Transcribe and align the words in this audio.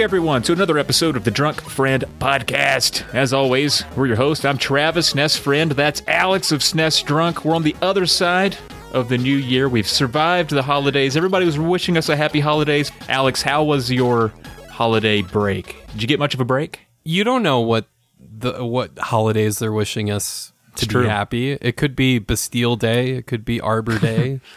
Everyone, 0.00 0.40
to 0.42 0.52
another 0.52 0.78
episode 0.78 1.14
of 1.14 1.24
the 1.24 1.30
Drunk 1.30 1.60
Friend 1.60 2.02
Podcast. 2.18 3.04
As 3.14 3.34
always, 3.34 3.84
we're 3.94 4.06
your 4.06 4.16
host. 4.16 4.46
I'm 4.46 4.56
Travis, 4.56 5.12
SNES 5.12 5.38
Friend. 5.38 5.70
That's 5.72 6.02
Alex 6.08 6.52
of 6.52 6.60
SNES 6.60 7.04
Drunk. 7.04 7.44
We're 7.44 7.54
on 7.54 7.62
the 7.64 7.76
other 7.82 8.06
side 8.06 8.56
of 8.94 9.10
the 9.10 9.18
new 9.18 9.36
year. 9.36 9.68
We've 9.68 9.86
survived 9.86 10.50
the 10.50 10.62
holidays. 10.62 11.18
Everybody 11.18 11.44
was 11.44 11.58
wishing 11.58 11.98
us 11.98 12.08
a 12.08 12.16
happy 12.16 12.40
holidays. 12.40 12.90
Alex, 13.10 13.42
how 13.42 13.62
was 13.62 13.92
your 13.92 14.32
holiday 14.70 15.20
break? 15.20 15.76
Did 15.92 16.00
you 16.02 16.08
get 16.08 16.18
much 16.18 16.32
of 16.32 16.40
a 16.40 16.46
break? 16.46 16.80
You 17.04 17.22
don't 17.22 17.42
know 17.42 17.60
what 17.60 17.86
the 18.18 18.64
what 18.64 18.98
holidays 18.98 19.58
they're 19.58 19.70
wishing 19.70 20.10
us 20.10 20.52
to 20.76 20.84
It's 20.84 20.84
be 20.86 20.92
true. 20.92 21.06
happy. 21.08 21.52
It 21.52 21.76
could 21.76 21.94
be 21.94 22.18
Bastille 22.18 22.76
Day. 22.76 23.10
It 23.10 23.26
could 23.26 23.44
be 23.44 23.60
Arbor 23.60 23.98
Day. 23.98 24.40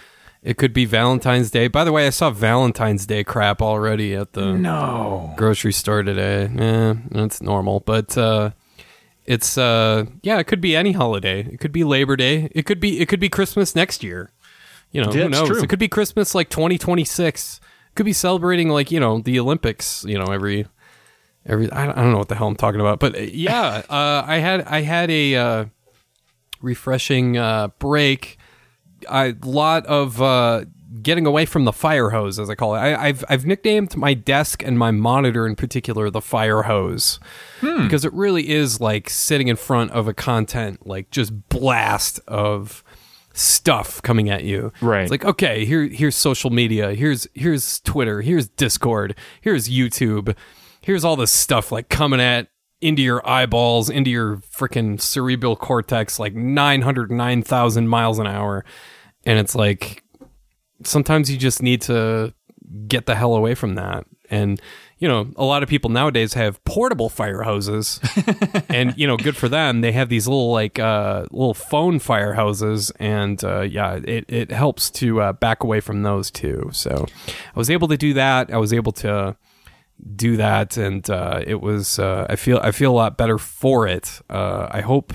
it 0.44 0.58
could 0.58 0.74
be 0.74 0.86
Valentine's 0.86 1.50
Day. 1.50 1.68
By 1.68 1.84
the 1.84 1.92
way, 1.92 2.06
I 2.06 2.10
saw 2.10 2.30
Valentine's 2.30 3.06
Day 3.06 3.24
crap 3.24 3.62
already 3.62 4.14
at 4.14 4.34
the 4.34 4.54
No. 4.54 5.34
grocery 5.38 5.72
store 5.74 6.04
today. 6.04 6.50
Eh, 6.58 6.94
that's 7.12 7.42
normal, 7.42 7.80
but 7.80 8.18
uh, 8.18 8.52
it's 9.26 9.58
uh, 9.58 10.06
yeah, 10.22 10.38
it 10.40 10.44
could 10.46 10.60
be 10.62 10.76
any 10.76 10.92
holiday. 10.92 11.40
It 11.42 11.60
could 11.60 11.72
be 11.72 11.84
Labor 11.84 12.16
Day. 12.18 12.50
It 12.54 12.66
could 12.66 12.80
be 12.80 13.00
it 13.00 13.08
could 13.08 13.22
be 13.22 13.30
Christmas 13.30 13.74
next 13.76 14.04
year. 14.04 14.32
You 14.92 15.02
know, 15.02 15.12
Yeah, 15.14 15.24
who 15.24 15.30
knows? 15.30 15.48
true. 15.50 15.64
It 15.64 15.70
could 15.70 15.80
be 15.80 15.88
Christmas 15.88 16.36
like 16.36 16.50
2026. 16.50 17.60
Could 17.96 18.06
be 18.06 18.14
celebrating 18.14 18.70
like 18.70 18.92
you 18.92 19.00
know 19.00 19.20
the 19.20 19.40
Olympics. 19.40 20.04
You 20.06 20.18
know 20.20 20.26
every 20.26 20.68
every 21.46 21.72
I 21.72 21.86
don't, 21.86 22.12
know 22.12 22.18
what 22.18 22.28
the 22.28 22.36
hell 22.36 22.48
I'm 22.48 22.56
talking 22.56 22.82
about, 22.82 23.00
but 23.00 23.34
yeah, 23.34 23.82
uh, 23.90 24.24
I 24.28 24.38
had 24.40 24.62
I 24.68 24.82
had 24.82 25.10
a 25.10 25.36
uh, 25.36 25.66
refreshing 26.62 27.38
uh, 27.38 27.70
break. 27.80 28.38
A 29.10 29.36
lot 29.44 29.86
of 29.86 30.22
uh, 30.22 30.66
getting 31.02 31.26
away 31.26 31.46
from 31.46 31.66
the 31.66 31.74
fire 31.74 32.10
hose, 32.12 32.40
as 32.40 32.50
I 32.50 32.56
call 32.56 32.76
it. 32.76 32.80
I, 32.80 33.08
I've 33.08 33.26
I've 33.30 33.46
nicknamed 33.46 33.96
my 33.96 34.14
desk 34.14 34.64
and 34.64 34.78
my 34.78 34.92
monitor 34.92 35.48
in 35.48 35.56
particular 35.56 36.10
the 36.10 36.22
fire 36.22 36.64
hose 36.64 37.20
because 37.62 38.06
it 38.06 38.14
really 38.14 38.50
is 38.50 38.80
like 38.80 39.10
sitting 39.10 39.48
in 39.48 39.56
front 39.56 39.92
of 39.92 40.08
a 40.08 40.14
content 40.14 40.86
like 40.86 41.10
just 41.10 41.50
blast 41.50 42.20
of 42.28 42.84
stuff 43.34 44.02
coming 44.02 44.30
at 44.30 44.44
you. 44.44 44.72
Right. 44.82 45.02
It's 45.02 45.12
like 45.12 45.26
okay, 45.26 45.66
here 45.66 45.84
here's 45.84 46.16
social 46.16 46.50
media. 46.50 46.94
Here's 46.94 47.28
here's 47.34 47.80
Twitter. 47.82 48.22
Here's 48.22 48.48
Discord. 48.50 49.16
Here's 49.42 49.70
YouTube. 49.70 50.36
Here's 50.82 51.04
all 51.04 51.16
this 51.16 51.32
stuff 51.32 51.72
like 51.72 51.90
coming 51.90 52.20
at 52.20 52.50
into 52.82 53.02
your 53.02 53.28
eyeballs, 53.28 53.90
into 53.90 54.12
your 54.12 54.38
freaking 54.38 55.00
cerebral 55.00 55.56
cortex, 55.56 56.20
like 56.20 56.36
909,000 56.36 57.88
miles 57.88 58.20
an 58.20 58.28
hour. 58.28 58.66
And 59.26 59.40
it's 59.40 59.56
like, 59.56 60.04
sometimes 60.84 61.32
you 61.32 61.38
just 61.38 61.62
need 61.62 61.82
to 61.84 62.34
get 62.88 63.06
the 63.06 63.16
hell 63.16 63.36
away 63.36 63.56
from 63.56 63.76
that. 63.76 64.06
And, 64.30 64.60
you 64.98 65.08
know, 65.08 65.30
a 65.36 65.46
lot 65.46 65.64
of 65.64 65.70
people 65.70 65.90
nowadays 65.90 66.34
have 66.34 66.64
portable 66.64 67.10
fire 67.10 67.44
hoses. 67.44 68.00
and, 68.70 68.98
you 68.98 69.06
know, 69.06 69.18
good 69.18 69.38
for 69.38 69.48
them. 69.48 69.82
They 69.82 69.92
have 69.92 70.10
these 70.10 70.28
little, 70.28 70.52
like, 70.52 70.80
uh, 70.80 71.26
little 71.32 71.54
phone 71.54 72.00
fire 72.00 72.34
hoses. 72.34 72.92
And, 73.00 73.44
uh, 73.44 73.62
yeah, 73.62 74.00
it, 74.04 74.26
it 74.28 74.52
helps 74.52 74.90
to 74.92 75.22
uh, 75.22 75.34
back 75.34 75.64
away 75.64 75.82
from 75.82 76.04
those 76.04 76.32
too. 76.32 76.70
So 76.74 77.06
I 77.28 77.60
was 77.60 77.70
able 77.70 77.88
to 77.90 77.98
do 77.98 78.14
that. 78.14 78.52
I 78.52 78.58
was 78.58 78.74
able 78.74 78.92
to 78.94 79.38
do 80.16 80.38
that 80.38 80.78
and 80.78 81.10
uh, 81.10 81.42
it 81.46 81.62
was 81.62 82.00
uh, 82.00 82.26
I 82.30 82.36
feel 82.36 82.60
I 82.62 82.72
feel 82.72 82.92
a 82.92 82.96
lot 82.96 83.18
better 83.18 83.38
for 83.38 83.88
it. 83.88 84.22
Uh, 84.30 84.68
I 84.70 84.82
hope 84.82 85.14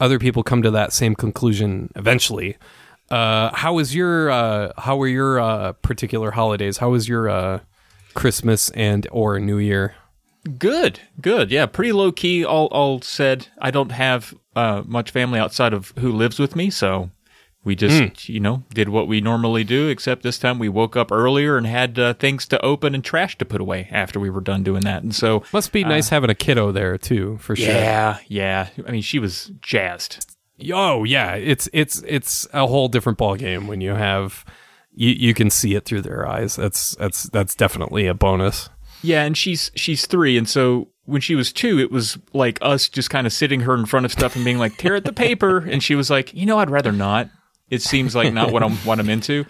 other 0.00 0.18
people 0.18 0.42
come 0.42 0.62
to 0.62 0.70
that 0.72 0.92
same 0.92 1.14
conclusion 1.14 1.90
eventually. 1.96 2.56
Uh, 3.10 3.54
how 3.54 3.74
was 3.74 3.94
your 3.94 4.30
uh, 4.30 4.72
how 4.78 4.96
were 4.96 5.08
your 5.08 5.38
uh, 5.40 5.72
particular 5.74 6.32
holidays? 6.32 6.78
How 6.78 6.90
was 6.90 7.08
your 7.08 7.28
uh, 7.28 7.60
Christmas 8.14 8.70
and 8.70 9.06
or 9.12 9.38
New 9.38 9.58
Year? 9.58 9.94
Good, 10.58 11.00
good. 11.20 11.50
Yeah, 11.50 11.66
pretty 11.66 11.92
low 11.92 12.12
key. 12.12 12.44
All, 12.44 12.66
all 12.66 13.00
said. 13.00 13.48
I 13.60 13.70
don't 13.70 13.92
have 13.92 14.34
uh, 14.54 14.82
much 14.84 15.10
family 15.10 15.38
outside 15.38 15.72
of 15.72 15.92
who 15.98 16.12
lives 16.12 16.38
with 16.38 16.54
me, 16.54 16.68
so 16.68 17.10
we 17.64 17.74
just, 17.74 18.28
you 18.28 18.40
know, 18.40 18.62
did 18.74 18.90
what 18.90 19.08
we 19.08 19.22
normally 19.22 19.64
do. 19.64 19.88
Except 19.88 20.22
this 20.22 20.38
time 20.38 20.58
we 20.58 20.68
woke 20.68 20.96
up 20.96 21.10
earlier 21.10 21.56
and 21.56 21.66
had 21.66 21.98
uh, 21.98 22.12
things 22.14 22.46
to 22.48 22.62
open 22.62 22.94
and 22.94 23.02
trash 23.02 23.38
to 23.38 23.46
put 23.46 23.62
away 23.62 23.88
after 23.90 24.20
we 24.20 24.28
were 24.28 24.42
done 24.42 24.62
doing 24.62 24.82
that. 24.82 25.02
And 25.02 25.14
so, 25.14 25.42
Must 25.50 25.72
be 25.72 25.82
nice 25.82 26.10
having 26.10 26.28
a 26.28 26.34
kiddo 26.34 26.72
there 26.72 26.98
too, 26.98 27.38
for 27.38 27.56
sure. 27.56 27.68
yeah, 27.68 28.18
yeah. 28.28 28.68
I 28.86 28.90
mean, 28.90 29.02
she 29.02 29.18
was 29.18 29.50
jazzed. 29.62 30.26
Oh 30.72 31.04
yeah, 31.04 31.34
it's 31.34 31.68
it's 31.72 32.02
it's 32.06 32.46
a 32.52 32.66
whole 32.66 32.88
different 32.88 33.18
ball 33.18 33.36
game 33.36 33.66
when 33.66 33.80
you 33.80 33.90
have 33.90 34.44
you 34.94 35.10
you 35.10 35.34
can 35.34 35.50
see 35.50 35.74
it 35.74 35.84
through 35.84 36.02
their 36.02 36.26
eyes. 36.28 36.56
That's 36.56 36.94
that's 36.96 37.24
that's 37.24 37.54
definitely 37.54 38.06
a 38.06 38.14
bonus. 38.14 38.68
Yeah, 39.02 39.24
and 39.24 39.36
she's 39.36 39.70
she's 39.74 40.06
three, 40.06 40.38
and 40.38 40.48
so 40.48 40.88
when 41.04 41.20
she 41.20 41.34
was 41.34 41.52
two, 41.52 41.78
it 41.78 41.90
was 41.90 42.18
like 42.32 42.58
us 42.62 42.88
just 42.88 43.10
kind 43.10 43.26
of 43.26 43.32
sitting 43.32 43.60
her 43.60 43.74
in 43.74 43.86
front 43.86 44.06
of 44.06 44.12
stuff 44.12 44.36
and 44.36 44.44
being 44.44 44.58
like, 44.58 44.76
"Tear 44.76 44.94
at 44.94 45.04
the 45.04 45.12
paper," 45.12 45.58
and 45.58 45.82
she 45.82 45.94
was 45.94 46.08
like, 46.08 46.32
"You 46.32 46.46
know, 46.46 46.58
I'd 46.58 46.70
rather 46.70 46.92
not." 46.92 47.28
It 47.68 47.82
seems 47.82 48.14
like 48.14 48.32
not 48.32 48.52
what 48.52 48.62
I'm 48.62 48.76
what 48.78 49.00
I'm 49.00 49.10
into. 49.10 49.44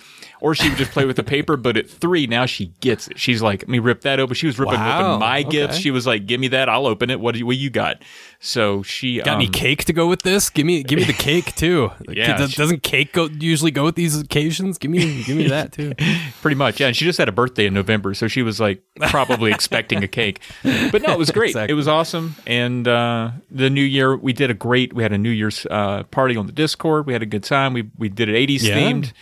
Or 0.44 0.54
she 0.54 0.68
would 0.68 0.76
just 0.76 0.90
play 0.90 1.06
with 1.06 1.16
the 1.16 1.22
paper, 1.22 1.56
but 1.56 1.78
at 1.78 1.88
three 1.88 2.26
now 2.26 2.44
she 2.44 2.66
gets 2.80 3.08
it. 3.08 3.18
She's 3.18 3.40
like, 3.40 3.62
"Let 3.62 3.68
me 3.70 3.78
rip 3.78 4.02
that 4.02 4.20
open." 4.20 4.34
She 4.34 4.46
was 4.46 4.58
ripping 4.58 4.74
Wow, 4.74 5.12
open 5.14 5.20
my 5.20 5.40
okay. 5.40 5.48
gifts. 5.48 5.78
She 5.78 5.90
was 5.90 6.06
like, 6.06 6.26
"Give 6.26 6.38
me 6.38 6.48
that, 6.48 6.68
I'll 6.68 6.86
open 6.86 7.08
it." 7.08 7.18
What 7.18 7.32
do 7.32 7.38
you, 7.38 7.46
what 7.46 7.56
you 7.56 7.70
got? 7.70 8.02
So 8.40 8.82
she 8.82 9.22
Got 9.22 9.40
um, 9.40 9.46
cake 9.52 9.84
to 9.86 9.94
go 9.94 10.06
with 10.06 10.20
this? 10.20 10.50
Give 10.50 10.66
me, 10.66 10.82
give 10.82 10.98
me 10.98 11.06
the 11.06 11.14
cake 11.14 11.54
too. 11.56 11.90
Yeah. 12.10 12.36
Does, 12.36 12.54
doesn't 12.54 12.82
cake 12.82 13.12
go 13.14 13.24
usually 13.26 13.70
go 13.70 13.84
with 13.84 13.94
these 13.94 14.20
occasions? 14.20 14.76
Give 14.76 14.90
me, 14.90 15.22
give 15.24 15.36
me 15.36 15.48
that 15.48 15.72
too. 15.72 15.94
Pretty 16.42 16.54
much, 16.56 16.78
yeah. 16.78 16.88
And 16.88 16.96
she 16.96 17.06
just 17.06 17.18
had 17.18 17.28
a 17.28 17.32
birthday 17.32 17.64
in 17.64 17.72
November, 17.72 18.12
so 18.12 18.28
she 18.28 18.42
was 18.42 18.60
like 18.60 18.82
probably 19.08 19.50
expecting 19.50 20.04
a 20.04 20.08
cake. 20.08 20.40
But 20.62 21.00
no, 21.02 21.12
it 21.14 21.18
was 21.18 21.30
great. 21.30 21.50
Exactly. 21.50 21.72
It 21.72 21.76
was 21.76 21.88
awesome. 21.88 22.36
And 22.46 22.86
uh, 22.86 23.30
the 23.50 23.70
New 23.70 23.82
Year, 23.82 24.14
we 24.14 24.34
did 24.34 24.50
a 24.50 24.54
great. 24.54 24.92
We 24.92 25.02
had 25.02 25.12
a 25.12 25.18
New 25.18 25.30
Year's 25.30 25.66
uh, 25.70 26.02
party 26.04 26.36
on 26.36 26.44
the 26.46 26.52
Discord. 26.52 27.06
We 27.06 27.14
had 27.14 27.22
a 27.22 27.26
good 27.26 27.44
time. 27.44 27.72
We 27.72 27.90
we 27.96 28.10
did 28.10 28.28
it 28.28 28.34
eighties 28.36 28.66
Yeah. 28.68 28.76
themed. 28.76 29.12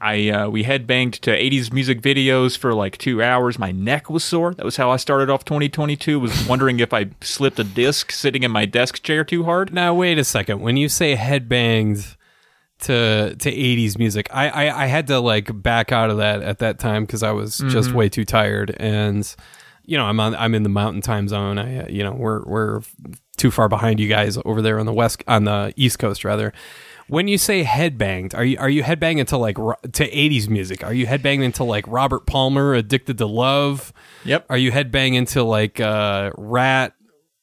I 0.00 0.28
uh, 0.30 0.48
we 0.48 0.64
headbanged 0.64 1.20
to 1.20 1.32
eighties 1.32 1.72
music 1.72 2.00
videos 2.00 2.56
for 2.56 2.72
like 2.72 2.98
two 2.98 3.22
hours. 3.22 3.58
My 3.58 3.72
neck 3.72 4.08
was 4.08 4.22
sore. 4.22 4.54
That 4.54 4.64
was 4.64 4.76
how 4.76 4.90
I 4.90 4.96
started 4.96 5.28
off 5.30 5.44
2022. 5.44 6.20
Was 6.20 6.46
wondering 6.46 6.80
if 6.80 6.92
I 6.92 7.10
slipped 7.20 7.58
a 7.58 7.64
disc 7.64 8.12
sitting 8.12 8.42
in 8.44 8.50
my 8.50 8.64
desk 8.64 9.02
chair 9.02 9.24
too 9.24 9.44
hard. 9.44 9.72
Now 9.72 9.94
wait 9.94 10.18
a 10.18 10.24
second. 10.24 10.60
When 10.60 10.76
you 10.76 10.88
say 10.88 11.16
headbanged 11.16 12.16
to 12.80 13.34
to 13.34 13.50
eighties 13.50 13.98
music, 13.98 14.28
I, 14.32 14.48
I 14.48 14.84
I 14.84 14.86
had 14.86 15.08
to 15.08 15.18
like 15.18 15.62
back 15.62 15.90
out 15.90 16.10
of 16.10 16.18
that 16.18 16.42
at 16.42 16.58
that 16.58 16.78
time 16.78 17.04
because 17.04 17.22
I 17.24 17.32
was 17.32 17.58
just 17.58 17.92
way 17.92 18.08
too 18.08 18.24
tired 18.24 18.74
and. 18.78 19.34
You 19.90 19.96
know, 19.96 20.04
I'm 20.04 20.20
on. 20.20 20.34
I'm 20.36 20.54
in 20.54 20.64
the 20.64 20.68
mountain 20.68 21.00
time 21.00 21.28
zone. 21.28 21.56
I, 21.56 21.88
you 21.88 22.04
know, 22.04 22.12
we're 22.12 22.44
we're 22.44 22.82
too 23.38 23.50
far 23.50 23.70
behind 23.70 24.00
you 24.00 24.06
guys 24.06 24.36
over 24.44 24.60
there 24.60 24.78
on 24.78 24.84
the 24.84 24.92
west, 24.92 25.24
on 25.26 25.44
the 25.44 25.72
east 25.76 25.98
coast 25.98 26.24
rather. 26.24 26.52
When 27.08 27.26
you 27.26 27.38
say 27.38 27.64
headbanged, 27.64 28.34
are 28.34 28.44
you 28.44 28.58
are 28.58 28.68
you 28.68 28.82
headbanging 28.82 29.26
to 29.28 29.38
like 29.38 29.58
ro- 29.58 29.76
to 29.92 30.10
'80s 30.10 30.48
music? 30.48 30.84
Are 30.84 30.92
you 30.92 31.06
headbanging 31.06 31.54
to 31.54 31.64
like 31.64 31.86
Robert 31.88 32.26
Palmer, 32.26 32.74
"Addicted 32.74 33.18
to 33.18 33.26
Love"? 33.26 33.92
Yep. 34.24 34.46
Are 34.50 34.58
you 34.58 34.70
headbanging 34.70 35.28
to 35.30 35.42
like 35.42 35.80
uh, 35.80 36.30
Ratt? 36.36 36.92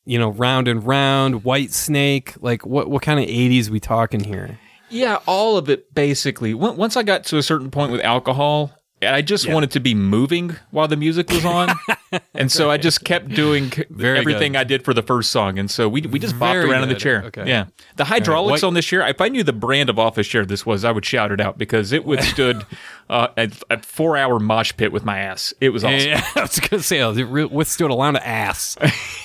You 0.06 0.20
know, 0.20 0.30
Round 0.30 0.68
and 0.68 0.86
Round, 0.86 1.44
Whitesnake. 1.44 2.38
Like 2.42 2.66
what 2.66 2.90
what 2.90 3.02
kind 3.02 3.20
of 3.20 3.26
'80s 3.26 3.70
we 3.70 3.80
talking 3.80 4.24
here? 4.24 4.60
Yeah, 4.90 5.20
all 5.28 5.58
of 5.58 5.68
it 5.70 5.94
basically. 5.96 6.54
Once 6.54 6.78
once 6.78 6.96
I 6.96 7.04
got 7.04 7.24
to 7.26 7.38
a 7.38 7.44
certain 7.44 7.72
point 7.72 7.92
with 7.92 8.02
alcohol, 8.02 8.72
I 9.02 9.22
just 9.22 9.50
wanted 9.50 9.72
to 9.72 9.80
be 9.80 9.96
moving 9.96 10.56
while 10.72 10.88
the 10.88 10.96
music 10.96 11.30
was 11.32 11.44
on, 11.44 11.70
and 12.34 12.52
so 12.52 12.70
I 12.70 12.78
just 12.78 13.04
kept 13.04 13.30
doing 13.30 13.72
Very 13.90 14.18
everything 14.20 14.54
good. 14.54 14.60
I 14.60 14.64
did 14.64 14.84
for 14.84 14.94
the 14.94 15.02
first 15.02 15.32
song, 15.32 15.58
and 15.60 15.70
so 15.70 15.88
we 15.90 16.02
we 16.02 16.20
just 16.20 16.36
bopped 16.36 16.54
Very 16.54 16.70
around 16.72 16.84
in 16.84 16.90
the 16.90 16.96
chair. 16.96 17.24
Okay. 17.26 17.48
Yeah, 17.48 17.66
the 17.96 18.06
hydraulics 18.06 18.62
What- 18.62 18.68
on 18.68 18.74
this 18.74 18.86
chair. 18.86 19.02
If 19.08 19.22
I 19.22 19.28
knew 19.30 19.44
the 19.44 19.54
brand 19.54 19.90
of 19.90 19.98
office 20.00 20.28
chair 20.28 20.46
this 20.46 20.66
was, 20.66 20.84
I 20.86 20.92
would 20.92 21.06
shout 21.06 21.32
it 21.32 21.40
out 21.42 21.58
because 21.58 21.92
it 21.92 22.06
withstood 22.06 22.66
uh, 23.10 23.28
a, 23.38 23.50
a 23.70 23.82
four 23.82 24.18
hour 24.18 24.40
mosh 24.40 24.74
pit 24.78 24.92
with 24.92 25.06
my 25.06 25.20
ass. 25.20 25.54
It 25.62 25.70
was 25.70 25.84
awesome. 25.84 26.10
Yeah, 26.10 26.26
I 26.36 26.42
was 26.42 26.60
gonna 26.60 26.84
say 26.84 27.00
it 27.00 27.52
withstood 27.52 27.92
a 27.92 27.96
lot 27.96 28.16
of 28.16 28.22
ass. 28.24 28.78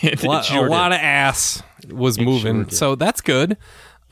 It 0.02 0.22
a 0.22 0.26
lot, 0.26 0.44
sure 0.44 0.66
a 0.66 0.70
lot 0.70 0.88
did. 0.90 0.96
of 0.96 1.00
ass 1.02 1.62
was 1.90 2.18
moving, 2.18 2.64
did. 2.64 2.72
so 2.74 2.94
that's 2.94 3.20
good. 3.20 3.56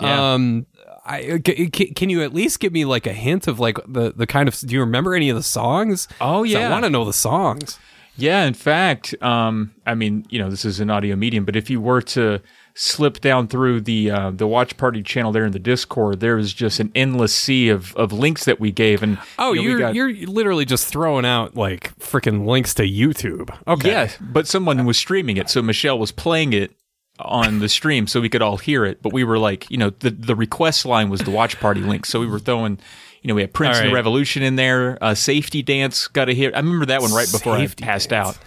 Yeah. 0.01 0.35
Um, 0.35 0.67
I, 1.05 1.41
c- 1.47 1.71
c- 1.75 1.93
can 1.95 2.11
you 2.11 2.23
at 2.23 2.35
least 2.35 2.61
give 2.61 2.71
me 2.73 2.85
like 2.85 3.07
a 3.07 3.15
hint 3.15 3.49
of 3.49 3.59
like 3.59 3.79
the 3.87 4.13
the 4.15 4.27
kind 4.27 4.47
of? 4.47 4.59
Do 4.61 4.75
you 4.75 4.81
remember 4.81 5.15
any 5.15 5.31
of 5.31 5.37
the 5.37 5.43
songs? 5.43 6.07
Oh 6.21 6.43
yeah, 6.43 6.69
I 6.69 6.71
want 6.71 6.85
to 6.85 6.91
know 6.91 7.07
the 7.07 7.15
songs. 7.15 7.79
Yeah, 8.19 8.44
in 8.44 8.55
fact, 8.55 9.15
um, 9.23 9.73
I 9.87 9.94
mean, 9.94 10.26
you 10.29 10.38
know, 10.38 10.50
this 10.50 10.65
is 10.65 10.81
an 10.81 10.91
audio 10.91 11.17
medium, 11.17 11.44
but 11.44 11.56
if 11.56 11.70
you 11.70 11.81
were 11.81 12.03
to 12.03 12.41
slip 12.75 13.20
down 13.20 13.49
through 13.49 13.81
the 13.81 14.11
uh, 14.11 14.31
the 14.31 14.47
watch 14.47 14.76
party 14.76 15.03
channel 15.03 15.32
there 15.32 15.44
in 15.44 15.53
the 15.53 15.59
Discord, 15.59 16.20
there 16.20 16.37
is 16.37 16.53
just 16.53 16.81
an 16.81 16.91
endless 16.94 17.35
sea 17.35 17.69
of, 17.69 17.94
of 17.97 18.12
links 18.12 18.44
that 18.44 18.59
we 18.61 18.73
gave. 18.73 19.03
And 19.03 19.19
Oh, 19.38 19.53
you 19.53 19.79
know, 19.79 19.91
you're 19.91 20.11
you're 20.11 20.29
literally 20.29 20.65
just 20.65 20.87
throwing 20.88 21.25
out 21.25 21.55
like 21.56 21.97
freaking 21.99 22.44
links 22.47 22.75
to 22.75 22.82
YouTube. 22.82 23.56
Okay. 23.67 23.91
yeah, 23.91 24.11
but 24.21 24.47
someone 24.47 24.85
was 24.85 24.99
streaming 24.99 25.37
it, 25.37 25.49
so 25.49 25.62
Michelle 25.62 25.99
was 25.99 26.12
playing 26.12 26.53
it 26.53 26.73
on 27.21 27.59
the 27.59 27.69
stream 27.69 28.06
so 28.06 28.21
we 28.21 28.29
could 28.29 28.43
all 28.43 28.59
hear 28.59 28.85
it. 28.85 29.03
But 29.03 29.12
we 29.12 29.25
were 29.25 29.38
like, 29.38 29.71
you 29.71 29.76
know, 29.76 29.91
the 29.91 30.11
the 30.11 30.37
request 30.37 30.85
line 30.87 31.09
was 31.09 31.21
the 31.21 31.31
watch 31.31 31.59
party 31.61 31.81
link, 31.81 32.05
so 32.06 32.21
we 32.21 32.26
were 32.26 32.41
throwing. 32.41 32.79
You 33.23 33.29
know, 33.29 33.35
we 33.35 33.41
had 33.43 33.53
Prince 33.53 33.76
All 33.79 33.82
and 33.85 33.91
the. 33.91 33.94
Revolution 33.94 34.43
in 34.43 34.56
there. 34.56 34.97
Uh, 35.03 35.15
Safety 35.15 35.62
Dance 35.62 36.06
got 36.09 36.26
to 36.26 36.35
hear. 36.35 36.50
I 36.55 36.59
remember 36.59 36.87
that 36.87 37.00
one 37.03 37.12
right 37.12 37.31
before 37.31 37.56
Safety 37.59 37.85
I 37.85 37.87
passed 37.87 38.11
Dance. 38.11 38.29
out. 38.29 38.38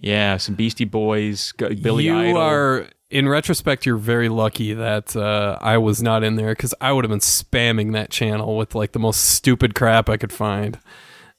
Yeah, 0.00 0.36
some 0.36 0.54
Beastie 0.54 0.84
Boys, 0.84 1.52
Billy 1.58 2.04
you 2.04 2.16
Idol. 2.16 2.36
are 2.40 2.86
in 3.10 3.26
retrospect 3.28 3.86
you're 3.86 3.96
very 3.96 4.28
lucky 4.28 4.74
that 4.74 5.16
uh, 5.16 5.56
i 5.62 5.78
was 5.78 6.02
not 6.02 6.22
in 6.22 6.36
there 6.36 6.50
because 6.50 6.74
i 6.78 6.92
would 6.92 7.06
have 7.06 7.08
been 7.10 7.20
spamming 7.20 7.94
that 7.94 8.10
channel 8.10 8.54
with 8.54 8.74
like 8.74 8.92
the 8.92 8.98
most 8.98 9.16
stupid 9.30 9.74
crap 9.74 10.10
i 10.10 10.18
could 10.18 10.30
find 10.30 10.78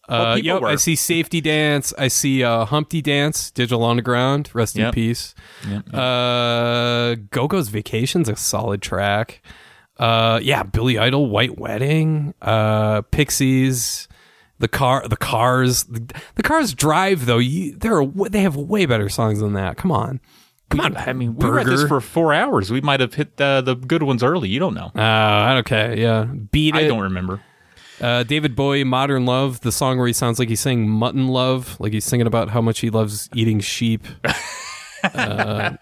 uh, 0.08 0.34
people 0.34 0.46
yep, 0.48 0.62
were. 0.64 0.68
I 0.68 0.76
see 0.78 0.96
Safety 0.96 1.40
Dance. 1.42 1.94
I 1.96 2.08
see 2.08 2.44
uh, 2.44 2.66
Humpty 2.66 3.00
Dance, 3.00 3.52
Digital 3.52 3.84
Underground. 3.86 4.50
Rest 4.56 4.76
in 4.76 4.82
Yep. 4.82 4.96
peace. 4.96 5.36
Yep, 5.70 5.94
Uh, 5.94 7.14
Go 7.30 7.48
Go's 7.48 7.70
Vacation's 7.70 8.28
a 8.28 8.36
solid 8.36 8.82
track. 8.82 9.44
Uh, 10.00 10.40
yeah, 10.42 10.64
Billy 10.64 10.98
Idol, 10.98 11.30
White 11.30 11.60
Wedding, 11.60 12.34
uh, 12.42 13.02
Pixies, 13.12 14.08
the 14.60 14.70
car, 14.70 15.06
the 15.08 15.18
Cars, 15.18 15.84
the, 15.84 16.14
the 16.36 16.44
Cars 16.44 16.74
Drive 16.74 17.26
though. 17.26 17.38
You, 17.38 17.76
they're 17.76 18.06
they 18.06 18.42
have 18.42 18.56
way 18.56 18.86
better 18.86 19.10
songs 19.10 19.40
than 19.40 19.54
that. 19.54 19.76
Come 19.76 19.92
on, 19.92 20.22
come 20.70 20.80
on. 20.80 20.96
I 20.96 21.12
mean, 21.12 21.36
we 21.36 21.50
were 21.50 21.60
at 21.60 21.66
this 21.66 21.84
for 21.84 22.00
four 22.00 22.34
hours. 22.34 22.72
We 22.72 22.80
might 22.80 23.02
have 23.02 23.14
hit 23.14 23.40
uh, 23.42 23.60
the 23.60 23.76
good 23.76 24.04
ones 24.04 24.24
early. 24.24 24.48
You 24.48 24.60
don't 24.60 24.74
know. 24.74 24.92
Uh, 24.96 25.58
okay, 25.60 26.02
yeah. 26.02 26.24
Beat 26.24 26.76
it. 26.76 26.86
I 26.86 26.88
don't 26.88 27.02
remember. 27.02 27.42
Uh, 28.00 28.24
David 28.24 28.56
Bowie, 28.56 28.86
Modern 28.86 29.26
Love, 29.26 29.60
the 29.60 29.74
song 29.74 29.98
where 29.98 30.08
he 30.08 30.14
sounds 30.14 30.40
like 30.40 30.48
he's 30.48 30.62
saying 30.62 30.88
mutton 30.90 31.28
love, 31.28 31.78
like 31.82 31.92
he's 31.92 32.06
singing 32.06 32.28
about 32.28 32.50
how 32.50 32.62
much 32.62 32.80
he 32.80 32.90
loves 32.90 33.30
eating 33.34 33.60
sheep. 33.60 34.08
uh, 35.04 35.76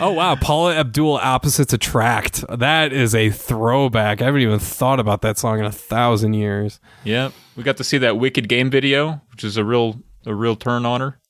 oh 0.00 0.12
wow, 0.12 0.36
Paula 0.36 0.76
Abdul, 0.76 1.16
Opposites 1.16 1.72
Attract. 1.72 2.44
That 2.48 2.92
is 2.92 3.14
a 3.14 3.30
throwback. 3.30 4.20
I 4.22 4.26
haven't 4.26 4.40
even 4.40 4.58
thought 4.58 5.00
about 5.00 5.22
that 5.22 5.38
song 5.38 5.58
in 5.58 5.64
a 5.64 5.72
thousand 5.72 6.34
years. 6.34 6.80
Yeah, 7.04 7.30
we 7.56 7.62
got 7.62 7.76
to 7.78 7.84
see 7.84 7.98
that 7.98 8.18
Wicked 8.18 8.48
game 8.48 8.70
video, 8.70 9.22
which 9.30 9.44
is 9.44 9.56
a 9.56 9.64
real 9.64 10.00
a 10.26 10.34
real 10.34 10.56
turn 10.56 10.84
on 10.86 11.00
her. 11.00 11.20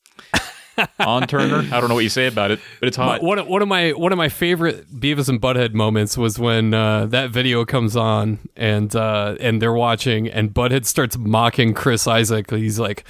on 0.98 1.26
turner. 1.26 1.58
I 1.72 1.80
don't 1.80 1.88
know 1.88 1.94
what 1.94 2.04
you 2.04 2.08
say 2.08 2.26
about 2.26 2.50
it, 2.50 2.60
but 2.78 2.88
it's 2.88 2.96
hot. 2.96 3.22
One, 3.22 3.46
one 3.46 3.62
of 3.62 3.68
my 3.68 3.90
one 3.90 4.12
of 4.12 4.18
my 4.18 4.28
favorite 4.28 4.88
Beavis 4.88 5.28
and 5.28 5.40
Butthead 5.40 5.74
moments 5.74 6.16
was 6.16 6.38
when 6.38 6.72
uh, 6.72 7.06
that 7.06 7.30
video 7.30 7.64
comes 7.64 7.96
on 7.96 8.38
and 8.56 8.94
uh, 8.94 9.36
and 9.40 9.60
they're 9.60 9.72
watching 9.74 10.28
and 10.28 10.52
Butthead 10.54 10.86
starts 10.86 11.16
mocking 11.18 11.74
Chris 11.74 12.06
Isaak. 12.06 12.50
He's 12.50 12.78
like, 12.78 13.04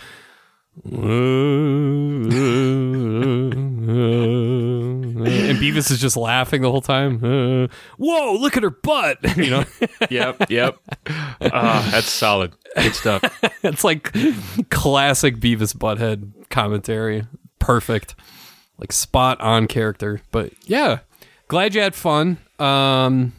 and 5.50 5.58
Beavis 5.58 5.90
is 5.90 6.00
just 6.00 6.16
laughing 6.16 6.62
the 6.62 6.70
whole 6.70 6.80
time. 6.80 7.18
Whoa! 7.98 8.34
Look 8.34 8.56
at 8.56 8.62
her 8.62 8.70
butt. 8.70 9.18
You 9.40 9.50
know, 9.50 9.64
yep, 10.10 10.50
yep. 10.50 10.76
Ah, 11.40 11.88
that's 11.92 12.10
solid. 12.10 12.52
Good 12.76 12.94
stuff. 12.94 13.22
it's 13.62 13.84
like 13.84 14.12
classic 14.70 15.36
Beavis 15.36 15.74
Butthead 15.74 16.48
commentary. 16.50 17.26
Perfect, 17.58 18.16
like 18.78 18.92
spot 18.92 19.40
on 19.40 19.66
character. 19.66 20.20
But 20.30 20.52
yeah, 20.66 20.98
glad 21.48 21.74
you 21.74 21.80
had 21.80 21.94
fun. 21.94 22.36
Um, 22.58 23.32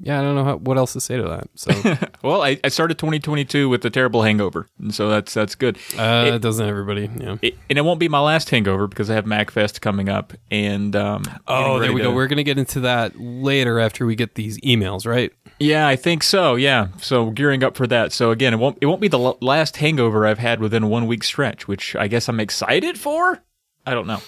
yeah, 0.00 0.18
I 0.18 0.22
don't 0.22 0.34
know 0.34 0.44
how, 0.44 0.56
what 0.56 0.78
else 0.78 0.92
to 0.94 1.00
say 1.00 1.16
to 1.16 1.22
that. 1.24 1.48
So 1.54 1.70
Well, 2.22 2.42
I, 2.42 2.58
I 2.64 2.68
started 2.68 2.98
2022 2.98 3.68
with 3.68 3.84
a 3.84 3.90
terrible 3.90 4.22
hangover, 4.22 4.66
and 4.78 4.94
so 4.94 5.08
that's 5.10 5.32
that's 5.34 5.54
good. 5.54 5.78
uh, 5.98 6.38
doesn't 6.38 6.66
everybody? 6.66 7.10
Yeah. 7.18 7.36
It, 7.42 7.56
and 7.68 7.78
it 7.78 7.82
won't 7.82 8.00
be 8.00 8.08
my 8.08 8.20
last 8.20 8.50
hangover 8.50 8.86
because 8.86 9.10
I 9.10 9.14
have 9.14 9.24
MagFest 9.26 9.80
coming 9.80 10.08
up, 10.08 10.32
and 10.50 10.94
um, 10.96 11.22
Oh, 11.46 11.78
there 11.78 11.92
we 11.92 12.00
to- 12.00 12.08
go. 12.08 12.14
We're 12.14 12.26
gonna 12.28 12.42
get 12.42 12.58
into 12.58 12.80
that 12.80 13.18
later 13.20 13.78
after 13.78 14.06
we 14.06 14.14
get 14.16 14.34
these 14.34 14.58
emails, 14.60 15.06
right? 15.06 15.32
Yeah, 15.58 15.86
I 15.86 15.96
think 15.96 16.22
so. 16.22 16.54
Yeah, 16.54 16.88
so 17.00 17.30
gearing 17.30 17.62
up 17.62 17.76
for 17.76 17.86
that. 17.86 18.12
So 18.12 18.30
again, 18.30 18.54
it 18.54 18.58
won't 18.58 18.78
it 18.80 18.86
won't 18.86 19.00
be 19.00 19.08
the 19.08 19.18
l- 19.18 19.38
last 19.42 19.76
hangover 19.76 20.26
I've 20.26 20.38
had 20.38 20.60
within 20.60 20.82
a 20.84 20.88
one 20.88 21.06
week 21.06 21.22
stretch, 21.24 21.68
which 21.68 21.94
I 21.96 22.08
guess 22.08 22.28
I'm 22.28 22.40
excited 22.40 22.98
for. 22.98 23.42
I 23.86 23.92
don't 23.94 24.06
know. 24.06 24.20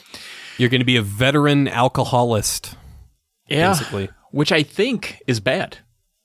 You're 0.58 0.68
gonna 0.68 0.84
be 0.84 0.96
a 0.96 1.02
veteran 1.02 1.68
alcoholist, 1.68 2.76
Yeah, 3.48 3.70
basically. 3.70 4.10
Which 4.32 4.50
I 4.52 4.62
think 4.64 5.23
is 5.26 5.38
bad. 5.40 5.79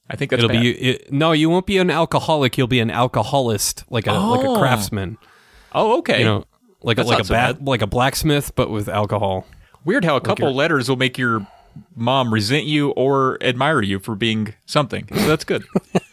I 0.09 0.15
think 0.15 0.31
that's 0.31 0.39
It'll 0.43 0.53
bad. 0.53 0.61
be 0.61 0.71
it, 0.71 1.11
no, 1.11 1.33
you 1.33 1.49
won't 1.49 1.65
be 1.65 1.77
an 1.77 1.89
alcoholic. 1.91 2.57
You'll 2.57 2.67
be 2.67 2.79
an 2.79 2.89
alcoholist, 2.89 3.83
like 3.89 4.07
a 4.07 4.13
like 4.13 4.43
a 4.43 4.47
Oh. 4.47 4.57
craftsman. 4.59 5.17
oh, 5.73 5.99
okay. 5.99 6.19
You 6.19 6.25
know, 6.25 6.45
like 6.81 6.97
a, 6.97 7.03
like 7.03 7.19
a 7.19 7.25
so 7.25 7.33
bat, 7.33 7.63
like 7.63 7.81
a 7.81 7.87
blacksmith, 7.87 8.55
but 8.55 8.69
with 8.69 8.87
alcohol. 8.89 9.45
Weird 9.85 10.03
how 10.05 10.15
a 10.15 10.21
couple 10.21 10.53
letters 10.53 10.89
will 10.89 10.95
make 10.97 11.17
your 11.17 11.45
mom 11.95 12.33
resent 12.33 12.65
you 12.65 12.89
or 12.91 13.37
admire 13.43 13.81
you 13.81 13.99
for 13.99 14.15
being 14.15 14.53
something. 14.65 15.07
So 15.13 15.27
that's 15.27 15.43
good. 15.43 15.63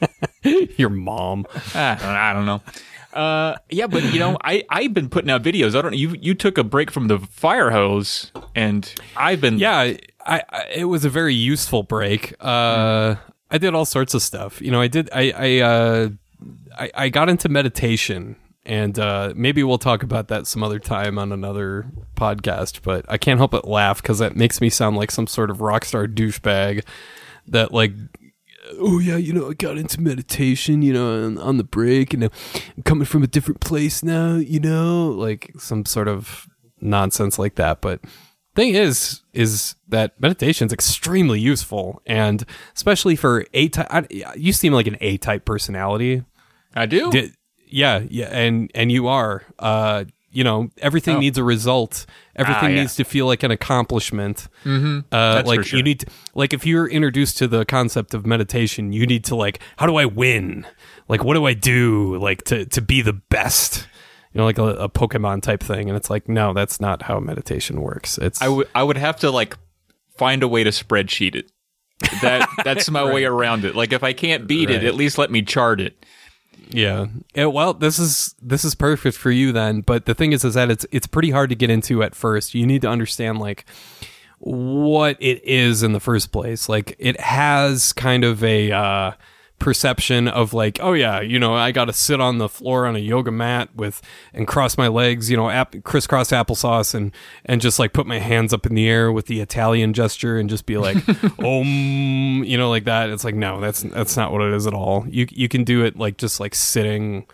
Your 0.76 0.90
mom. 0.90 1.47
Ah, 1.75 2.31
I 2.31 2.32
don't 2.35 2.44
know. 2.44 2.62
Uh, 3.19 3.56
yeah, 3.70 3.87
but 3.87 4.02
you 4.12 4.19
know, 4.19 4.37
I 4.44 4.64
I've 4.69 4.93
been 4.93 5.08
putting 5.08 5.31
out 5.31 5.43
videos. 5.43 5.75
I 5.79 5.81
don't. 5.82 5.97
You 5.97 6.14
you 6.20 6.35
took 6.35 6.58
a 6.58 6.64
break 6.64 6.90
from 6.90 7.08
the 7.08 7.19
fire 7.19 7.70
hose, 7.70 8.31
and 8.55 8.93
I've 9.17 9.40
been. 9.40 9.58
Yeah, 9.58 9.94
I, 10.25 10.43
I 10.50 10.67
it 10.75 10.85
was 10.85 11.05
a 11.05 11.11
very 11.11 11.35
useful 11.35 11.82
break. 11.82 12.35
Uh, 12.41 13.17
I 13.50 13.59
did 13.59 13.75
all 13.75 13.85
sorts 13.85 14.15
of 14.15 14.23
stuff. 14.23 14.61
You 14.61 14.71
know, 14.71 14.81
I 14.81 14.88
did. 14.88 15.09
I 15.12 15.32
I 15.37 15.61
uh, 15.61 16.09
I, 16.79 16.91
I 16.94 17.09
got 17.09 17.29
into 17.29 17.49
meditation, 17.49 18.37
and 18.65 18.99
uh, 18.99 19.32
maybe 19.37 19.62
we'll 19.62 19.79
talk 19.79 20.03
about 20.03 20.29
that 20.29 20.47
some 20.47 20.62
other 20.62 20.79
time 20.79 21.19
on 21.19 21.32
another 21.32 21.87
podcast. 22.17 22.82
But 22.82 23.05
I 23.09 23.19
can't 23.19 23.38
help 23.38 23.53
but 23.53 23.69
laugh 23.69 24.03
because 24.03 24.19
that 24.19 24.37
makes 24.37 24.61
me 24.61 24.71
sound 24.71 24.97
like 24.97 25.11
some 25.11 25.26
sort 25.26 25.50
of 25.50 25.61
rock 25.61 25.85
star 25.85 26.06
douchebag 26.06 26.85
that 27.49 27.73
like. 27.73 27.93
Oh 28.81 28.99
yeah, 28.99 29.17
you 29.17 29.35
know 29.35 29.50
I 29.50 29.53
got 29.53 29.76
into 29.76 30.00
meditation, 30.00 30.81
you 30.81 30.94
know, 30.94 31.26
on, 31.26 31.37
on 31.37 31.59
the 31.59 31.65
break, 31.65 32.15
and 32.15 32.25
I'm 32.25 32.82
coming 32.85 33.05
from 33.05 33.23
a 33.23 33.26
different 33.26 33.61
place 33.61 34.03
now, 34.03 34.37
you 34.37 34.59
know, 34.59 35.09
like 35.11 35.53
some 35.59 35.85
sort 35.85 36.09
of 36.09 36.49
nonsense 36.81 37.38
like 37.38 37.56
that. 37.56 37.82
But 37.82 38.00
thing 38.54 38.74
is 38.74 39.22
is 39.32 39.74
that 39.88 40.18
meditation 40.20 40.66
is 40.66 40.72
extremely 40.72 41.40
useful 41.40 42.00
and 42.06 42.44
especially 42.76 43.16
for 43.16 43.44
a 43.52 43.68
type 43.68 44.06
you 44.36 44.52
seem 44.52 44.72
like 44.72 44.86
an 44.86 44.96
a 45.00 45.16
type 45.18 45.44
personality 45.44 46.22
I 46.74 46.86
do. 46.86 47.10
Yeah 47.66 48.02
yeah 48.08 48.28
and 48.30 48.70
and 48.74 48.90
you 48.92 49.08
are 49.08 49.42
uh 49.58 50.04
you 50.30 50.42
know 50.44 50.68
everything 50.78 51.16
Oh. 51.16 51.20
needs 51.20 51.38
a 51.38 51.44
result 51.44 52.06
everything 52.37 52.64
Ah, 52.64 52.68
yeah. 52.75 52.80
needs 52.82 52.96
to 52.96 53.04
feel 53.04 53.26
like 53.26 53.42
an 53.42 53.50
accomplishment 53.50 54.49
mm-hmm. 54.64 55.00
uh 55.12 55.42
like 55.46 55.64
sure. 55.64 55.76
you 55.78 55.82
need 55.82 56.00
to, 56.00 56.06
like 56.34 56.52
if 56.52 56.64
you're 56.66 56.88
introduced 56.88 57.38
to 57.38 57.46
the 57.49 57.64
concept 57.64 58.14
of 58.14 58.26
meditation 58.26 58.92
you 58.92 59.06
need 59.06 59.25
to 59.25 59.34
like 59.37 59.61
how 59.76 59.87
do 59.87 59.96
i 59.96 60.04
win 60.04 60.66
like 61.08 61.23
what 61.25 61.34
do 61.34 61.44
i 61.44 61.54
do 61.54 62.16
like 62.18 62.42
to 62.44 62.64
to 62.66 62.80
be 62.80 63.00
the 63.02 63.12
best 63.12 63.87
you 64.35 64.38
know 64.41 64.45
like 64.45 64.59
a, 64.59 64.64
a 64.75 64.88
pokemon 64.91 65.41
type 65.41 65.62
thing 65.62 65.88
and 65.88 65.97
it's 65.97 66.11
like 66.11 66.29
no 66.29 66.53
that's 66.53 66.81
not 66.81 67.03
how 67.03 67.19
meditation 67.21 67.81
works 67.81 68.19
it's 68.19 68.43
I 68.43 68.49
would 68.49 68.69
I 68.75 68.83
would 68.83 68.99
have 68.99 69.17
to 69.21 69.31
like 69.31 69.57
find 70.19 70.43
a 70.43 70.49
way 70.49 70.62
to 70.62 70.71
spreadsheet 70.71 71.35
it. 71.35 71.50
That 72.23 72.49
that's 72.64 72.91
my 72.91 73.03
way 73.05 73.25
around 73.25 73.64
it. 73.64 73.75
Like 73.75 73.93
if 73.93 74.03
I 74.05 74.12
can't 74.12 74.47
beat 74.47 74.69
Right. 74.69 74.76
it, 74.83 74.85
at 74.85 74.95
least 74.95 75.19
let 75.19 75.31
me 75.31 75.43
chart 75.43 75.81
it. 75.81 76.05
Yeah. 76.69 77.07
Yeah, 77.35 77.47
well, 77.47 77.75
this 77.75 77.99
is 77.99 78.35
this 78.41 78.64
is 78.64 78.75
perfect 78.75 79.17
for 79.17 79.31
you 79.31 79.50
then. 79.53 79.81
But 79.81 80.07
the 80.07 80.14
thing 80.14 80.33
is, 80.33 80.45
is 80.45 80.55
that 80.55 80.71
it's 80.71 80.87
it's 80.93 81.07
pretty 81.07 81.31
hard 81.31 81.50
to 81.50 81.57
get 81.57 81.71
into 81.71 82.03
at 82.03 82.14
first. 82.14 82.55
You 82.55 82.67
need 82.67 82.83
to 82.83 82.88
understand 82.88 83.38
like 83.38 83.64
what 84.38 85.17
it 85.21 85.43
is 85.45 85.83
in 85.83 85.93
the 85.93 86.00
first 86.00 86.33
place. 86.33 86.69
Like 86.69 86.95
it 86.99 87.21
has 87.21 87.93
kind 87.93 88.25
of 88.25 88.43
a 88.45 88.71
uh, 88.73 89.12
perception 89.58 90.28
of 90.28 90.52
like, 90.52 90.78
oh 90.82 90.92
yeah, 90.92 91.20
you 91.20 91.38
know, 91.38 91.54
I 91.54 91.73
got 91.73 91.87
to 91.87 91.92
sit 91.92 92.20
on 92.20 92.38
the 92.38 92.49
floor 92.49 92.87
on 92.87 92.96
a 92.96 92.99
yoga 92.99 93.30
mat 93.30 93.75
with 93.75 94.02
and 94.32 94.46
cross 94.46 94.76
my 94.76 94.88
legs, 94.88 95.30
you 95.30 95.37
know, 95.37 95.49
ap- 95.49 95.82
crisscross 95.84 96.30
applesauce, 96.30 96.94
and 96.94 97.12
and 97.44 97.61
just 97.61 97.78
like 97.78 97.92
put 97.92 98.06
my 98.06 98.18
hands 98.18 98.52
up 98.52 98.66
in 98.66 98.75
the 98.75 98.88
air 98.88 99.11
with 99.12 99.26
the 99.26 99.40
Italian 99.40 99.92
gesture 99.92 100.38
and 100.38 100.50
just 100.50 100.66
be 100.66 100.76
like, 100.76 100.96
om, 101.38 102.44
you 102.44 102.56
know, 102.58 102.68
like 102.68 102.84
that. 102.84 103.11
It's 103.11 103.25
like 103.25 103.34
no, 103.34 103.61
that's 103.61 103.82
that's 103.82 104.16
not 104.16 104.32
what 104.32 104.42
it 104.42 104.52
is 104.52 104.66
at 104.66 104.75
all. 104.75 105.06
You 105.08 105.26
you 105.30 105.49
can 105.49 105.64
do 105.64 105.84
it 105.84 105.96
like 105.96 106.18
just 106.18 106.40
like 106.40 106.54
sitting 106.54 107.26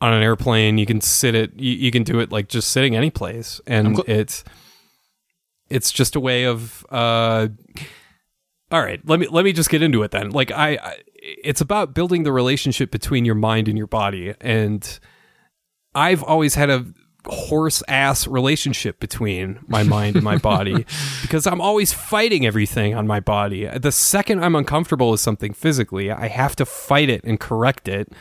on 0.00 0.12
an 0.12 0.22
airplane. 0.22 0.78
You 0.78 0.86
can 0.86 1.00
sit 1.00 1.34
it. 1.34 1.58
You, 1.58 1.72
you 1.72 1.90
can 1.90 2.02
do 2.02 2.20
it 2.20 2.30
like 2.30 2.48
just 2.48 2.70
sitting 2.70 2.96
any 2.96 3.10
place, 3.10 3.60
and 3.66 3.96
gl- 3.96 4.08
it's 4.08 4.44
it's 5.72 5.90
just 5.90 6.14
a 6.14 6.20
way 6.20 6.44
of 6.44 6.84
uh 6.90 7.48
all 8.70 8.82
right 8.82 9.00
let 9.06 9.18
me 9.18 9.26
let 9.28 9.44
me 9.44 9.52
just 9.52 9.70
get 9.70 9.82
into 9.82 10.02
it 10.02 10.10
then 10.10 10.30
like 10.30 10.50
I, 10.50 10.76
I 10.82 10.96
it's 11.22 11.60
about 11.60 11.94
building 11.94 12.24
the 12.24 12.32
relationship 12.32 12.90
between 12.90 13.24
your 13.24 13.34
mind 13.34 13.68
and 13.68 13.78
your 13.78 13.86
body 13.86 14.34
and 14.40 14.98
i've 15.94 16.22
always 16.22 16.54
had 16.54 16.68
a 16.68 16.84
horse 17.26 17.84
ass 17.86 18.26
relationship 18.26 18.98
between 18.98 19.60
my 19.68 19.84
mind 19.84 20.16
and 20.16 20.24
my 20.24 20.36
body 20.50 20.84
because 21.22 21.46
i'm 21.46 21.60
always 21.60 21.92
fighting 21.92 22.44
everything 22.44 22.94
on 22.94 23.06
my 23.06 23.20
body 23.20 23.66
the 23.78 23.92
second 23.92 24.42
i'm 24.42 24.56
uncomfortable 24.56 25.10
with 25.12 25.20
something 25.20 25.52
physically 25.52 26.10
i 26.10 26.26
have 26.26 26.56
to 26.56 26.66
fight 26.66 27.08
it 27.08 27.22
and 27.22 27.38
correct 27.38 27.86
it 27.86 28.12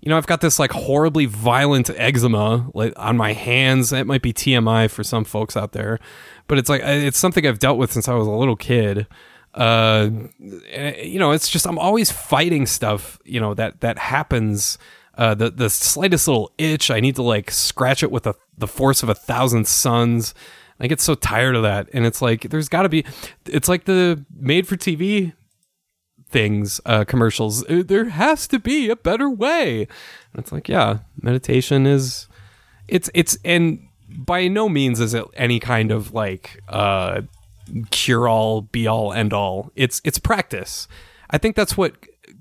you 0.00 0.10
know, 0.10 0.16
I've 0.16 0.26
got 0.26 0.40
this 0.40 0.58
like 0.58 0.70
horribly 0.70 1.26
violent 1.26 1.90
eczema 1.90 2.70
like 2.72 2.92
on 2.96 3.16
my 3.16 3.32
hands. 3.32 3.90
That 3.90 4.06
might 4.06 4.22
be 4.22 4.32
TMI 4.32 4.88
for 4.88 5.02
some 5.02 5.24
folks 5.24 5.56
out 5.56 5.72
there, 5.72 5.98
but 6.46 6.56
it's 6.56 6.68
like 6.68 6.82
uh, 6.82 6.90
it's 6.90 7.18
something 7.18 7.46
I've 7.46 7.58
dealt 7.58 7.78
with 7.78 7.92
since 7.92 8.08
I 8.08 8.14
was 8.14 8.26
a 8.26 8.32
little 8.32 8.56
kid. 8.56 9.06
Uh, 9.54 10.10
eh, 10.70 11.02
you 11.02 11.18
know, 11.18 11.32
it's 11.32 11.48
just 11.48 11.66
I'm 11.66 11.78
always 11.78 12.10
fighting 12.10 12.66
stuff. 12.66 13.18
You 13.24 13.40
know 13.40 13.54
that 13.54 13.80
that 13.80 13.98
happens 13.98 14.78
uh, 15.18 15.34
the 15.34 15.50
the 15.50 15.68
slightest 15.68 16.28
little 16.28 16.52
itch, 16.58 16.90
I 16.90 17.00
need 17.00 17.16
to 17.16 17.22
like 17.22 17.50
scratch 17.50 18.04
it 18.04 18.10
with 18.10 18.26
a, 18.26 18.36
the 18.56 18.68
force 18.68 19.02
of 19.02 19.08
a 19.08 19.14
thousand 19.14 19.66
suns. 19.66 20.32
I 20.80 20.86
get 20.86 21.00
so 21.00 21.16
tired 21.16 21.56
of 21.56 21.64
that, 21.64 21.88
and 21.92 22.06
it's 22.06 22.22
like 22.22 22.50
there's 22.50 22.68
got 22.68 22.82
to 22.82 22.88
be. 22.88 23.04
It's 23.44 23.68
like 23.68 23.84
the 23.84 24.24
made 24.32 24.68
for 24.68 24.76
TV 24.76 25.32
things 26.30 26.80
uh, 26.86 27.04
commercials. 27.04 27.64
Uh, 27.68 27.82
There 27.84 28.10
has 28.10 28.46
to 28.46 28.60
be 28.60 28.88
a 28.88 28.94
better 28.94 29.28
way. 29.28 29.88
And 30.32 30.40
it's 30.40 30.52
like, 30.52 30.68
yeah, 30.68 30.98
meditation 31.20 31.84
is. 31.84 32.28
It's 32.86 33.10
it's 33.12 33.36
and 33.44 33.88
by 34.08 34.46
no 34.46 34.68
means 34.68 35.00
is 35.00 35.14
it 35.14 35.24
any 35.34 35.58
kind 35.58 35.90
of 35.90 36.14
like 36.14 36.62
uh, 36.68 37.22
cure 37.90 38.28
all, 38.28 38.62
be 38.62 38.86
all, 38.86 39.12
end 39.12 39.32
all. 39.32 39.70
It's 39.76 40.00
it's 40.04 40.18
practice. 40.18 40.88
I 41.30 41.38
think 41.38 41.56
that's 41.56 41.76
what 41.76 41.94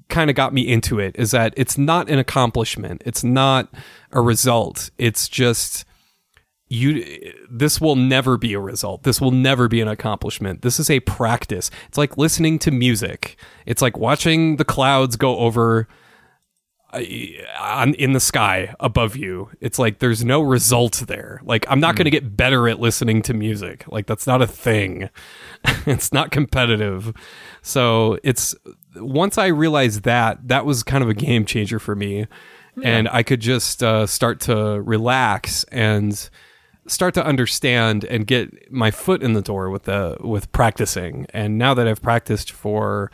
kind 0.09 0.29
of 0.29 0.35
got 0.35 0.53
me 0.53 0.67
into 0.67 0.99
it 0.99 1.15
is 1.17 1.31
that 1.31 1.53
it's 1.57 1.77
not 1.77 2.09
an 2.09 2.19
accomplishment. 2.19 3.01
It's 3.05 3.23
not 3.23 3.73
a 4.11 4.21
result. 4.21 4.89
It's 4.97 5.27
just 5.27 5.85
you 6.69 7.33
this 7.49 7.79
will 7.79 7.95
never 7.95 8.37
be 8.37 8.53
a 8.53 8.59
result. 8.59 9.03
This 9.03 9.21
will 9.21 9.31
never 9.31 9.67
be 9.67 9.81
an 9.81 9.87
accomplishment. 9.87 10.61
This 10.61 10.79
is 10.79 10.89
a 10.89 10.99
practice. 11.01 11.71
It's 11.87 11.97
like 11.97 12.17
listening 12.17 12.59
to 12.59 12.71
music. 12.71 13.37
It's 13.65 13.81
like 13.81 13.97
watching 13.97 14.57
the 14.57 14.65
clouds 14.65 15.15
go 15.15 15.37
over 15.37 15.87
on 16.93 17.93
in 17.95 18.13
the 18.13 18.19
sky 18.19 18.73
above 18.79 19.15
you. 19.15 19.49
It's 19.59 19.77
like 19.77 19.99
there's 19.99 20.23
no 20.23 20.41
result 20.41 21.03
there. 21.07 21.41
Like 21.43 21.65
I'm 21.69 21.79
not 21.79 21.95
going 21.95 22.05
to 22.05 22.11
get 22.11 22.37
better 22.37 22.67
at 22.67 22.79
listening 22.79 23.21
to 23.23 23.33
music. 23.33 23.85
Like 23.87 24.07
that's 24.07 24.25
not 24.25 24.41
a 24.41 24.47
thing. 24.47 25.09
it's 25.85 26.13
not 26.13 26.31
competitive. 26.31 27.13
So 27.61 28.17
it's 28.23 28.55
once 28.95 29.37
I 29.37 29.47
realized 29.47 30.03
that, 30.03 30.47
that 30.47 30.65
was 30.65 30.83
kind 30.83 31.03
of 31.03 31.09
a 31.09 31.13
game 31.13 31.45
changer 31.45 31.79
for 31.79 31.95
me. 31.95 32.27
And 32.83 33.09
I 33.09 33.23
could 33.23 33.39
just 33.39 33.81
uh, 33.81 34.05
start 34.05 34.39
to 34.41 34.79
relax 34.81 35.63
and 35.71 36.29
start 36.85 37.15
to 37.15 37.25
understand 37.25 38.05
and 38.05 38.27
get 38.27 38.71
my 38.71 38.91
foot 38.91 39.23
in 39.23 39.33
the 39.33 39.41
door 39.41 39.71
with 39.71 39.83
the 39.83 40.17
with 40.19 40.51
practicing. 40.51 41.25
And 41.33 41.57
now 41.57 41.73
that 41.73 41.87
I've 41.87 42.03
practiced 42.03 42.51
for 42.51 43.11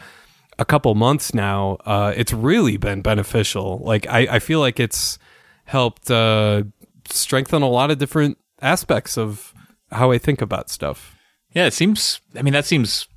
a 0.60 0.66
couple 0.66 0.94
months 0.96 1.34
now, 1.34 1.78
uh, 1.86 2.14
it's 2.16 2.34
really 2.34 2.78
been 2.78 3.02
beneficial. 3.02 3.80
Like 3.84 4.08
I, 4.08 4.28
I 4.36 4.40
feel 4.40 4.60
like 4.60 4.80
it's 4.80 5.18
helped 5.66 6.10
uh, 6.12 6.64
strengthen 7.10 7.62
a 7.62 7.70
lot 7.70 7.92
of 7.92 7.98
different 7.98 8.38
aspects 8.62 9.18
of 9.18 9.54
how 9.92 10.12
I 10.12 10.18
think 10.18 10.42
about 10.42 10.70
stuff. 10.70 11.16
Yeah, 11.54 11.66
it 11.66 11.74
seems. 11.74 12.20
I 12.36 12.42
mean, 12.42 12.54
that 12.54 12.66
seems 12.66 13.08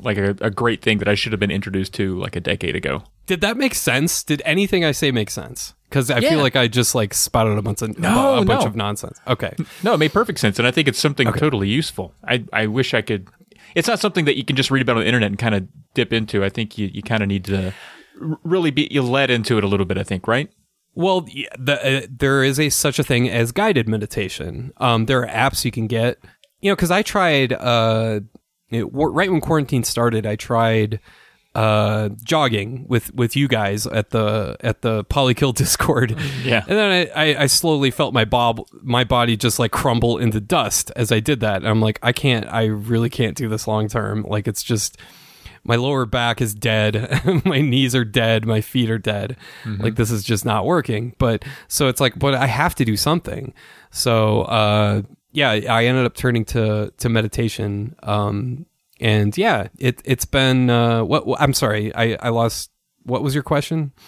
like 0.00 0.16
a, 0.18 0.30
a 0.40 0.50
great 0.50 0.82
thing 0.82 0.98
that 0.98 1.08
I 1.08 1.14
should 1.14 1.32
have 1.32 1.40
been 1.40 1.50
introduced 1.50 1.94
to 1.94 2.18
like 2.18 2.36
a 2.36 2.40
decade 2.40 2.76
ago. 2.76 3.02
Did 3.26 3.40
that 3.42 3.56
make 3.56 3.74
sense? 3.74 4.22
Did 4.24 4.40
anything 4.44 4.84
I 4.84 4.92
say 4.92 5.10
make 5.10 5.30
sense? 5.30 5.74
Because 5.88 6.10
I 6.10 6.18
Yeah. 6.18 6.30
feel 6.30 6.40
like 6.40 6.56
I 6.56 6.66
just 6.68 6.94
like 6.94 7.12
spouted 7.14 7.58
a 7.58 7.62
bunch 7.62 7.82
of 7.82 7.98
No, 7.98 8.36
a 8.38 8.44
bunch 8.44 8.62
no. 8.62 8.66
of 8.66 8.76
nonsense. 8.76 9.18
Okay, 9.26 9.54
No, 9.82 9.94
it 9.94 9.98
made 9.98 10.12
perfect 10.12 10.38
sense, 10.38 10.58
and 10.58 10.66
I 10.68 10.70
think 10.70 10.88
it's 10.88 10.98
something 10.98 11.30
totally 11.32 11.68
useful. 11.68 12.14
I 12.24 12.44
I 12.52 12.66
wish 12.66 12.94
I 12.94 13.02
could. 13.02 13.28
It's 13.74 13.88
not 13.88 14.00
something 14.00 14.24
that 14.24 14.36
you 14.36 14.44
can 14.44 14.56
just 14.56 14.70
read 14.70 14.82
about 14.82 14.96
on 14.96 15.02
the 15.02 15.06
internet 15.06 15.30
and 15.30 15.38
kind 15.38 15.54
of 15.54 15.68
dip 15.94 16.12
into. 16.12 16.44
I 16.44 16.48
think 16.48 16.78
you, 16.78 16.88
you 16.88 17.02
kind 17.02 17.22
of 17.22 17.28
need 17.28 17.44
to 17.46 17.72
really 18.42 18.70
be 18.70 18.88
you 18.90 19.02
led 19.02 19.30
into 19.30 19.58
it 19.58 19.64
a 19.64 19.66
little 19.66 19.86
bit. 19.86 19.98
I 19.98 20.02
think, 20.02 20.26
right? 20.26 20.50
Well, 20.94 21.20
the, 21.20 22.04
uh, 22.04 22.06
there 22.10 22.42
is 22.42 22.58
a 22.58 22.70
such 22.70 22.98
a 22.98 23.04
thing 23.04 23.28
as 23.28 23.52
guided 23.52 23.88
meditation. 23.88 24.72
Um, 24.78 25.06
there 25.06 25.22
are 25.22 25.28
apps 25.28 25.64
you 25.64 25.70
can 25.70 25.86
get. 25.86 26.18
You 26.60 26.70
know, 26.70 26.76
because 26.76 26.90
I 26.90 27.02
tried 27.02 27.52
uh, 27.52 28.20
it, 28.70 28.84
right 28.92 29.30
when 29.30 29.40
quarantine 29.40 29.84
started. 29.84 30.26
I 30.26 30.34
tried 30.34 30.98
uh, 31.58 32.08
jogging 32.22 32.86
with 32.86 33.12
with 33.14 33.34
you 33.34 33.48
guys 33.48 33.84
at 33.88 34.10
the 34.10 34.56
at 34.60 34.82
the 34.82 35.04
Polykill 35.06 35.52
Discord. 35.62 36.16
Yeah. 36.44 36.64
and 36.68 36.78
then 36.78 37.10
I, 37.16 37.30
I, 37.30 37.42
I 37.42 37.46
slowly 37.46 37.90
felt 37.90 38.14
my 38.14 38.24
bob 38.24 38.60
my 38.80 39.02
body 39.02 39.36
just 39.36 39.58
like 39.58 39.72
crumble 39.72 40.18
into 40.18 40.40
dust 40.40 40.92
as 40.94 41.10
I 41.10 41.18
did 41.18 41.40
that. 41.40 41.56
And 41.56 41.66
I'm 41.66 41.80
like, 41.80 41.98
I 42.00 42.12
can't. 42.12 42.46
I 42.46 42.66
really 42.66 43.10
can't 43.10 43.36
do 43.36 43.48
this 43.48 43.66
long 43.66 43.88
term. 43.88 44.22
Like 44.22 44.46
it's 44.46 44.62
just 44.62 44.98
my 45.64 45.74
lower 45.74 46.06
back 46.06 46.40
is 46.40 46.54
dead 46.54 47.20
my 47.44 47.60
knees 47.60 47.92
are 47.94 48.04
dead 48.04 48.46
my 48.46 48.60
feet 48.60 48.88
are 48.88 48.96
dead 48.96 49.36
like 49.80 49.96
this 49.96 50.10
is 50.10 50.22
just 50.22 50.44
not 50.46 50.64
working 50.64 51.14
but 51.18 51.44
so 51.66 51.88
it's 51.88 52.00
like 52.00 52.16
but 52.18 52.32
i 52.32 52.46
have 52.46 52.74
to 52.74 52.84
do 52.86 52.96
something 52.96 53.52
so 53.90 54.42
uh 54.42 55.02
yeah 55.32 55.50
i 55.50 55.84
ended 55.84 56.06
up 56.06 56.14
turning 56.14 56.44
to 56.44 56.90
to 56.96 57.08
meditation 57.10 57.94
um 58.04 58.64
and 59.00 59.36
yeah 59.36 59.68
it 59.78 60.00
it's 60.04 60.24
been 60.24 60.70
uh 60.70 61.02
what, 61.04 61.24
i'm 61.40 61.52
sorry 61.54 61.94
i 61.94 62.16
i 62.20 62.28
lost 62.28 62.70
what 63.04 63.22
was 63.22 63.34
your 63.34 63.42
question 63.42 63.92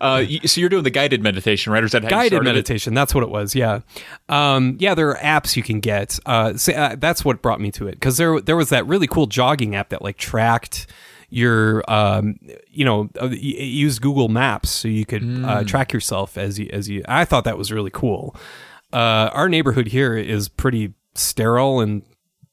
Uh, 0.00 0.24
so 0.44 0.60
you're 0.60 0.68
doing 0.68 0.82
the 0.82 0.90
guided 0.90 1.22
meditation, 1.22 1.72
right? 1.72 1.82
Or 1.82 1.86
is 1.86 1.92
that 1.92 2.02
how 2.02 2.08
you 2.08 2.10
guided 2.10 2.32
started 2.32 2.48
it? 2.48 2.52
meditation 2.52 2.92
that's 2.94 3.14
what 3.14 3.22
it 3.22 3.30
was 3.30 3.54
yeah 3.54 3.80
um 4.28 4.76
yeah 4.80 4.94
there 4.94 5.08
are 5.10 5.16
apps 5.18 5.56
you 5.56 5.62
can 5.62 5.80
get 5.80 6.18
uh, 6.26 6.54
so, 6.56 6.72
uh 6.72 6.96
that's 6.96 7.24
what 7.24 7.40
brought 7.40 7.60
me 7.60 7.70
to 7.70 7.86
it 7.86 7.92
because 7.92 8.16
there 8.16 8.40
there 8.40 8.56
was 8.56 8.68
that 8.70 8.86
really 8.86 9.06
cool 9.06 9.26
jogging 9.26 9.74
app 9.74 9.90
that 9.90 10.02
like 10.02 10.16
tracked 10.16 10.86
your 11.30 11.88
um 11.90 12.38
you 12.68 12.84
know 12.84 13.08
uh, 13.20 13.28
it 13.30 13.38
used 13.40 14.02
google 14.02 14.28
maps 14.28 14.70
so 14.70 14.88
you 14.88 15.06
could 15.06 15.22
uh, 15.44 15.64
track 15.64 15.92
yourself 15.92 16.36
as 16.36 16.58
you 16.58 16.68
as 16.72 16.88
you 16.88 17.02
i 17.08 17.24
thought 17.24 17.44
that 17.44 17.56
was 17.56 17.72
really 17.72 17.90
cool 17.90 18.36
uh 18.92 19.30
our 19.32 19.48
neighborhood 19.48 19.86
here 19.88 20.16
is 20.16 20.48
pretty 20.48 20.92
sterile 21.14 21.80
and 21.80 22.02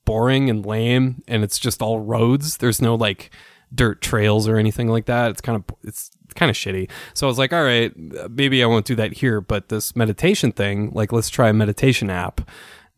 boring 0.06 0.50
and 0.50 0.66
lame 0.66 1.24
and 1.28 1.44
it's 1.44 1.60
just 1.60 1.82
all 1.82 2.00
roads. 2.00 2.58
There's 2.58 2.82
no 2.82 2.96
like 2.96 3.32
dirt 3.74 4.02
trails 4.02 4.48
or 4.48 4.58
anything 4.58 4.90
like 4.90 5.06
that. 5.06 5.32
It's 5.32 5.42
kind 5.42 5.56
of 5.56 5.76
it's 5.84 6.12
kind 6.36 6.50
of 6.50 6.56
shitty. 6.56 6.90
So 7.14 7.28
i 7.28 7.30
was 7.30 7.38
like 7.38 7.54
all 7.54 7.64
right 7.64 7.92
maybe 8.30 8.64
i 8.64 8.66
won't 8.66 8.86
do 8.86 8.96
that 8.96 9.14
here 9.14 9.42
but 9.42 9.70
this 9.70 9.96
meditation 9.96 10.52
thing 10.52 10.92
like 10.94 11.12
let's 11.12 11.30
try 11.30 11.50
a 11.50 11.54
meditation 11.54 12.10
app. 12.10 12.42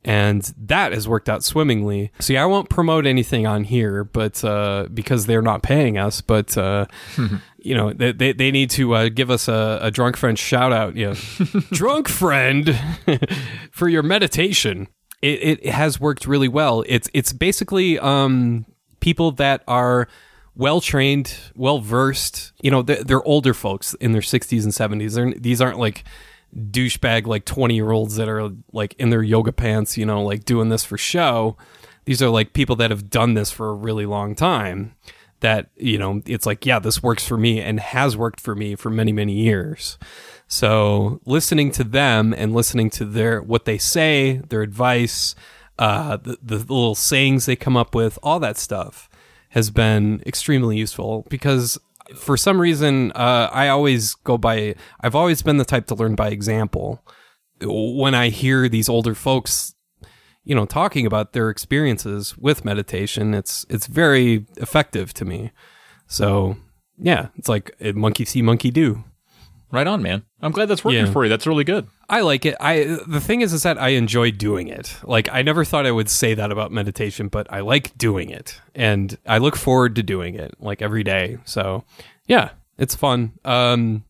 And 0.06 0.42
that 0.58 0.92
has 0.92 1.08
worked 1.08 1.30
out 1.30 1.46
swimmingly. 1.46 2.12
See, 2.20 2.38
i 2.38 2.46
won't 2.46 2.70
promote 2.70 3.06
anything 3.06 3.48
on 3.48 3.64
here 3.64 4.04
but 4.04 4.44
uh 4.44 4.88
because 4.94 5.26
they're 5.26 5.42
not 5.42 5.64
paying 5.64 5.98
us 5.98 6.22
but 6.22 6.58
uh 6.58 6.86
you 7.64 7.76
know 7.76 7.94
they, 7.94 8.12
they, 8.12 8.34
they 8.34 8.52
need 8.52 8.70
to 8.72 8.94
uh, 8.94 9.10
give 9.10 9.32
us 9.32 9.48
a, 9.48 9.80
a 9.82 9.90
drunk 9.90 10.18
friend 10.18 10.38
shout 10.38 10.74
out 10.74 10.96
you 10.96 11.08
know 11.08 11.14
drunk 11.72 12.08
friend 12.08 12.80
for 13.72 13.88
your 13.88 14.04
meditation 14.04 14.88
it, 15.24 15.60
it 15.64 15.72
has 15.72 16.00
worked 16.00 16.26
really 16.28 16.48
well. 16.48 16.84
It's 16.88 17.10
it's 17.14 17.34
basically 17.34 18.00
um 18.00 18.66
people 19.00 19.32
that 19.34 19.64
are 19.68 20.08
well 20.56 20.80
trained 20.80 21.36
well 21.56 21.80
versed 21.80 22.54
you 22.62 22.70
know 22.70 22.84
they're, 22.84 23.04
they're 23.04 23.24
older 23.24 23.56
folks 23.56 23.96
in 23.96 24.12
their 24.12 24.22
60s 24.22 24.64
and 24.64 24.72
70s 24.72 25.16
they're, 25.16 25.34
these 25.34 25.60
aren't 25.60 25.80
like 25.80 26.04
douchebag 26.56 27.26
like 27.26 27.46
20 27.46 27.76
year 27.76 27.92
olds 27.92 28.16
that 28.16 28.30
are 28.30 28.52
like 28.72 28.94
in 29.00 29.10
their 29.10 29.24
yoga 29.24 29.52
pants 29.52 29.98
you 29.98 30.06
know 30.06 30.24
like 30.24 30.46
doing 30.46 30.70
this 30.70 30.84
for 30.84 30.98
show. 30.98 31.58
These 32.06 32.22
are 32.22 32.30
like 32.30 32.54
people 32.54 32.76
that 32.78 32.92
have 32.92 33.10
done 33.10 33.34
this 33.34 33.50
for 33.50 33.70
a 33.70 33.74
really 33.74 34.06
long 34.06 34.36
time 34.36 34.96
that 35.40 35.70
you 35.76 35.98
know 35.98 36.22
it's 36.26 36.46
like 36.46 36.66
yeah 36.66 36.80
this 36.80 37.02
works 37.02 37.28
for 37.28 37.38
me 37.38 37.60
and 37.60 37.80
has 37.80 38.16
worked 38.16 38.40
for 38.40 38.56
me 38.56 38.76
for 38.76 38.90
many 38.90 39.12
many 39.12 39.34
years 39.34 39.98
so 40.54 41.20
listening 41.26 41.72
to 41.72 41.84
them 41.84 42.32
and 42.38 42.54
listening 42.54 42.88
to 42.88 43.06
their 43.06 43.42
what 43.42 43.66
they 43.66 43.80
say 43.80 44.40
their 44.50 44.62
advice 44.62 45.34
uh 45.80 46.16
the, 46.18 46.38
the 46.44 46.58
little 46.58 46.94
sayings 46.94 47.48
they 47.48 47.56
come 47.56 47.76
up 47.76 47.96
with 47.96 48.20
all 48.22 48.40
that 48.40 48.56
stuff 48.56 49.10
has 49.50 49.72
been 49.72 50.22
extremely 50.28 50.78
useful 50.78 51.26
because 51.28 51.80
for 52.16 52.38
some 52.38 52.62
reason 52.62 53.12
uh, 53.14 53.50
i 53.52 53.68
always 53.68 54.14
go 54.14 54.38
by 54.38 54.76
i've 55.02 55.16
always 55.16 55.42
been 55.42 55.58
the 55.58 55.66
type 55.66 55.88
to 55.88 55.96
learn 55.96 56.14
by 56.14 56.30
example. 56.30 57.04
When 57.60 58.14
i 58.14 58.30
hear 58.30 58.70
these 58.70 58.88
older 58.88 59.16
folks 59.16 59.74
you 60.44 60.54
know 60.54 60.68
talking 60.68 61.08
about 61.08 61.34
their 61.34 61.50
experiences 61.50 62.38
with 62.38 62.64
meditation 62.64 63.34
it's 63.34 63.66
it's 63.70 63.88
very 63.88 64.46
effective 64.58 65.16
to 65.16 65.26
me. 65.26 65.52
So 66.06 66.58
yeah 67.00 67.30
it's 67.38 67.50
like 67.50 67.76
uh, 67.84 67.94
monkey 67.94 68.26
see 68.26 68.44
monkey 68.44 68.70
do 68.70 69.04
Right 69.74 69.88
on, 69.88 70.04
man. 70.04 70.22
I'm 70.40 70.52
glad 70.52 70.68
that's 70.68 70.86
working 70.86 71.08
Yeah. 71.08 71.12
for 71.12 71.24
you. 71.26 71.30
That's 71.30 71.48
really 71.48 71.64
good. 71.64 71.88
I 72.08 72.22
like 72.22 72.46
it. 72.46 72.56
I 72.60 73.00
the 73.08 73.20
thing 73.20 73.42
is 73.42 73.54
is 73.54 73.64
that 73.64 73.80
I 73.82 73.90
enjoy 73.90 74.30
doing 74.30 74.68
it. 74.68 74.96
Like 75.04 75.28
I 75.34 75.42
never 75.42 75.66
thought 75.66 75.88
I 75.88 75.92
would 75.92 76.10
say 76.12 76.36
that 76.36 76.52
about 76.52 76.72
meditation, 76.72 77.28
but 77.28 77.52
I 77.52 77.62
like 77.62 77.98
doing 77.98 78.30
it. 78.30 78.62
And 78.76 79.18
I 79.26 79.40
look 79.40 79.56
forward 79.56 79.96
to 79.96 80.04
doing 80.04 80.36
it 80.36 80.54
like 80.60 80.84
every 80.84 81.04
day. 81.04 81.40
So, 81.46 81.86
yeah, 82.28 82.52
it's 82.78 82.94
fun. 82.94 83.34
Um 83.44 84.04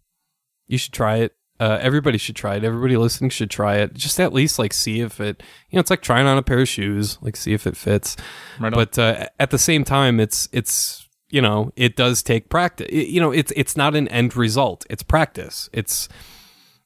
you 0.67 0.77
should 0.77 0.91
try 0.93 1.17
it. 1.17 1.33
Uh, 1.61 1.77
everybody 1.79 2.17
should 2.17 2.35
try 2.35 2.55
it. 2.55 2.63
Everybody 2.65 2.97
listening 2.97 3.29
should 3.29 3.49
try 3.49 3.77
it. 3.77 3.93
Just 3.93 4.19
at 4.19 4.33
least 4.33 4.59
like 4.59 4.73
see 4.73 4.99
if 4.99 5.21
it, 5.21 5.41
you 5.69 5.77
know, 5.77 5.79
it's 5.79 5.89
like 5.89 6.01
trying 6.01 6.25
on 6.25 6.37
a 6.37 6.41
pair 6.41 6.59
of 6.59 6.67
shoes, 6.67 7.17
like 7.21 7.37
see 7.37 7.53
if 7.53 7.65
it 7.65 7.77
fits. 7.77 8.17
Right 8.59 8.73
but 8.73 8.99
uh, 8.99 9.27
at 9.39 9.51
the 9.51 9.57
same 9.59 9.85
time, 9.85 10.19
it's 10.19 10.49
it's 10.51 11.02
you 11.33 11.41
know 11.41 11.71
it 11.75 11.95
does 11.95 12.21
take 12.21 12.47
practice. 12.47 12.87
You 12.91 13.19
know, 13.19 13.31
it's 13.31 13.51
it's 13.55 13.75
not 13.75 13.95
an 13.95 14.07
end 14.09 14.37
result. 14.37 14.85
It's 14.87 15.01
practice. 15.01 15.67
It's 15.73 16.07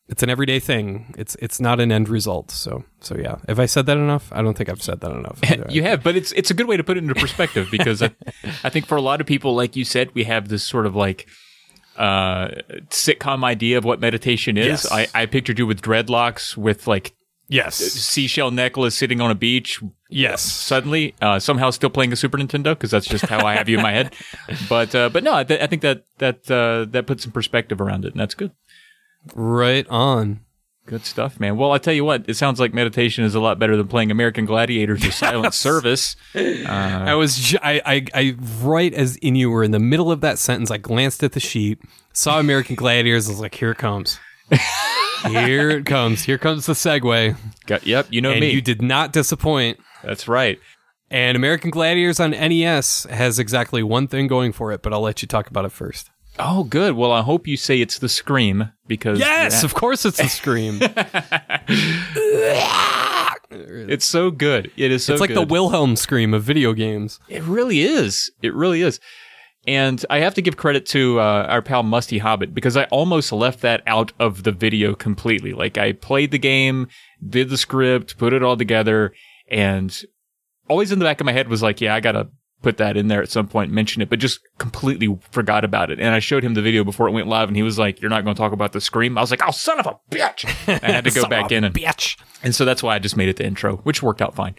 it's 0.08 0.24
an 0.24 0.30
everyday 0.30 0.62
thing. 0.62 1.14
It's 1.18 1.36
it's 1.42 1.60
not 1.60 1.82
an 1.82 1.92
end 1.92 2.08
result. 2.08 2.50
So 2.52 2.86
so 3.02 3.18
yeah. 3.18 3.40
Have 3.50 3.60
I 3.60 3.66
said 3.66 3.86
that 3.88 3.98
enough? 3.98 4.32
I 4.32 4.42
don't 4.42 4.58
think 4.58 4.70
I've 4.70 4.82
said 4.82 5.02
that 5.02 5.12
enough. 5.12 5.42
You 5.70 5.84
have, 5.84 6.02
but 6.02 6.16
it's 6.16 6.32
it's 6.32 6.50
a 6.50 6.54
good 6.54 6.66
way 6.66 6.78
to 6.78 6.84
put 6.84 6.96
it 6.96 7.04
into 7.04 7.14
perspective 7.14 7.68
because 7.70 8.02
I, 8.02 8.16
I 8.64 8.70
think 8.70 8.86
for 8.86 8.96
a 8.96 9.02
lot 9.02 9.20
of 9.20 9.28
people, 9.28 9.54
like 9.54 9.76
you 9.76 9.84
said, 9.84 10.16
we 10.16 10.24
have 10.24 10.48
this 10.48 10.64
sort 10.64 10.86
of 10.86 10.96
like 10.96 11.28
uh, 11.98 12.48
sitcom 12.88 13.44
idea 13.44 13.78
of 13.78 13.84
what 13.84 14.00
meditation 14.00 14.58
is. 14.58 14.88
Yes. 14.90 14.92
I, 14.92 15.08
I 15.14 15.26
pictured 15.26 15.60
you 15.60 15.68
with 15.68 15.82
dreadlocks, 15.82 16.56
with 16.56 16.88
like 16.88 17.17
Yes. 17.50 17.76
seashell 17.76 18.52
necklace, 18.52 18.96
sitting 18.96 19.22
on 19.22 19.32
a 19.32 19.36
beach. 19.36 19.82
Yes. 20.10 20.42
Suddenly, 20.42 21.16
uh, 21.22 21.40
somehow 21.40 21.70
still 21.70 21.90
playing 21.90 22.12
a 22.12 22.16
Super 22.16 22.38
Nintendo 22.38 22.72
because 22.72 22.92
that's 22.92 23.08
just 23.08 23.26
how 23.26 23.46
I 23.46 23.56
have 23.56 23.70
you 23.70 23.78
in 23.78 23.84
my 23.84 23.92
head. 23.92 24.14
But 24.70 24.94
uh, 24.96 25.10
but 25.10 25.24
no, 25.24 25.34
I, 25.34 25.44
th- 25.44 25.62
I 25.62 25.68
think 25.68 25.82
that 25.82 26.06
that 26.20 26.50
uh, 26.50 26.86
that 26.92 27.06
puts 27.06 27.24
some 27.24 27.32
perspective 27.32 27.80
around 27.82 28.06
it, 28.06 28.14
and 28.14 28.20
that's 28.20 28.34
good. 28.34 28.52
Right 29.36 29.88
on. 29.90 30.42
Good 30.86 31.06
stuff, 31.06 31.38
man. 31.38 31.58
Well, 31.58 31.74
I 31.74 31.80
tell 31.80 31.94
you 31.94 32.06
what, 32.06 32.24
it 32.30 32.36
sounds 32.36 32.62
like 32.62 32.74
meditation 32.74 33.26
is 33.26 33.36
a 33.36 33.42
lot 33.42 33.60
better 33.60 33.76
than 33.76 33.90
playing 33.90 34.10
American 34.10 34.46
Gladiators 34.46 35.06
or 35.06 35.12
Silent 35.12 35.54
Service. 35.68 36.16
I 36.34 37.14
was, 37.14 37.58
I, 37.62 37.82
I, 37.86 38.06
I, 38.14 38.36
right 38.62 38.94
as 38.94 39.18
in 39.18 39.36
you 39.36 39.50
were 39.52 39.66
in 39.66 39.72
the 39.72 39.80
middle 39.80 40.14
of 40.14 40.22
that 40.22 40.40
sentence, 40.40 40.72
I 40.72 40.78
glanced 40.78 41.24
at 41.26 41.34
the 41.34 41.42
sheet, 41.42 41.80
saw 42.14 42.40
American 42.40 42.78
Gladiators. 42.78 43.28
I 43.28 43.32
was 43.34 43.42
like, 43.42 43.56
here 43.56 43.72
it 43.72 43.78
comes. 43.78 44.18
here 45.26 45.70
it 45.70 45.86
comes. 45.86 46.24
Here 46.24 46.38
comes 46.38 46.66
the 46.66 46.74
segue. 46.74 47.36
Got, 47.66 47.86
yep, 47.86 48.08
you 48.10 48.22
know 48.22 48.32
and 48.32 48.42
me. 48.42 48.52
you 48.52 48.62
did 48.62 48.82
not 48.82 49.14
disappoint. 49.14 49.80
that's 50.04 50.28
right. 50.28 50.60
And 51.10 51.38
American 51.38 51.72
Gladiators 51.72 52.20
on 52.20 52.32
NES 52.32 53.06
has 53.10 53.40
exactly 53.40 53.82
one 53.82 54.08
thing 54.08 54.28
going 54.28 54.52
for 54.52 54.74
it, 54.74 54.82
but 54.82 54.92
I'll 54.92 55.02
let 55.02 55.22
you 55.22 55.28
talk 55.28 55.48
about 55.48 55.64
it 55.64 55.72
first. 55.72 56.10
Oh, 56.40 56.66
good. 56.66 56.96
Well, 56.96 57.12
I 57.12 57.22
hope 57.22 57.48
you 57.48 57.58
say 57.58 57.82
it's 57.82 57.98
the 57.98 58.10
Scream 58.10 58.72
because 58.88 59.20
Yes, 59.20 59.64
of 59.64 59.74
course 59.74 60.06
it's 60.06 60.18
the 60.18 60.28
Scream. 60.28 60.80
it's 63.50 64.06
so 64.06 64.30
good. 64.30 64.72
It 64.78 64.92
is 64.92 65.06
so. 65.06 65.14
it's 65.14 65.22
like 65.22 65.34
the. 65.34 65.46
Wilhelm 65.46 65.96
Scream 65.96 66.34
of 66.34 66.44
video 66.44 66.74
games. 66.74 67.20
It 67.30 67.42
really 67.44 67.82
is. 67.82 68.32
It 68.42 68.54
really 68.54 68.82
is. 68.82 69.00
And 69.68 70.04
I 70.10 70.20
have 70.20 70.34
to 70.36 70.42
give 70.42 70.56
credit 70.56 70.86
to 70.88 71.20
uh, 71.20 71.46
our 71.50 71.62
pal 71.62 71.84
Musty 71.84 72.20
Hobbit 72.20 72.54
because 72.54 72.78
I 72.78 72.86
almost 72.86 73.34
left 73.34 73.62
that 73.62 73.84
out 73.86 74.14
of 74.18 74.44
the 74.44 74.54
video 74.54 74.96
completely. 74.96 75.52
Like 75.52 75.78
I 75.78 75.92
played 75.92 76.32
the 76.32 76.40
game, 76.40 76.88
did 77.28 77.50
the 77.50 77.58
script, 77.58 78.18
put 78.18 78.32
it 78.32 78.42
all 78.42 78.56
together, 78.56 79.14
and 79.50 79.96
always 80.70 80.92
in 80.94 81.00
the 81.00 81.06
back 81.06 81.20
of 81.20 81.26
my 81.26 81.34
head 81.34 81.50
was 81.50 81.62
like, 81.62 81.82
yeah, 81.82 81.94
I 81.94 82.00
gotta 82.00 82.30
put 82.62 82.78
that 82.78 82.98
in 82.98 83.08
there 83.08 83.22
at 83.22 83.30
some 83.30 83.48
point, 83.48 83.72
mention 83.72 84.02
it, 84.02 84.10
but 84.10 84.20
just 84.20 84.40
completely 84.58 85.18
forgot 85.32 85.64
about 85.64 85.92
it. 85.92 86.00
And 86.00 86.10
I 86.10 86.20
showed 86.20 86.44
him 86.44 86.54
the 86.54 86.62
video 86.62 86.84
before 86.84 87.08
it 87.08 87.12
went 87.12 87.28
live, 87.28 87.48
and 87.48 87.56
he 87.56 87.64
was 87.64 87.78
like, 87.78 88.02
"You're 88.02 88.10
not 88.10 88.24
going 88.24 88.36
to 88.36 88.40
talk 88.40 88.52
about 88.52 88.72
the 88.72 88.82
scream." 88.82 89.18
I 89.18 89.22
was 89.22 89.32
like, 89.32 89.42
"Oh, 89.46 89.52
son 89.52 89.80
of 89.80 89.86
a 89.86 89.98
bitch!" 90.10 90.46
I 90.68 90.92
had 90.92 91.04
to 91.04 91.12
go 91.22 91.28
back 91.28 91.52
in 91.52 91.64
and 91.64 91.74
bitch. 91.74 92.18
and 92.44 92.56
so 92.56 92.66
that's 92.66 92.82
why 92.82 92.96
I 92.96 93.00
just 93.00 93.16
made 93.18 93.30
it 93.30 93.36
the 93.38 93.46
intro, 93.46 93.78
which 93.78 94.02
worked 94.02 94.22
out 94.22 94.34
fine. 94.34 94.56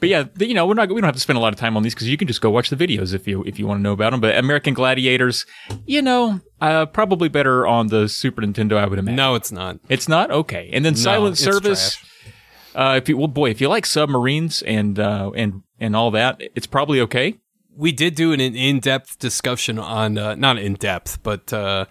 But 0.00 0.08
yeah, 0.08 0.24
the- 0.34 0.48
you 0.48 0.54
know, 0.54 0.66
we're 0.66 0.74
not 0.74 0.88
we 0.88 0.94
don't 0.96 1.04
have 1.04 1.14
to 1.14 1.20
spend 1.20 1.36
a 1.36 1.40
lot 1.40 1.52
of 1.52 1.58
time 1.58 1.76
on 1.76 1.82
these 1.82 1.94
because 1.94 2.08
you 2.08 2.16
can 2.16 2.26
just 2.26 2.40
go 2.40 2.50
watch 2.50 2.70
the 2.70 2.76
videos 2.76 3.14
if 3.14 3.28
you 3.28 3.44
if 3.44 3.58
you 3.58 3.66
want 3.66 3.78
to 3.78 3.82
know 3.82 3.92
about 3.92 4.10
them. 4.10 4.20
But 4.20 4.36
American 4.36 4.74
Gladiators, 4.74 5.46
you 5.86 6.02
know, 6.02 6.40
uh, 6.60 6.86
probably 6.86 7.28
better 7.28 7.66
on 7.66 7.88
the 7.88 8.08
Super 8.08 8.42
Nintendo, 8.42 8.76
I 8.78 8.86
would 8.86 8.98
imagine. 8.98 9.16
No, 9.16 9.34
it's 9.34 9.52
not. 9.52 9.78
It's 9.88 10.08
not 10.08 10.30
okay. 10.30 10.70
And 10.72 10.84
then 10.84 10.96
Silent 10.96 11.34
it's 11.34 11.44
Service. 11.44 11.98
Uh, 12.74 12.94
if 12.96 13.08
you 13.08 13.16
well, 13.16 13.28
boy, 13.28 13.50
if 13.50 13.60
you 13.60 13.68
like 13.68 13.84
submarines 13.86 14.62
and 14.62 14.98
uh, 14.98 15.30
and 15.34 15.62
and 15.78 15.94
all 15.94 16.10
that, 16.12 16.40
it's 16.54 16.66
probably 16.66 17.00
okay. 17.02 17.38
we 17.76 17.92
did 17.92 18.14
do 18.14 18.32
an 18.32 18.40
in-depth 18.40 19.18
discussion 19.18 19.78
on 19.78 20.18
uh, 20.18 20.34
not 20.34 20.58
in-depth 20.58 21.22
but 21.22 21.52
uh, 21.52 21.84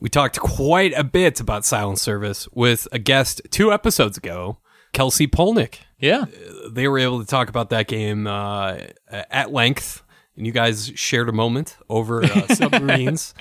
we 0.00 0.08
talked 0.08 0.38
quite 0.40 0.92
a 0.98 1.04
bit 1.04 1.40
about 1.40 1.64
silent 1.64 1.98
service 1.98 2.48
with 2.52 2.86
a 2.92 2.98
guest 2.98 3.40
two 3.50 3.72
episodes 3.72 4.18
ago 4.18 4.58
kelsey 4.92 5.26
polnick 5.28 5.78
Yeah, 6.00 6.24
they 6.70 6.88
were 6.88 6.98
able 6.98 7.20
to 7.20 7.26
talk 7.26 7.48
about 7.48 7.70
that 7.70 7.86
game 7.86 8.26
uh, 8.26 8.78
at 9.08 9.52
length 9.52 10.02
and 10.36 10.46
you 10.46 10.52
guys 10.52 10.90
shared 10.94 11.28
a 11.28 11.32
moment 11.32 11.76
over 11.88 12.24
uh, 12.24 12.46
submarines 12.54 13.34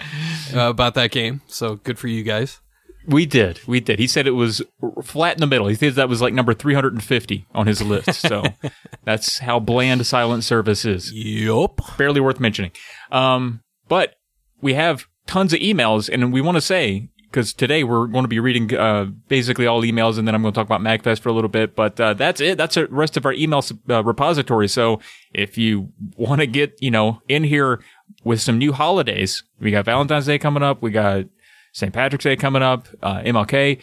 uh, 0.54 0.70
about 0.70 0.96
that 0.96 1.12
game 1.12 1.42
so 1.48 1.76
good 1.76 1.98
for 1.98 2.08
you 2.08 2.24
guys 2.24 2.60
we 3.08 3.26
did. 3.26 3.60
We 3.68 3.80
did. 3.80 3.98
He 3.98 4.06
said 4.08 4.28
it 4.28 4.32
was 4.32 4.62
flat 5.04 5.34
in 5.36 5.40
the 5.40 5.48
middle. 5.48 5.68
He 5.68 5.76
said 5.76 5.96
that 5.96 6.10
was 6.10 6.22
like 6.22 6.34
number 6.34 6.54
350 6.54 7.48
on 7.56 7.66
his 7.66 7.82
list. 7.82 8.22
So 8.22 8.44
that's 9.04 9.40
how 9.40 9.60
bland 9.60 10.06
Silent 10.06 10.44
Service 10.44 10.86
is. 10.86 11.12
yup 11.12 11.82
barely 11.98 12.22
worth 12.22 12.40
mentioning. 12.40 12.72
Um, 13.12 13.62
but 13.88 14.16
we 14.62 14.76
have 14.76 15.08
tons 15.26 15.54
of 15.54 15.60
emails, 15.60 16.10
and 16.12 16.32
we 16.32 16.42
want 16.42 16.58
to 16.58 16.62
say 16.62 17.10
because 17.30 17.54
today 17.54 17.84
we're 17.84 18.08
going 18.08 18.24
to 18.24 18.30
be 18.30 18.40
reading 18.40 18.76
uh, 18.76 19.06
basically 19.28 19.68
all 19.68 19.82
emails, 19.82 20.18
and 20.18 20.28
then 20.28 20.36
I'm 20.36 20.42
going 20.42 20.54
to 20.54 20.58
talk 20.58 20.66
about 20.66 20.82
MagFest 20.82 21.20
for 21.20 21.30
a 21.30 21.34
little 21.34 21.50
bit. 21.50 21.76
But 21.76 22.00
uh, 22.00 22.14
that's 22.14 22.42
it. 22.42 22.58
That's 22.58 22.76
the 22.76 22.88
rest 22.88 23.18
of 23.18 23.26
our 23.26 23.34
email 23.34 23.64
uh, 23.90 24.04
repository. 24.04 24.68
So 24.68 25.00
if 25.34 25.58
you 25.58 25.92
want 26.16 26.42
to 26.42 26.48
get 26.48 26.76
you 26.82 26.92
know 26.92 27.22
in 27.28 27.44
here 27.44 27.82
with 28.24 28.42
some 28.42 28.58
new 28.58 28.74
holidays, 28.74 29.44
we 29.60 29.72
got 29.72 29.86
Valentine's 29.86 30.26
Day 30.26 30.40
coming 30.40 30.64
up. 30.64 30.82
We 30.82 30.92
got 30.92 31.26
St. 31.74 31.94
Patrick's 31.94 32.24
Day 32.24 32.36
coming 32.36 32.64
up. 32.64 32.88
Uh, 33.02 33.20
MLK. 33.22 33.80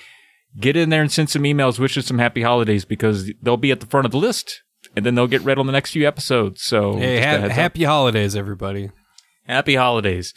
Get 0.59 0.75
in 0.75 0.89
there 0.89 1.03
and 1.03 1.13
send 1.13 1.29
some 1.29 1.43
emails, 1.43 1.79
wish 1.79 1.99
us 1.99 2.07
some 2.07 2.19
happy 2.19 2.41
holidays 2.41 2.87
because 2.87 3.31
they'll 3.43 3.59
be 3.59 3.71
at 3.73 3.81
the 3.81 3.87
front 3.87 4.07
of 4.07 4.13
the 4.13 4.17
list. 4.19 4.63
And 4.95 5.05
then 5.05 5.15
they'll 5.15 5.27
get 5.27 5.43
read 5.43 5.59
on 5.59 5.67
the 5.67 5.73
next 5.73 5.91
few 5.91 6.09
episodes. 6.09 6.63
So 6.63 6.97
hey 6.97 7.19
ha- 7.19 7.25
heads 7.27 7.45
up. 7.45 7.51
happy 7.51 7.85
holidays 7.85 8.35
everybody 8.35 8.91
Happy 9.47 9.77
holidays. 9.77 10.35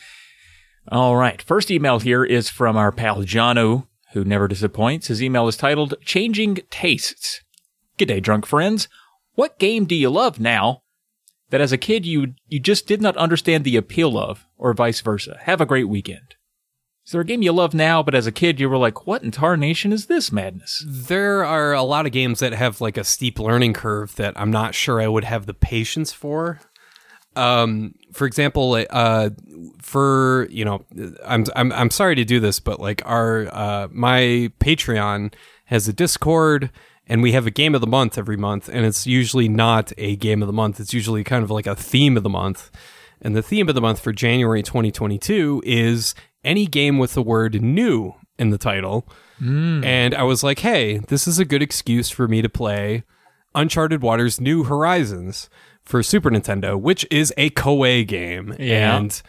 All 0.88 1.16
right. 1.16 1.42
First 1.42 1.70
email 1.70 2.00
here 2.00 2.24
is 2.24 2.50
from 2.50 2.78
our 2.78 2.92
pal 2.92 3.18
Jono, 3.24 3.88
who 4.14 4.24
never 4.24 4.48
disappoints. 4.48 5.08
His 5.08 5.22
email 5.22 5.48
is 5.48 5.58
titled 5.58 5.94
Changing 6.04 6.60
Tastes. 6.72 7.42
G'day, 7.98 8.22
drunk 8.22 8.46
friends. 8.46 8.88
What 9.36 9.60
game 9.60 9.86
do 9.86 9.96
you 9.96 10.10
love 10.10 10.40
now 10.40 10.82
that 11.50 11.62
as 11.62 11.72
a 11.72 11.78
kid 11.78 12.06
you, 12.06 12.34
you 12.48 12.60
just 12.60 12.88
did 12.88 13.02
not 13.02 13.18
understand 13.18 13.64
the 13.64 13.76
appeal 13.76 14.18
of, 14.18 14.48
or 14.58 14.74
vice 14.74 15.02
versa? 15.02 15.38
Have 15.42 15.62
a 15.62 15.66
great 15.66 15.90
weekend. 15.90 16.36
Is 17.06 17.14
there 17.14 17.22
a 17.22 17.26
game 17.26 17.42
you 17.42 17.52
love 17.52 17.74
now, 17.74 18.04
but 18.04 18.14
as 18.14 18.28
a 18.28 18.32
kid 18.32 18.60
you 18.60 18.70
were 18.70 18.78
like, 18.78 19.08
what 19.08 19.24
in 19.24 19.32
tarnation 19.32 19.92
is 19.92 20.06
this 20.06 20.32
madness? 20.32 20.86
There 20.88 21.44
are 21.44 21.74
a 21.74 21.82
lot 21.82 22.06
of 22.06 22.12
games 22.12 22.40
that 22.40 22.54
have 22.54 22.82
like 22.82 22.98
a 22.98 23.04
steep 23.04 23.40
learning 23.40 23.74
curve 23.74 24.16
that 24.18 24.40
I'm 24.40 24.52
not 24.52 24.76
sure 24.76 25.02
I 25.02 25.08
would 25.08 25.24
have 25.24 25.48
the 25.48 25.56
patience 25.56 26.14
for. 26.14 26.60
Um, 27.36 27.96
for 28.12 28.26
example, 28.26 28.84
uh, 28.90 29.30
for 29.82 30.48
you 30.50 30.66
know, 30.66 30.86
I'm 31.26 31.46
I'm 31.56 31.72
I'm 31.72 31.90
sorry 31.90 32.16
to 32.16 32.26
do 32.26 32.40
this, 32.40 32.60
but 32.60 32.80
like 32.80 33.02
our 33.06 33.48
uh, 33.54 33.88
my 33.92 34.52
Patreon 34.60 35.34
has 35.66 35.88
a 35.88 35.94
Discord, 35.94 36.72
and 37.08 37.22
we 37.22 37.32
have 37.34 37.46
a 37.46 37.52
game 37.52 37.76
of 37.76 37.82
the 37.82 37.88
month 37.88 38.18
every 38.18 38.38
month, 38.38 38.68
and 38.68 38.86
it's 38.86 39.06
usually 39.06 39.48
not 39.48 39.92
a 39.98 40.16
game 40.16 40.42
of 40.42 40.48
the 40.48 40.54
month. 40.54 40.80
It's 40.80 40.94
usually 40.94 41.24
kind 41.24 41.44
of 41.44 41.52
like 41.52 41.68
a 41.68 41.76
theme 41.76 42.18
of 42.18 42.24
the 42.24 42.30
month, 42.30 42.72
and 43.22 43.36
the 43.36 43.44
theme 43.44 43.70
of 43.70 43.76
the 43.76 43.82
month 43.82 44.00
for 44.00 44.12
January 44.12 44.64
2022 44.64 45.62
is 45.66 46.16
any 46.44 46.66
game 46.66 46.98
with 46.98 47.14
the 47.14 47.22
word 47.22 47.62
"new" 47.62 48.14
in 48.38 48.50
the 48.50 48.58
title. 48.58 49.08
And 49.86 50.16
I 50.16 50.24
was 50.24 50.44
like, 50.44 50.60
hey, 50.60 50.98
this 50.98 51.28
is 51.28 51.40
a 51.40 51.46
good 51.46 51.62
excuse 51.62 52.10
for 52.10 52.28
me 52.28 52.42
to 52.42 52.50
play 52.50 53.04
Uncharted 53.56 54.02
Waters 54.02 54.42
New 54.42 54.64
Horizons 54.66 55.50
for 55.90 56.04
Super 56.04 56.30
Nintendo, 56.30 56.80
which 56.80 57.06
is 57.10 57.34
a 57.36 57.50
Koei 57.50 58.08
game. 58.08 58.56
Yeah. 58.60 58.96
And 58.96 59.22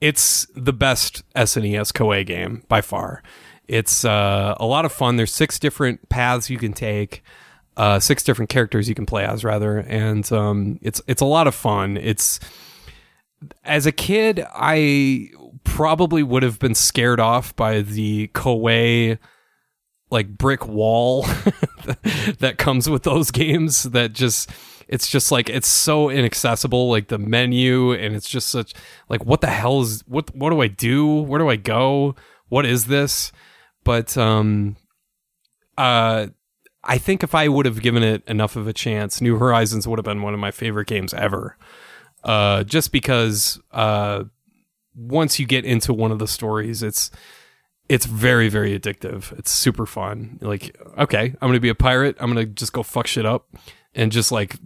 it's 0.00 0.46
the 0.56 0.72
best 0.72 1.22
SNES 1.34 1.92
Koei 1.92 2.24
game 2.24 2.62
by 2.68 2.80
far. 2.80 3.22
It's 3.68 4.02
uh, 4.02 4.54
a 4.58 4.64
lot 4.64 4.86
of 4.86 4.92
fun. 4.92 5.16
There's 5.16 5.34
six 5.34 5.58
different 5.58 6.08
paths 6.08 6.48
you 6.48 6.56
can 6.56 6.72
take, 6.72 7.22
uh, 7.76 8.00
six 8.00 8.22
different 8.22 8.48
characters 8.48 8.88
you 8.88 8.94
can 8.94 9.04
play 9.04 9.26
as, 9.26 9.44
rather. 9.44 9.76
And 9.76 10.30
um, 10.32 10.78
it's, 10.80 11.02
it's 11.06 11.20
a 11.20 11.26
lot 11.26 11.46
of 11.46 11.54
fun. 11.54 11.98
It's 11.98 12.40
as 13.64 13.84
a 13.84 13.92
kid, 13.92 14.42
I 14.54 15.28
probably 15.64 16.22
would 16.22 16.42
have 16.42 16.58
been 16.58 16.74
scared 16.74 17.20
off 17.20 17.54
by 17.56 17.82
the 17.82 18.28
Koei 18.28 19.18
like 20.10 20.28
brick 20.28 20.66
wall 20.66 21.22
that 22.38 22.54
comes 22.56 22.88
with 22.88 23.02
those 23.02 23.30
games 23.30 23.82
that 23.82 24.14
just 24.14 24.50
it's 24.88 25.08
just 25.08 25.32
like 25.32 25.48
it's 25.48 25.68
so 25.68 26.08
inaccessible 26.08 26.88
like 26.88 27.08
the 27.08 27.18
menu 27.18 27.92
and 27.92 28.14
it's 28.14 28.28
just 28.28 28.48
such 28.48 28.72
like 29.08 29.24
what 29.24 29.40
the 29.40 29.48
hell 29.48 29.80
is 29.80 30.02
what 30.06 30.34
what 30.34 30.50
do 30.50 30.60
I 30.60 30.68
do? 30.68 31.22
Where 31.22 31.38
do 31.38 31.48
I 31.48 31.56
go? 31.56 32.14
What 32.48 32.66
is 32.66 32.86
this? 32.86 33.32
But 33.84 34.16
um 34.16 34.76
uh 35.76 36.28
I 36.84 36.98
think 36.98 37.24
if 37.24 37.34
I 37.34 37.48
would 37.48 37.66
have 37.66 37.82
given 37.82 38.04
it 38.04 38.22
enough 38.28 38.54
of 38.54 38.68
a 38.68 38.72
chance 38.72 39.20
New 39.20 39.38
Horizons 39.38 39.88
would 39.88 39.98
have 39.98 40.04
been 40.04 40.22
one 40.22 40.34
of 40.34 40.40
my 40.40 40.52
favorite 40.52 40.86
games 40.86 41.12
ever. 41.14 41.56
Uh 42.22 42.62
just 42.62 42.92
because 42.92 43.60
uh 43.72 44.24
once 44.94 45.38
you 45.38 45.46
get 45.46 45.64
into 45.64 45.92
one 45.92 46.12
of 46.12 46.18
the 46.18 46.28
stories 46.28 46.82
it's 46.82 47.10
it's 47.88 48.06
very 48.06 48.48
very 48.48 48.78
addictive. 48.78 49.36
It's 49.36 49.50
super 49.50 49.86
fun. 49.86 50.38
Like 50.40 50.76
okay 50.96 51.34
i'm 51.40 51.48
gonna 51.48 51.58
be 51.58 51.70
a 51.70 51.74
pirate. 51.74 52.16
I'm 52.20 52.28
gonna 52.28 52.46
just 52.46 52.72
go 52.72 52.84
fuck 52.84 53.08
shit 53.08 53.26
up 53.26 53.48
and 53.96 54.12
just 54.12 54.30
like 54.30 54.56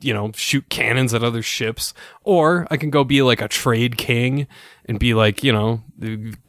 you 0.00 0.12
know 0.12 0.30
shoot 0.34 0.68
cannons 0.68 1.14
at 1.14 1.22
other 1.22 1.42
ships 1.42 1.94
or 2.24 2.66
i 2.70 2.76
can 2.76 2.90
go 2.90 3.02
be 3.04 3.22
like 3.22 3.40
a 3.40 3.48
trade 3.48 3.96
king 3.96 4.46
and 4.86 4.98
be 4.98 5.14
like 5.14 5.42
you 5.42 5.52
know 5.52 5.82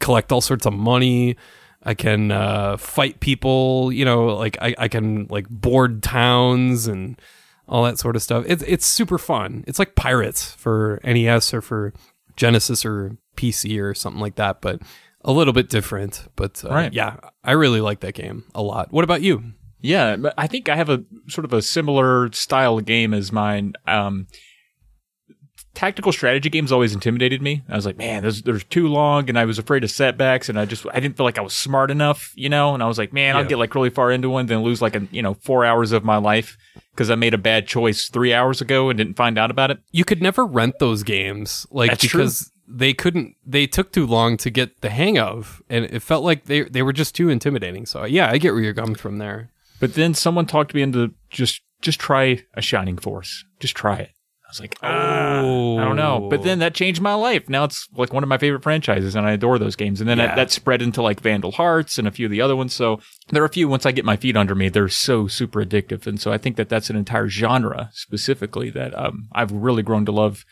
collect 0.00 0.30
all 0.32 0.40
sorts 0.40 0.66
of 0.66 0.72
money 0.72 1.36
i 1.84 1.94
can 1.94 2.30
uh, 2.30 2.76
fight 2.76 3.20
people 3.20 3.90
you 3.92 4.04
know 4.04 4.26
like 4.26 4.58
I, 4.60 4.74
I 4.78 4.88
can 4.88 5.26
like 5.30 5.48
board 5.48 6.02
towns 6.02 6.86
and 6.86 7.18
all 7.66 7.84
that 7.84 7.98
sort 7.98 8.16
of 8.16 8.22
stuff 8.22 8.44
it's, 8.46 8.62
it's 8.66 8.86
super 8.86 9.18
fun 9.18 9.64
it's 9.66 9.78
like 9.78 9.94
pirates 9.94 10.52
for 10.52 11.00
nes 11.04 11.54
or 11.54 11.60
for 11.62 11.92
genesis 12.36 12.84
or 12.84 13.16
PC 13.36 13.80
or 13.80 13.94
something 13.94 14.20
like 14.20 14.34
that, 14.34 14.60
but 14.60 14.80
a 15.24 15.32
little 15.32 15.52
bit 15.52 15.68
different. 15.68 16.26
But 16.36 16.64
uh, 16.64 16.70
Right. 16.70 16.92
yeah, 16.92 17.16
I 17.44 17.52
really 17.52 17.80
like 17.80 18.00
that 18.00 18.14
game 18.14 18.44
a 18.54 18.62
lot. 18.62 18.92
What 18.92 19.04
about 19.04 19.22
you? 19.22 19.52
Yeah, 19.80 20.16
I 20.36 20.46
think 20.46 20.68
I 20.68 20.76
have 20.76 20.88
a 20.88 21.04
sort 21.28 21.44
of 21.44 21.52
a 21.52 21.62
similar 21.62 22.32
style 22.32 22.78
of 22.78 22.84
game 22.84 23.14
as 23.14 23.30
mine. 23.30 23.74
Um, 23.86 24.26
tactical 25.78 26.10
strategy 26.10 26.50
games 26.50 26.72
always 26.72 26.92
intimidated 26.92 27.40
me. 27.40 27.62
I 27.68 27.76
was 27.76 27.86
like, 27.86 27.96
man, 27.96 28.22
there's 28.22 28.42
there's 28.42 28.64
too 28.64 28.88
long, 28.88 29.28
and 29.28 29.38
I 29.38 29.44
was 29.44 29.58
afraid 29.58 29.84
of 29.84 29.90
setbacks, 29.92 30.48
and 30.48 30.58
I 30.58 30.64
just 30.64 30.84
I 30.92 30.98
didn't 30.98 31.16
feel 31.16 31.24
like 31.24 31.38
I 31.38 31.42
was 31.42 31.54
smart 31.54 31.92
enough, 31.92 32.32
you 32.34 32.48
know. 32.48 32.74
And 32.74 32.82
I 32.82 32.86
was 32.86 32.98
like, 32.98 33.12
man, 33.12 33.36
I'll 33.36 33.44
get 33.44 33.58
like 33.58 33.74
really 33.76 33.90
far 33.90 34.10
into 34.10 34.28
one, 34.28 34.46
then 34.46 34.62
lose 34.62 34.82
like 34.82 34.96
a 34.96 35.06
you 35.12 35.22
know 35.22 35.34
four 35.34 35.64
hours 35.64 35.92
of 35.92 36.04
my 36.04 36.16
life 36.16 36.56
because 36.90 37.10
I 37.10 37.14
made 37.14 37.32
a 37.32 37.38
bad 37.38 37.68
choice 37.68 38.08
three 38.08 38.34
hours 38.34 38.60
ago 38.60 38.90
and 38.90 38.96
didn't 38.98 39.14
find 39.14 39.38
out 39.38 39.52
about 39.52 39.70
it. 39.70 39.78
You 39.92 40.04
could 40.04 40.20
never 40.20 40.44
rent 40.44 40.80
those 40.80 41.04
games, 41.04 41.64
like 41.70 41.90
That's 41.90 42.06
true. 42.06 42.22
because 42.22 42.50
they 42.66 42.92
couldn't. 42.92 43.36
They 43.46 43.68
took 43.68 43.92
too 43.92 44.06
long 44.06 44.36
to 44.38 44.50
get 44.50 44.80
the 44.80 44.90
hang 44.90 45.16
of, 45.16 45.62
and 45.70 45.84
it 45.84 46.00
felt 46.02 46.24
like 46.24 46.46
they 46.46 46.62
they 46.62 46.82
were 46.82 46.92
just 46.92 47.14
too 47.14 47.28
intimidating. 47.28 47.86
So 47.86 48.04
yeah, 48.04 48.28
I 48.28 48.38
get 48.38 48.52
where 48.52 48.62
you're 48.62 48.74
coming 48.74 48.96
from 48.96 49.18
there. 49.18 49.52
But 49.80 49.94
then 49.94 50.14
someone 50.14 50.46
talked 50.46 50.74
me 50.74 50.82
into 50.82 51.14
just 51.30 51.60
just 51.80 52.00
try 52.00 52.42
a 52.54 52.62
Shining 52.62 52.98
Force, 52.98 53.44
just 53.60 53.76
try 53.76 53.96
it. 53.98 54.10
I 54.44 54.50
was 54.50 54.60
like, 54.60 54.76
ah, 54.82 55.40
I 55.40 55.84
don't 55.84 55.96
know. 55.96 56.26
But 56.30 56.42
then 56.42 56.60
that 56.60 56.74
changed 56.74 57.02
my 57.02 57.12
life. 57.12 57.50
Now 57.50 57.64
it's 57.64 57.86
like 57.94 58.14
one 58.14 58.22
of 58.22 58.30
my 58.30 58.38
favorite 58.38 58.62
franchises, 58.62 59.14
and 59.14 59.26
I 59.26 59.32
adore 59.32 59.58
those 59.58 59.76
games. 59.76 60.00
And 60.00 60.08
then 60.08 60.16
Yeah. 60.16 60.28
that, 60.28 60.36
that 60.36 60.50
spread 60.50 60.80
into 60.80 61.02
like 61.02 61.20
Vandal 61.20 61.52
Hearts 61.52 61.98
and 61.98 62.08
a 62.08 62.10
few 62.10 62.24
of 62.24 62.32
the 62.32 62.40
other 62.40 62.56
ones. 62.56 62.72
So 62.72 62.98
there 63.28 63.42
are 63.42 63.46
a 63.46 63.50
few. 63.50 63.68
Once 63.68 63.84
I 63.84 63.92
get 63.92 64.06
my 64.06 64.16
feet 64.16 64.38
under 64.38 64.54
me, 64.54 64.70
they're 64.70 64.88
so 64.88 65.28
super 65.28 65.62
addictive. 65.62 66.06
And 66.06 66.18
so 66.18 66.32
I 66.32 66.38
think 66.38 66.56
that 66.56 66.70
that's 66.70 66.88
an 66.88 66.96
entire 66.96 67.28
genre 67.28 67.90
specifically 67.92 68.70
that 68.70 68.98
um, 68.98 69.28
I've 69.32 69.52
really 69.52 69.82
grown 69.82 70.06
to 70.06 70.12
love 70.12 70.46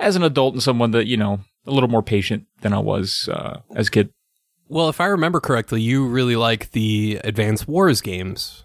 as 0.00 0.16
an 0.16 0.24
adult 0.24 0.54
and 0.54 0.62
someone 0.62 0.90
that 0.90 1.06
you 1.06 1.16
know 1.16 1.40
a 1.66 1.70
little 1.70 1.88
more 1.88 2.02
patient 2.02 2.46
than 2.62 2.72
I 2.72 2.80
was 2.80 3.28
uh, 3.32 3.60
as 3.76 3.86
a 3.88 3.90
kid. 3.92 4.12
Well, 4.70 4.88
if 4.88 5.00
I 5.00 5.06
remember 5.06 5.40
correctly, 5.40 5.82
you 5.82 6.06
really 6.06 6.36
like 6.36 6.70
the 6.70 7.20
Advanced 7.24 7.66
Wars 7.66 8.00
games. 8.00 8.64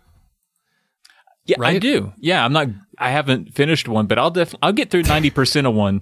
Yeah, 1.46 1.58
I 1.60 1.80
do. 1.80 2.14
Yeah, 2.18 2.46
I'm 2.46 2.54
not. 2.54 2.68
I 2.98 3.10
haven't 3.10 3.54
finished 3.54 3.88
one, 3.88 4.06
but 4.06 4.18
I'll 4.20 4.32
definitely. 4.32 4.60
I'll 4.64 4.72
get 4.72 4.90
through 4.92 5.04
ninety 5.04 5.30
percent 5.32 5.68
of 5.68 5.74
one. 5.74 6.02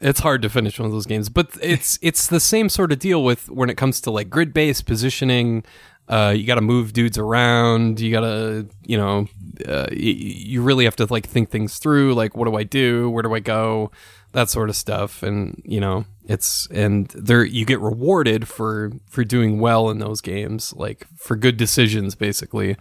It's 0.00 0.20
hard 0.20 0.42
to 0.42 0.48
finish 0.48 0.78
one 0.78 0.86
of 0.86 0.92
those 0.92 1.06
games, 1.06 1.28
but 1.28 1.48
it's 1.60 1.98
it's 2.02 2.28
the 2.28 2.38
same 2.38 2.68
sort 2.68 2.92
of 2.92 3.00
deal 3.00 3.24
with 3.24 3.50
when 3.50 3.68
it 3.68 3.76
comes 3.76 4.00
to 4.02 4.12
like 4.12 4.30
grid 4.30 4.54
based 4.54 4.86
positioning. 4.86 5.64
Uh, 6.08 6.32
you 6.36 6.46
got 6.46 6.54
to 6.54 6.60
move 6.60 6.92
dudes 6.92 7.18
around. 7.18 8.00
You 8.00 8.10
got 8.12 8.20
to, 8.20 8.66
you 8.86 8.96
know, 8.96 9.26
uh, 9.66 9.86
y- 9.90 9.96
you 9.96 10.62
really 10.62 10.84
have 10.84 10.96
to 10.96 11.06
like 11.06 11.26
think 11.26 11.50
things 11.50 11.78
through. 11.78 12.14
Like, 12.14 12.36
what 12.36 12.46
do 12.46 12.56
I 12.56 12.62
do? 12.62 13.10
Where 13.10 13.22
do 13.22 13.34
I 13.34 13.40
go? 13.40 13.90
That 14.32 14.48
sort 14.48 14.70
of 14.70 14.76
stuff. 14.76 15.22
And 15.22 15.60
you 15.64 15.80
know, 15.80 16.06
it's 16.28 16.68
and 16.70 17.08
there 17.08 17.42
you 17.42 17.64
get 17.64 17.80
rewarded 17.80 18.46
for 18.46 18.92
for 19.08 19.24
doing 19.24 19.60
well 19.60 19.88
in 19.88 19.98
those 19.98 20.20
games, 20.20 20.74
like 20.76 21.06
for 21.16 21.34
good 21.36 21.56
decisions, 21.56 22.14
basically. 22.14 22.76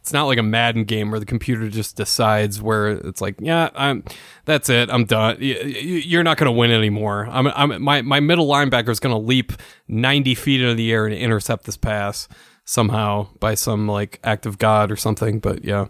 It's 0.00 0.12
not 0.12 0.26
like 0.26 0.38
a 0.38 0.42
Madden 0.42 0.84
game 0.84 1.10
where 1.10 1.18
the 1.18 1.26
computer 1.26 1.68
just 1.68 1.96
decides 1.96 2.62
where 2.62 2.90
it's 2.90 3.20
like, 3.20 3.34
yeah, 3.40 3.70
I'm, 3.74 4.04
that's 4.44 4.70
it, 4.70 4.88
I'm 4.88 5.04
done. 5.04 5.36
You're 5.40 6.22
not 6.22 6.36
going 6.36 6.46
to 6.46 6.56
win 6.56 6.70
anymore. 6.70 7.26
I'm, 7.28 7.48
I'm, 7.48 7.82
my, 7.82 8.02
my 8.02 8.20
middle 8.20 8.46
linebacker 8.46 8.90
is 8.90 9.00
going 9.00 9.12
to 9.12 9.20
leap 9.20 9.52
90 9.88 10.36
feet 10.36 10.60
into 10.60 10.76
the 10.76 10.92
air 10.92 11.06
and 11.06 11.14
intercept 11.14 11.64
this 11.64 11.76
pass 11.76 12.28
somehow 12.64 13.26
by 13.40 13.56
some 13.56 13.88
like 13.88 14.20
act 14.22 14.46
of 14.46 14.58
God 14.58 14.92
or 14.92 14.96
something. 14.96 15.40
But 15.40 15.64
yeah, 15.64 15.86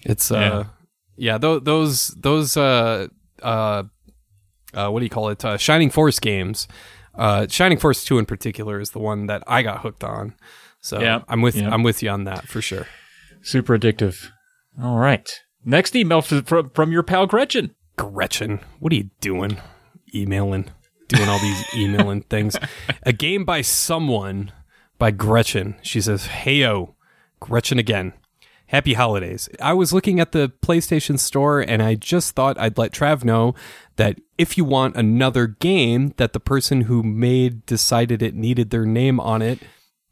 it's, 0.00 0.32
uh, 0.32 0.64
yeah, 1.16 1.38
tho- 1.38 1.60
those, 1.60 2.08
those, 2.08 2.56
uh, 2.56 3.06
uh, 3.40 3.84
uh, 4.74 4.88
what 4.90 5.00
do 5.00 5.04
you 5.04 5.10
call 5.10 5.28
it? 5.28 5.44
Uh, 5.44 5.56
Shining 5.56 5.90
Force 5.90 6.18
games. 6.18 6.68
Uh, 7.14 7.46
Shining 7.48 7.78
Force 7.78 8.04
2 8.04 8.18
in 8.18 8.26
particular 8.26 8.80
is 8.80 8.90
the 8.90 8.98
one 8.98 9.26
that 9.26 9.42
I 9.46 9.62
got 9.62 9.80
hooked 9.80 10.04
on. 10.04 10.34
So 10.80 11.00
Yeah, 11.00 11.22
I'm 11.28 11.42
with, 11.42 11.56
yeah. 11.56 11.70
I'm 11.70 11.82
with 11.82 12.02
you 12.02 12.08
on 12.10 12.24
that 12.24 12.46
for 12.48 12.62
sure. 12.62 12.86
Super 13.42 13.78
addictive. 13.78 14.28
All 14.82 14.96
right. 14.98 15.28
Next 15.64 15.94
email 15.94 16.22
from, 16.22 16.70
from 16.70 16.92
your 16.92 17.02
pal 17.02 17.26
Gretchen. 17.26 17.74
Gretchen, 17.96 18.60
what 18.78 18.92
are 18.92 18.96
you 18.96 19.10
doing? 19.20 19.58
Emailing, 20.14 20.70
doing 21.08 21.28
all 21.28 21.38
these 21.38 21.64
emailing 21.74 22.22
things. 22.22 22.56
A 23.02 23.12
game 23.12 23.44
by 23.44 23.60
someone 23.60 24.52
by 24.98 25.10
Gretchen. 25.10 25.76
She 25.82 26.00
says, 26.00 26.26
"Heyo, 26.28 26.94
Gretchen 27.40 27.78
again. 27.78 28.14
Happy 28.66 28.94
holidays. 28.94 29.48
I 29.60 29.72
was 29.72 29.92
looking 29.92 30.20
at 30.20 30.30
the 30.32 30.52
PlayStation 30.62 31.18
Store 31.18 31.60
and 31.60 31.82
I 31.82 31.96
just 31.96 32.36
thought 32.36 32.56
I'd 32.58 32.78
let 32.78 32.92
Trav 32.92 33.24
know 33.24 33.54
that 34.00 34.18
if 34.36 34.56
you 34.58 34.64
want 34.64 34.96
another 34.96 35.46
game 35.46 36.12
that 36.16 36.32
the 36.32 36.40
person 36.40 36.82
who 36.82 37.02
made 37.02 37.64
decided 37.66 38.22
it 38.22 38.34
needed 38.34 38.70
their 38.70 38.86
name 38.86 39.20
on 39.20 39.42
it." 39.42 39.60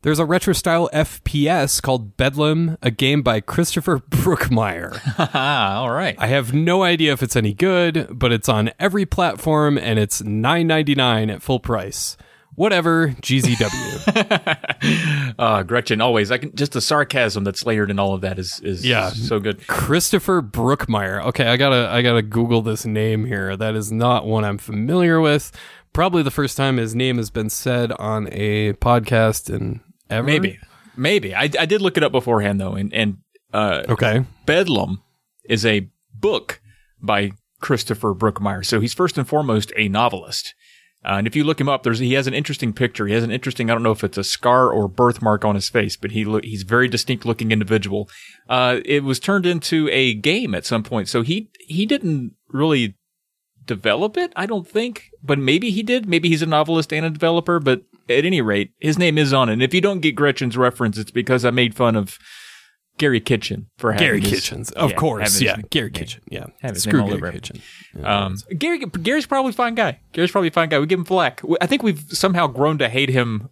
There's 0.03 0.21
a 0.21 0.25
retro 0.25 0.53
style 0.53 0.89
FPS 0.93 1.83
called 1.83 2.17
Bedlam, 2.17 2.79
a 2.81 2.91
game 2.93 3.23
by 3.23 3.41
Christopher 3.41 3.99
Brookmyre. 4.11 5.35
All 5.35 5.91
right. 5.91 6.15
I 6.19 6.29
have 6.29 6.55
no 6.55 6.85
idea 6.85 7.13
if 7.13 7.21
it's 7.23 7.35
any 7.35 7.53
good, 7.53 8.07
but 8.17 8.31
it's 8.31 8.49
on 8.49 8.71
every 8.79 9.05
platform 9.05 9.77
and 9.77 9.99
it's 9.99 10.23
$9.99 10.23 11.35
at 11.35 11.43
full 11.43 11.59
price. 11.59 12.17
Whatever, 12.59 13.09
GZW. 13.23 14.65
Uh, 15.39 15.63
Gretchen, 15.63 16.01
always. 16.01 16.33
I 16.33 16.39
can 16.39 16.55
just 16.57 16.73
the 16.73 16.81
sarcasm 16.81 17.45
that's 17.45 17.65
layered 17.65 17.91
in 17.91 17.99
all 18.01 18.15
of 18.15 18.21
that 18.23 18.39
is 18.39 18.61
is 18.65 18.85
Yeah. 18.85 19.11
so 19.11 19.39
good. 19.39 19.65
Christopher 19.69 20.43
Brookmyre. 20.43 21.25
Okay, 21.27 21.47
I 21.47 21.57
gotta 21.57 21.89
I 21.91 22.03
gotta 22.03 22.23
Google 22.23 22.61
this 22.63 22.85
name 22.85 23.25
here. 23.25 23.57
That 23.57 23.77
is 23.77 23.93
not 23.93 24.27
one 24.27 24.45
I'm 24.45 24.59
familiar 24.59 25.21
with. 25.21 25.53
Probably 25.93 26.23
the 26.25 26.31
first 26.33 26.57
time 26.57 26.77
his 26.77 26.95
name 26.95 27.17
has 27.19 27.31
been 27.31 27.51
said 27.51 27.93
on 27.93 28.29
a 28.33 28.73
podcast 28.75 29.53
in 29.55 29.81
ever. 30.11 30.27
Maybe, 30.27 30.59
maybe. 30.97 31.35
I, 31.35 31.43
I 31.45 31.67
did 31.67 31.81
look 31.81 31.97
it 31.97 32.03
up 32.03 32.11
beforehand 32.13 32.61
though, 32.61 32.75
and 32.75 32.93
and 32.93 33.19
uh, 33.55 33.83
Okay. 33.89 34.25
Bedlam 34.47 35.03
is 35.45 35.65
a 35.65 35.89
book 36.15 36.61
by 37.01 37.31
Christopher 37.61 38.15
Brookmyre. 38.15 38.65
So 38.67 38.81
he's 38.81 38.95
first 38.95 39.17
and 39.19 39.29
foremost 39.29 39.73
a 39.77 39.89
novelist. 39.89 40.55
Uh, 41.05 41.15
and 41.19 41.27
if 41.27 41.37
you 41.37 41.45
look 41.45 41.61
him 41.61 41.69
up, 41.69 41.83
there's 41.85 42.01
he 42.01 42.15
has 42.15 42.27
an 42.27 42.35
interesting 42.35 42.73
picture. 42.73 43.07
He 43.07 43.15
has 43.15 43.25
an 43.25 43.31
interesting 43.31 43.71
I 43.71 43.75
don't 43.75 43.83
know 43.83 43.93
if 43.93 44.03
it's 44.03 44.19
a 44.19 44.25
scar 44.25 44.71
or 44.71 44.89
birthmark 44.89 45.45
on 45.45 45.55
his 45.55 45.69
face, 45.69 45.97
but 45.97 46.11
he 46.11 46.25
lo- 46.25 46.41
he's 46.43 46.65
very 46.65 46.89
distinct 46.89 47.25
looking 47.25 47.53
individual. 47.53 48.09
Uh, 48.49 48.81
it 48.85 49.05
was 49.05 49.21
turned 49.21 49.47
into 49.47 49.89
a 49.93 50.15
game 50.15 50.55
at 50.55 50.67
some 50.67 50.83
point, 50.83 51.09
so 51.09 51.23
he 51.23 51.51
he 51.61 51.87
didn't 51.87 52.33
really 52.49 52.97
develop 53.65 54.17
it. 54.17 54.33
I 54.35 54.47
don't 54.47 54.67
think, 54.67 55.11
but 55.23 55.39
maybe 55.39 55.71
he 55.71 55.85
did. 55.85 56.09
Maybe 56.09 56.29
he's 56.29 56.43
a 56.43 56.47
novelist 56.47 56.93
and 56.93 57.07
a 57.07 57.11
developer. 57.11 57.61
But 57.61 57.83
at 58.09 58.25
any 58.25 58.41
rate, 58.41 58.73
his 58.81 58.99
name 58.99 59.19
is 59.19 59.33
on 59.33 59.49
it. 59.49 59.53
And 59.55 59.63
if 59.63 59.73
you 59.73 59.81
don't 59.81 60.01
get 60.01 60.17
Gretchen's 60.17 60.57
reference, 60.57 60.99
it's 60.99 61.13
because 61.13 61.45
I 61.45 61.51
made 61.51 61.77
fun 61.77 61.95
of 61.95 62.19
Gary 62.99 63.21
Kitchen 63.21 63.69
for 63.79 63.93
having 63.93 64.07
Gary 64.07 64.21
his- 64.21 64.31
Kitchens. 64.31 64.71
Of 64.73 64.91
yeah, 64.91 64.97
course. 64.97 65.41
Yeah. 65.41 65.57
his- 65.57 65.65
Gary 65.71 65.91
Kitchen. 65.91 66.23
Yeah. 66.29 66.47
have 66.61 66.75
his 66.75 66.83
Screw 66.83 67.05
Gary. 67.19 67.33
Kitchen. 67.33 67.61
Um, 68.03 68.37
Gary 68.59 68.79
Gary's 68.79 69.27
probably 69.27 69.51
a 69.51 69.55
fine 69.55 69.75
guy. 69.75 70.01
Gary's 70.13 70.31
probably 70.31 70.49
a 70.49 70.53
fine 70.53 70.69
guy. 70.69 70.79
We 70.79 70.87
give 70.87 70.99
him 70.99 71.05
flack. 71.05 71.41
I 71.61 71.67
think 71.67 71.83
we've 71.83 72.01
somehow 72.11 72.47
grown 72.49 72.79
to 72.79 72.89
hate 72.89 73.09
him 73.09 73.49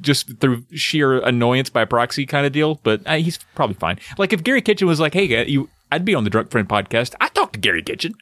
just 0.00 0.38
through 0.40 0.64
sheer 0.72 1.18
annoyance 1.18 1.68
by 1.70 1.84
proxy 1.84 2.24
kind 2.26 2.46
of 2.46 2.52
deal. 2.52 2.80
But 2.82 3.02
uh, 3.06 3.16
he's 3.16 3.38
probably 3.54 3.74
fine. 3.74 3.98
Like 4.18 4.32
if 4.32 4.42
Gary 4.44 4.62
Kitchen 4.62 4.86
was 4.88 5.00
like, 5.00 5.12
"Hey, 5.14 5.46
you," 5.48 5.68
I'd 5.92 6.04
be 6.04 6.14
on 6.14 6.24
the 6.24 6.30
Drunk 6.30 6.50
Friend 6.50 6.68
podcast. 6.68 7.14
I 7.20 7.28
talked 7.28 7.54
to 7.54 7.58
Gary 7.60 7.82
Kitchen. 7.82 8.14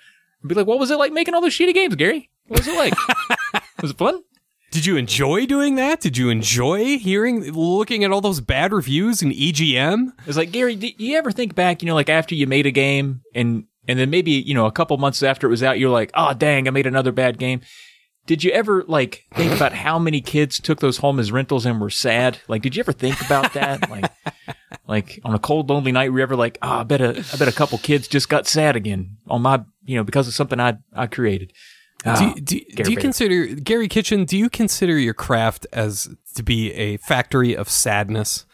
I'd 0.43 0.49
be 0.49 0.55
like, 0.55 0.67
"What 0.67 0.79
was 0.79 0.91
it 0.91 0.97
like 0.99 1.13
making 1.13 1.35
all 1.35 1.41
those 1.41 1.55
shitty 1.57 1.75
games, 1.75 1.95
Gary? 1.97 2.31
What 2.47 2.61
was 2.61 2.69
it 2.69 2.77
like? 2.77 2.95
was 3.83 3.91
it 3.93 3.99
fun?" 3.99 4.23
Did 4.73 4.87
you 4.87 4.97
enjoy 4.97 5.45
doing 5.45 5.75
that? 5.75 6.01
Did 6.01 6.17
you 6.17 6.31
enjoy 6.31 6.97
hearing, 6.97 7.53
looking 7.53 8.05
at 8.05 8.11
all 8.11 8.23
those 8.23 8.41
bad 8.41 8.73
reviews 8.73 9.21
in 9.21 9.31
EGM? 9.31 10.13
It's 10.27 10.39
like 10.39 10.51
Gary, 10.51 10.77
do 10.77 10.89
you 10.97 11.19
ever 11.19 11.31
think 11.31 11.55
back, 11.55 11.83
you 11.83 11.87
know, 11.87 11.95
like 11.95 12.09
after 12.09 12.35
you 12.35 12.47
made 12.47 12.65
a 12.65 12.71
game 12.71 13.21
and 13.35 13.67
and 13.87 13.99
then 13.99 14.09
maybe, 14.09 14.31
you 14.31 14.55
know, 14.55 14.65
a 14.65 14.73
couple 14.73 14.97
months 14.97 15.23
after 15.23 15.47
it 15.47 15.51
was 15.51 15.63
out, 15.63 15.79
you're 15.79 15.91
like, 15.91 16.11
oh 16.15 16.33
dang, 16.33 16.67
I 16.67 16.71
made 16.71 16.87
another 16.87 17.13
bad 17.13 17.37
game. 17.39 17.61
Did 18.25 18.43
you 18.45 18.51
ever 18.53 18.83
like 18.89 19.27
think 19.35 19.53
about 19.53 19.75
how 19.75 19.99
many 19.99 20.23
kids 20.23 20.59
took 20.59 20.81
those 20.81 20.97
home 20.97 21.21
as 21.21 21.31
rentals 21.31 21.67
and 21.67 21.79
were 21.79 21.91
sad? 21.91 22.39
Like, 22.49 22.63
did 22.63 22.75
you 22.75 22.81
ever 22.81 22.93
think 22.93 23.21
about 23.21 23.53
that? 23.53 23.91
Like, 23.91 24.11
like 24.87 25.21
on 25.23 25.35
a 25.35 25.39
cold, 25.39 25.69
lonely 25.69 25.93
night, 25.93 26.11
were 26.11 26.19
you 26.21 26.23
ever 26.23 26.37
like, 26.37 26.57
oh, 26.63 26.79
I 26.79 26.83
bet 26.85 27.03
a, 27.03 27.11
I 27.11 27.37
bet 27.37 27.47
a 27.47 27.53
couple 27.53 27.77
kids 27.77 28.09
just 28.09 28.31
got 28.31 28.47
sad 28.47 28.75
again 28.75 29.19
on 29.29 29.43
my, 29.43 29.63
you 29.85 29.97
know, 29.97 30.05
because 30.05 30.29
of 30.29 30.35
something 30.35 30.59
I, 30.59 30.79
I 30.95 31.09
created. 31.09 31.53
Do, 32.05 32.11
Ah, 32.11 32.35
you- 32.35 32.41
do, 32.43 32.61
do 32.83 32.91
you 32.91 32.97
consider 32.97 33.47
Gary 33.47 33.89
Kitchen? 33.89 34.25
Do 34.25 34.37
you 34.37 34.49
consider 34.51 34.99
your 34.99 35.15
craft 35.15 35.67
as 35.73 36.09
to 36.35 36.43
be 36.43 36.73
a 36.73 36.97
factory 36.99 37.55
of 37.57 37.69
sadness? 37.69 38.45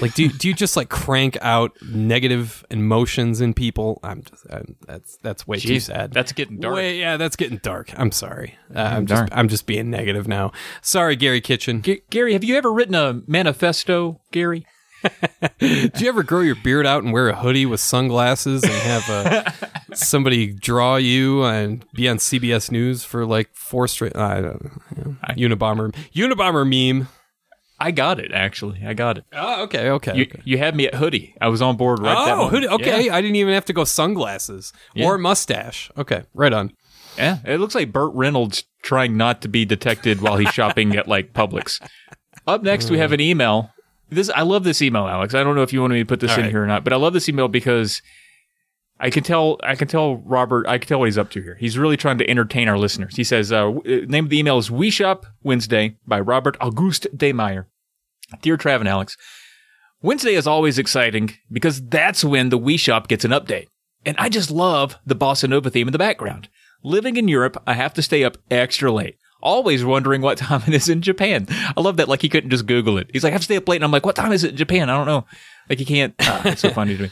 Like, 0.00 0.14
do 0.14 0.22
you, 0.22 0.28
do 0.30 0.48
you 0.48 0.54
just 0.54 0.78
like 0.78 0.88
crank 0.88 1.36
out 1.42 1.72
negative 1.82 2.64
emotions 2.70 3.42
in 3.42 3.52
people? 3.52 4.00
I'm 4.02 4.22
just 4.22 4.46
I'm, 4.50 4.76
that's 4.86 5.18
that's 5.18 5.46
way 5.46 5.58
too 5.58 5.78
sad. 5.78 6.10
That's 6.10 6.32
getting 6.32 6.58
dark. 6.58 6.76
Way, 6.76 6.98
yeah, 6.98 7.18
that's 7.18 7.36
getting 7.36 7.58
dark. 7.58 7.92
I'm 7.98 8.10
sorry. 8.10 8.56
Uh, 8.74 8.78
I'm 8.80 9.04
darn. 9.04 9.26
just 9.28 9.38
I'm 9.38 9.48
just 9.48 9.66
being 9.66 9.90
negative 9.90 10.26
now. 10.26 10.52
Sorry, 10.80 11.16
Gary 11.16 11.42
Kitchen. 11.42 11.82
G- 11.82 12.00
Gary, 12.08 12.32
have 12.32 12.42
you 12.42 12.56
ever 12.56 12.72
written 12.72 12.94
a 12.94 13.20
manifesto, 13.26 14.22
Gary? 14.32 14.64
Do 15.58 15.90
you 16.04 16.08
ever 16.08 16.22
grow 16.22 16.40
your 16.40 16.54
beard 16.56 16.86
out 16.86 17.02
and 17.04 17.12
wear 17.12 17.28
a 17.28 17.36
hoodie 17.36 17.66
with 17.66 17.80
sunglasses 17.80 18.62
and 18.62 18.72
have 18.72 19.10
uh, 19.10 19.50
somebody 19.94 20.52
draw 20.52 20.96
you 20.96 21.44
and 21.44 21.84
be 21.94 22.08
on 22.08 22.18
CBS 22.18 22.70
News 22.70 23.04
for 23.04 23.24
like 23.26 23.48
four 23.54 23.86
straight? 23.88 24.16
I 24.16 24.40
don't 24.40 24.64
know. 24.64 25.16
Unabomber, 25.36 25.94
Unabomber 26.14 26.64
meme. 26.66 27.08
I 27.80 27.90
got 27.90 28.20
it 28.20 28.30
actually. 28.32 28.82
I 28.86 28.94
got 28.94 29.18
it. 29.18 29.24
Oh, 29.32 29.64
okay, 29.64 29.90
okay. 29.90 30.16
You, 30.16 30.22
okay. 30.22 30.40
you 30.44 30.58
had 30.58 30.76
me 30.76 30.86
at 30.86 30.94
hoodie. 30.94 31.34
I 31.40 31.48
was 31.48 31.60
on 31.60 31.76
board 31.76 31.98
right 31.98 32.14
that 32.14 32.32
Oh, 32.32 32.36
moment. 32.36 32.50
hoodie. 32.54 32.68
Okay, 32.68 33.06
Yeah. 33.06 33.14
I 33.16 33.20
didn't 33.20 33.36
even 33.36 33.52
have 33.54 33.64
to 33.66 33.72
go 33.72 33.84
sunglasses 33.84 34.72
Yeah. 34.94 35.06
or 35.06 35.18
mustache. 35.18 35.90
Okay, 35.98 36.22
right 36.34 36.52
on. 36.52 36.72
Yeah, 37.18 37.38
it 37.44 37.58
looks 37.60 37.74
like 37.74 37.92
Burt 37.92 38.12
Reynolds 38.14 38.64
trying 38.82 39.16
not 39.16 39.42
to 39.42 39.48
be 39.48 39.64
detected 39.64 40.20
while 40.20 40.36
he's 40.36 40.50
shopping 40.52 40.96
at 40.96 41.06
like 41.08 41.32
Publix. 41.32 41.80
Up 42.46 42.62
next, 42.62 42.90
we 42.90 42.98
have 42.98 43.12
an 43.12 43.20
email. 43.20 43.70
This 44.10 44.30
I 44.30 44.42
love 44.42 44.64
this 44.64 44.82
email, 44.82 45.06
Alex. 45.06 45.34
I 45.34 45.42
don't 45.42 45.54
know 45.56 45.62
if 45.62 45.72
you 45.72 45.80
wanted 45.80 45.94
me 45.94 46.00
to 46.00 46.06
put 46.06 46.20
this 46.20 46.32
All 46.32 46.38
in 46.38 46.42
right. 46.44 46.50
here 46.50 46.62
or 46.62 46.66
not, 46.66 46.84
but 46.84 46.92
I 46.92 46.96
love 46.96 47.12
this 47.12 47.28
email 47.28 47.48
because 47.48 48.02
I 49.00 49.10
can 49.10 49.22
tell 49.24 49.58
I 49.62 49.74
can 49.74 49.88
tell 49.88 50.16
Robert 50.18 50.66
I 50.68 50.78
can 50.78 50.88
tell 50.88 51.00
what 51.00 51.06
he's 51.06 51.18
up 51.18 51.30
to 51.30 51.42
here. 51.42 51.56
He's 51.58 51.76
really 51.78 51.96
trying 51.96 52.18
to 52.18 52.28
entertain 52.30 52.68
our 52.68 52.78
listeners. 52.78 53.16
He 53.16 53.24
says, 53.24 53.50
uh, 53.50 53.62
w- 53.72 54.06
name 54.06 54.24
of 54.24 54.30
the 54.30 54.38
email 54.38 54.58
is 54.58 54.70
Wii 54.70 54.92
Shop 54.92 55.26
Wednesday 55.42 55.96
by 56.06 56.20
Robert 56.20 56.56
Auguste 56.60 57.06
Demeyer. 57.16 57.66
Dear 58.40 58.56
Trav 58.56 58.80
and 58.80 58.88
Alex, 58.88 59.16
Wednesday 60.02 60.34
is 60.34 60.46
always 60.46 60.78
exciting 60.78 61.34
because 61.50 61.86
that's 61.88 62.24
when 62.24 62.50
the 62.50 62.58
Wii 62.58 62.78
Shop 62.78 63.08
gets 63.08 63.24
an 63.24 63.30
update. 63.32 63.66
And 64.06 64.16
I 64.18 64.28
just 64.28 64.50
love 64.50 64.96
the 65.06 65.16
bossa 65.16 65.48
nova 65.48 65.70
theme 65.70 65.88
in 65.88 65.92
the 65.92 65.98
background. 65.98 66.48
Living 66.82 67.16
in 67.16 67.26
Europe, 67.28 67.62
I 67.66 67.72
have 67.72 67.94
to 67.94 68.02
stay 68.02 68.22
up 68.22 68.36
extra 68.50 68.92
late. 68.92 69.16
Always 69.44 69.84
wondering 69.84 70.22
what 70.22 70.38
time 70.38 70.62
it 70.66 70.74
is 70.74 70.88
in 70.88 71.02
Japan. 71.02 71.46
I 71.50 71.80
love 71.80 71.98
that. 71.98 72.08
Like 72.08 72.22
he 72.22 72.28
couldn't 72.28 72.50
just 72.50 72.66
Google 72.66 72.98
it. 72.98 73.10
He's 73.12 73.22
like, 73.22 73.32
I 73.32 73.34
have 73.34 73.42
to 73.42 73.44
stay 73.44 73.56
up 73.56 73.68
late. 73.68 73.76
And 73.76 73.84
I'm 73.84 73.90
like, 73.92 74.06
what 74.06 74.16
time 74.16 74.32
is 74.32 74.42
it 74.42 74.52
in 74.52 74.56
Japan? 74.56 74.88
I 74.90 74.96
don't 74.96 75.06
know. 75.06 75.26
Like 75.68 75.78
he 75.78 75.84
can't. 75.84 76.14
Ah, 76.20 76.42
it's 76.46 76.62
so 76.62 76.70
funny 76.70 76.96
to 76.96 77.02
me. 77.04 77.10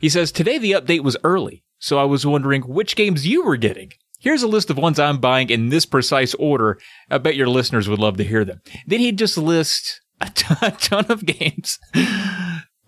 He 0.00 0.08
says, 0.08 0.30
today 0.30 0.58
the 0.58 0.72
update 0.72 1.02
was 1.02 1.16
early. 1.24 1.64
So 1.78 1.98
I 1.98 2.04
was 2.04 2.26
wondering 2.26 2.62
which 2.62 2.94
games 2.96 3.26
you 3.26 3.44
were 3.44 3.56
getting. 3.56 3.92
Here's 4.18 4.42
a 4.42 4.46
list 4.48 4.68
of 4.68 4.76
ones 4.76 4.98
I'm 4.98 5.16
buying 5.18 5.48
in 5.48 5.70
this 5.70 5.86
precise 5.86 6.34
order. 6.34 6.78
I 7.10 7.16
bet 7.16 7.36
your 7.36 7.48
listeners 7.48 7.88
would 7.88 7.98
love 7.98 8.18
to 8.18 8.24
hear 8.24 8.44
them. 8.44 8.60
Then 8.86 9.00
he'd 9.00 9.16
just 9.16 9.38
list 9.38 10.02
a 10.20 10.28
ton, 10.34 10.58
a 10.60 10.70
ton 10.72 11.06
of 11.08 11.24
games 11.24 11.78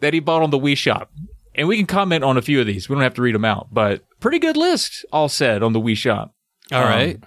that 0.01 0.13
he 0.13 0.21
bought 0.21 0.43
on 0.43 0.51
the 0.51 0.59
Wii 0.59 0.77
Shop. 0.77 1.11
And 1.55 1.69
we 1.69 1.77
can 1.79 1.87
comment 1.87 2.25
on 2.25 2.37
a 2.37 2.43
few 2.43 2.61
of 2.61 2.67
these. 2.67 2.89
We 2.89 2.95
don't 2.95 3.03
have 3.03 3.15
to 3.15 3.23
read 3.23 3.35
them 3.35 3.45
out, 3.45 3.69
but 3.73 4.03
pretty 4.21 4.39
good 4.39 4.57
list, 4.57 5.05
all 5.13 5.29
said, 5.29 5.63
on 5.63 5.73
the 5.73 5.81
Wii 5.81 5.97
Shop. 5.97 6.35
All 6.71 6.83
Um, 6.83 6.89
right. 6.89 7.21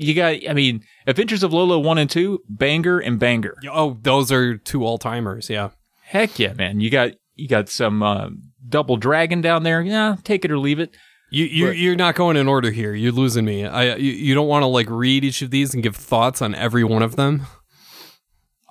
You 0.00 0.14
got, 0.14 0.48
I 0.48 0.54
mean, 0.54 0.82
Adventures 1.06 1.42
of 1.42 1.52
Lolo 1.52 1.78
1 1.78 1.98
and 1.98 2.08
2, 2.08 2.42
banger 2.48 2.98
and 2.98 3.18
banger. 3.18 3.56
Oh, 3.70 3.98
those 4.00 4.32
are 4.32 4.56
two 4.56 4.84
all 4.84 4.98
timers. 4.98 5.50
Yeah. 5.50 5.70
Heck 6.02 6.38
yeah, 6.38 6.54
man. 6.54 6.80
You 6.80 6.90
got, 6.90 7.12
you 7.34 7.48
got 7.48 7.68
some, 7.68 8.02
uh, 8.02 8.30
Double 8.68 8.96
Dragon 8.96 9.40
down 9.40 9.62
there. 9.62 9.82
Yeah, 9.82 10.16
take 10.24 10.44
it 10.44 10.50
or 10.50 10.58
leave 10.58 10.80
it. 10.80 10.96
You 11.32 11.44
you 11.44 11.70
you're 11.70 11.96
not 11.96 12.16
going 12.16 12.36
in 12.36 12.48
order 12.48 12.72
here. 12.72 12.92
You're 12.92 13.12
losing 13.12 13.44
me. 13.44 13.64
I 13.64 13.94
you, 13.94 14.12
you 14.12 14.34
don't 14.34 14.48
want 14.48 14.64
to 14.64 14.66
like 14.66 14.90
read 14.90 15.24
each 15.24 15.42
of 15.42 15.50
these 15.50 15.74
and 15.74 15.82
give 15.82 15.94
thoughts 15.94 16.42
on 16.42 16.56
every 16.56 16.82
one 16.82 17.02
of 17.02 17.14
them. 17.14 17.42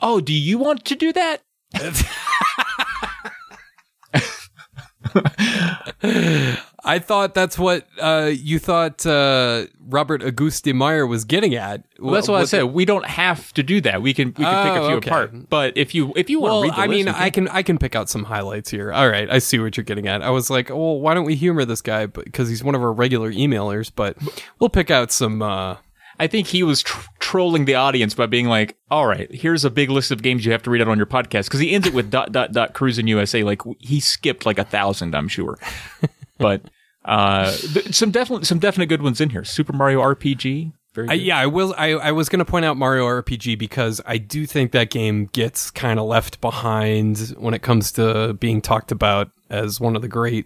Oh, 0.02 0.20
do 0.20 0.34
you 0.34 0.58
want 0.58 0.84
to 0.86 0.96
do 0.96 1.13
that? 1.13 1.42
I 6.89 6.99
thought 6.99 7.34
that's 7.36 7.58
what 7.60 7.88
uh, 8.02 8.32
you 8.34 8.58
thought 8.58 9.06
uh, 9.06 9.67
Robert 9.80 10.23
Auguste 10.23 10.65
Meyer 10.73 11.06
was 11.06 11.23
getting 11.23 11.54
at. 11.54 11.84
Well, 11.99 12.13
that's 12.15 12.28
what, 12.28 12.41
I 12.41 12.45
said. 12.45 12.63
We 12.63 12.84
don't 12.86 13.06
have 13.06 13.54
to 13.54 13.63
do 13.63 13.80
that. 13.82 14.02
We 14.02 14.13
can 14.13 14.30
we 14.30 14.43
can 14.43 14.63
pick 14.67 14.75
a 14.82 14.84
Oh, 14.84 14.88
few 14.88 14.95
okay. 14.97 15.10
apart. 15.10 15.49
But 15.49 15.78
if 15.78 15.93
you 15.93 16.12
if 16.15 16.30
you 16.30 16.39
want 16.39 16.54
to 16.54 16.62
read 16.63 16.73
the 16.73 16.82
I 16.82 16.88
mean, 16.88 17.06
list, 17.06 17.19
we 17.19 17.25
I 17.25 17.30
can 17.30 17.47
I 17.49 17.62
can 17.62 17.78
pick 17.78 17.95
out 17.95 18.10
some 18.10 18.23
highlights 18.23 18.71
here. 18.71 18.91
All 18.91 19.08
right, 19.08 19.30
I 19.30 19.38
see 19.39 19.60
what 19.60 19.78
you're 19.78 19.84
getting 19.84 20.08
at. 20.08 20.23
I 20.23 20.32
was 20.32 20.49
like, 20.49 20.69
well, 20.69 20.99
why 20.99 21.13
don't 21.13 21.25
we 21.25 21.36
humor 21.36 21.63
this 21.65 21.82
guy? 21.82 22.08
Because 22.08 22.49
he's 22.49 22.63
one 22.63 22.73
of 22.75 22.82
our 22.82 22.91
regular 22.91 23.32
emailers. 23.32 23.91
But 23.95 24.17
we'll 24.60 24.69
pick 24.69 24.89
out 24.89 25.12
some. 25.12 25.41
Uh, 25.43 25.78
I 26.21 26.28
think 26.28 26.47
he 26.47 26.63
was 26.63 26.82
tr- 26.82 27.08
trolling 27.19 27.63
the 27.65 27.75
audience 27.75 28.13
by 28.13 28.25
being 28.25 28.47
like, 28.47 28.78
"All 28.89 29.06
right, 29.06 29.32
here's 29.34 29.63
a 29.63 29.69
big 29.69 29.89
list 29.89 30.12
of 30.12 30.21
games 30.21 30.45
you 30.45 30.52
have 30.52 30.63
to 30.63 30.69
read 30.69 30.82
out 30.82 30.88
on 30.88 30.97
your 30.97 31.06
podcast." 31.06 31.45
Because 31.45 31.60
he 31.62 31.71
ends 31.71 31.88
it 31.88 31.93
with 31.93 32.10
dot 32.10 32.32
dot 32.32 32.52
dot 32.52 32.73
Cruis'n 32.73 33.08
USA. 33.08 33.43
Like 33.43 33.62
he 33.80 33.99
skipped 33.99 34.45
like 34.45 34.58
a 34.58 34.65
thousand, 34.65 35.13
I'm 35.15 35.28
sure. 35.28 35.58
but 36.38 36.62
uh, 37.10 37.52
th- 37.56 37.93
some 37.95 38.12
definite 38.12 38.45
some 38.45 38.60
definite 38.60 38.86
good 38.88 39.02
ones 39.02 39.19
in 39.19 39.30
here. 39.32 39.43
Super 39.43 39.74
Mario 39.74 40.00
RPG, 40.02 40.72
very 40.93 41.10
I, 41.10 41.13
yeah, 41.13 41.38
I 41.39 41.48
will. 41.48 41.74
I, 41.78 41.89
I 41.93 42.12
was 42.12 42.30
going 42.30 42.39
to 42.39 42.45
point 42.45 42.65
out 42.65 42.78
Mario 42.78 43.06
RPG 43.06 43.58
because 43.58 44.00
I 44.06 44.17
do 44.19 44.45
think 44.45 44.72
that 44.74 44.89
game 44.91 45.26
gets 45.34 45.72
kind 45.72 46.00
of 46.00 46.06
left 46.06 46.39
behind 46.41 47.34
when 47.38 47.54
it 47.54 47.62
comes 47.63 47.91
to 47.93 48.34
being 48.36 48.62
talked 48.62 48.91
about 48.91 49.32
as 49.50 49.80
one 49.82 49.95
of 49.95 50.02
the 50.04 50.08
great 50.08 50.45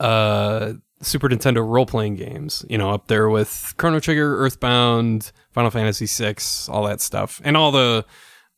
uh, 0.00 0.74
Super 1.00 1.28
Nintendo 1.28 1.66
role 1.66 1.86
playing 1.86 2.16
games. 2.16 2.64
You 2.68 2.78
know, 2.78 2.90
up 2.90 3.08
there 3.08 3.28
with 3.28 3.74
Chrono 3.76 4.00
Trigger, 4.00 4.38
Earthbound, 4.38 5.32
Final 5.52 5.70
Fantasy 5.70 6.06
VI, 6.06 6.36
all 6.72 6.84
that 6.84 7.00
stuff, 7.00 7.40
and 7.44 7.56
all 7.56 7.72
the 7.72 8.04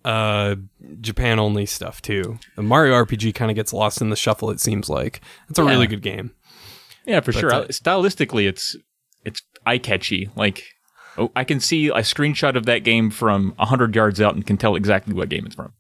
uh, 0.05 0.57
Japan 1.01 1.39
only 1.39 1.65
stuff 1.65 2.03
too. 2.03 2.39
The 2.57 2.63
Mario 2.63 2.93
RPG 3.03 3.35
kind 3.35 3.51
of 3.51 3.55
gets 3.55 3.73
lost 3.73 4.03
in 4.03 4.11
the 4.11 4.17
shuffle. 4.17 4.51
It 4.51 4.61
seems 4.61 4.91
like 4.91 5.23
it's 5.49 5.59
a 5.59 5.63
Yeah. 5.63 5.71
really 5.71 5.87
good 5.87 6.03
game. 6.03 6.33
Yeah, 7.07 7.21
for 7.21 7.33
sure. 7.33 7.53
uh, 7.53 7.65
Stylistically, 7.67 8.49
it's 8.49 8.77
it's 9.25 9.43
eye 9.67 9.79
catchy. 9.79 10.31
Like. 10.37 10.65
Oh, 11.17 11.31
I 11.37 11.45
can 11.45 11.61
see 11.61 11.87
a 11.91 11.99
screenshot 12.03 12.57
of 12.57 12.67
that 12.67 12.81
game 12.81 13.09
from 13.09 13.53
100 13.55 13.95
yards 13.95 14.21
out 14.21 14.35
and 14.35 14.45
can 14.45 14.57
tell 14.57 14.75
exactly 14.75 15.15
what 15.15 15.29
game 15.29 15.47
it's 15.47 15.55
from. 15.55 15.73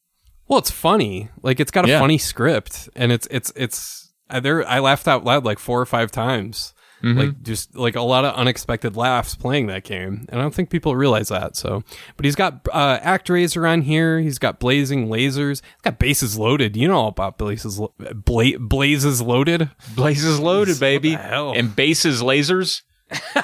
Well, 0.46 0.60
it's 0.60 0.70
funny. 0.70 1.28
Like 1.42 1.58
it's 1.58 1.72
got 1.72 1.86
a 1.86 1.88
Yeah. 1.88 1.98
funny 1.98 2.18
script, 2.18 2.88
and 2.94 3.10
it's 3.10 3.26
it's 3.32 3.52
it's. 3.56 4.12
I, 4.30 4.38
there, 4.40 4.64
I 4.68 4.78
laughed 4.78 5.08
out 5.08 5.24
loud 5.24 5.44
like 5.44 5.58
four 5.58 5.80
or 5.80 5.86
five 5.86 6.12
times. 6.12 6.73
Mm-hmm. 7.04 7.18
Like 7.18 7.42
just 7.42 7.76
like 7.76 7.96
a 7.96 8.00
lot 8.02 8.24
of 8.24 8.34
unexpected 8.34 8.96
laughs 8.96 9.34
playing 9.34 9.66
that 9.66 9.84
game, 9.84 10.24
and 10.30 10.40
I 10.40 10.42
don't 10.42 10.54
think 10.54 10.70
people 10.70 10.96
realize 10.96 11.28
that. 11.28 11.54
So, 11.54 11.82
but 12.16 12.24
he's 12.24 12.34
got 12.34 12.66
uh, 12.72 12.98
ActRaiser 13.00 13.68
on 13.70 13.82
here. 13.82 14.20
He's 14.20 14.38
got 14.38 14.58
Blazing 14.58 15.08
Lasers. 15.08 15.60
He's 15.60 15.82
got 15.82 15.98
Bases 15.98 16.38
Loaded. 16.38 16.76
You 16.76 16.88
know 16.88 16.96
all 16.96 17.08
about 17.08 17.36
Blazes 17.36 17.78
Lo- 17.78 17.92
Bla- 17.98 18.58
Blazes 18.58 19.20
Loaded. 19.20 19.70
Blazes 19.94 20.40
loaded, 20.40 20.80
baby, 20.80 21.10
the 21.10 21.22
hell? 21.22 21.52
and 21.54 21.76
bases 21.76 22.22
lasers. 22.22 22.82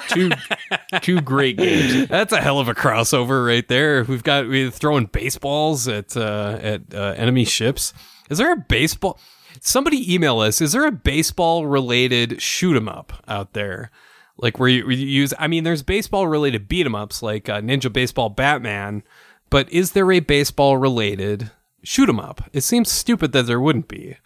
two 0.09 0.31
two 1.03 1.21
great 1.21 1.57
games. 1.59 2.09
That's 2.09 2.33
a 2.33 2.41
hell 2.41 2.59
of 2.61 2.69
a 2.69 2.75
crossover 2.75 3.47
right 3.47 3.67
there. 3.69 4.05
We've 4.05 4.23
got 4.23 4.49
we're 4.49 4.71
throwing 4.71 5.05
baseballs 5.07 5.87
at 5.87 6.17
uh, 6.17 6.59
at 6.61 6.83
uh, 6.95 7.15
enemy 7.17 7.45
ships. 7.45 7.93
Is 8.31 8.39
there 8.39 8.53
a 8.53 8.57
baseball? 8.57 9.19
Somebody 9.61 10.13
email 10.13 10.41
us. 10.41 10.61
Is 10.61 10.73
there 10.73 10.87
a 10.87 10.93
baseball 10.93 11.67
related 11.67 12.41
shoot 12.41 12.77
'em 12.77 12.89
up 12.89 13.13
out 13.27 13.53
there? 13.53 13.91
Like 14.37 14.59
where 14.59 14.69
you, 14.69 14.85
where 14.85 14.93
you 14.93 15.07
use? 15.07 15.35
I 15.39 15.49
mean, 15.49 15.65
there's 15.65 15.83
baseball 15.83 16.29
related 16.29 16.69
beat 16.69 16.87
'em 16.87 16.95
ups 16.95 17.23
like 17.23 17.49
uh, 17.49 17.61
Ninja 17.61 17.93
Baseball 17.93 18.29
Batman, 18.29 19.03
but 19.51 19.71
is 19.73 19.93
there 19.93 20.11
a 20.13 20.21
baseball 20.21 20.77
related 20.77 21.51
shoot 21.83 22.09
'em 22.09 22.21
up? 22.21 22.49
It 22.53 22.63
seems 22.63 22.91
stupid 22.91 23.33
that 23.33 23.47
there 23.47 23.61
wouldn't 23.61 23.89
be 23.89 24.17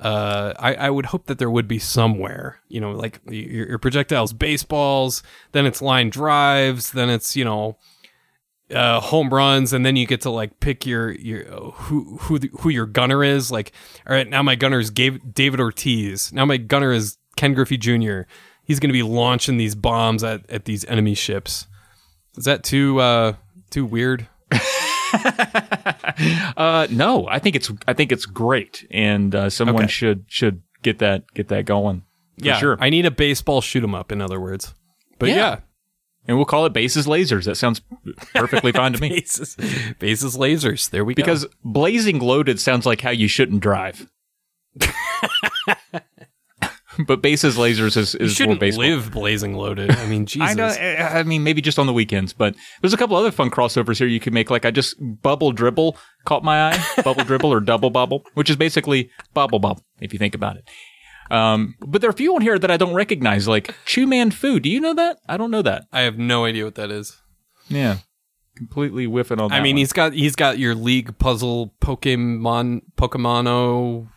uh, 0.00 0.54
I, 0.58 0.74
I 0.74 0.90
would 0.90 1.06
hope 1.06 1.26
that 1.26 1.38
there 1.38 1.50
would 1.50 1.68
be 1.68 1.78
somewhere, 1.78 2.60
you 2.68 2.80
know, 2.80 2.92
like 2.92 3.20
your, 3.28 3.68
your 3.68 3.78
projectiles, 3.78 4.32
baseballs, 4.32 5.22
then 5.52 5.66
it's 5.66 5.82
line 5.82 6.08
drives, 6.08 6.92
then 6.92 7.10
it's, 7.10 7.36
you 7.36 7.44
know, 7.44 7.76
uh, 8.72 9.00
home 9.00 9.30
runs, 9.30 9.72
and 9.72 9.84
then 9.84 9.96
you 9.96 10.06
get 10.06 10.20
to 10.22 10.30
like 10.30 10.60
pick 10.60 10.86
your, 10.86 11.12
your, 11.12 11.44
who, 11.72 12.18
who, 12.22 12.38
the, 12.38 12.50
who 12.60 12.68
your 12.68 12.86
gunner 12.86 13.22
is. 13.24 13.50
Like, 13.50 13.72
all 14.08 14.14
right, 14.14 14.28
now 14.28 14.42
my 14.42 14.54
gunner 14.54 14.78
is 14.78 14.90
David 14.90 15.60
Ortiz. 15.60 16.32
Now 16.32 16.44
my 16.44 16.56
gunner 16.56 16.92
is 16.92 17.18
Ken 17.36 17.54
Griffey 17.54 17.76
Jr. 17.76 18.22
He's 18.64 18.78
going 18.80 18.88
to 18.90 18.92
be 18.94 19.02
launching 19.02 19.56
these 19.56 19.74
bombs 19.74 20.22
at, 20.22 20.48
at 20.50 20.64
these 20.64 20.84
enemy 20.84 21.14
ships. 21.14 21.66
Is 22.36 22.44
that 22.44 22.62
too, 22.62 23.00
uh, 23.00 23.34
too 23.70 23.84
weird? 23.84 24.28
Uh, 26.56 26.86
no, 26.90 27.26
I 27.28 27.38
think 27.38 27.56
it's 27.56 27.70
I 27.88 27.94
think 27.94 28.12
it's 28.12 28.26
great, 28.26 28.86
and 28.90 29.34
uh, 29.34 29.50
someone 29.50 29.84
Okay. 29.84 29.90
should 29.90 30.24
should 30.28 30.62
get 30.82 30.98
that 30.98 31.24
get 31.34 31.48
that 31.48 31.64
going. 31.64 32.02
For 32.38 32.44
yeah, 32.46 32.58
sure. 32.58 32.76
I 32.80 32.90
need 32.90 33.06
a 33.06 33.10
baseball 33.10 33.60
shoot 33.60 33.82
'em 33.82 33.94
up, 33.94 34.12
in 34.12 34.20
other 34.20 34.38
words. 34.40 34.74
But 35.18 35.30
Yeah. 35.30 35.34
yeah 35.36 35.60
and 36.26 36.36
we'll 36.36 36.46
call 36.46 36.66
it 36.66 36.72
bases 36.72 37.06
lasers. 37.06 37.44
That 37.44 37.56
sounds 37.56 37.80
perfectly 38.34 38.72
fine 38.72 38.92
to 38.92 39.00
me. 39.00 39.08
bases, 39.20 39.56
bases 39.98 40.36
lasers. 40.36 40.90
There 40.90 41.04
we 41.04 41.14
Because 41.14 41.44
go. 41.44 41.48
Because 41.48 41.58
blazing 41.64 42.18
loaded 42.20 42.60
sounds 42.60 42.86
like 42.86 43.00
how 43.00 43.10
you 43.10 43.28
shouldn't 43.28 43.60
drive. 43.60 44.10
but 47.06 47.22
bases 47.22 47.56
lasers 47.56 47.96
is, 47.96 48.14
you 48.14 48.26
is 48.26 48.40
more 48.40 48.54
shouldn't 48.54 48.76
live 48.78 49.10
blazing 49.10 49.54
loaded. 49.54 49.90
I 49.90 50.06
mean, 50.06 50.26
Jesus. 50.26 50.50
I 50.50 50.54
know. 50.54 50.68
I 50.68 51.22
mean, 51.22 51.42
maybe 51.42 51.60
just 51.62 51.78
on 51.78 51.86
the 51.86 51.92
weekends, 51.92 52.32
but 52.32 52.54
there's 52.80 52.92
a 52.92 52.96
couple 52.96 53.16
other 53.16 53.32
fun 53.32 53.50
crossovers 53.50 53.98
here 53.98 54.06
you 54.06 54.20
could 54.20 54.34
make. 54.34 54.50
Like 54.50 54.64
I 54.64 54.70
just 54.70 54.96
bubble 55.22 55.52
dribble 55.52 55.96
caught 56.24 56.44
my 56.44 56.70
eye, 56.70 56.84
bubble 57.02 57.24
dribble 57.24 57.52
or 57.52 57.60
double 57.60 57.90
bubble, 57.90 58.24
which 58.34 58.50
is 58.50 58.56
basically 58.56 59.10
bubble 59.34 59.58
bubble 59.58 59.82
if 60.00 60.12
you 60.12 60.18
think 60.18 60.34
about 60.34 60.56
it. 60.56 60.68
Um, 61.30 61.76
but 61.80 62.00
there 62.00 62.10
are 62.10 62.12
a 62.12 62.16
few 62.16 62.34
on 62.34 62.42
here 62.42 62.58
that 62.58 62.70
I 62.70 62.76
don't 62.76 62.94
recognize, 62.94 63.46
like 63.46 63.74
Chew 63.84 64.06
Man 64.06 64.30
Fu. 64.30 64.58
Do 64.58 64.68
you 64.68 64.80
know 64.80 64.94
that? 64.94 65.18
I 65.28 65.36
don't 65.36 65.50
know 65.50 65.62
that. 65.62 65.86
I 65.92 66.00
have 66.00 66.18
no 66.18 66.44
idea 66.44 66.64
what 66.64 66.74
that 66.74 66.90
is. 66.90 67.20
Yeah, 67.68 67.98
completely 68.56 69.04
whiffing 69.06 69.40
on 69.40 69.50
that. 69.50 69.54
I 69.54 69.62
mean, 69.62 69.76
one. 69.76 69.78
he's 69.78 69.92
got 69.92 70.12
he's 70.12 70.34
got 70.34 70.58
your 70.58 70.74
league 70.74 71.16
puzzle 71.18 71.74
Pokemon 71.80 72.82
Pokemono 72.96 74.08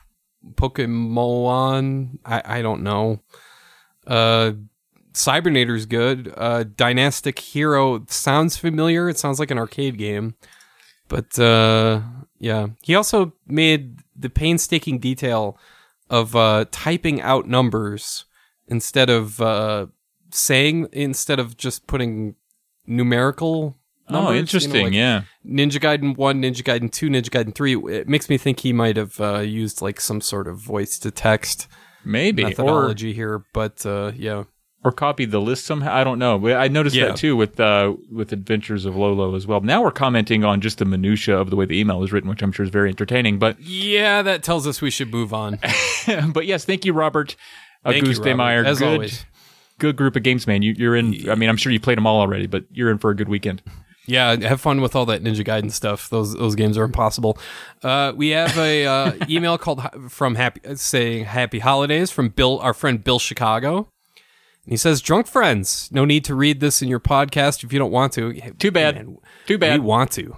Pokemon. 0.56 2.18
I 2.26 2.42
I 2.46 2.62
don't 2.62 2.82
know. 2.82 3.22
Uh, 4.08 4.54
Cybernator's 5.14 5.86
good. 5.86 6.34
Uh, 6.36 6.64
Dynastic 6.64 7.38
Hero 7.38 8.06
sounds 8.10 8.58
familiar. 8.58 9.08
It 9.08 9.20
sounds 9.20 9.40
like 9.40 9.52
an 9.52 9.60
arcade 9.60 9.98
game, 10.00 10.36
but 11.08 11.38
uh, 11.38 12.02
yeah. 12.40 12.68
He 12.82 12.96
also 12.96 13.34
made 13.46 14.00
the 14.16 14.30
painstaking 14.30 14.98
detail 14.98 15.58
of 16.10 16.36
uh, 16.36 16.66
typing 16.72 17.22
out 17.22 17.48
numbers 17.48 18.26
instead 18.68 19.10
of 19.10 19.42
uh, 19.42 19.88
saying 20.32 20.88
instead 20.92 21.40
of 21.40 21.58
just 21.58 21.88
putting 21.88 22.36
numerical. 22.86 23.78
Numbers, 24.10 24.28
oh, 24.28 24.30
you 24.30 24.36
know, 24.36 24.40
interesting. 24.40 24.84
like 24.86 24.94
yeah. 24.94 25.22
Ninja 25.46 25.80
Gaiden 25.80 26.18
1, 26.18 26.42
Ninja 26.42 26.62
Gaiden 26.62 26.92
2, 26.92 27.10
Ninja 27.10 27.30
Gaiden 27.30 27.56
3. 27.56 27.76
It 27.94 28.10
makes 28.10 28.30
me 28.30 28.38
think 28.38 28.60
he 28.60 28.74
might 28.74 28.98
have 28.98 29.20
uh, 29.22 29.40
used 29.40 29.82
like 29.82 30.02
some 30.02 30.20
sort 30.20 30.48
of 30.48 30.58
voice 30.58 31.00
to 31.00 31.12
text 31.12 31.68
Maybe 32.04 32.44
or 32.44 32.50
methodology 32.50 33.14
here, 33.14 33.46
but 33.54 33.86
uh, 33.86 34.12
yeah. 34.16 34.44
Or 34.86 34.92
copied 34.92 35.32
the 35.32 35.40
list 35.40 35.66
somehow. 35.66 35.94
I 35.94 36.04
don't 36.04 36.20
know. 36.20 36.48
I 36.50 36.68
noticed 36.68 36.96
Yeah. 36.96 37.08
that 37.08 37.16
too 37.18 37.36
with 37.36 37.60
uh, 37.60 37.96
with 38.12 38.32
Adventures 38.34 38.86
of 38.86 38.96
Lolo 38.96 39.36
as 39.36 39.48
well. 39.48 39.62
Now 39.62 39.82
we're 39.82 39.92
commenting 39.92 40.44
on 40.44 40.60
just 40.62 40.78
the 40.80 40.86
minutia 40.86 41.38
of 41.38 41.50
the 41.50 41.56
way 41.56 41.66
the 41.66 41.80
email 41.80 42.04
is 42.04 42.12
written, 42.12 42.30
which 42.30 42.42
I'm 42.42 42.52
sure 42.52 42.64
is 42.66 42.70
very 42.72 42.90
entertaining. 42.90 43.40
But 43.40 43.60
Yeah, 43.60 44.22
that 44.22 44.44
tells 44.44 44.68
us 44.68 44.82
we 44.82 44.92
should 44.92 45.12
move 45.12 45.34
on. 45.34 45.60
but 46.34 46.46
yes, 46.46 46.66
thank 46.66 46.86
you, 46.86 46.94
Robert. 46.94 47.36
Thank 47.86 48.06
you, 48.06 48.14
Robert, 48.14 48.36
Meyer. 48.36 48.66
as 48.66 48.80
good, 48.80 48.94
always. 48.94 49.26
good 49.80 49.96
group 49.96 50.16
of 50.16 50.24
games, 50.24 50.48
man. 50.48 50.62
You, 50.62 50.74
you're 50.78 50.96
in. 50.96 51.30
I 51.30 51.36
mean, 51.36 51.50
I'm 51.50 51.58
sure 51.58 51.72
you 51.72 51.80
played 51.80 51.98
them 51.98 52.08
all 52.08 52.20
already, 52.22 52.48
but 52.48 52.64
you're 52.72 52.90
in 52.92 52.98
for 52.98 53.10
a 53.10 53.16
good 53.16 53.28
weekend. 53.30 53.62
Yeah, 54.06 54.36
have 54.48 54.60
fun 54.60 54.82
with 54.82 54.98
all 54.98 55.06
that 55.06 55.24
Ninja 55.24 55.46
Gaiden 55.46 55.72
stuff. 55.72 56.10
Those 56.10 56.34
those 56.34 56.56
games 56.56 56.78
are 56.78 56.84
impossible. 56.84 57.38
Uh, 57.82 58.12
we 58.16 58.30
have 58.30 58.58
a 58.58 58.86
uh, 58.86 59.12
email 59.30 59.58
called 59.58 59.82
from 60.10 60.36
happy 60.36 60.76
saying 60.76 61.24
Happy 61.26 61.60
Holidays 61.60 62.12
from 62.12 62.28
Bill, 62.30 62.60
our 62.60 62.74
friend 62.74 63.02
Bill 63.02 63.18
Chicago. 63.20 63.88
He 64.66 64.78
says, 64.78 65.02
"Drunk 65.02 65.28
friends, 65.28 65.90
no 65.92 66.06
need 66.06 66.24
to 66.26 66.36
read 66.36 66.60
this 66.60 66.82
in 66.82 66.88
your 66.88 67.00
podcast 67.00 67.64
if 67.64 67.74
you 67.74 67.80
don't 67.80 67.92
want 67.92 68.14
to. 68.14 68.34
Too 68.60 68.72
bad. 68.72 68.96
Man, 68.96 69.18
Too 69.46 69.58
bad. 69.58 69.80
We 69.80 69.86
want 69.86 70.12
to. 70.12 70.38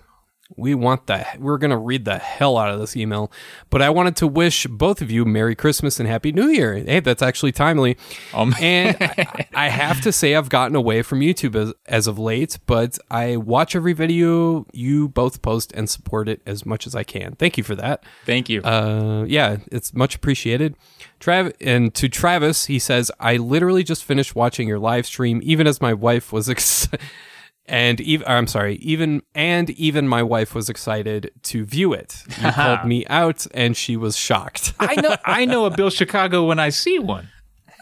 We 0.55 0.75
want 0.75 1.07
that. 1.07 1.39
We're 1.39 1.57
going 1.57 1.71
to 1.71 1.77
read 1.77 2.05
the 2.05 2.19
hell 2.19 2.57
out 2.57 2.69
of 2.69 2.79
this 2.79 2.95
email. 2.95 3.31
But 3.71 3.81
I 3.81 3.89
wanted 3.89 4.15
to 4.17 4.27
wish 4.27 4.67
both 4.67 5.01
of 5.01 5.09
you 5.09 5.25
Merry 5.25 5.55
Christmas 5.55 5.99
and 5.99 6.07
Happy 6.07 6.31
New 6.31 6.47
Year. 6.47 6.75
Hey, 6.75 6.99
that's 6.99 7.23
actually 7.23 7.51
timely. 7.51 7.97
Um, 8.33 8.53
And 8.61 8.95
I, 9.01 9.47
I 9.55 9.69
have 9.69 10.01
to 10.01 10.11
say, 10.11 10.35
I've 10.35 10.49
gotten 10.49 10.75
away 10.75 11.01
from 11.01 11.21
YouTube 11.21 11.55
as, 11.55 11.73
as 11.87 12.05
of 12.05 12.19
late, 12.19 12.59
but 12.67 12.99
I 13.09 13.37
watch 13.37 13.75
every 13.75 13.93
video 13.93 14.67
you 14.71 15.07
both 15.09 15.41
post 15.41 15.71
and 15.73 15.89
support 15.89 16.29
it 16.29 16.41
as 16.45 16.63
much 16.63 16.85
as 16.85 16.93
I 16.95 17.03
can. 17.03 17.33
Thank 17.35 17.57
you 17.57 17.63
for 17.63 17.75
that. 17.75 18.03
thank 18.25 18.47
you. 18.47 18.61
Uh, 18.61 19.25
yeah, 19.27 19.57
it's 19.71 19.93
much 19.95 20.15
appreciated. 20.15 20.75
Trav 21.19 21.53
and 21.59 21.93
to 21.95 22.07
Travis, 22.07 22.65
he 22.65 22.77
says, 22.77 23.09
"I 23.19 23.37
literally 23.37 23.83
just 23.83 24.03
finished 24.03 24.35
watching 24.35 24.67
your 24.67 24.77
live 24.79 25.05
stream, 25.07 25.39
even 25.43 25.65
as 25.65 25.81
my 25.81 25.93
wife 25.93 26.31
was 26.31 26.49
ex- 26.49 26.87
and 27.67 27.99
even 28.01 28.27
I'm 28.27 28.47
sorry, 28.47 28.75
even 28.77 29.21
and 29.33 29.69
even 29.71 30.07
my 30.07 30.23
wife 30.23 30.53
was 30.53 30.69
excited 30.69 31.31
to 31.43 31.65
view 31.65 31.93
it. 31.93 32.23
You 32.41 32.51
called 32.51 32.85
me 32.85 33.05
out, 33.07 33.47
and 33.53 33.75
she 33.75 33.97
was 33.97 34.17
shocked. 34.17 34.73
I 34.79 34.95
know. 35.01 35.15
I 35.25 35.45
know 35.45 35.65
a 35.65 35.71
Bill 35.71 35.89
Chicago 35.89 36.45
when 36.45 36.59
I 36.59 36.69
see 36.69 36.99
one. 36.99 37.29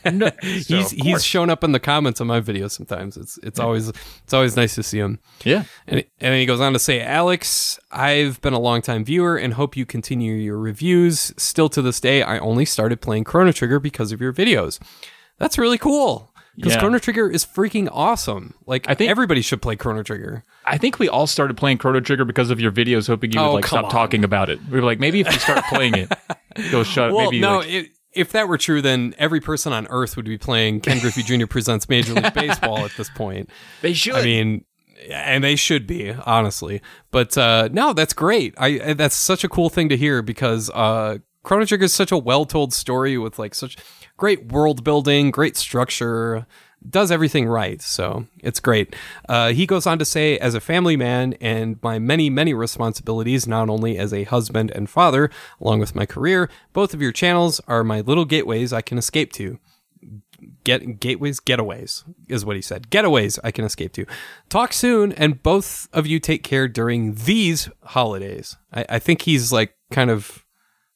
No, 0.06 0.28
so, 0.42 0.48
he's 0.48 0.92
he's 0.92 1.24
shown 1.24 1.50
up 1.50 1.64
in 1.64 1.72
the 1.72 1.80
comments 1.80 2.20
on 2.22 2.28
my 2.28 2.42
videos 2.42 2.72
sometimes. 2.72 3.18
It's 3.18 3.38
it's 3.44 3.60
always 3.60 3.90
it's 3.90 4.34
always 4.34 4.56
nice 4.56 4.76
to 4.76 4.84
see 4.84 5.00
him. 5.00 5.20
yeah. 5.44 5.64
And, 5.88 6.00
and 6.00 6.34
then 6.34 6.40
he 6.40 6.46
goes 6.46 6.62
on 6.62 6.74
to 6.74 6.80
say, 6.80 7.02
Alex, 7.02 7.80
I've 7.92 8.42
been 8.42 8.54
a 8.54 8.60
longtime 8.60 9.06
viewer 9.06 9.38
and 9.38 9.54
hope 9.54 9.78
you 9.78 9.86
continue 9.86 10.34
your 10.34 10.58
reviews. 10.58 11.34
Still 11.38 11.70
to 11.70 11.82
this 11.82 12.00
day, 12.00 12.22
I 12.22 12.38
only 12.40 12.66
started 12.66 13.02
playing 13.02 13.24
Chrono 13.24 13.52
Trigger 13.52 13.80
because 13.80 14.12
of 14.12 14.22
your 14.22 14.34
videos. 14.34 14.80
That's 15.40 15.58
really 15.58 15.78
cool. 15.78 16.33
Because 16.56 16.74
Yeah. 16.74 16.80
Chrono 16.80 17.00
Trigger 17.00 17.30
is 17.30 17.46
freaking 17.46 17.90
awesome. 17.92 18.54
Like, 18.68 18.86
I 18.90 18.94
think- 18.94 19.10
everybody 19.10 19.42
should 19.42 19.62
play 19.62 19.76
Chrono 19.76 20.04
Trigger. 20.04 20.44
I 20.66 20.78
think 20.78 21.00
we 21.00 21.10
all 21.10 21.26
started 21.28 21.58
playing 21.58 21.80
Chrono 21.80 22.00
Trigger 22.00 22.26
because 22.26 22.50
of 22.52 22.60
your 22.60 22.72
videos, 22.72 23.08
hoping 23.08 23.32
you 23.32 23.40
would 23.40 23.46
Oh, 23.48 23.54
like 23.54 23.66
stop 23.66 23.86
on. 23.86 23.90
talking 23.92 24.24
about 24.24 24.50
it. 24.50 24.60
We 24.70 24.80
were 24.80 24.86
like, 24.86 25.00
maybe 25.00 25.20
if 25.22 25.28
we 25.28 25.34
start 25.40 25.64
playing 25.70 25.96
it, 25.96 26.12
you'll 26.72 26.84
shut. 26.84 27.12
Well, 27.12 27.26
maybe 27.32 27.40
no, 27.42 27.58
like- 27.60 27.70
it, 27.70 27.90
if 28.14 28.32
that 28.34 28.48
were 28.48 28.60
true, 28.60 28.82
then 28.82 29.16
every 29.18 29.40
person 29.42 29.74
on 29.74 29.88
Earth 29.90 30.16
would 30.16 30.26
be 30.26 30.38
playing 30.38 30.82
Ken 30.82 31.00
Griffey 31.00 31.24
Jr. 31.40 31.48
Presents 31.48 31.90
Major 31.90 32.14
League 32.14 32.34
Baseball 32.36 32.86
at 32.86 32.92
this 32.98 33.10
point. 33.10 33.50
they 33.82 33.94
should. 33.94 34.14
I 34.14 34.24
mean, 34.24 34.66
and 35.10 35.44
they 35.44 35.56
should 35.56 35.88
be 35.88 36.12
honestly. 36.12 36.82
But 37.10 37.36
uh, 37.38 37.70
no, 37.72 37.94
that's 37.94 38.14
great. 38.14 38.54
I 38.60 38.94
that's 38.94 39.16
such 39.16 39.44
a 39.44 39.50
cool 39.50 39.70
thing 39.72 39.90
to 39.90 39.98
hear 39.98 40.22
because 40.22 40.70
uh, 40.70 41.18
Chrono 41.42 41.66
Trigger 41.66 41.86
is 41.86 41.94
such 41.94 42.12
a 42.12 42.18
well-told 42.18 42.72
story 42.74 43.18
with 43.18 43.40
like 43.40 43.56
such 43.56 43.76
great 44.18 44.52
world 44.52 44.84
building, 44.84 45.32
great 45.32 45.58
structure. 45.58 46.46
Does 46.88 47.12
everything 47.12 47.48
right, 47.48 47.82
so 47.82 48.28
it's 48.40 48.60
great. 48.60 48.94
Uh, 49.30 49.54
he 49.54 49.66
goes 49.66 49.88
on 49.88 50.00
to 50.00 50.06
say, 50.06 50.38
as 50.38 50.54
a 50.54 50.60
family 50.60 50.98
man 50.98 51.34
and 51.40 51.82
my 51.82 51.98
many, 51.98 52.30
many 52.30 52.54
responsibilities, 52.54 53.48
not 53.48 53.70
only 53.70 53.98
as 53.98 54.14
a 54.14 54.26
husband 54.26 54.70
and 54.72 54.90
father, 54.90 55.30
along 55.62 55.80
with 55.80 55.96
my 55.96 56.06
career, 56.06 56.50
both 56.74 56.94
of 56.94 57.02
your 57.02 57.14
channels 57.14 57.62
are 57.68 57.86
my 57.86 58.02
little 58.02 58.26
gateways 58.26 58.74
I 58.74 58.82
can 58.82 58.98
escape 58.98 59.32
to 59.34 59.60
get 60.64 61.00
gateways 61.00 61.40
getaways 61.40 62.04
is 62.28 62.46
what 62.46 62.56
he 62.56 62.62
said 62.62 62.90
getaways 62.90 63.40
i 63.44 63.52
can 63.52 63.66
escape 63.66 63.94
to 63.94 64.06
talk 64.50 64.74
soon 64.74 65.12
and 65.14 65.42
both 65.44 65.88
of 65.94 66.06
you 66.08 66.20
take 66.20 66.44
care 66.44 66.68
during 66.68 67.14
these 67.16 67.70
holidays 67.84 68.58
i, 68.74 68.86
I 68.90 69.00
think 69.00 69.22
he's 69.22 69.52
like 69.52 69.76
kind 69.92 70.10
of 70.10 70.43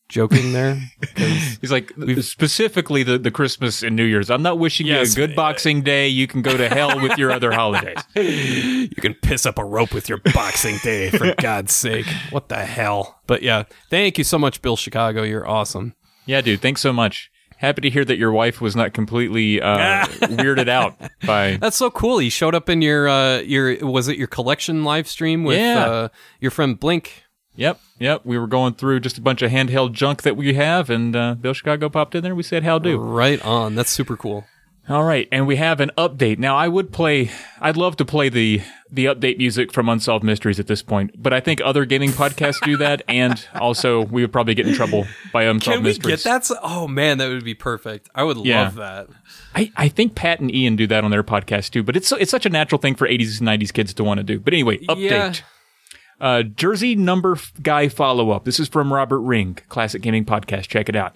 joking 0.10 0.54
there? 0.54 0.80
He's 1.18 1.72
like 1.72 1.92
specifically 2.22 3.04
the, 3.04 3.18
the 3.18 3.32
Christmas 3.32 3.84
and 3.84 3.96
New 3.96 4.04
Year's. 4.04 4.30
I'm 4.30 4.42
not 4.42 4.60
wishing 4.60 4.88
Yes. 4.88 5.16
you 5.18 5.24
a 5.24 5.28
good 5.28 5.36
Boxing 5.36 5.82
Day. 5.82 6.08
You 6.08 6.28
can 6.28 6.42
go 6.42 6.56
to 6.58 6.70
hell 6.70 7.00
with 7.02 7.18
your 7.18 7.32
other 7.32 7.52
holidays. 7.52 7.98
you 8.16 8.90
can 9.02 9.14
piss 9.16 9.46
up 9.46 9.58
a 9.58 9.66
rope 9.66 9.94
with 9.94 10.10
your 10.10 10.20
boxing 10.34 10.78
day 10.84 11.10
for 11.10 11.34
god's 11.40 11.74
sake 11.74 12.06
what 12.32 12.50
the 12.50 12.56
hell 12.66 13.20
but 13.28 13.42
yeah 13.42 13.64
thank 13.90 14.18
you 14.18 14.24
so 14.24 14.38
much 14.38 14.62
bill 14.62 14.76
chicago 14.76 15.24
you're 15.24 15.48
awesome 15.48 15.94
Yeah, 16.26 16.42
dude. 16.42 16.62
Thanks 16.62 16.82
so 16.82 16.92
much. 16.92 17.32
Happy 17.58 17.82
to 17.82 17.90
hear 17.90 18.06
that 18.06 18.18
your 18.18 18.32
wife 18.32 18.62
was 18.62 18.76
not 18.76 18.94
completely 18.94 19.60
uh, 19.62 20.06
weirded 20.06 20.68
out 20.70 20.96
by. 21.26 21.58
that's 21.58 21.76
so 21.78 21.90
cool 21.90 22.20
he 22.20 22.30
showed 22.30 22.54
up 22.54 22.70
in 22.70 22.82
your 22.82 23.08
uh 23.10 23.40
your 23.40 23.78
was 23.86 24.08
it 24.08 24.18
your 24.18 24.28
collection 24.28 24.84
live 24.84 25.08
stream 25.08 25.44
with 25.44 25.58
Yeah. 25.58 25.86
uh 25.86 26.08
your 26.40 26.52
friend 26.52 26.80
blink 26.80 27.24
Yep, 27.58 27.80
yep. 28.00 28.22
We 28.24 28.38
were 28.38 28.48
going 28.48 28.76
through 28.76 29.02
just 29.02 29.18
a 29.18 29.22
bunch 29.22 29.42
of 29.42 29.52
handheld 29.52 29.92
junk 29.92 30.22
that 30.22 30.38
we 30.38 30.54
have, 30.54 30.90
and 30.90 31.14
uh, 31.16 31.34
Bill 31.36 31.54
Chicago 31.54 31.90
popped 31.90 32.16
in 32.16 32.24
there. 32.24 32.34
We 32.36 32.44
said, 32.44 32.64
"How 32.64 32.80
do?" 32.80 32.98
right 32.98 33.44
on 33.44 33.76
that's 33.76 33.90
super 33.90 34.16
cool 34.16 34.46
All 34.88 35.04
right, 35.04 35.28
and 35.34 35.46
we 35.48 35.58
have 35.58 35.82
an 35.82 35.92
update. 35.98 36.38
Now, 36.38 36.56
I 36.56 36.68
would 36.70 36.94
play. 36.94 37.30
I'd 37.60 37.76
love 37.76 37.98
to 37.98 38.06
play 38.06 38.30
the 38.30 38.62
the 38.90 39.06
update 39.06 39.38
music 39.38 39.74
from 39.74 39.90
Unsolved 39.90 40.24
Mysteries 40.24 40.62
at 40.62 40.68
this 40.68 40.82
point, 40.82 41.12
but 41.22 41.34
I 41.34 41.42
think 41.42 41.60
other 41.62 41.84
gaming 41.84 42.12
podcasts 42.12 42.64
do 42.64 42.78
that, 42.78 43.02
and 43.10 43.44
also 43.56 44.04
we 44.06 44.22
would 44.22 44.32
probably 44.32 44.54
get 44.54 44.66
in 44.68 44.74
trouble 44.76 45.06
by 45.34 45.44
Unsolved 45.44 45.78
Can 45.78 45.84
we 45.84 45.90
Mysteries. 45.90 46.24
get 46.24 46.44
that? 46.48 46.58
Oh 46.64 46.88
man, 46.88 47.18
that 47.18 47.28
would 47.28 47.44
be 47.44 47.54
perfect. 47.56 48.08
I 48.16 48.24
would 48.24 48.38
Yeah. 48.46 48.62
love 48.66 48.76
that. 48.76 49.08
I, 49.56 49.72
I 49.76 49.88
think 49.90 50.14
Pat 50.16 50.40
and 50.40 50.54
Ian 50.54 50.76
do 50.78 50.86
that 50.88 51.04
on 51.04 51.10
their 51.12 51.24
podcast 51.24 51.72
too, 51.72 51.82
but 51.84 51.98
it's 51.98 52.12
it's 52.14 52.32
such 52.32 52.46
a 52.46 52.50
natural 52.50 52.80
thing 52.80 52.94
for 52.96 53.08
80s 53.08 53.40
and 53.40 53.48
90s 53.50 53.74
kids 53.74 53.94
to 53.96 54.04
want 54.04 54.20
to 54.20 54.24
do. 54.24 54.40
But 54.40 54.54
anyway, 54.54 54.78
update. 54.86 55.10
Yeah. 55.10 55.34
Uh, 56.20 56.44
Jersey 56.44 56.96
number 56.96 57.34
f- 57.34 57.52
guy 57.62 57.88
follow 57.88 58.32
up. 58.32 58.44
This 58.44 58.60
is 58.60 58.68
from 58.68 58.92
Robert 58.94 59.20
Ring, 59.20 59.58
Classic 59.70 60.02
Gaming 60.02 60.26
Podcast. 60.26 60.68
Check 60.68 60.90
it 60.90 60.96
out. 60.96 61.16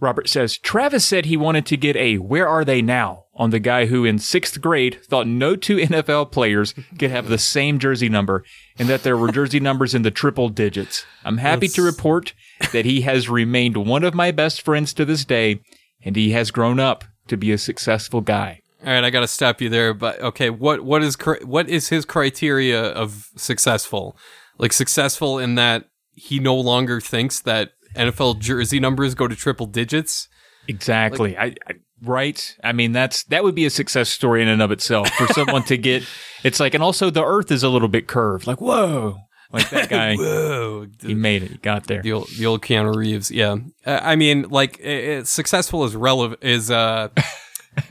Robert 0.00 0.28
says 0.28 0.56
Travis 0.56 1.04
said 1.04 1.26
he 1.26 1.36
wanted 1.36 1.66
to 1.66 1.76
get 1.76 1.94
a 1.96 2.16
"Where 2.16 2.48
are 2.48 2.64
they 2.64 2.80
now?" 2.82 3.24
on 3.34 3.50
the 3.50 3.58
guy 3.58 3.86
who 3.86 4.04
in 4.04 4.18
sixth 4.18 4.60
grade 4.60 4.98
thought 5.04 5.26
no 5.26 5.56
two 5.56 5.76
NFL 5.78 6.32
players 6.32 6.74
could 6.98 7.10
have 7.10 7.28
the 7.28 7.38
same 7.38 7.78
jersey 7.78 8.08
number, 8.08 8.42
and 8.78 8.88
that 8.88 9.02
there 9.02 9.16
were 9.16 9.30
jersey 9.32 9.60
numbers 9.60 9.94
in 9.94 10.02
the 10.02 10.10
triple 10.10 10.48
digits. 10.48 11.04
I'm 11.24 11.38
happy 11.38 11.68
to 11.68 11.82
report 11.82 12.32
that 12.72 12.84
he 12.86 13.02
has 13.02 13.28
remained 13.28 13.76
one 13.76 14.04
of 14.04 14.14
my 14.14 14.30
best 14.30 14.62
friends 14.62 14.92
to 14.94 15.04
this 15.04 15.24
day, 15.24 15.60
and 16.02 16.16
he 16.16 16.30
has 16.32 16.50
grown 16.50 16.80
up 16.80 17.04
to 17.28 17.36
be 17.36 17.52
a 17.52 17.58
successful 17.58 18.22
guy. 18.22 18.62
All 18.84 18.92
right, 18.92 19.04
I 19.04 19.10
got 19.10 19.20
to 19.20 19.28
stop 19.28 19.60
you 19.60 19.68
there. 19.68 19.92
But 19.92 20.20
okay, 20.20 20.50
what 20.50 20.82
what 20.82 21.02
is 21.02 21.16
what 21.42 21.68
is 21.68 21.88
his 21.88 22.04
criteria 22.04 22.82
of 22.82 23.28
successful? 23.36 24.16
Like 24.58 24.72
successful 24.72 25.38
in 25.38 25.54
that 25.56 25.86
he 26.12 26.38
no 26.38 26.54
longer 26.54 27.00
thinks 27.00 27.40
that 27.40 27.72
NFL 27.96 28.40
jersey 28.40 28.80
numbers 28.80 29.14
go 29.14 29.28
to 29.28 29.36
triple 29.36 29.66
digits. 29.66 30.28
Exactly. 30.68 31.36
I, 31.36 31.54
I 31.66 31.74
right. 32.02 32.56
I 32.62 32.72
mean, 32.72 32.92
that's 32.92 33.24
that 33.24 33.44
would 33.44 33.54
be 33.54 33.66
a 33.66 33.70
success 33.70 34.08
story 34.08 34.42
in 34.42 34.48
and 34.48 34.62
of 34.62 34.70
itself 34.70 35.08
for 35.10 35.26
someone 35.28 35.64
to 35.64 35.76
get. 35.76 36.04
It's 36.42 36.58
like, 36.58 36.72
and 36.72 36.82
also 36.82 37.10
the 37.10 37.22
Earth 37.22 37.50
is 37.50 37.62
a 37.62 37.68
little 37.68 37.86
bit 37.86 38.06
curved. 38.06 38.46
Like, 38.46 38.62
whoa, 38.62 39.18
like 39.52 39.68
that 39.68 39.90
guy. 39.90 40.14
Whoa, 40.16 40.86
he 41.02 41.12
made 41.12 41.42
it. 41.42 41.50
He 41.50 41.56
got 41.58 41.86
there. 41.86 42.00
the 42.00 42.12
old, 42.12 42.28
the 42.28 42.46
old 42.46 42.62
Keanu 42.62 42.94
Reeves. 42.94 43.30
Yeah, 43.30 43.56
uh, 43.84 44.00
I 44.02 44.16
mean, 44.16 44.46
like 44.48 44.80
uh, 44.82 44.88
uh, 44.88 45.24
successful 45.24 45.84
is 45.84 45.94
relevant 45.94 46.42
is 46.42 46.70
uh 46.70 47.08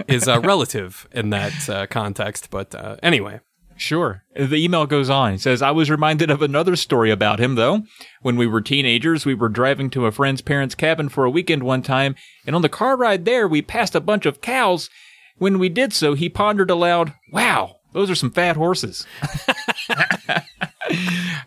is 0.07 0.27
uh, 0.27 0.39
relative 0.41 1.07
in 1.11 1.30
that 1.32 1.69
uh, 1.69 1.88
context. 1.88 2.49
But 2.49 2.73
uh, 2.75 2.97
anyway, 3.01 3.39
Sure. 3.80 4.25
The 4.36 4.57
email 4.57 4.86
goes 4.86 5.09
on. 5.09 5.36
It 5.36 5.41
says, 5.41 5.61
I 5.61 5.71
was 5.71 5.89
reminded 5.89 6.30
of 6.30 6.41
another 6.41 6.75
story 6.75 7.11
about 7.11 7.39
him, 7.39 7.55
though. 7.55 7.84
When 8.21 8.36
we 8.36 8.45
were 8.45 8.59
teenagers, 8.59 9.25
we 9.25 9.34
were 9.34 9.47
driving 9.47 9.89
to 9.91 10.05
a 10.05 10.11
friend's 10.11 10.41
parents' 10.41 10.75
cabin 10.75 11.07
for 11.07 11.23
a 11.23 11.30
weekend 11.30 11.63
one 11.63 11.82
time, 11.82 12.15
and 12.45 12.57
on 12.57 12.61
the 12.61 12.67
car 12.67 12.97
ride 12.97 13.23
there, 13.23 13.47
we 13.47 13.61
passed 13.61 13.95
a 13.95 14.01
bunch 14.01 14.25
of 14.25 14.41
cows. 14.41 14.89
When 15.38 15.59
we 15.59 15.69
did 15.69 15.93
so, 15.93 16.13
he 16.13 16.27
pondered 16.27 16.69
aloud, 16.69 17.13
Wow, 17.32 17.77
those 17.91 18.09
are 18.09 18.15
some 18.15 18.31
fat 18.31 18.55
horses. 18.55 19.05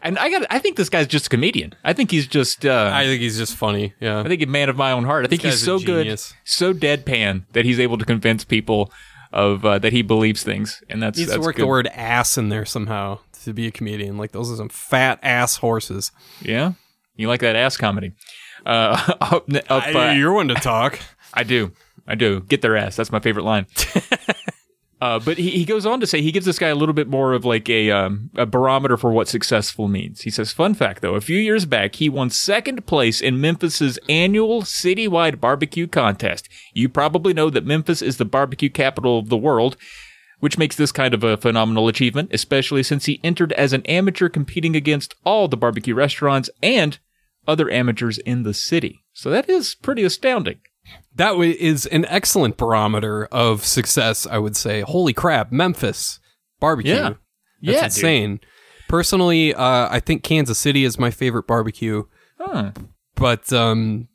and 0.02 0.18
I 0.18 0.28
got 0.30 0.46
I 0.50 0.58
think 0.58 0.76
this 0.76 0.88
guy's 0.88 1.06
just 1.06 1.26
a 1.26 1.30
comedian. 1.30 1.74
I 1.84 1.92
think 1.92 2.10
he's 2.10 2.26
just 2.26 2.64
uh 2.66 2.90
I 2.92 3.04
think 3.04 3.20
he's 3.20 3.38
just 3.38 3.56
funny. 3.56 3.94
Yeah. 4.00 4.20
I 4.20 4.28
think 4.28 4.42
a 4.42 4.46
man 4.46 4.68
of 4.68 4.76
my 4.76 4.92
own 4.92 5.04
heart. 5.04 5.24
I 5.24 5.28
think 5.28 5.42
he's 5.42 5.62
so 5.62 5.78
good, 5.78 6.20
so 6.44 6.72
deadpan 6.72 7.44
that 7.52 7.64
he's 7.64 7.80
able 7.80 7.98
to 7.98 8.04
convince 8.04 8.44
people 8.44 8.92
of 9.32 9.64
uh, 9.64 9.78
that 9.78 9.92
he 9.92 10.02
believes 10.02 10.42
things, 10.42 10.82
and 10.88 11.02
that's 11.02 11.18
needs 11.18 11.30
that's 11.30 11.40
to 11.40 11.46
work 11.46 11.56
good. 11.56 11.62
the 11.62 11.66
word 11.66 11.86
ass 11.88 12.36
in 12.36 12.50
there 12.50 12.64
somehow 12.64 13.18
to 13.44 13.52
be 13.52 13.66
a 13.66 13.70
comedian. 13.70 14.18
Like 14.18 14.32
those 14.32 14.50
are 14.52 14.56
some 14.56 14.68
fat 14.68 15.18
ass 15.22 15.56
horses. 15.56 16.12
Yeah, 16.40 16.72
you 17.16 17.28
like 17.28 17.40
that 17.40 17.56
ass 17.56 17.76
comedy? 17.76 18.12
Uh, 18.66 19.12
up, 19.20 19.48
up, 19.70 19.94
uh, 19.94 20.12
you're 20.16 20.32
one 20.32 20.48
to 20.48 20.54
talk. 20.54 20.98
I 21.32 21.44
do, 21.44 21.72
I 22.06 22.14
do. 22.14 22.40
Get 22.40 22.62
their 22.62 22.76
ass. 22.76 22.96
That's 22.96 23.10
my 23.12 23.20
favorite 23.20 23.44
line. 23.44 23.66
Uh, 25.02 25.18
but 25.18 25.36
he, 25.36 25.50
he 25.50 25.64
goes 25.64 25.84
on 25.84 25.98
to 25.98 26.06
say 26.06 26.22
he 26.22 26.30
gives 26.30 26.46
this 26.46 26.60
guy 26.60 26.68
a 26.68 26.76
little 26.76 26.92
bit 26.92 27.08
more 27.08 27.32
of 27.32 27.44
like 27.44 27.68
a 27.68 27.90
um, 27.90 28.30
a 28.36 28.46
barometer 28.46 28.96
for 28.96 29.10
what 29.10 29.26
successful 29.26 29.88
means. 29.88 30.20
He 30.20 30.30
says, 30.30 30.52
"Fun 30.52 30.74
fact 30.74 31.02
though, 31.02 31.16
a 31.16 31.20
few 31.20 31.38
years 31.38 31.64
back, 31.66 31.96
he 31.96 32.08
won 32.08 32.30
second 32.30 32.86
place 32.86 33.20
in 33.20 33.40
Memphis's 33.40 33.98
annual 34.08 34.62
citywide 34.62 35.40
barbecue 35.40 35.88
contest. 35.88 36.48
You 36.72 36.88
probably 36.88 37.34
know 37.34 37.50
that 37.50 37.66
Memphis 37.66 38.00
is 38.00 38.18
the 38.18 38.24
barbecue 38.24 38.70
capital 38.70 39.18
of 39.18 39.28
the 39.28 39.36
world." 39.36 39.76
Which 40.38 40.58
makes 40.58 40.74
this 40.74 40.90
kind 40.90 41.14
of 41.14 41.22
a 41.22 41.36
phenomenal 41.36 41.86
achievement, 41.86 42.30
especially 42.32 42.82
since 42.82 43.04
he 43.04 43.20
entered 43.22 43.52
as 43.52 43.72
an 43.72 43.86
amateur 43.86 44.28
competing 44.28 44.74
against 44.74 45.14
all 45.24 45.46
the 45.46 45.56
barbecue 45.56 45.94
restaurants 45.94 46.50
and 46.60 46.98
other 47.46 47.70
amateurs 47.70 48.18
in 48.18 48.42
the 48.42 48.54
city. 48.54 49.04
So 49.12 49.30
that 49.30 49.48
is 49.48 49.76
pretty 49.76 50.02
astounding. 50.02 50.58
That 51.14 51.36
is 51.38 51.86
an 51.86 52.04
excellent 52.06 52.56
barometer 52.56 53.26
of 53.26 53.64
success, 53.64 54.26
I 54.26 54.38
would 54.38 54.56
say. 54.56 54.80
Holy 54.82 55.12
crap, 55.12 55.52
Memphis 55.52 56.20
barbecue. 56.60 56.94
Yeah. 56.94 57.08
That's 57.10 57.18
Yeah, 57.60 57.74
dude. 57.80 57.84
insane. 57.84 58.40
Personally, 58.88 59.54
uh, 59.54 59.88
I 59.90 60.00
think 60.00 60.22
Kansas 60.22 60.58
City 60.58 60.84
is 60.84 60.98
my 60.98 61.10
favorite 61.10 61.46
barbecue, 61.46 62.04
Huh. 62.38 62.72
but 63.14 63.52
um, 63.52 64.08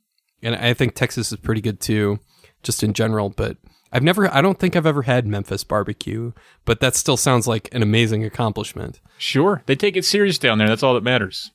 and 0.43 0.55
I 0.55 0.73
think 0.73 0.93
Texas 0.93 1.31
is 1.31 1.37
pretty 1.39 1.61
good 1.61 1.79
too, 1.79 2.19
just 2.63 2.83
in 2.83 2.93
general. 2.93 3.29
But 3.29 3.57
I've 3.91 4.03
never, 4.03 4.31
I 4.33 4.41
don't 4.41 4.59
think 4.59 4.75
I've 4.75 4.85
ever 4.85 5.03
had 5.03 5.25
Memphis 5.25 5.63
barbecue, 5.63 6.33
but 6.65 6.79
that 6.81 6.95
still 6.95 7.17
sounds 7.17 7.47
like 7.47 7.69
an 7.73 7.81
amazing 7.81 8.23
accomplishment. 8.25 8.99
Sure. 9.17 9.63
They 9.65 9.75
take 9.75 9.95
it 9.97 10.05
serious 10.05 10.37
down 10.37 10.57
there. 10.57 10.67
That's 10.67 10.83
all 10.83 10.93
that 10.93 11.03
matters. 11.03 11.51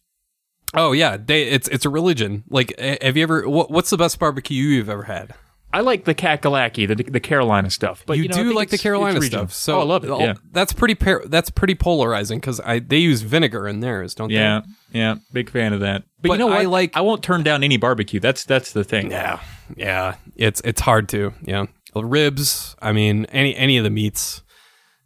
Oh 0.75 0.93
yeah, 0.93 1.17
they, 1.17 1.45
it's 1.45 1.69
it's 1.69 1.85
a 1.85 1.91
religion. 1.91 2.45
Like, 2.49 2.79
have 2.79 3.17
you 3.17 3.23
ever? 3.23 3.49
What, 3.49 3.71
what's 3.71 3.91
the 3.91 3.97
best 3.99 4.19
barbecue 4.19 4.63
you've 4.63 4.89
ever 4.89 5.05
had? 5.05 5.35
I 5.75 5.81
like 5.81 6.05
the 6.05 6.15
Kakalaki, 6.15 6.87
the 6.87 6.95
the 7.11 7.21
Carolina 7.21 7.71
stuff. 7.71 8.05
But 8.07 8.19
you, 8.19 8.25
you, 8.25 8.29
know, 8.29 8.37
do 8.37 8.53
like 8.53 8.69
the 8.69 8.79
Carolina 8.79 9.21
stuff. 9.23 9.55
So 9.55 9.79
oh, 9.79 9.81
I 9.81 9.85
love 9.85 10.05
it. 10.05 10.11
Yeah. 10.11 10.35
that's 10.53 10.73
pretty 10.75 10.95
par- 10.95 11.23
that's 11.27 11.49
pretty 11.49 11.75
polarizing 11.75 12.41
because 12.41 12.61
I 12.61 12.79
they 12.79 12.99
use 12.99 13.23
vinegar 13.23 13.67
in 13.67 13.81
theirs, 13.81 14.15
don't 14.15 14.29
they? 14.29 14.35
Yeah, 14.35 14.63
yeah, 14.93 15.17
big 15.33 15.49
fan 15.49 15.73
of 15.73 15.81
that. 15.81 16.05
But, 16.21 16.29
But 16.29 16.33
you 16.35 16.39
know 16.39 16.47
what? 16.49 16.59
I 16.59 16.65
like- 16.65 16.97
I 16.97 17.01
won't 17.01 17.23
turn 17.23 17.43
down 17.43 17.65
any 17.65 17.79
barbecue. 17.79 18.21
That's 18.21 18.45
that's 18.45 18.73
the 18.73 18.85
thing. 18.85 19.11
Yeah, 19.11 19.41
yeah. 19.75 20.17
It's 20.37 20.61
it's 20.63 20.83
hard 20.83 21.09
to 21.11 21.33
yeah. 21.43 21.67
Ribs. 21.95 22.77
I 22.81 22.93
mean, 22.93 23.25
any 23.27 23.57
any 23.57 23.79
of 23.79 23.85
the 23.85 23.91
meats. 23.91 24.43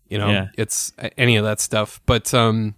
You 0.08 0.18
know, 0.18 0.30
Yeah. 0.30 0.46
it's 0.56 0.92
any 1.18 1.36
of 1.36 1.44
that 1.44 1.58
stuff. 1.60 2.00
But 2.06 2.32
um, 2.32 2.76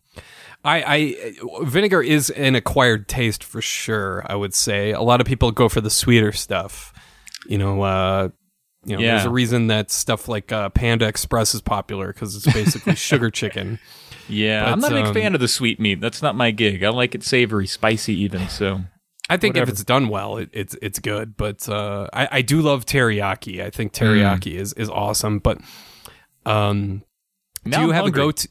I 0.65 0.83
I 0.83 1.65
vinegar 1.65 2.03
is 2.03 2.31
an 2.31 2.55
acquired 2.55 3.09
taste 3.09 3.45
for 3.45 3.61
sure. 3.61 4.23
I 4.27 4.35
would 4.35 4.55
say 4.55 4.93
a 4.93 5.03
lot 5.03 5.21
of 5.21 5.27
people 5.27 5.51
go 5.53 5.69
for 5.69 5.81
the 5.81 5.91
sweeter 5.91 6.33
stuff. 6.33 6.93
You 7.47 7.59
know, 7.59 7.83
uh, 7.83 8.29
you 8.85 8.97
know, 8.97 9.03
there's 9.03 9.25
a 9.25 9.31
reason 9.31 9.69
that 9.69 9.91
stuff 9.91 10.29
like 10.29 10.51
uh, 10.53 10.69
Panda 10.71 11.07
Express 11.07 11.55
is 11.55 11.61
popular 11.61 12.13
because 12.13 12.35
it's 12.37 12.53
basically 12.53 12.95
sugar 12.97 13.31
chicken. 13.31 13.79
Yeah, 14.29 14.65
But, 14.65 14.73
I'm 14.73 14.81
not 14.81 14.93
a 14.93 14.95
big 14.97 15.07
um, 15.07 15.15
fan 15.15 15.35
of 15.35 15.41
the 15.41 15.49
sweet 15.49 15.81
meat. 15.81 16.01
That's 16.01 16.21
not 16.21 16.35
my 16.35 16.51
gig. 16.51 16.83
I 16.85 16.91
like 16.91 17.15
it 17.15 17.23
savory, 17.23 17.67
spicy, 17.67 18.15
even. 18.21 18.49
So 18.49 18.81
I 19.31 19.37
think 19.39 19.55
Whatever. 19.55 19.71
if 19.71 19.75
it's 19.75 19.85
done 19.85 20.09
well, 20.09 20.37
it, 20.39 20.51
it's 20.53 20.77
it's 20.83 20.99
good. 20.99 21.37
But 21.37 21.69
uh, 21.69 22.09
I 22.13 22.29
I 22.33 22.43
do 22.43 22.61
love 22.61 22.85
teriyaki. 22.85 23.63
I 23.63 23.71
think 23.71 23.93
teriyaki 23.93 24.55
is 24.55 24.73
is 24.75 24.91
awesome. 24.91 25.39
But 25.39 25.59
um, 26.45 27.03
now 27.65 27.79
do 27.79 27.83
you 27.85 27.89
I'm 27.91 27.95
have 27.95 28.05
hungry. 28.05 28.23
a 28.23 28.25
go 28.27 28.31
to? 28.33 28.49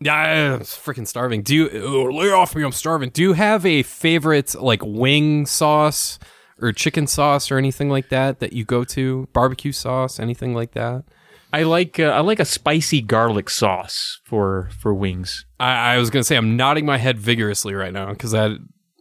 Yeah, 0.00 0.54
I'm 0.54 0.60
freaking 0.60 1.06
starving. 1.06 1.42
Do 1.42 1.54
you 1.54 1.70
oh, 1.70 2.04
lay 2.04 2.30
off 2.30 2.54
me? 2.54 2.62
I'm 2.62 2.72
starving. 2.72 3.10
Do 3.10 3.22
you 3.22 3.32
have 3.32 3.66
a 3.66 3.82
favorite 3.82 4.54
like 4.54 4.82
wing 4.84 5.46
sauce 5.46 6.18
or 6.60 6.72
chicken 6.72 7.06
sauce 7.06 7.50
or 7.50 7.58
anything 7.58 7.88
like 7.88 8.08
that 8.10 8.40
that 8.40 8.52
you 8.52 8.64
go 8.64 8.84
to? 8.84 9.28
Barbecue 9.32 9.72
sauce, 9.72 10.20
anything 10.20 10.54
like 10.54 10.72
that? 10.72 11.04
I 11.52 11.62
like 11.62 11.98
uh, 11.98 12.04
I 12.04 12.20
like 12.20 12.40
a 12.40 12.44
spicy 12.44 13.00
garlic 13.00 13.50
sauce 13.50 14.20
for 14.24 14.68
for 14.78 14.94
wings. 14.94 15.46
I, 15.58 15.94
I 15.94 15.98
was 15.98 16.10
gonna 16.10 16.24
say 16.24 16.36
I'm 16.36 16.56
nodding 16.56 16.86
my 16.86 16.98
head 16.98 17.18
vigorously 17.18 17.74
right 17.74 17.92
now 17.92 18.10
because 18.10 18.32
that 18.32 18.58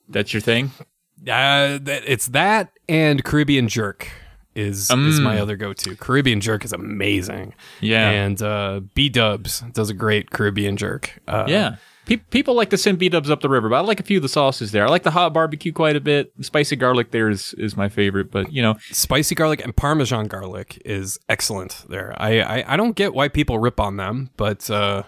That's 0.09 0.33
your 0.33 0.41
thing. 0.41 0.71
Uh, 1.21 1.77
that 1.81 2.03
it's 2.05 2.27
that 2.27 2.71
and 2.87 3.23
Caribbean 3.23 3.67
jerk 3.67 4.09
is 4.57 4.89
is 4.91 5.19
Mm. 5.19 5.23
my 5.23 5.39
other 5.39 5.55
go 5.55 5.71
to. 5.73 5.95
Caribbean 5.95 6.41
jerk 6.41 6.65
is 6.65 6.73
amazing. 6.73 7.53
Yeah. 7.81 8.09
and 8.09 8.41
uh, 8.41 8.81
B 8.93 9.09
Dubs 9.09 9.61
does 9.73 9.89
a 9.89 9.93
great 9.93 10.31
Caribbean 10.31 10.75
jerk. 10.77 11.19
Uh, 11.27 11.45
Yeah. 11.47 11.75
Pe- 12.05 12.15
people 12.15 12.53
like 12.55 12.69
to 12.69 12.77
send 12.77 12.99
B 12.99 13.09
dubs 13.09 13.29
up 13.29 13.41
the 13.41 13.49
river, 13.49 13.67
but 13.67 13.75
I 13.75 13.79
like 13.81 13.99
a 13.99 14.03
few 14.03 14.19
of 14.19 14.21
the 14.21 14.29
sauces 14.29 14.71
there. 14.71 14.85
I 14.85 14.89
like 14.89 15.03
the 15.03 15.11
hot 15.11 15.33
barbecue 15.33 15.73
quite 15.73 15.97
a 15.97 15.99
bit. 15.99 16.31
The 16.37 16.45
spicy 16.45 16.77
garlic 16.77 17.11
there 17.11 17.29
is, 17.29 17.53
is 17.57 17.75
my 17.75 17.89
favorite, 17.89 18.31
but 18.31 18.53
you 18.53 18.61
know, 18.61 18.75
spicy 18.91 19.35
garlic 19.35 19.61
and 19.61 19.75
Parmesan 19.75 20.27
garlic 20.27 20.81
is 20.85 21.19
excellent. 21.27 21.83
There, 21.89 22.13
I 22.17 22.39
I, 22.39 22.73
I 22.73 22.77
don't 22.77 22.95
get 22.95 23.13
why 23.13 23.27
people 23.27 23.59
rip 23.59 23.77
on 23.81 23.97
them, 23.97 24.29
but 24.37 24.69
uh, 24.71 25.03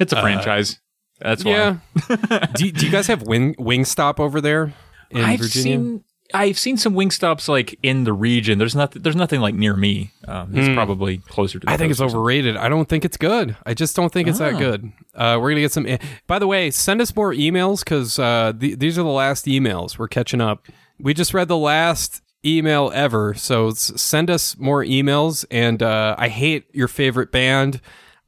it's 0.00 0.14
a 0.14 0.20
franchise. 0.22 0.80
That's 1.20 1.44
why. 1.44 1.50
yeah. 1.50 1.76
do, 2.54 2.72
do 2.72 2.86
you 2.86 2.90
guys 2.90 3.06
have 3.08 3.20
wing 3.22 3.54
Wingstop 3.56 4.18
over 4.18 4.40
there 4.40 4.72
in 5.10 5.20
I've 5.22 5.40
Virginia? 5.40 5.76
seen 5.78 6.04
I've 6.34 6.58
seen 6.58 6.76
some 6.76 6.94
wing 6.94 7.10
stops 7.12 7.48
like 7.48 7.78
in 7.82 8.04
the 8.04 8.12
region. 8.12 8.58
There's 8.58 8.74
nothing. 8.74 9.02
There's 9.02 9.14
nothing 9.16 9.40
like 9.40 9.54
near 9.54 9.76
me. 9.76 10.10
Um, 10.26 10.50
it's 10.54 10.74
probably 10.74 11.18
closer 11.18 11.60
to. 11.60 11.70
I 11.70 11.76
think 11.76 11.90
it's 11.92 12.00
overrated. 12.00 12.56
I 12.56 12.68
don't 12.68 12.88
think 12.88 13.04
it's 13.04 13.16
good. 13.16 13.56
I 13.64 13.72
just 13.72 13.94
don't 13.94 14.12
think 14.12 14.28
it's 14.28 14.38
that 14.40 14.54
Oh. 14.54 14.58
good. 14.58 14.92
Uh, 15.14 15.38
we're 15.40 15.50
gonna 15.50 15.60
get 15.60 15.72
some. 15.72 15.86
By 16.26 16.38
the 16.40 16.46
way, 16.48 16.70
send 16.72 17.00
us 17.00 17.14
more 17.14 17.32
emails 17.32 17.84
because 17.84 18.18
uh, 18.18 18.52
th- 18.58 18.78
these 18.78 18.98
are 18.98 19.02
the 19.04 19.08
last 19.08 19.46
emails. 19.46 19.96
We're 19.98 20.08
catching 20.08 20.40
up. 20.40 20.66
We 20.98 21.14
just 21.14 21.32
read 21.34 21.48
the 21.48 21.56
last 21.56 22.20
email 22.44 22.90
ever, 22.94 23.32
so 23.34 23.68
s- 23.68 23.92
send 23.96 24.28
us 24.28 24.58
more 24.58 24.84
emails. 24.84 25.44
And 25.50 25.82
uh, 25.82 26.16
I 26.18 26.28
hate 26.28 26.66
your 26.72 26.88
favorite 26.88 27.30
band. 27.32 27.80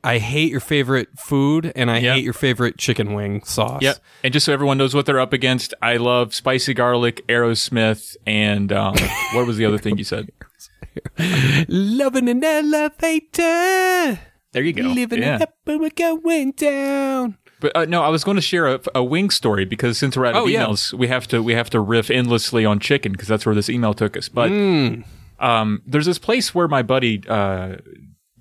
I 0.07 0.19
hate 0.19 0.51
your 0.51 0.61
favorite 0.61 1.09
food, 1.19 1.73
and 1.75 1.91
I 1.91 1.99
Yep. 1.99 2.15
hate 2.15 2.25
your 2.25 2.33
favorite 2.33 2.79
chicken 2.79 3.13
wing 3.15 3.43
sauce. 3.45 3.83
Yep. 3.83 3.97
And 4.23 4.33
just 4.33 4.47
so 4.47 4.53
everyone 4.53 4.79
knows 4.79 4.95
what 4.95 5.05
they're 5.05 5.19
up 5.21 5.33
against, 5.33 5.75
I 5.83 5.97
love 5.97 6.33
spicy 6.35 6.75
garlic, 6.75 7.27
Aerosmith, 7.27 8.17
and 8.27 8.73
um, 8.73 8.95
what 9.35 9.47
was 9.47 9.57
the 9.57 9.65
other 9.65 9.79
thing 9.79 9.99
you 9.99 10.05
said? 10.05 10.31
Loving 11.69 12.29
an 12.29 12.43
elevator, 12.45 14.21
There 14.53 14.63
you 14.63 14.73
go. 14.73 14.83
living 14.85 15.21
yeah. 15.23 15.37
it 15.37 15.43
up, 15.43 15.55
and 15.67 15.81
we're 15.81 15.91
going 15.91 16.53
down. 16.53 17.37
But 17.61 17.75
uh, 17.77 17.85
no, 17.87 18.03
I 18.03 18.09
was 18.09 18.23
going 18.23 18.37
to 18.37 18.41
share 18.43 18.67
a, 18.67 18.81
a 18.95 19.03
wing 19.05 19.31
story 19.31 19.65
because 19.65 19.97
since 19.99 20.17
we're 20.17 20.27
out 20.27 20.37
of 20.37 20.43
Oh, 20.43 20.47
yeah. 20.47 20.67
emails, 20.67 20.93
we 20.93 21.09
have 21.09 21.27
to 21.29 21.43
we 21.43 21.55
have 21.55 21.71
to 21.71 21.81
riff 21.81 22.11
endlessly 22.11 22.65
on 22.67 22.79
chicken 22.81 23.13
because 23.13 23.29
that's 23.29 23.47
where 23.47 23.55
this 23.55 23.71
email 23.71 23.95
took 23.95 24.15
us. 24.17 24.29
But 24.29 24.51
um, 25.41 25.83
there's 25.87 26.07
this 26.07 26.19
place 26.19 26.55
where 26.55 26.69
my 26.69 26.83
buddy 26.83 27.23
uh, 27.27 27.77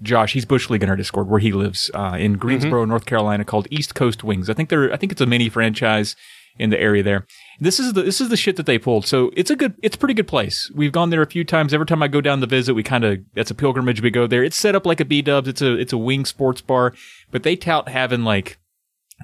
Josh, 0.05 0.33
he's 0.33 0.45
bush 0.45 0.69
league 0.69 0.83
in 0.83 0.89
our 0.89 0.95
Discord 0.95 1.27
where 1.27 1.39
he 1.39 1.51
lives 1.51 1.91
uh, 1.93 2.15
in 2.19 2.33
Greensboro, 2.37 2.85
North 2.85 3.05
Carolina, 3.05 3.43
called 3.43 3.67
East 3.69 3.95
Coast 3.95 4.23
Wings. 4.23 4.49
I 4.49 4.53
think 4.53 4.69
they're 4.69 4.91
I 4.93 4.97
think 4.97 5.11
it's 5.11 5.21
a 5.21 5.25
mini 5.25 5.49
franchise 5.49 6.15
in 6.57 6.69
the 6.69 6.79
area 6.79 7.03
there. 7.03 7.25
This 7.59 7.79
is 7.79 7.93
the 7.93 8.03
this 8.03 8.21
is 8.21 8.29
the 8.29 8.37
shit 8.37 8.55
that 8.55 8.65
they 8.65 8.77
pulled. 8.77 9.05
So 9.05 9.31
it's 9.35 9.51
a 9.51 9.55
good 9.55 9.75
it's 9.83 9.95
a 9.95 9.99
pretty 9.99 10.13
good 10.13 10.27
place. 10.27 10.71
We've 10.73 10.91
gone 10.91 11.09
there 11.09 11.21
a 11.21 11.27
few 11.27 11.43
times. 11.43 11.73
Every 11.73 11.85
time 11.85 12.01
I 12.01 12.07
go 12.07 12.21
down 12.21 12.39
to 12.41 12.47
visit, 12.47 12.73
we 12.73 12.83
kind 12.83 13.03
of 13.03 13.19
that's 13.33 13.51
a 13.51 13.55
pilgrimage. 13.55 14.01
We 14.01 14.11
go 14.11 14.27
there. 14.27 14.43
It's 14.43 14.55
set 14.55 14.75
up 14.75 14.85
like 14.85 14.99
a 14.99 15.05
B 15.05 15.21
Dubs. 15.21 15.47
It's 15.47 15.61
a 15.61 15.73
it's 15.75 15.93
a 15.93 15.97
wing 15.97 16.25
sports 16.25 16.61
bar, 16.61 16.93
but 17.31 17.43
they 17.43 17.55
tout 17.55 17.89
having 17.89 18.23
like 18.23 18.57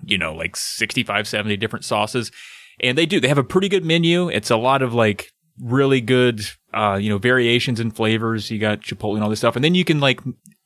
you 0.04 0.18
know, 0.18 0.34
like 0.34 0.56
65, 0.56 1.28
70 1.28 1.58
different 1.58 1.86
sauces. 1.86 2.32
And 2.80 2.98
they 2.98 3.06
do. 3.06 3.20
They 3.20 3.28
have 3.28 3.38
a 3.38 3.44
pretty 3.44 3.70
good 3.70 3.86
menu. 3.86 4.30
It's 4.30 4.50
a 4.50 4.58
lot 4.58 4.82
of 4.82 4.94
like 4.94 5.32
really 5.62 6.02
good, 6.02 6.42
uh, 6.74 6.98
you 7.00 7.10
know, 7.10 7.18
variations 7.20 7.80
in 7.80 7.92
flavors. 7.92 8.50
You 8.50 8.58
got 8.60 8.82
Chipotle 8.82 9.16
and 9.16 9.24
all 9.24 9.30
this 9.30 9.40
stuff. 9.40 9.56
And 9.56 9.64
then 9.64 9.76
you 9.76 9.86
can 9.86 10.00
like 10.00 10.20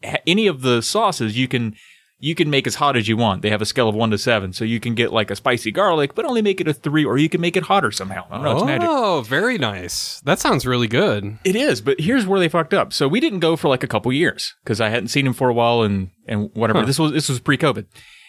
ha- 0.03 0.17
any 0.25 0.47
of 0.47 0.61
the 0.61 0.81
sauces, 0.81 1.37
you 1.37 1.47
can, 1.47 1.75
you 2.17 2.33
can 2.33 2.49
make 2.49 2.65
as 2.65 2.75
hot 2.75 2.95
as 2.95 3.09
you 3.09 3.17
want. 3.17 3.41
They 3.41 3.49
have 3.49 3.61
a 3.61 3.65
scale 3.65 3.89
of 3.89 3.93
one 3.93 4.09
to 4.11 4.17
seven, 4.17 4.53
so 4.53 4.63
you 4.63 4.79
can 4.79 4.95
get 4.95 5.11
like 5.11 5.29
a 5.29 5.35
spicy 5.35 5.69
garlic, 5.69 6.15
but 6.15 6.23
only 6.23 6.41
make 6.41 6.61
it 6.61 6.67
a 6.67 6.73
three, 6.73 7.03
or 7.03 7.17
you 7.17 7.27
can 7.27 7.41
make 7.41 7.57
it 7.57 7.63
hotter 7.63 7.91
somehow. 7.91 8.25
I 8.31 8.35
don't 8.35 8.43
know, 8.45 8.51
it's 8.57 8.65
magic. 8.65 8.87
Oh, 8.89 9.21
very 9.27 9.57
nice. 9.57 10.21
That 10.21 10.39
sounds 10.39 10.65
really 10.65 10.87
good. 10.87 11.37
It 11.43 11.57
is, 11.57 11.81
but 11.81 11.99
here's 11.99 12.25
where 12.25 12.39
they 12.39 12.47
fucked 12.47 12.73
up. 12.73 12.93
So 12.93 13.09
we 13.09 13.19
didn't 13.19 13.39
go 13.41 13.57
for 13.57 13.67
like 13.67 13.83
a 13.83 13.87
couple 13.87 14.13
years 14.13 14.55
because 14.63 14.79
I 14.79 14.87
hadn't 14.89 15.09
seen 15.09 15.27
him 15.27 15.33
for 15.33 15.49
a 15.49 15.53
while, 15.53 15.81
and 15.81 16.09
and 16.25 16.49
whatever. 16.53 16.85
This 16.85 16.97
was 16.97 17.11
this 17.11 17.27
was 17.27 17.39
pre-COVID, 17.41 17.85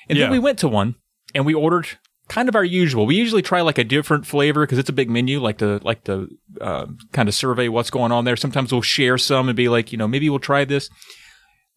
and 0.09 0.19
Yeah. 0.19 0.25
then 0.25 0.33
we 0.33 0.41
went 0.41 0.59
to 0.59 0.69
one 0.69 0.97
and 1.33 1.47
we 1.47 1.55
ordered 1.55 1.87
kind 2.29 2.49
of 2.49 2.57
our 2.57 2.65
usual. 2.65 3.07
We 3.07 3.15
usually 3.17 3.43
try 3.43 3.61
like 3.61 3.79
a 3.79 3.85
different 3.85 4.27
flavor 4.27 4.65
because 4.65 4.79
it's 4.79 4.89
a 4.89 4.93
big 4.93 5.09
menu, 5.11 5.41
like 5.41 5.59
to 5.59 5.81
like 5.83 6.05
to 6.05 6.29
uh, 6.61 6.87
kind 7.13 7.29
of 7.29 7.35
survey 7.35 7.69
what's 7.69 7.91
going 7.91 8.13
on 8.13 8.25
there. 8.25 8.37
Sometimes 8.37 8.73
we'll 8.73 8.83
share 8.83 9.19
some 9.19 9.49
and 9.49 9.57
be 9.57 9.69
like, 9.69 9.93
you 9.93 9.99
know, 9.99 10.09
maybe 10.09 10.29
we'll 10.31 10.39
try 10.39 10.65
this. 10.65 10.91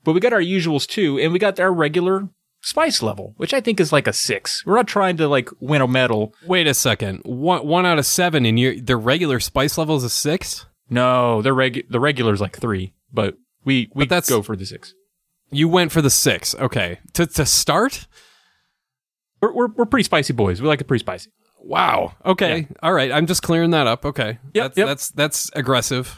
But 0.03 0.13
we 0.13 0.19
got 0.19 0.33
our 0.33 0.41
usuals 0.41 0.87
too, 0.87 1.19
and 1.19 1.33
we 1.33 1.39
got 1.39 1.59
our 1.59 1.73
regular 1.73 2.29
spice 2.61 3.01
level, 3.01 3.33
which 3.37 3.53
I 3.53 3.61
think 3.61 3.79
is 3.79 3.91
like 3.91 4.07
a 4.07 4.13
six. 4.13 4.65
We're 4.65 4.75
not 4.75 4.87
trying 4.87 5.17
to 5.17 5.27
like 5.27 5.49
win 5.59 5.81
a 5.81 5.87
medal. 5.87 6.33
Wait 6.45 6.67
a 6.67 6.73
second. 6.73 7.21
One 7.25 7.65
one 7.67 7.85
out 7.85 7.99
of 7.99 8.05
seven, 8.05 8.45
and 8.45 8.59
your 8.59 8.79
the 8.79 8.97
regular 8.97 9.39
spice 9.39 9.77
level 9.77 9.95
is 9.97 10.03
a 10.03 10.09
six. 10.09 10.65
No, 10.89 11.41
the 11.41 11.53
reg 11.53 11.85
the 11.89 11.99
regular 11.99 12.33
is 12.33 12.41
like 12.41 12.57
three, 12.57 12.93
but 13.13 13.35
we 13.65 13.89
we 13.93 14.05
But 14.05 14.09
that's- 14.09 14.29
go 14.29 14.41
for 14.41 14.55
the 14.55 14.65
six. 14.65 14.93
You 15.51 15.67
went 15.67 15.91
for 15.91 16.01
the 16.01 16.09
six. 16.11 16.53
Okay. 16.55 16.99
To 17.13 17.25
to 17.25 17.45
start. 17.45 18.07
We're, 19.41 19.53
we're, 19.53 19.67
we're 19.75 19.85
pretty 19.85 20.03
spicy 20.03 20.33
boys. 20.33 20.61
We 20.61 20.67
like 20.67 20.81
it 20.81 20.85
pretty 20.87 21.03
spicy. 21.03 21.31
Wow. 21.61 22.13
Okay. 22.25 22.67
All 22.81 22.93
right. 22.93 23.11
I'm 23.11 23.25
just 23.27 23.43
clearing 23.43 23.71
that 23.71 23.87
up. 23.87 24.05
Okay. 24.05 24.39
Yep, 24.53 24.53
That's 24.53 24.77
yep. 24.77 24.87
that's 24.87 25.09
that's 25.11 25.51
aggressive. 25.53 26.17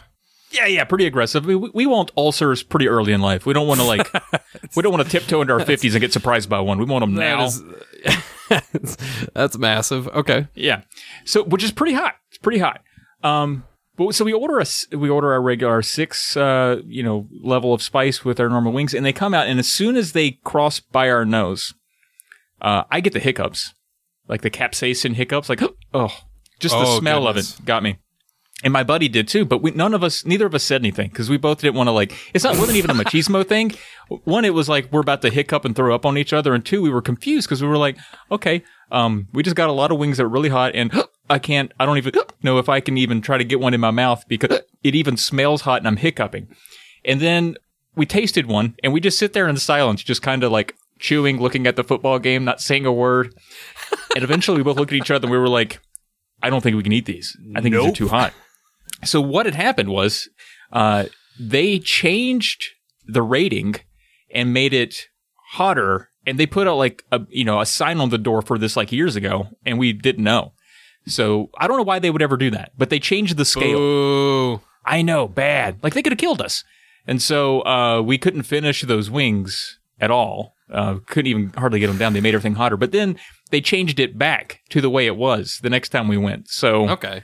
Yeah, 0.51 0.65
yeah, 0.65 0.83
pretty 0.83 1.05
aggressive. 1.05 1.45
We, 1.45 1.55
we 1.55 1.85
want 1.85 2.11
ulcers 2.17 2.61
pretty 2.61 2.89
early 2.89 3.13
in 3.13 3.21
life. 3.21 3.45
We 3.45 3.53
don't 3.53 3.67
want 3.67 3.79
to 3.79 3.85
like, 3.85 4.11
we 4.75 4.83
don't 4.83 4.91
want 4.91 5.05
to 5.05 5.09
tiptoe 5.09 5.39
into 5.41 5.53
our 5.53 5.63
fifties 5.65 5.95
and 5.95 6.01
get 6.01 6.11
surprised 6.11 6.49
by 6.49 6.59
one. 6.59 6.77
We 6.77 6.83
want 6.83 7.03
them 7.03 7.13
now. 7.15 7.45
Is- 7.45 7.63
that's 9.33 9.57
massive. 9.57 10.07
Okay. 10.09 10.47
yeah, 10.53 10.81
so 11.23 11.43
which 11.43 11.63
is 11.63 11.71
pretty 11.71 11.93
hot. 11.93 12.15
It's 12.29 12.37
pretty 12.37 12.59
hot. 12.59 12.81
Um, 13.23 13.63
but 13.95 14.13
so 14.13 14.25
we 14.25 14.33
order 14.33 14.59
a 14.59 14.65
we 14.97 15.09
order 15.09 15.31
our 15.31 15.41
regular 15.41 15.81
six 15.81 16.35
uh 16.35 16.81
you 16.85 17.03
know 17.03 17.27
level 17.41 17.73
of 17.73 17.81
spice 17.81 18.25
with 18.25 18.39
our 18.39 18.49
normal 18.49 18.73
wings, 18.73 18.93
and 18.93 19.05
they 19.05 19.13
come 19.13 19.33
out, 19.33 19.47
and 19.47 19.57
as 19.57 19.69
soon 19.69 19.95
as 19.95 20.11
they 20.11 20.31
cross 20.43 20.79
by 20.81 21.09
our 21.09 21.23
nose, 21.23 21.73
uh, 22.61 22.83
I 22.91 22.99
get 23.01 23.13
the 23.13 23.19
hiccups, 23.19 23.73
like 24.27 24.41
the 24.41 24.49
capsaicin 24.49 25.13
hiccups, 25.15 25.49
like 25.49 25.61
oh, 25.93 26.15
just 26.59 26.75
the 26.75 26.81
Oh, 26.85 26.99
smell 26.99 27.25
goodness. 27.25 27.53
of 27.55 27.59
it 27.61 27.65
got 27.65 27.83
me. 27.83 27.97
And 28.63 28.71
my 28.71 28.83
buddy 28.83 29.07
did 29.09 29.27
too, 29.27 29.43
but 29.43 29.63
we, 29.63 29.71
none 29.71 29.95
of 29.95 30.03
us, 30.03 30.23
neither 30.23 30.45
of 30.45 30.53
us 30.53 30.63
said 30.63 30.81
anything 30.83 31.09
because 31.09 31.31
we 31.31 31.37
both 31.37 31.61
didn't 31.61 31.73
want 31.73 31.87
to 31.87 31.91
like. 31.91 32.13
It's 32.35 32.43
not 32.43 32.57
wasn't 32.59 32.77
even 32.77 32.91
a 32.91 32.93
machismo 32.93 33.45
thing. 33.53 33.71
One, 34.23 34.45
it 34.45 34.53
was 34.53 34.69
like 34.69 34.91
we're 34.91 34.99
about 35.01 35.23
to 35.23 35.31
hiccup 35.31 35.65
and 35.65 35.75
throw 35.75 35.95
up 35.95 36.05
on 36.05 36.15
each 36.17 36.31
other, 36.31 36.53
and 36.53 36.63
two, 36.63 36.81
we 36.83 36.91
were 36.91 37.01
confused 37.01 37.47
because 37.47 37.61
we 37.63 37.67
were 37.67 37.77
like, 37.77 37.97
okay, 38.31 38.61
um, 38.91 39.27
we 39.33 39.41
just 39.41 39.55
got 39.55 39.69
a 39.69 39.73
lot 39.73 39.91
of 39.91 39.97
wings 39.97 40.17
that 40.17 40.25
are 40.25 40.29
really 40.29 40.49
hot, 40.49 40.75
and 40.75 40.91
I 41.29 41.39
can't, 41.39 41.71
I 41.79 41.87
don't 41.87 41.97
even 41.97 42.13
know 42.43 42.59
if 42.59 42.69
I 42.69 42.81
can 42.81 42.99
even 42.99 43.21
try 43.21 43.39
to 43.39 43.43
get 43.43 43.59
one 43.59 43.73
in 43.73 43.81
my 43.81 43.89
mouth 43.89 44.25
because 44.27 44.59
it 44.83 44.93
even 44.93 45.17
smells 45.17 45.61
hot 45.61 45.79
and 45.81 45.87
I'm 45.87 45.97
hiccuping. 45.97 46.47
And 47.03 47.19
then 47.19 47.55
we 47.95 48.05
tasted 48.05 48.45
one, 48.45 48.75
and 48.83 48.93
we 48.93 48.99
just 48.99 49.17
sit 49.17 49.33
there 49.33 49.47
in 49.47 49.57
silence, 49.57 50.03
just 50.03 50.21
kind 50.21 50.43
of 50.43 50.51
like 50.51 50.75
chewing, 51.01 51.39
looking 51.39 51.67
at 51.67 51.75
the 51.75 51.83
football 51.83 52.19
game, 52.19 52.45
not 52.45 52.61
saying 52.61 52.85
a 52.85 52.91
word. 52.91 53.33
and 54.15 54.23
eventually, 54.23 54.57
we 54.57 54.63
both 54.63 54.77
looked 54.77 54.93
at 54.93 54.97
each 54.97 55.11
other 55.11 55.25
and 55.25 55.31
we 55.31 55.37
were 55.37 55.49
like, 55.49 55.79
I 56.41 56.49
don't 56.49 56.61
think 56.61 56.75
we 56.75 56.83
can 56.83 56.93
eat 56.93 57.05
these. 57.05 57.35
I 57.55 57.61
think 57.61 57.75
these 57.75 57.85
are 57.85 57.91
too 57.91 58.07
hot. 58.07 58.33
So 59.03 59.19
what 59.19 59.45
had 59.45 59.55
happened 59.55 59.89
was 59.89 60.29
uh, 60.71 61.05
they 61.39 61.79
changed 61.79 62.63
the 63.05 63.21
rating 63.21 63.75
and 64.33 64.53
made 64.53 64.73
it 64.73 65.07
hotter, 65.51 66.09
and 66.25 66.39
they 66.39 66.45
put 66.45 66.67
out 66.67 66.77
like 66.77 67.03
a 67.11 67.21
you 67.29 67.43
know 67.43 67.59
a 67.59 67.65
sign 67.65 67.99
on 67.99 68.09
the 68.09 68.17
door 68.17 68.41
for 68.41 68.57
this 68.57 68.77
like 68.77 68.91
years 68.91 69.15
ago, 69.15 69.47
and 69.65 69.77
we 69.77 69.93
didn't 69.93 70.23
know. 70.23 70.53
So 71.07 71.49
I 71.57 71.67
don't 71.67 71.77
know 71.77 71.83
why 71.83 71.99
they 71.99 72.11
would 72.11 72.21
ever 72.21 72.37
do 72.37 72.51
that, 72.51 72.71
but 72.77 72.89
they 72.89 72.99
changed 72.99 73.37
the 73.37 73.45
scale. 73.45 74.63
I 74.85 75.01
know, 75.01 75.27
bad. 75.27 75.83
Like 75.83 75.93
they 75.93 76.01
could 76.01 76.13
have 76.13 76.19
killed 76.19 76.41
us. 76.41 76.63
And 77.07 77.21
so 77.21 77.61
uh, 77.65 78.01
we 78.01 78.17
couldn't 78.17 78.43
finish 78.43 78.81
those 78.83 79.09
wings 79.09 79.79
at 79.99 80.11
all. 80.11 80.53
Uh, 80.71 80.99
couldn't 81.05 81.27
even 81.27 81.49
hardly 81.57 81.79
get 81.79 81.87
them 81.87 81.97
down. 81.97 82.13
They 82.13 82.21
made 82.21 82.33
everything 82.33 82.55
hotter. 82.55 82.77
But 82.77 82.91
then 82.91 83.17
they 83.49 83.59
changed 83.61 83.99
it 83.99 84.17
back 84.17 84.61
to 84.69 84.79
the 84.81 84.89
way 84.89 85.05
it 85.05 85.17
was 85.17 85.59
the 85.61 85.69
next 85.69 85.89
time 85.89 86.07
we 86.07 86.17
went. 86.17 86.47
So, 86.49 86.87
Okay. 86.89 87.23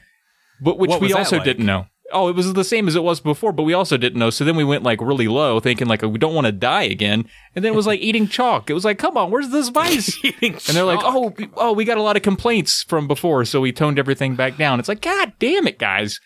but 0.61 0.77
which 0.77 0.89
What 0.89 1.01
we 1.01 1.13
also 1.13 1.37
like? 1.37 1.45
didn't 1.45 1.65
know. 1.65 1.85
Oh, 2.13 2.29
it 2.29 2.35
was 2.37 2.53
the 2.53 2.63
same 2.63 2.87
as 2.87 2.95
it 2.95 3.03
was 3.03 3.19
before, 3.19 3.51
but 3.51 3.63
we 3.63 3.73
also 3.73 3.97
didn't 3.97 4.17
know. 4.17 4.29
So 4.29 4.45
then 4.45 4.55
we 4.55 4.63
went 4.63 4.81
like 4.83 5.01
really 5.01 5.27
low, 5.27 5.59
thinking 5.59 5.87
like 5.87 6.01
we 6.03 6.17
don't 6.17 6.33
want 6.33 6.45
to 6.47 6.53
die 6.53 6.83
again. 6.83 7.25
And 7.53 7.65
then 7.65 7.73
it 7.73 7.75
was 7.75 7.85
like 7.87 7.99
eating 8.07 8.29
chalk. 8.29 8.69
It 8.69 8.73
was 8.73 8.85
like, 8.85 8.97
come 8.97 9.17
on, 9.17 9.29
where's 9.29 9.49
the 9.49 9.63
spice? 9.63 10.17
And 10.41 10.55
they're 10.75 10.85
like, 10.85 11.01
oh, 11.03 11.33
oh, 11.55 11.73
we 11.73 11.83
got 11.83 11.97
a 11.97 12.01
lot 12.01 12.15
of 12.15 12.21
complaints 12.23 12.83
from 12.83 13.07
before, 13.09 13.43
so 13.43 13.59
we 13.59 13.73
toned 13.73 13.99
everything 13.99 14.35
back 14.35 14.55
down. 14.57 14.79
It's 14.79 14.87
like, 14.87 15.01
God 15.01 15.33
damn 15.39 15.67
it, 15.67 15.79
guys. 15.79 16.21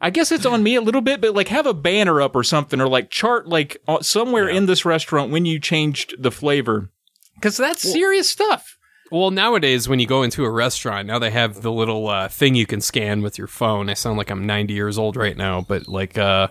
I 0.00 0.10
guess 0.10 0.32
it's 0.32 0.46
on 0.46 0.62
me 0.62 0.74
a 0.74 0.80
little 0.80 1.00
bit, 1.00 1.20
but 1.20 1.34
like 1.34 1.48
have 1.48 1.66
a 1.66 1.74
banner 1.74 2.20
up 2.20 2.34
or 2.34 2.42
something, 2.42 2.80
or 2.80 2.88
like 2.88 3.10
chart 3.10 3.48
like 3.48 3.76
uh, 3.86 4.00
somewhere 4.02 4.48
in 4.48 4.66
this 4.66 4.84
restaurant 4.84 5.30
when 5.30 5.44
you 5.44 5.58
changed 5.58 6.14
the 6.18 6.30
flavor, 6.30 6.90
because 7.36 7.56
that's 7.56 7.82
serious 7.82 8.28
stuff. 8.28 8.78
Well, 9.10 9.30
nowadays 9.30 9.88
when 9.88 10.00
you 10.00 10.06
go 10.06 10.22
into 10.22 10.44
a 10.44 10.50
restaurant, 10.50 11.06
now 11.06 11.18
they 11.18 11.30
have 11.30 11.62
the 11.62 11.70
little 11.70 12.08
uh, 12.08 12.28
thing 12.28 12.54
you 12.54 12.66
can 12.66 12.80
scan 12.80 13.22
with 13.22 13.38
your 13.38 13.46
phone. 13.46 13.88
I 13.90 13.94
sound 13.94 14.18
like 14.18 14.30
I'm 14.30 14.46
90 14.46 14.74
years 14.74 14.98
old 14.98 15.16
right 15.16 15.36
now, 15.36 15.60
but 15.60 15.86
like 15.86 16.16
uh, 16.18 16.48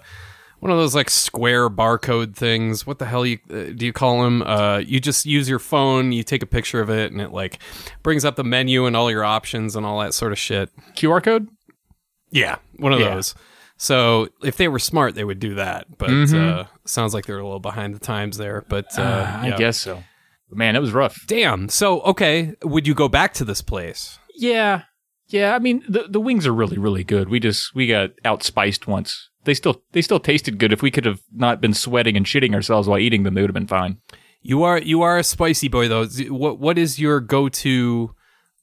one 0.59 0.71
of 0.71 0.77
those 0.77 0.95
like 0.95 1.09
square 1.09 1.69
barcode 1.69 2.35
things. 2.35 2.87
What 2.87 2.99
the 2.99 3.05
hell 3.05 3.25
you 3.25 3.39
uh, 3.49 3.73
do 3.75 3.85
you 3.85 3.91
call 3.91 4.23
them? 4.23 4.43
Uh, 4.43 4.77
you 4.77 5.01
just 5.01 5.25
use 5.25 5.49
your 5.49 5.59
phone, 5.59 6.13
you 6.13 6.23
take 6.23 6.41
a 6.41 6.45
picture 6.45 6.79
of 6.79 6.89
it, 6.89 7.11
and 7.11 7.19
it 7.19 7.31
like 7.31 7.59
brings 8.01 8.23
up 8.23 8.37
the 8.37 8.45
menu 8.45 8.85
and 8.85 8.95
all 8.95 9.11
your 9.11 9.25
options 9.25 9.75
and 9.75 9.85
all 9.85 9.99
that 9.99 10.13
sort 10.13 10.31
of 10.31 10.39
shit. 10.39 10.69
QR 10.95 11.21
code. 11.21 11.49
Yeah, 12.33 12.57
one 12.77 12.91
of 12.93 12.99
Yeah. 12.99 13.15
those. 13.15 13.35
So 13.77 14.27
if 14.43 14.57
they 14.57 14.67
were 14.67 14.79
smart, 14.79 15.15
they 15.15 15.23
would 15.23 15.39
do 15.39 15.55
that. 15.55 15.97
But 15.97 16.09
uh, 16.33 16.65
sounds 16.85 17.13
like 17.13 17.25
they're 17.25 17.39
a 17.39 17.43
little 17.43 17.59
behind 17.59 17.95
the 17.95 17.99
times 17.99 18.37
there. 18.37 18.63
But 18.69 18.85
uh, 18.97 19.01
Uh, 19.01 19.41
yeah. 19.45 19.53
I 19.55 19.57
guess 19.57 19.77
so. 19.79 20.03
Man, 20.51 20.75
it 20.75 20.79
was 20.79 20.91
rough. 20.91 21.17
Damn. 21.27 21.69
So 21.69 22.01
okay, 22.01 22.53
would 22.63 22.85
you 22.87 22.93
go 22.93 23.07
back 23.09 23.33
to 23.35 23.45
this 23.45 23.61
place? 23.61 24.19
Yeah, 24.35 24.83
yeah. 25.27 25.55
I 25.55 25.59
mean, 25.59 25.83
the 25.89 26.05
the 26.09 26.19
wings 26.21 26.45
are 26.47 26.53
really 26.53 26.77
really 26.77 27.03
good. 27.03 27.29
We 27.29 27.39
just 27.39 27.73
we 27.75 27.87
got 27.87 28.11
outspiced 28.23 28.87
once. 28.87 29.29
They 29.45 29.53
still 29.55 29.81
they 29.91 30.01
still 30.01 30.19
tasted 30.19 30.59
good. 30.59 30.71
If 30.71 30.81
we 30.81 30.91
could 30.91 31.05
have 31.05 31.19
not 31.33 31.59
been 31.59 31.73
sweating 31.73 32.15
and 32.15 32.25
shitting 32.25 32.53
ourselves 32.53 32.87
while 32.87 32.99
eating 32.99 33.23
them, 33.23 33.33
they 33.33 33.41
would 33.41 33.49
have 33.49 33.53
been 33.55 33.67
fine. 33.67 33.97
You 34.41 34.63
are 34.63 34.77
you 34.77 35.01
are 35.01 35.17
a 35.17 35.23
spicy 35.23 35.67
boy 35.67 35.87
though. 35.87 36.05
What 36.29 36.59
what 36.59 36.77
is 36.77 36.99
your 36.99 37.19
go 37.19 37.49
to 37.49 38.13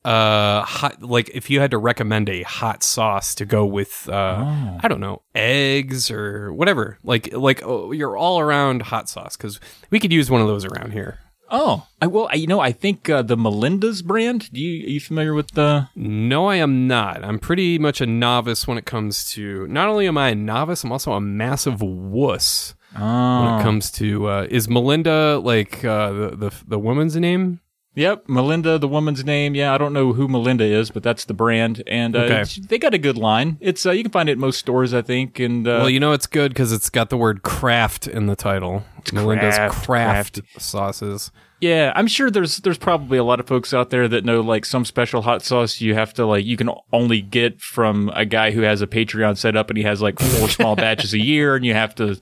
uh 0.04 0.62
hot 0.62 1.02
like 1.02 1.28
if 1.34 1.50
you 1.50 1.60
had 1.60 1.70
to 1.70 1.78
recommend 1.78 2.28
a 2.30 2.42
hot 2.42 2.82
sauce 2.82 3.34
to 3.34 3.44
go 3.44 3.66
with 3.66 4.08
uh 4.08 4.76
I 4.82 4.88
don't 4.88 5.00
know 5.00 5.20
eggs 5.34 6.10
or 6.10 6.52
whatever 6.54 6.98
like 7.04 7.32
like 7.34 7.62
oh, 7.62 7.92
your 7.92 8.16
all 8.16 8.40
around 8.40 8.82
hot 8.82 9.08
sauce 9.10 9.36
because 9.36 9.60
we 9.90 10.00
could 10.00 10.12
use 10.12 10.30
one 10.30 10.40
of 10.40 10.46
those 10.46 10.64
around 10.64 10.92
here. 10.92 11.18
Oh, 11.52 11.88
I 12.00 12.06
will. 12.06 12.28
I, 12.30 12.36
you 12.36 12.46
know, 12.46 12.60
I 12.60 12.70
think 12.70 13.10
uh, 13.10 13.22
the 13.22 13.36
Melinda's 13.36 14.02
brand. 14.02 14.52
Do 14.52 14.60
you 14.60 14.86
are 14.86 14.90
you 14.90 15.00
familiar 15.00 15.34
with 15.34 15.50
the? 15.50 15.88
No, 15.96 16.46
I 16.46 16.56
am 16.56 16.86
not. 16.86 17.24
I'm 17.24 17.40
pretty 17.40 17.76
much 17.76 18.00
a 18.00 18.06
novice 18.06 18.68
when 18.68 18.78
it 18.78 18.86
comes 18.86 19.28
to. 19.32 19.66
Not 19.66 19.88
only 19.88 20.06
am 20.06 20.16
I 20.16 20.28
a 20.28 20.34
novice, 20.36 20.84
I'm 20.84 20.92
also 20.92 21.12
a 21.12 21.20
massive 21.20 21.82
wuss 21.82 22.76
when 22.92 23.02
Oh, 23.02 23.58
it 23.58 23.62
comes 23.64 23.90
to. 23.92 24.28
Uh, 24.28 24.46
is 24.48 24.68
Melinda 24.68 25.40
like 25.40 25.84
uh, 25.84 26.12
the 26.12 26.36
the 26.36 26.54
the 26.68 26.78
woman's 26.78 27.16
name? 27.16 27.58
Yep, 28.00 28.28
Melinda, 28.28 28.78
the 28.78 28.88
woman's 28.88 29.24
name. 29.24 29.54
Yeah, 29.54 29.74
I 29.74 29.78
don't 29.78 29.92
know 29.92 30.12
who 30.12 30.26
Melinda 30.26 30.64
is, 30.64 30.90
but 30.90 31.02
that's 31.02 31.24
the 31.26 31.34
brand, 31.34 31.82
and 31.86 32.16
uh, 32.16 32.20
Okay. 32.20 32.44
they 32.68 32.78
got 32.78 32.94
a 32.94 32.98
good 32.98 33.16
line. 33.18 33.58
It's 33.60 33.84
uh, 33.86 33.90
you 33.92 34.02
can 34.02 34.12
find 34.12 34.28
it 34.28 34.32
at 34.32 34.38
most 34.38 34.58
stores, 34.58 34.92
I 34.94 35.02
think, 35.02 35.38
and 35.38 35.66
uh, 35.68 35.78
Well, 35.82 35.90
you 35.90 36.00
know 36.00 36.12
it's 36.12 36.26
good 36.26 36.52
because 36.52 36.72
it's 36.72 36.90
got 36.90 37.10
the 37.10 37.16
word 37.16 37.42
craft 37.42 38.06
in 38.08 38.26
the 38.26 38.36
title. 38.36 38.84
Melinda's 39.12 39.56
craft, 39.56 39.86
craft, 39.86 40.40
sauces. 40.58 41.30
Yeah, 41.60 41.92
I'm 41.94 42.06
sure 42.06 42.30
there's 42.30 42.56
there's 42.58 42.78
probably 42.78 43.18
a 43.18 43.24
lot 43.24 43.38
of 43.38 43.46
folks 43.46 43.74
out 43.74 43.90
there 43.90 44.08
that 44.08 44.24
know 44.24 44.40
like 44.40 44.64
some 44.64 44.84
special 44.86 45.20
hot 45.20 45.42
sauce 45.42 45.78
you 45.80 45.94
have 45.94 46.14
to 46.14 46.24
like 46.24 46.44
you 46.46 46.56
can 46.56 46.70
only 46.92 47.20
get 47.20 47.60
from 47.60 48.10
a 48.14 48.24
guy 48.24 48.50
who 48.50 48.62
has 48.62 48.80
a 48.80 48.86
Patreon 48.86 49.36
set 49.36 49.56
up 49.56 49.68
and 49.68 49.76
he 49.76 49.84
has 49.84 50.00
like 50.00 50.18
four 50.18 50.48
small 50.48 50.74
batches 50.84 51.12
a 51.12 51.18
year 51.18 51.56
and 51.56 51.66
you 51.66 51.74
have 51.74 51.94
to 51.96 52.16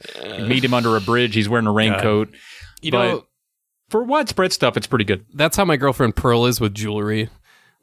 meet 0.48 0.64
him 0.64 0.74
under 0.74 0.96
a 0.96 1.00
bridge. 1.00 1.34
He's 1.36 1.48
wearing 1.48 1.68
a 1.68 1.72
raincoat. 1.72 2.30
You 2.82 2.90
But- 2.90 3.06
know, 3.08 3.24
For 3.88 4.02
widespread 4.02 4.52
stuff, 4.52 4.76
it's 4.76 4.86
pretty 4.86 5.04
good. 5.04 5.24
that's 5.34 5.56
how 5.56 5.64
my 5.64 5.76
girlfriend 5.76 6.14
Pearl 6.16 6.46
is 6.46 6.60
with 6.60 6.74
jewelry. 6.74 7.30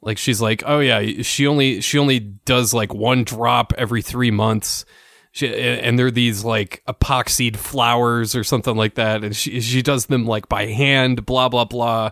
Like 0.02 0.18
she's 0.18 0.40
like, 0.40 0.62
oh 0.66 0.78
yeah, 0.80 1.22
she 1.22 1.46
only 1.46 1.80
she 1.80 1.98
only 1.98 2.20
does 2.20 2.72
like 2.72 2.94
one 2.94 3.24
drop 3.24 3.72
every 3.76 4.02
three 4.02 4.30
months. 4.30 4.84
She, 5.32 5.48
and 5.54 5.98
they're 5.98 6.10
these 6.10 6.44
like 6.44 6.82
epoxied 6.88 7.56
flowers 7.56 8.34
or 8.36 8.44
something 8.44 8.76
like 8.76 8.94
that, 8.94 9.24
and 9.24 9.34
she 9.34 9.60
she 9.60 9.82
does 9.82 10.06
them 10.06 10.24
like 10.26 10.48
by 10.48 10.66
hand. 10.66 11.26
Blah 11.26 11.48
blah 11.48 11.64
blah. 11.64 12.10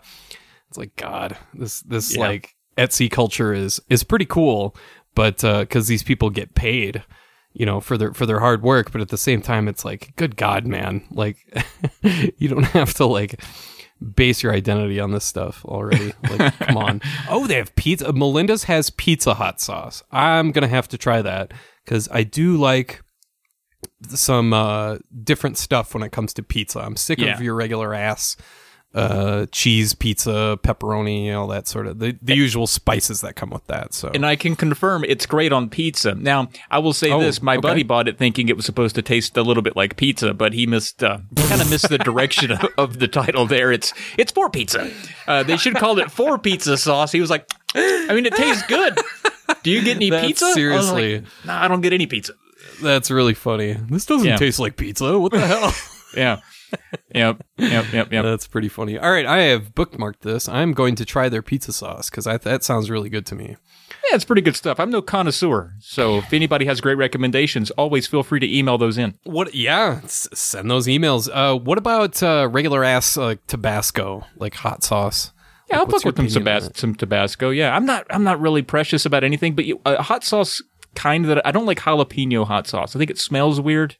It's 0.69 0.77
like 0.79 0.97
God, 0.97 1.37
this 1.53 1.81
this 1.83 2.17
Yeah. 2.17 2.23
like 2.23 2.57
Etsy 2.77 3.09
culture 3.11 3.55
is 3.55 3.81
is 3.89 4.03
pretty 4.03 4.27
cool, 4.27 4.75
but 5.15 5.45
uh, 5.45 5.61
because 5.61 5.87
these 5.87 6.03
people 6.03 6.31
get 6.31 6.55
paid, 6.57 7.05
you 7.53 7.65
know, 7.65 7.81
for 7.81 7.97
their 7.97 8.13
for 8.13 8.27
their 8.27 8.41
hard 8.41 8.63
work, 8.63 8.91
but 8.91 9.01
at 9.01 9.09
the 9.11 9.17
same 9.19 9.41
time, 9.41 9.69
it's 9.69 9.85
like, 9.85 10.15
good 10.17 10.37
God, 10.37 10.67
man, 10.67 11.05
like 11.13 11.37
you 12.39 12.49
don't 12.49 12.65
have 12.65 12.93
to 12.95 13.07
like 13.07 13.41
base 14.05 14.43
your 14.43 14.53
identity 14.53 15.01
on 15.01 15.13
this 15.13 15.25
stuff 15.25 15.65
already. 15.65 16.13
Like, 16.31 16.59
come 16.59 16.77
on. 16.77 17.01
Oh, 17.29 17.47
they 17.47 17.55
have 17.57 17.75
pizza. 17.77 18.13
Melinda's 18.13 18.65
has 18.65 18.91
pizza 18.91 19.35
hot 19.35 19.61
sauce. 19.61 20.03
I'm 20.13 20.53
gonna 20.53 20.69
have 20.69 20.89
to 20.89 20.99
try 20.99 21.23
that 21.23 21.53
because 21.85 22.09
I 22.13 22.23
do 22.23 22.57
like 22.57 23.03
some 24.09 24.53
uh, 24.53 24.99
different 25.23 25.57
stuff 25.59 25.95
when 25.95 26.03
it 26.03 26.13
comes 26.13 26.33
to 26.35 26.43
pizza. 26.43 26.81
I'm 26.81 26.97
sick 26.97 27.19
Yeah. 27.19 27.35
of 27.35 27.41
your 27.43 27.55
regular 27.55 27.95
ass 27.95 28.37
uh, 28.95 29.47
cheese 29.51 29.93
pizza, 29.95 30.59
pepperoni, 30.63 31.35
all 31.37 31.49
that 31.49 31.67
sort 31.67 31.87
of 31.87 31.99
the, 31.99 32.17
the 32.23 32.35
usual 32.37 32.67
spices 32.67 33.21
that 33.23 33.35
come 33.35 33.51
with 33.51 33.67
that. 33.67 33.93
So 33.93 34.11
And 34.15 34.25
I 34.25 34.37
can 34.37 34.55
confirm 34.57 35.05
it's 35.05 35.27
great 35.27 35.53
on 35.53 35.69
pizza. 35.69 36.15
Now, 36.15 36.49
I 36.71 36.79
will 36.79 36.93
say 36.93 37.11
Oh, 37.11 37.21
this: 37.21 37.43
my 37.43 37.55
okay. 37.57 37.61
buddy 37.61 37.83
bought 37.83 38.07
it 38.09 38.19
thinking 38.19 38.49
it 38.49 38.57
was 38.57 38.65
supposed 38.65 38.95
to 38.95 39.03
taste 39.03 39.37
a 39.37 39.43
little 39.43 39.63
bit 39.63 39.75
like 39.77 39.97
pizza, 39.97 40.33
but 40.33 40.53
he 40.53 40.67
missed, 40.67 41.03
uh, 41.03 41.19
kind 41.49 41.61
of 41.61 41.69
missed 41.75 41.89
the 41.89 41.99
direction 41.99 42.53
of, 42.53 42.65
of 42.79 42.99
the 43.01 43.09
title. 43.09 43.47
There, 43.47 43.73
it's 43.73 43.93
it's 44.17 44.31
for 44.33 44.49
pizza. 44.49 44.91
Uh, 45.27 45.43
they 45.43 45.57
should 45.57 45.75
call 45.75 45.99
it 45.99 46.11
for 46.11 46.39
pizza 46.39 46.77
sauce. 46.77 47.11
He 47.13 47.21
was 47.21 47.31
like, 47.31 47.49
I 47.75 48.11
mean, 48.15 48.27
it 48.27 48.35
tastes 48.37 48.63
good. 48.69 48.97
Do 49.65 49.71
you 49.71 49.83
get 49.83 49.97
any 49.97 50.11
That's 50.11 50.27
pizza? 50.27 50.47
I 50.47 50.53
seriously- 50.53 51.15
like, 51.17 51.25
no, 51.47 51.53
I 51.53 51.67
don't 51.69 51.81
get 51.81 51.93
any 51.93 52.07
pizza. 52.07 52.35
that's 52.83 53.11
really 53.11 53.35
funny. 53.35 53.73
This 53.91 54.07
doesn't 54.07 54.27
Yeah. 54.27 54.37
taste 54.37 54.59
like 54.61 54.77
pizza. 54.77 55.19
What 55.19 55.33
the 55.33 55.41
hell? 55.47 55.73
Yeah. 56.17 56.39
Yep. 57.15 57.45
Yep. 57.59 57.93
Yep. 57.93 58.13
Yep. 58.13 58.25
That's 58.25 58.47
pretty 58.49 58.69
funny. 58.69 58.99
All 58.99 59.11
right, 59.11 59.25
I 59.27 59.43
have 59.43 59.75
bookmarked 59.75 60.21
this. 60.21 60.49
I'm 60.49 60.73
going 60.73 60.95
to 60.97 61.05
try 61.05 61.29
their 61.29 61.43
pizza 61.43 61.73
sauce 61.73 62.11
because 62.11 62.25
that 62.25 62.65
sounds 62.65 62.91
really 62.91 63.09
good 63.09 63.25
to 63.27 63.35
me. 63.35 63.57
Yeah, 64.11 64.17
it's 64.17 64.25
pretty 64.25 64.43
good 64.43 64.57
stuff. 64.57 64.81
I'm 64.81 64.91
no 64.91 65.01
connoisseur, 65.01 65.75
so 65.81 66.17
if 66.19 66.33
anybody 66.33 66.65
has 66.67 66.81
great 66.81 66.97
recommendations, 66.99 67.71
always 67.73 68.07
feel 68.07 68.23
free 68.23 68.41
to 68.41 68.59
email 68.59 68.77
those 68.79 68.99
in. 68.99 69.17
What? 69.25 69.55
Yeah, 69.55 70.01
s- 70.05 70.29
send 70.35 70.71
those 70.71 70.87
emails. 70.87 71.29
Uh, 71.33 71.57
what 71.57 71.79
about 71.79 72.23
uh, 72.23 72.49
regular 72.51 72.83
ass 72.85 73.17
uh, 73.17 73.37
Tabasco, 73.47 74.25
like 74.37 74.55
hot 74.55 74.83
sauce? 74.83 75.33
Yeah, 75.71 75.79
I'll 75.79 75.87
What's 75.87 76.03
fuck 76.03 76.17
with 76.17 76.19
your 76.19 76.29
some, 76.31 76.43
opinion 76.43 76.71
Tabas- 76.73 76.77
some 76.77 76.95
Tabasco. 76.95 77.51
Yeah, 77.51 77.75
I'm 77.75 77.87
not. 77.87 78.07
I'm 78.11 78.25
not 78.25 78.41
really 78.41 78.63
precious 78.63 79.07
about 79.07 79.25
anything, 79.25 79.55
but 79.55 79.65
you, 79.65 79.81
uh, 79.87 80.03
hot 80.03 80.25
sauce 80.25 80.61
kind 80.95 81.25
of 81.25 81.29
that 81.29 81.47
I 81.47 81.51
don't 81.53 81.67
like 81.67 81.81
jalapeno 81.81 82.47
hot 82.47 82.67
sauce. 82.67 82.95
I 82.95 82.99
think 82.99 83.11
it 83.11 83.19
smells 83.19 83.61
weird, 83.61 83.97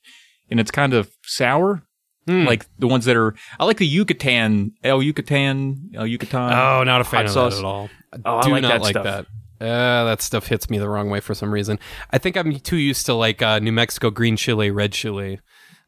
and 0.51 0.61
it's 0.61 0.71
kind 0.71 0.93
of 0.93 1.11
sour. 1.23 1.83
Hmm. 2.27 2.45
Like 2.45 2.67
the 2.79 2.87
ones 2.89 3.05
that 3.05 3.17
are. 3.17 3.35
I 3.61 3.65
like 3.65 3.77
the 3.79 3.87
Yucatan, 3.87 4.73
El 4.83 5.03
Yucatan, 5.03 5.91
El 5.95 6.07
Yucatan. 6.07 6.53
Oh, 6.53 6.83
not 6.85 7.01
a 7.01 7.05
fan 7.05 7.27
of 7.27 7.31
sauce. 7.31 7.55
that 7.55 7.59
at 7.61 7.65
all. 7.65 7.91
Oh, 8.25 8.37
I 8.39 8.43
Do 8.43 8.51
like 8.53 8.63
not 8.63 8.69
that 8.69 8.81
like 8.83 8.93
stuff. 8.93 9.05
that. 9.05 9.27
Uh, 9.61 10.05
that 10.05 10.21
stuff 10.21 10.47
hits 10.49 10.69
me 10.69 10.79
the 10.79 10.89
wrong 10.89 11.11
way 11.11 11.21
for 11.21 11.35
some 11.35 11.53
reason. 11.53 11.79
I 12.11 12.19
think 12.19 12.37
I'm 12.37 12.59
too 12.61 12.77
used 12.77 13.07
to 13.07 13.15
like 13.15 13.41
uh, 13.43 13.59
New 13.61 13.73
Mexico 13.73 14.11
green 14.11 14.37
chili, 14.37 14.71
red 14.71 14.93
chili 14.93 15.41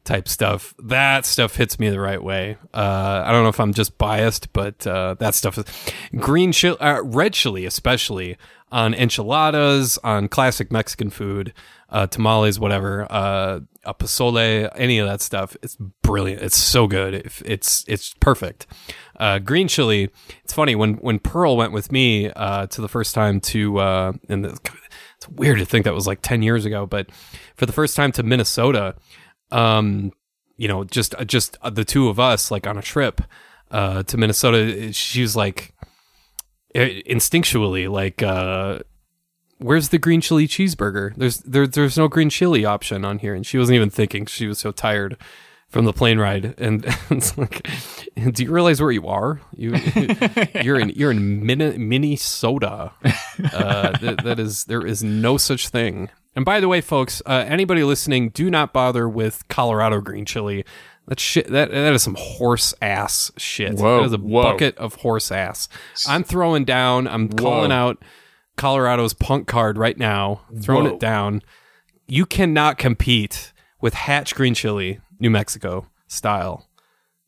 type 0.03 0.27
stuff. 0.27 0.73
That 0.83 1.25
stuff 1.25 1.55
hits 1.57 1.79
me 1.79 1.89
the 1.89 1.99
right 1.99 2.23
way. 2.23 2.57
Uh, 2.73 3.23
I 3.25 3.31
don't 3.31 3.43
know 3.43 3.49
if 3.49 3.59
I'm 3.59 3.73
just 3.73 3.97
biased, 3.97 4.53
but 4.53 4.87
uh, 4.87 5.15
that 5.19 5.35
stuff 5.35 5.57
is 5.57 5.65
green 6.15 6.51
chili, 6.53 6.77
uh, 6.79 7.01
red 7.03 7.33
chili, 7.33 7.65
especially 7.65 8.37
on 8.71 8.93
enchiladas, 8.93 9.97
on 10.03 10.27
classic 10.27 10.71
Mexican 10.71 11.09
food, 11.09 11.53
uh, 11.89 12.07
tamales, 12.07 12.59
whatever, 12.59 13.07
uh, 13.09 13.59
a 13.83 13.93
pozole, 13.93 14.69
any 14.75 14.99
of 14.99 15.07
that 15.07 15.21
stuff. 15.21 15.55
It's 15.61 15.77
brilliant. 16.01 16.41
It's 16.41 16.57
so 16.57 16.87
good. 16.87 17.13
It's 17.45 17.85
it's 17.87 18.13
perfect. 18.15 18.67
Uh, 19.17 19.39
green 19.39 19.67
chili. 19.67 20.09
It's 20.43 20.53
funny 20.53 20.75
when 20.75 20.95
when 20.95 21.19
Pearl 21.19 21.55
went 21.55 21.71
with 21.71 21.91
me 21.91 22.29
uh, 22.31 22.67
to 22.67 22.81
the 22.81 22.89
first 22.89 23.15
time 23.15 23.39
to 23.41 23.79
uh, 23.79 24.13
and 24.27 24.43
the, 24.43 24.59
it's 25.17 25.29
weird 25.29 25.59
to 25.59 25.65
think 25.65 25.85
that 25.85 25.93
was 25.93 26.07
like 26.07 26.21
ten 26.21 26.41
years 26.41 26.65
ago, 26.65 26.85
but 26.85 27.09
for 27.55 27.65
the 27.65 27.73
first 27.73 27.95
time 27.95 28.11
to 28.13 28.23
Minnesota, 28.23 28.95
um, 29.51 30.11
you 30.57 30.67
know, 30.67 30.83
just 30.83 31.15
just 31.25 31.57
the 31.71 31.85
two 31.85 32.09
of 32.09 32.19
us 32.19 32.51
like 32.51 32.67
on 32.67 32.77
a 32.77 32.81
trip 32.81 33.21
uh, 33.71 34.03
to 34.03 34.17
Minnesota. 34.17 34.91
She 34.91 35.21
was 35.21 35.35
like 35.35 35.73
instinctually 36.75 37.89
like. 37.89 38.21
Where's 39.59 39.89
the 39.89 39.97
green 39.97 40.21
chili 40.21 40.47
cheeseburger? 40.47 41.15
There's 41.15 41.37
there, 41.39 41.65
there's 41.65 41.97
no 41.97 42.07
green 42.07 42.29
chili 42.29 42.63
option 42.63 43.03
on 43.03 43.19
here, 43.19 43.33
and 43.33 43.45
she 43.45 43.57
wasn't 43.57 43.75
even 43.75 43.89
thinking. 43.89 44.25
She 44.25 44.47
was 44.47 44.59
so 44.59 44.71
tired 44.71 45.17
from 45.69 45.85
the 45.85 45.93
plane 45.93 46.19
ride, 46.19 46.55
and 46.57 46.85
it's 47.09 47.37
like, 47.37 47.67
do 48.15 48.43
you 48.43 48.51
realize 48.51 48.81
where 48.81 48.91
you 48.91 49.07
are? 49.07 49.41
You 49.55 49.75
you're 50.61 50.79
in 50.79 50.89
you're 50.89 51.11
in 51.11 51.45
Min- 51.45 51.89
Minnesota. 51.89 52.91
Uh, 53.51 53.91
th- 53.93 54.17
that 54.17 54.39
is 54.39 54.65
there 54.65 54.85
is 54.85 55.03
no 55.03 55.37
such 55.37 55.69
thing. 55.69 56.09
And 56.35 56.45
by 56.45 56.59
the 56.59 56.67
way, 56.67 56.81
folks, 56.81 57.21
uh, 57.25 57.43
anybody 57.47 57.83
listening, 57.83 58.29
do 58.29 58.51
not 58.51 58.71
bother 58.71 59.09
with 59.09 59.47
Colorado 59.47 60.01
green 60.01 60.25
chili. 60.25 60.65
That 61.07 61.19
shit 61.19 61.47
that 61.47 61.71
that 61.71 61.93
is 61.93 62.03
some 62.03 62.17
horse 62.19 62.73
ass 62.81 63.31
shit. 63.37 63.79
Whoa, 63.79 64.01
that 64.01 64.05
is 64.05 64.13
a 64.13 64.17
whoa. 64.17 64.43
bucket 64.43 64.77
of 64.77 64.95
horse 64.95 65.31
ass. 65.31 65.67
I'm 66.07 66.23
throwing 66.23 66.63
down. 66.63 67.07
I'm 67.07 67.29
calling 67.29 67.71
out 67.71 68.03
Colorado's 68.57 69.13
punk 69.13 69.47
card 69.47 69.77
right 69.77 69.97
now. 69.97 70.41
Throwing 70.61 70.85
Whoa. 70.85 70.93
it 70.95 70.99
down. 70.99 71.41
You 72.07 72.25
cannot 72.25 72.77
compete 72.77 73.53
with 73.81 73.93
Hatch 73.93 74.35
green 74.35 74.53
chili, 74.53 74.99
New 75.19 75.29
Mexico 75.29 75.87
style. 76.07 76.67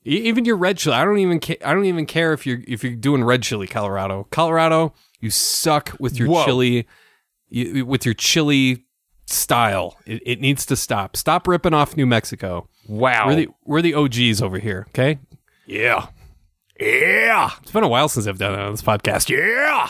E- 0.06 0.22
Even 0.28 0.46
your 0.46 0.58
red 0.58 0.78
chili, 0.78 0.96
I 0.96 1.06
don't 1.06 1.18
even 1.20 1.40
ca- 1.40 1.58
I 1.64 1.74
don't 1.74 1.86
even 1.86 2.06
care 2.06 2.34
if 2.34 2.46
you're 2.46 2.60
if 2.68 2.84
you're 2.84 2.96
doing 2.96 3.24
red 3.24 3.44
chili, 3.44 3.68
Colorado. 3.68 4.28
Colorado, 4.32 4.94
you 5.20 5.30
suck 5.30 5.96
with 6.00 6.18
your 6.18 6.30
Whoa. 6.30 6.46
chili, 6.46 6.88
you, 7.50 7.86
with 7.86 8.06
your 8.06 8.14
chili 8.14 8.86
style. 9.28 9.98
It, 10.06 10.22
it 10.26 10.42
needs 10.42 10.66
to 10.68 10.76
stop. 10.76 11.16
Stop 11.16 11.48
ripping 11.48 11.74
off 11.74 11.96
New 11.98 12.06
Mexico. 12.06 12.68
Wow. 12.88 13.28
We're 13.28 13.36
the 13.36 13.50
we're 13.66 13.82
the 13.82 13.94
OGs 13.94 14.42
over 14.42 14.58
here. 14.58 14.86
Okay. 14.90 15.20
Yeah. 15.68 16.08
Yeah. 16.80 17.52
It's 17.62 17.72
been 17.72 17.84
a 17.84 17.88
while 17.90 18.08
since 18.10 18.26
I've 18.26 18.40
done 18.40 18.54
it 18.54 18.60
on 18.60 18.72
this 18.72 18.82
podcast. 18.82 19.30
Yeah. 19.30 19.90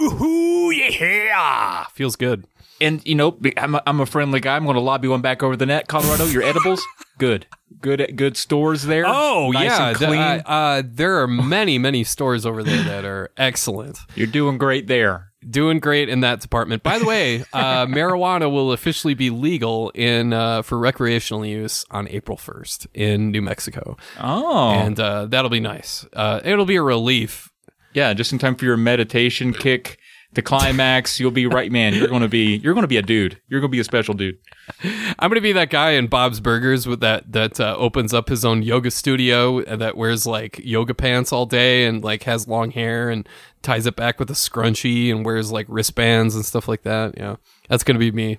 Ooh 0.00 0.70
yeah. 0.70 1.84
Feels 1.94 2.16
good. 2.16 2.44
and 2.80 3.04
you 3.06 3.14
know, 3.14 3.38
I'm 3.56 3.74
a, 3.74 3.82
I'm 3.86 4.00
a 4.00 4.06
friendly 4.06 4.40
guy. 4.40 4.56
I'm 4.56 4.64
going 4.64 4.74
to 4.76 4.80
lobby 4.80 5.08
one 5.08 5.20
back 5.22 5.42
over 5.42 5.56
the 5.56 5.66
net. 5.66 5.88
Colorado, 5.88 6.26
your 6.26 6.42
edibles, 6.42 6.82
good, 7.18 7.46
good, 7.80 8.12
good 8.16 8.36
stores 8.36 8.84
there. 8.84 9.04
Oh 9.06 9.50
Nice 9.50 9.64
yeah, 9.64 9.92
The- 9.94 10.08
uh, 10.08 10.42
uh, 10.50 10.82
there 10.86 11.20
are 11.20 11.26
many 11.28 11.78
many 11.78 12.04
stores 12.04 12.46
over 12.46 12.62
there 12.62 12.82
that 12.84 13.04
are 13.04 13.30
excellent. 13.36 13.98
You're 14.14 14.26
doing 14.28 14.58
great 14.58 14.86
there. 14.86 15.24
Doing 15.48 15.78
great 15.78 16.08
in 16.08 16.20
that 16.20 16.40
department. 16.40 16.82
By 16.82 16.98
the 16.98 17.04
way, 17.04 17.44
uh, 17.52 17.86
marijuana 17.86 18.50
will 18.50 18.72
officially 18.72 19.14
be 19.14 19.30
legal 19.30 19.90
in 19.90 20.32
uh, 20.32 20.62
for 20.62 20.76
recreational 20.78 21.46
use 21.46 21.84
on 21.92 22.08
April 22.08 22.36
first 22.36 22.88
in 22.92 23.30
New 23.30 23.40
Mexico, 23.40 23.96
Oh, 24.20 24.70
and 24.70 24.98
uh, 24.98 25.26
that'll 25.26 25.48
be 25.50 25.60
nice. 25.60 26.04
Uh, 26.12 26.40
it'll 26.44 26.66
be 26.66 26.74
a 26.76 26.82
relief. 26.82 27.50
Yeah, 27.92 28.14
just 28.14 28.32
in 28.32 28.38
time 28.38 28.54
for 28.54 28.64
your 28.64 28.76
meditation 28.76 29.52
kick, 29.52 29.98
the 30.32 30.42
climax. 30.42 31.18
You'll 31.18 31.30
be 31.30 31.46
right, 31.46 31.72
man. 31.72 31.94
You're 31.94 32.08
going 32.08 32.22
to 32.22 32.28
be 32.28 32.56
you're 32.56 32.74
going 32.74 32.84
to 32.84 32.88
be 32.88 32.96
a 32.96 33.02
dude. 33.02 33.40
You're 33.48 33.60
going 33.60 33.70
to 33.70 33.74
be 33.74 33.80
a 33.80 33.84
special 33.84 34.14
dude. 34.14 34.38
I'm 35.18 35.30
gonna 35.30 35.40
be 35.40 35.52
that 35.52 35.70
guy 35.70 35.92
in 35.92 36.06
Bob's 36.08 36.40
Burgers 36.40 36.86
with 36.86 37.00
that 37.00 37.32
that 37.32 37.58
uh, 37.58 37.74
opens 37.78 38.12
up 38.12 38.28
his 38.28 38.44
own 38.44 38.62
yoga 38.62 38.90
studio 38.90 39.62
that 39.62 39.96
wears 39.96 40.26
like 40.26 40.60
yoga 40.62 40.94
pants 40.94 41.32
all 41.32 41.46
day 41.46 41.86
and 41.86 42.04
like 42.04 42.24
has 42.24 42.46
long 42.46 42.70
hair 42.70 43.10
and 43.10 43.28
ties 43.62 43.86
it 43.86 43.96
back 43.96 44.18
with 44.18 44.30
a 44.30 44.34
scrunchie 44.34 45.10
and 45.10 45.24
wears 45.24 45.50
like 45.50 45.66
wristbands 45.68 46.34
and 46.34 46.44
stuff 46.44 46.68
like 46.68 46.82
that. 46.82 47.16
Yeah, 47.16 47.36
that's 47.68 47.84
gonna 47.84 47.98
be 47.98 48.12
me. 48.12 48.38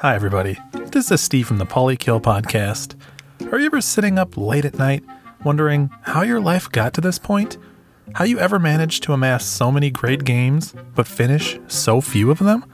Hi, 0.00 0.14
everybody. 0.14 0.56
This 0.92 1.10
is 1.10 1.20
Steve 1.20 1.46
from 1.46 1.58
the 1.58 1.66
Polykill 1.66 2.22
Podcast. 2.22 2.94
Are 3.52 3.58
you 3.58 3.66
ever 3.66 3.80
sitting 3.80 4.18
up 4.18 4.36
late 4.36 4.64
at 4.64 4.78
night 4.78 5.02
wondering 5.44 5.90
how 6.02 6.22
your 6.22 6.40
life 6.40 6.70
got 6.70 6.94
to 6.94 7.00
this 7.00 7.18
point? 7.18 7.58
How 8.14 8.24
you 8.24 8.38
ever 8.38 8.58
managed 8.58 9.02
to 9.04 9.12
amass 9.12 9.44
so 9.44 9.70
many 9.70 9.90
great 9.90 10.24
games, 10.24 10.74
but 10.94 11.06
finish 11.06 11.58
so 11.68 12.00
few 12.00 12.30
of 12.30 12.38
them? 12.38 12.64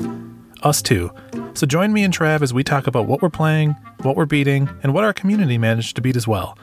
Us 0.62 0.80
too. 0.80 1.10
So 1.54 1.66
join 1.66 1.92
me 1.92 2.04
and 2.04 2.16
Trav 2.16 2.40
as 2.42 2.54
we 2.54 2.64
talk 2.64 2.86
about 2.86 3.06
what 3.06 3.20
we're 3.20 3.28
playing, 3.30 3.70
what 4.02 4.16
we're 4.16 4.26
beating, 4.26 4.68
and 4.82 4.94
what 4.94 5.04
our 5.04 5.12
community 5.12 5.58
managed 5.58 5.96
to 5.96 6.02
beat 6.02 6.16
as 6.16 6.26
well. 6.26 6.56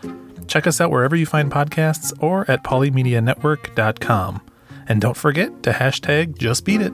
Check 0.48 0.66
us 0.68 0.82
out 0.82 0.90
wherever 0.92 1.16
you 1.16 1.26
find 1.26 1.52
podcasts 1.52 2.12
or 2.22 2.50
at 2.50 2.64
polymedianetwork.com. 2.64 4.42
And 4.88 5.00
don't 5.00 5.16
forget 5.18 5.64
to 5.64 5.72
hashtag 5.72 6.38
just 6.38 6.66
beat 6.66 6.82
it. 6.82 6.92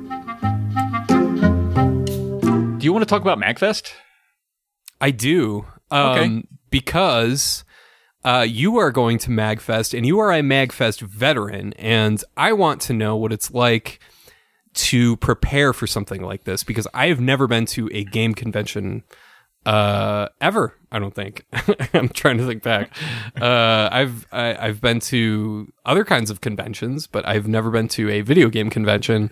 Do 2.79 2.85
you 2.85 2.93
want 2.93 3.01
to 3.03 3.07
talk 3.09 3.21
about 3.21 3.39
MagFest? 3.39 3.89
I 5.01 5.11
do. 5.11 5.65
Um, 5.89 6.09
Okay. 6.17 6.43
Because 6.69 7.63
uh, 8.27 8.41
you 8.41 8.77
are 8.77 8.91
going 8.91 9.17
to 9.17 9.29
MagFest 9.29 9.95
and 9.95 10.05
you 10.05 10.19
are 10.19 10.33
a 10.33 10.41
MagFest 10.41 10.99
veteran, 10.99 11.71
and 11.73 12.21
I 12.35 12.51
want 12.51 12.81
to 12.81 12.93
know 12.93 13.15
what 13.15 13.31
it's 13.31 13.51
like 13.51 14.01
to 14.73 15.15
prepare 15.17 15.71
for 15.71 15.87
something 15.87 16.21
like 16.21 16.43
this 16.43 16.61
because 16.61 16.89
I 16.93 17.07
have 17.07 17.21
never 17.21 17.47
been 17.47 17.65
to 17.67 17.89
a 17.93 18.03
game 18.03 18.33
convention 18.33 19.03
uh 19.65 20.29
ever 20.39 20.75
i 20.93 20.99
don't 20.99 21.13
think. 21.13 21.45
I'm 21.93 22.07
trying 22.09 22.37
to 22.37 22.47
think 22.47 22.63
back. 22.63 22.91
Uh 23.41 23.89
i've 23.91 24.25
I, 24.31 24.55
i've 24.67 24.81
been 24.81 24.99
to 25.11 25.71
other 25.85 26.05
kinds 26.05 26.29
of 26.29 26.41
conventions 26.41 27.07
but 27.07 27.27
i've 27.27 27.47
never 27.47 27.69
been 27.69 27.87
to 27.89 28.09
a 28.09 28.21
video 28.21 28.49
game 28.49 28.69
convention. 28.69 29.31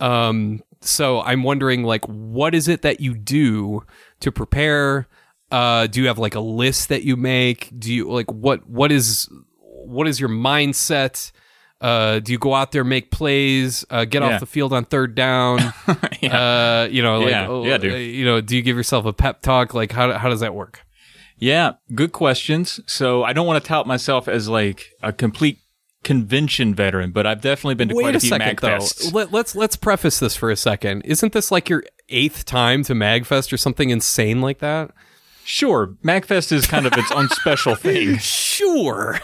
Um 0.00 0.62
so 0.80 1.22
i'm 1.22 1.42
wondering 1.44 1.82
like 1.82 2.04
what 2.06 2.54
is 2.54 2.68
it 2.68 2.82
that 2.82 3.00
you 3.00 3.14
do 3.14 3.84
to 4.20 4.30
prepare 4.30 5.08
Uh, 5.50 5.86
do 5.86 6.00
you 6.02 6.08
have 6.08 6.18
like 6.18 6.34
a 6.34 6.40
list 6.40 6.88
that 6.88 7.02
you 7.04 7.16
make? 7.16 7.70
Do 7.78 7.92
you 7.92 8.10
like 8.10 8.30
what 8.32 8.68
what 8.68 8.90
is 8.90 9.28
what 9.60 10.08
is 10.08 10.18
your 10.18 10.28
mindset? 10.30 11.30
Uh, 11.80 12.18
do 12.18 12.32
you 12.32 12.38
go 12.38 12.54
out 12.54 12.72
there, 12.72 12.82
make 12.84 13.10
plays, 13.10 13.84
uh, 13.90 14.04
get 14.06 14.22
Yeah. 14.22 14.34
off 14.34 14.40
the 14.40 14.46
field 14.46 14.72
on 14.72 14.84
third 14.86 15.14
down? 15.14 15.60
uh, 16.22 16.88
you 16.90 17.02
know, 17.02 17.18
like, 17.20 17.30
Yeah. 17.30 17.46
oh, 17.48 17.64
Yeah, 17.64 17.76
dude. 17.78 17.92
uh, 17.92 17.96
you 17.96 18.24
know, 18.24 18.40
do 18.40 18.56
you 18.56 18.62
give 18.62 18.76
yourself 18.76 19.04
a 19.04 19.12
pep 19.12 19.42
talk? 19.42 19.74
Like, 19.74 19.92
how 19.92 20.12
how 20.12 20.28
does 20.28 20.40
that 20.40 20.54
work? 20.54 20.80
Yeah, 21.36 21.72
good 21.94 22.12
questions. 22.12 22.80
So 22.86 23.22
I 23.24 23.32
don't 23.32 23.46
want 23.46 23.62
to 23.62 23.68
tout 23.68 23.86
myself 23.86 24.28
as 24.28 24.48
like 24.48 24.86
a 25.02 25.12
complete 25.12 25.58
convention 26.04 26.74
veteran, 26.74 27.10
but 27.12 27.26
I've 27.26 27.40
definitely 27.40 27.74
been 27.74 27.88
to 27.88 27.94
quite 27.94 28.14
a 28.14 28.18
a 28.18 28.20
few 28.20 28.28
second, 28.30 28.58
though. 28.60 28.68
MagFests. 28.78 29.12
Let, 29.12 29.32
let's 29.32 29.54
let's 29.54 29.76
preface 29.76 30.18
this 30.20 30.36
for 30.36 30.50
a 30.50 30.56
second. 30.56 31.02
Isn't 31.02 31.32
this 31.32 31.50
like 31.50 31.68
your 31.68 31.82
eighth 32.08 32.44
time 32.44 32.82
to 32.84 32.94
MagFest 32.94 33.52
or 33.52 33.56
something 33.56 33.90
insane 33.90 34.40
like 34.40 34.60
that? 34.60 34.90
Sure, 35.44 35.88
MagFest 36.02 36.52
is 36.52 36.66
kind 36.66 36.86
of 36.86 36.92
its 36.94 37.10
own 37.12 37.28
special 37.30 37.74
thing. 37.74 38.18
Sure. 38.54 39.20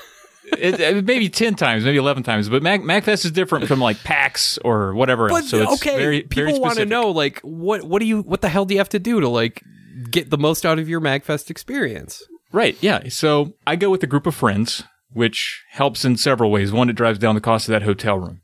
It, 0.59 0.81
it- 0.81 1.05
maybe 1.05 1.29
ten 1.29 1.55
times, 1.55 1.85
maybe 1.85 1.99
eleven 1.99 2.23
times, 2.25 2.49
but 2.49 2.63
Mag, 2.63 2.83
MagFest 2.83 3.25
is 3.25 3.31
different 3.31 3.69
from 3.69 3.79
like 3.81 4.03
PAX 4.03 4.59
or 4.59 4.93
whatever 4.95 5.29
But 5.29 5.43
else. 5.43 5.51
So 5.51 5.63
it's 5.63 5.73
okay, 5.75 5.97
very, 5.97 6.23
people 6.23 6.61
want 6.61 6.79
to 6.79 6.87
know 6.87 7.11
like 7.11 7.41
what 7.43 7.85
what 7.85 8.01
do 8.01 8.07
you 8.07 8.23
what 8.23 8.41
the 8.41 8.49
hell 8.49 8.65
do 8.65 8.75
you 8.75 8.81
have 8.81 8.89
to 8.89 8.99
do 8.99 9.21
to 9.21 9.29
like 9.29 9.63
get 10.11 10.31
the 10.31 10.39
most 10.39 10.67
out 10.67 10.79
of 10.81 10.89
your 10.89 11.01
MagFest 11.01 11.51
experience? 11.51 12.23
Right. 12.53 12.77
Yeah. 12.81 13.09
So 13.11 13.53
I 13.65 13.77
go 13.77 13.91
with 13.91 14.03
a 14.03 14.09
group 14.09 14.27
of 14.27 14.35
friends, 14.35 14.83
which 15.13 15.63
helps 15.71 16.05
in 16.05 16.17
several 16.17 16.51
ways. 16.51 16.73
One, 16.73 16.91
it 16.91 16.95
drives 16.97 17.21
down 17.21 17.37
the 17.37 17.41
cost 17.41 17.69
of 17.69 17.73
that 17.73 17.83
hotel 17.83 18.19
room. 18.19 18.41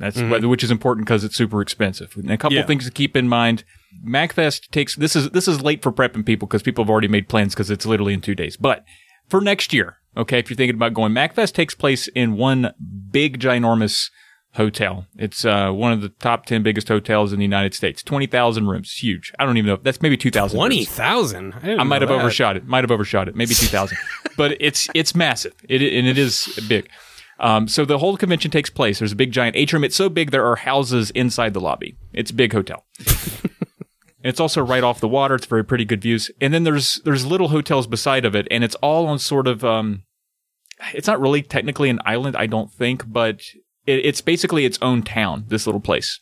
That's 0.00 0.20
which 0.20 0.64
is 0.64 0.70
important 0.70 1.06
because 1.06 1.24
it's 1.24 1.36
super 1.36 1.60
expensive. 1.60 2.16
And 2.16 2.30
a 2.30 2.38
couple 2.38 2.56
Yeah. 2.56 2.64
things 2.64 2.86
to 2.86 2.90
keep 2.90 3.16
in 3.16 3.28
mind. 3.28 3.64
MagFest 4.06 4.70
takes 4.70 4.96
this 4.96 5.14
is 5.14 5.30
this 5.30 5.46
is 5.46 5.62
late 5.62 5.82
for 5.82 5.92
prepping 5.92 6.24
people 6.24 6.48
because 6.48 6.62
people 6.62 6.82
have 6.82 6.90
already 6.90 7.08
made 7.08 7.28
plans 7.28 7.54
because 7.54 7.70
it's 7.70 7.84
literally 7.84 8.14
in 8.14 8.20
two 8.22 8.34
days. 8.34 8.56
But 8.56 8.84
for 9.28 9.40
next 9.42 9.72
year, 9.74 9.98
okay, 10.16 10.38
if 10.38 10.48
you're 10.48 10.56
thinking 10.56 10.74
about 10.76 10.94
going, 10.94 11.12
MagFest 11.12 11.52
takes 11.52 11.74
place 11.74 12.08
in 12.08 12.36
one 12.36 12.72
big 13.10 13.38
ginormous 13.38 14.10
hotel. 14.54 15.06
It's 15.16 15.44
uh, 15.44 15.70
one 15.70 15.92
of 15.92 16.00
the 16.00 16.08
top 16.08 16.46
ten 16.46 16.62
biggest 16.62 16.88
hotels 16.88 17.32
in 17.32 17.38
the 17.38 17.44
United 17.44 17.74
States. 17.74 18.02
Twenty 18.02 18.26
thousand 18.26 18.68
rooms, 18.68 18.92
huge. 18.94 19.32
I 19.38 19.44
don't 19.44 19.58
even 19.58 19.68
know. 19.68 19.76
That's 19.82 20.00
maybe 20.00 20.16
two 20.16 20.30
thousand. 20.30 20.58
Twenty 20.58 20.84
thousand. 20.84 21.54
I 21.62 21.84
might 21.84 22.00
have 22.00 22.10
overshot 22.10 22.56
it. 22.56 22.66
Might 22.66 22.84
have 22.84 22.90
overshot 22.90 23.28
it. 23.28 23.36
Maybe 23.36 23.54
two 23.54 23.66
thousand. 23.66 23.98
but 24.36 24.56
it's 24.60 24.88
it's 24.94 25.14
massive. 25.14 25.54
It 25.68 25.82
and 25.82 26.06
it 26.06 26.16
is 26.16 26.58
big. 26.68 26.88
Um, 27.40 27.68
so 27.68 27.84
the 27.84 27.98
whole 27.98 28.16
convention 28.16 28.50
takes 28.50 28.70
place. 28.70 28.98
There's 28.98 29.12
a 29.12 29.16
big 29.16 29.32
giant 29.32 29.56
atrium. 29.56 29.82
It's 29.82 29.96
so 29.96 30.08
big 30.08 30.30
there 30.30 30.46
are 30.46 30.56
houses 30.56 31.10
inside 31.12 31.54
the 31.54 31.60
lobby. 31.60 31.96
It's 32.12 32.30
a 32.30 32.34
big 32.34 32.52
hotel. 32.52 32.84
And 32.98 33.50
it's 34.24 34.40
also 34.40 34.62
right 34.62 34.84
off 34.84 35.00
the 35.00 35.08
water. 35.08 35.34
It's 35.34 35.46
very 35.46 35.64
pretty 35.64 35.86
good 35.86 36.02
views. 36.02 36.30
And 36.40 36.52
then 36.52 36.64
there's 36.64 37.00
there's 37.04 37.24
little 37.24 37.48
hotels 37.48 37.86
beside 37.86 38.26
of 38.26 38.36
it, 38.36 38.46
and 38.50 38.62
it's 38.62 38.74
all 38.76 39.06
on 39.06 39.18
sort 39.18 39.48
of 39.48 39.64
um, 39.64 40.02
it's 40.92 41.06
not 41.06 41.20
really 41.20 41.42
technically 41.42 41.88
an 41.88 42.00
island, 42.04 42.36
I 42.36 42.46
don't 42.46 42.70
think, 42.70 43.10
but 43.10 43.40
it, 43.86 44.04
it's 44.04 44.20
basically 44.20 44.66
its 44.66 44.78
own 44.82 45.02
town. 45.02 45.46
This 45.48 45.66
little 45.66 45.80
place. 45.80 46.20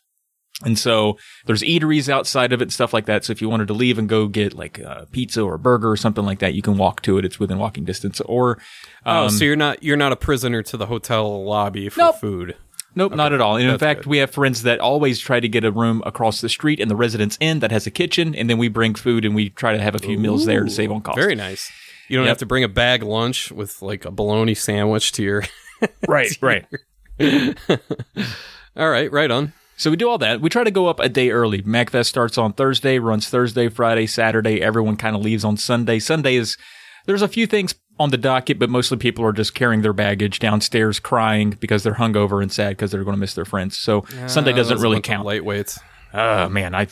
And 0.65 0.77
so 0.79 1.17
there's 1.47 1.63
eateries 1.63 2.09
outside 2.09 2.53
of 2.53 2.61
it 2.61 2.65
and 2.65 2.73
stuff 2.73 2.93
like 2.93 3.07
that. 3.07 3.25
So 3.25 3.31
if 3.31 3.41
you 3.41 3.49
wanted 3.49 3.69
to 3.69 3.75
leave 3.75 3.97
and 3.97 4.09
go 4.09 4.27
get 4.27 4.55
like 4.55 4.79
a 4.81 5.07
pizza 5.13 5.41
or 5.43 5.55
a 5.55 5.59
burger 5.59 5.89
or 5.91 5.97
something 5.97 6.25
like 6.25 6.41
that, 6.41 6.55
you 6.55 6.63
can 6.63 6.77
walk 6.77 7.01
to 7.03 7.17
it. 7.17 7.25
It's 7.25 7.39
within 7.39 7.59
walking 7.59 7.85
distance. 7.85 8.21
Or 8.23 8.59
Oh, 9.07 9.25
um, 9.25 9.31
so 9.31 9.45
you're 9.45 9.55
not 9.55 9.83
you're 9.85 9.97
not 9.97 10.11
a 10.11 10.17
prisoner 10.17 10.63
to 10.65 10.77
the 10.77 10.87
hotel 10.87 11.45
lobby 11.45 11.89
for 11.89 12.01
Nope. 12.01 12.17
food. 12.17 12.57
Nope, 12.97 13.15
not 13.15 13.33
at 13.33 13.41
all. 13.41 13.57
And 13.57 13.71
in 13.71 13.79
fact, 13.79 14.01
good. 14.01 14.07
we 14.11 14.19
have 14.19 14.33
friends 14.33 14.63
that 14.65 14.81
always 14.81 15.21
try 15.21 15.39
to 15.39 15.49
get 15.49 15.63
a 15.63 15.71
room 15.71 16.03
across 16.05 16.41
the 16.41 16.49
street 16.49 16.81
in 16.81 16.89
the 16.89 16.97
residence 16.97 17.37
inn 17.39 17.61
that 17.61 17.71
has 17.71 17.87
a 17.87 17.93
kitchen, 17.93 18.35
and 18.35 18.51
then 18.51 18.59
we 18.59 18.67
bring 18.67 18.95
food 18.97 19.25
and 19.25 19.37
we 19.37 19.51
try 19.51 19.73
to 19.77 19.81
have 19.81 19.95
a 19.95 19.99
few 20.01 20.19
meals 20.19 20.47
there 20.47 20.65
to 20.65 20.71
save 20.71 20.91
on 20.91 21.03
cost. 21.03 21.17
Very 21.17 21.37
nice. 21.37 21.71
You 22.09 22.17
don't 22.17 22.25
Yep. 22.25 22.31
have 22.33 22.39
to 22.39 22.47
bring 22.47 22.65
a 22.65 22.69
bag 22.69 23.05
lunch 23.05 23.53
with 23.53 23.81
like 23.83 24.05
a 24.05 24.11
bologna 24.11 24.55
sandwich 24.55 25.13
to 25.13 25.23
your. 25.23 25.45
right, 26.09 26.37
right. 26.43 26.65
All 28.77 28.91
right, 28.91 29.13
right 29.13 29.31
on. 29.31 29.53
So 29.79 29.91
we 29.91 29.97
do 29.97 30.09
all 30.09 30.19
that. 30.19 30.41
We 30.41 30.51
try 30.51 30.65
to 30.65 30.71
go 30.71 30.89
up 30.89 30.99
a 31.01 31.09
day 31.09 31.31
early. 31.31 31.63
MagFest 31.63 32.07
starts 32.07 32.37
on 32.37 32.53
Thursday, 32.53 32.99
runs 32.99 33.29
Thursday, 33.29 33.69
Friday, 33.69 34.07
Saturday. 34.07 34.61
Everyone 34.61 34.97
kind 34.97 35.15
of 35.15 35.23
leaves 35.23 35.45
on 35.45 35.57
Sunday. 35.57 36.01
Sunday 36.01 36.35
is 36.35 36.57
there's 37.07 37.23
a 37.23 37.29
few 37.29 37.47
things 37.47 37.75
on 38.01 38.11
the 38.11 38.17
docket, 38.17 38.59
but 38.59 38.69
mostly 38.71 38.97
people 38.97 39.25
are 39.25 39.33
just 39.33 39.55
carrying 39.55 39.83
their 39.83 39.93
baggage 39.93 40.41
downstairs, 40.41 40.99
crying 41.01 41.57
because 41.61 41.85
they're 41.85 41.95
hungover 41.95 42.43
and 42.43 42.51
sad 42.53 42.71
because 42.71 42.91
they're 42.91 43.05
going 43.05 43.17
to 43.17 43.21
miss 43.21 43.35
their 43.35 43.45
friends. 43.45 43.79
So 43.79 44.05
Sunday 44.27 44.53
Uh, 44.53 44.57
doesn't 44.57 44.81
really 44.81 45.01
count. 45.01 45.27
Lightweights. 45.27 45.79
Oh 46.13 46.49
man, 46.49 46.75
I, 46.75 46.89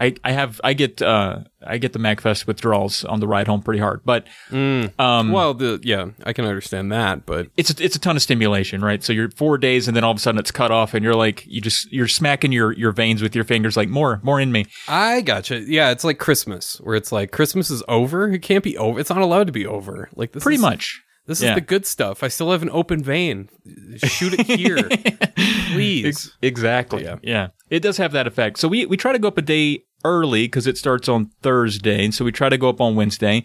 I, 0.00 0.14
I 0.24 0.32
have, 0.32 0.60
I 0.64 0.72
get, 0.72 1.02
uh, 1.02 1.40
I 1.62 1.76
get 1.78 1.92
the 1.92 1.98
MagFest 1.98 2.46
withdrawals 2.46 3.04
on 3.04 3.20
the 3.20 3.28
ride 3.28 3.46
home 3.46 3.62
pretty 3.62 3.80
hard, 3.80 4.00
but 4.04 4.26
um, 4.50 5.30
Well, 5.30 5.52
the 5.54 5.78
yeah, 5.82 6.06
I 6.24 6.32
can 6.32 6.46
understand 6.46 6.90
that, 6.92 7.26
but 7.26 7.48
it's 7.56 7.70
a, 7.70 7.84
it's 7.84 7.96
a 7.96 7.98
ton 7.98 8.16
of 8.16 8.22
stimulation, 8.22 8.80
right? 8.82 9.02
So 9.04 9.12
you're 9.12 9.30
four 9.30 9.58
days, 9.58 9.86
and 9.86 9.96
then 9.96 10.02
all 10.02 10.10
of 10.10 10.16
a 10.16 10.20
sudden 10.20 10.38
it's 10.38 10.50
cut 10.50 10.70
off, 10.70 10.94
and 10.94 11.04
you're 11.04 11.14
like, 11.14 11.44
you 11.46 11.60
just 11.60 11.92
you're 11.92 12.08
smacking 12.08 12.50
your 12.50 12.72
your 12.72 12.92
veins 12.92 13.20
with 13.20 13.34
your 13.34 13.44
fingers, 13.44 13.76
like 13.76 13.90
more, 13.90 14.20
more 14.22 14.40
in 14.40 14.50
me. 14.52 14.66
I 14.88 15.20
gotcha. 15.20 15.60
Yeah, 15.60 15.90
it's 15.90 16.04
like 16.04 16.18
Christmas, 16.18 16.80
where 16.80 16.96
it's 16.96 17.12
like 17.12 17.30
Christmas 17.30 17.70
is 17.70 17.82
over. 17.86 18.30
It 18.30 18.40
can't 18.40 18.64
be 18.64 18.78
over. 18.78 18.98
It's 18.98 19.10
not 19.10 19.20
allowed 19.20 19.48
to 19.48 19.52
be 19.52 19.66
over. 19.66 20.08
Like 20.16 20.32
this, 20.32 20.42
Pretty 20.42 20.56
is, 20.56 20.62
much. 20.62 21.02
This 21.26 21.42
yeah. 21.42 21.50
is 21.50 21.54
the 21.56 21.60
good 21.60 21.86
stuff. 21.86 22.22
I 22.22 22.28
still 22.28 22.50
have 22.50 22.62
an 22.62 22.70
open 22.70 23.04
vein. 23.04 23.50
Shoot 23.98 24.34
it 24.34 24.46
here, 24.46 24.82
please. 25.72 26.06
Ex- 26.06 26.36
exactly. 26.42 27.04
Yeah. 27.04 27.16
Yeah. 27.22 27.48
It 27.68 27.80
does 27.80 27.98
have 27.98 28.12
that 28.12 28.26
effect. 28.26 28.58
So 28.58 28.66
we, 28.66 28.86
we 28.86 28.96
try 28.96 29.12
to 29.12 29.18
go 29.18 29.28
up 29.28 29.38
a 29.38 29.42
day 29.42 29.84
early 30.04 30.44
because 30.44 30.66
it 30.66 30.78
starts 30.78 31.08
on 31.08 31.30
Thursday. 31.42 32.04
And 32.04 32.14
so 32.14 32.24
we 32.24 32.32
try 32.32 32.48
to 32.48 32.58
go 32.58 32.68
up 32.68 32.80
on 32.80 32.96
Wednesday. 32.96 33.44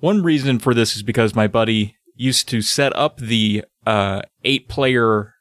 One 0.00 0.22
reason 0.22 0.58
for 0.58 0.74
this 0.74 0.96
is 0.96 1.02
because 1.02 1.34
my 1.34 1.46
buddy 1.46 1.96
used 2.14 2.48
to 2.48 2.62
set 2.62 2.94
up 2.96 3.18
the 3.18 3.64
uh, 3.86 4.22
eight 4.44 4.68
player 4.68 5.34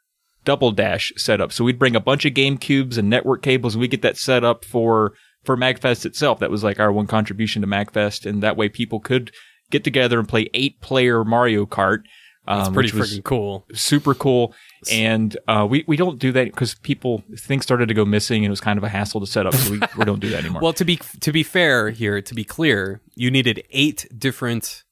double 0.46 0.72
dash 0.72 1.14
setup. 1.16 1.52
So 1.52 1.64
we'd 1.64 1.80
bring 1.80 1.96
a 1.96 2.02
bunch 2.02 2.26
of 2.26 2.34
game 2.34 2.58
cubes 2.58 2.98
and 2.98 3.10
network 3.10 3.42
cables 3.42 3.76
and 3.76 3.82
we 3.82 3.88
get 3.88 4.02
that 4.02 4.18
set 4.18 4.44
up 4.44 4.66
for 4.66 5.14
for 5.44 5.58
MagFest 5.58 6.06
itself. 6.06 6.40
That 6.40 6.52
was 6.52 6.64
like 6.64 6.80
our 6.80 6.92
one 6.92 7.08
contribution 7.08 7.62
to 7.62 7.68
MagFest. 7.68 8.26
And 8.26 8.42
that 8.42 8.58
way 8.58 8.70
people 8.70 9.00
could 9.00 9.32
get 9.70 9.84
together 9.84 10.20
and 10.20 10.28
play 10.28 10.50
eight 10.54 10.80
player 10.82 11.24
Mario 11.24 11.66
Kart. 11.66 12.04
Um, 12.46 12.60
It's 12.60 12.70
pretty 12.70 12.90
freaking 12.90 13.24
cool. 13.24 13.66
super 13.74 14.14
cool. 14.14 14.54
And 14.92 15.38
uh, 15.48 15.66
we 15.70 15.86
we 15.88 15.96
don't 15.96 16.20
do 16.20 16.32
that 16.34 16.46
because 16.46 16.76
people 16.76 17.24
things 17.38 17.64
started 17.64 17.88
to 17.88 17.94
go 17.94 18.04
missing 18.04 18.44
and 18.44 18.48
it 18.48 18.50
was 18.50 18.60
kind 18.62 18.78
of 18.78 18.84
a 18.84 18.90
hassle 18.90 19.22
to 19.22 19.28
set 19.28 19.46
up. 19.46 19.54
So 19.56 19.72
we, 19.72 19.80
we 19.98 20.04
don't 20.06 20.20
do 20.20 20.30
that 20.30 20.40
anymore. 20.40 20.62
Well, 20.62 20.74
to 20.74 20.84
be 20.84 20.98
to 21.22 21.32
be 21.32 21.44
fair 21.44 21.90
here, 21.92 22.22
to 22.22 22.34
be 22.36 22.44
clear, 22.44 23.00
you 23.16 23.32
needed 23.32 23.64
eight 23.72 24.08
different 24.18 24.84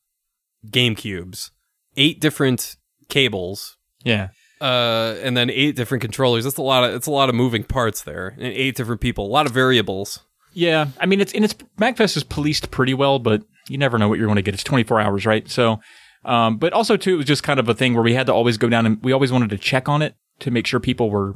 game 0.70 0.96
cubes, 0.96 1.52
eight 1.98 2.22
different 2.22 2.78
cables, 3.10 3.76
yeah, 4.06 4.30
uh, 4.62 5.16
and 5.22 5.36
then 5.36 5.50
eight 5.50 5.76
different 5.76 6.02
controllers. 6.02 6.46
That's 6.46 6.58
a 6.58 6.62
lot 6.62 6.86
of 6.86 6.96
it's 6.96 7.08
a 7.08 7.12
lot 7.12 7.28
of 7.28 7.36
moving 7.36 7.64
parts 7.66 8.04
there, 8.04 8.30
and 8.38 8.46
eight 8.46 8.76
different 8.78 9.02
people, 9.02 9.26
a 9.26 9.28
lot 9.28 9.46
of 9.46 9.52
variables. 9.52 10.20
yeah. 10.54 10.88
I 11.00 11.06
mean, 11.06 11.20
it's 11.20 11.34
and 11.34 11.44
it's 11.44 11.54
MagFest 11.80 12.16
is 12.16 12.24
policed 12.24 12.72
pretty 12.72 12.94
well, 12.94 13.20
but 13.20 13.44
you 13.68 13.78
never 13.78 13.98
know 13.98 14.08
what 14.08 14.18
you're 14.20 14.28
going 14.28 14.38
to 14.38 14.42
get. 14.42 14.54
It's 14.54 14.64
24 14.64 15.00
hours, 15.02 15.26
right? 15.26 15.50
So, 15.50 15.80
um, 16.24 16.58
but 16.58 16.74
also 16.74 16.98
too, 16.98 17.16
it 17.16 17.18
was 17.18 17.26
just 17.26 17.44
kind 17.44 17.60
of 17.60 17.68
a 17.70 17.74
thing 17.74 17.94
where 17.94 18.04
we 18.04 18.14
had 18.14 18.28
to 18.28 18.34
always 18.34 18.58
go 18.58 18.70
down 18.70 18.86
and 18.86 19.04
we 19.04 19.12
always 19.12 19.32
wanted 19.32 19.50
to 19.52 19.58
check 19.58 19.90
on 19.90 20.02
it 20.02 20.16
to 20.40 20.52
make 20.52 20.68
sure 20.68 20.80
people 20.80 21.10
were 21.10 21.36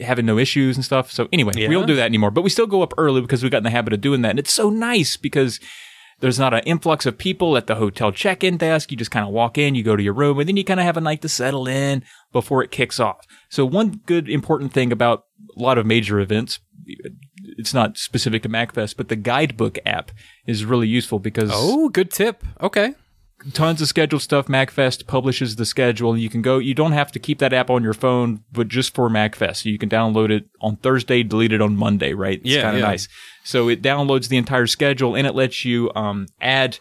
having 0.00 0.26
no 0.26 0.38
issues 0.38 0.76
and 0.76 0.84
stuff. 0.84 1.12
So 1.12 1.28
anyway, 1.32 1.52
Yeah. 1.56 1.68
we 1.68 1.74
don't 1.74 1.86
do 1.86 1.96
that 1.96 2.06
anymore, 2.06 2.30
but 2.30 2.42
we 2.42 2.50
still 2.50 2.66
go 2.66 2.82
up 2.82 2.92
early 2.98 3.20
because 3.20 3.42
we 3.42 3.50
got 3.50 3.58
in 3.58 3.64
the 3.64 3.70
habit 3.70 3.92
of 3.92 4.00
doing 4.00 4.22
that. 4.22 4.30
And 4.30 4.38
it's 4.38 4.52
so 4.52 4.68
nice 4.70 5.16
because 5.16 5.60
there's 6.20 6.38
not 6.38 6.54
an 6.54 6.60
influx 6.60 7.06
of 7.06 7.18
people 7.18 7.56
at 7.56 7.66
the 7.66 7.74
hotel 7.76 8.10
check-in 8.10 8.56
desk. 8.56 8.90
You 8.90 8.96
just 8.96 9.10
kind 9.10 9.26
of 9.26 9.32
walk 9.32 9.56
in, 9.58 9.74
you 9.74 9.82
go 9.82 9.94
to 9.96 10.02
your 10.02 10.12
room, 10.14 10.38
and 10.40 10.48
then 10.48 10.56
you 10.56 10.64
kind 10.64 10.80
of 10.80 10.86
have 10.86 10.96
a 10.96 11.00
night 11.00 11.22
to 11.22 11.28
settle 11.28 11.66
in 11.68 12.02
before 12.32 12.62
it 12.62 12.70
kicks 12.70 12.98
off. 12.98 13.24
So 13.50 13.64
one 13.66 14.00
good 14.06 14.28
important 14.28 14.72
thing 14.72 14.90
about 14.90 15.24
a 15.56 15.62
lot 15.62 15.78
of 15.78 15.86
major 15.86 16.18
events, 16.18 16.58
it's 17.58 17.74
not 17.74 17.96
specific 17.98 18.42
to 18.42 18.48
MagFest, 18.48 18.96
but 18.96 19.08
the 19.08 19.16
guidebook 19.16 19.78
app 19.86 20.10
is 20.46 20.64
really 20.64 20.88
useful 20.88 21.18
because 21.18 21.50
Oh, 21.52 21.88
good 21.88 22.10
tip. 22.10 22.42
Okay. 22.60 22.94
Tons 23.52 23.82
of 23.82 23.88
scheduled 23.88 24.22
stuff. 24.22 24.46
MagFest 24.46 25.06
publishes 25.06 25.56
the 25.56 25.66
schedule. 25.66 26.16
You 26.16 26.30
can 26.30 26.40
go, 26.40 26.58
you 26.58 26.72
don't 26.74 26.92
have 26.92 27.12
to 27.12 27.18
keep 27.18 27.38
that 27.40 27.52
app 27.52 27.68
on 27.68 27.82
your 27.82 27.92
phone, 27.92 28.42
but 28.52 28.68
just 28.68 28.94
for 28.94 29.10
MagFest. 29.10 29.64
You 29.66 29.78
can 29.78 29.88
download 29.90 30.30
it 30.30 30.46
on 30.60 30.76
Thursday, 30.76 31.22
delete 31.22 31.52
it 31.52 31.60
on 31.60 31.76
Monday, 31.76 32.14
right? 32.14 32.38
It's 32.38 32.48
Yeah, 32.48 32.62
kind 32.62 32.76
of 32.76 32.80
yeah. 32.80 32.88
nice. 32.88 33.08
So 33.42 33.68
it 33.68 33.82
downloads 33.82 34.28
the 34.28 34.38
entire 34.38 34.66
schedule 34.66 35.14
and 35.14 35.26
it 35.26 35.34
lets 35.34 35.64
you 35.64 35.92
um, 35.94 36.26
add 36.40 36.78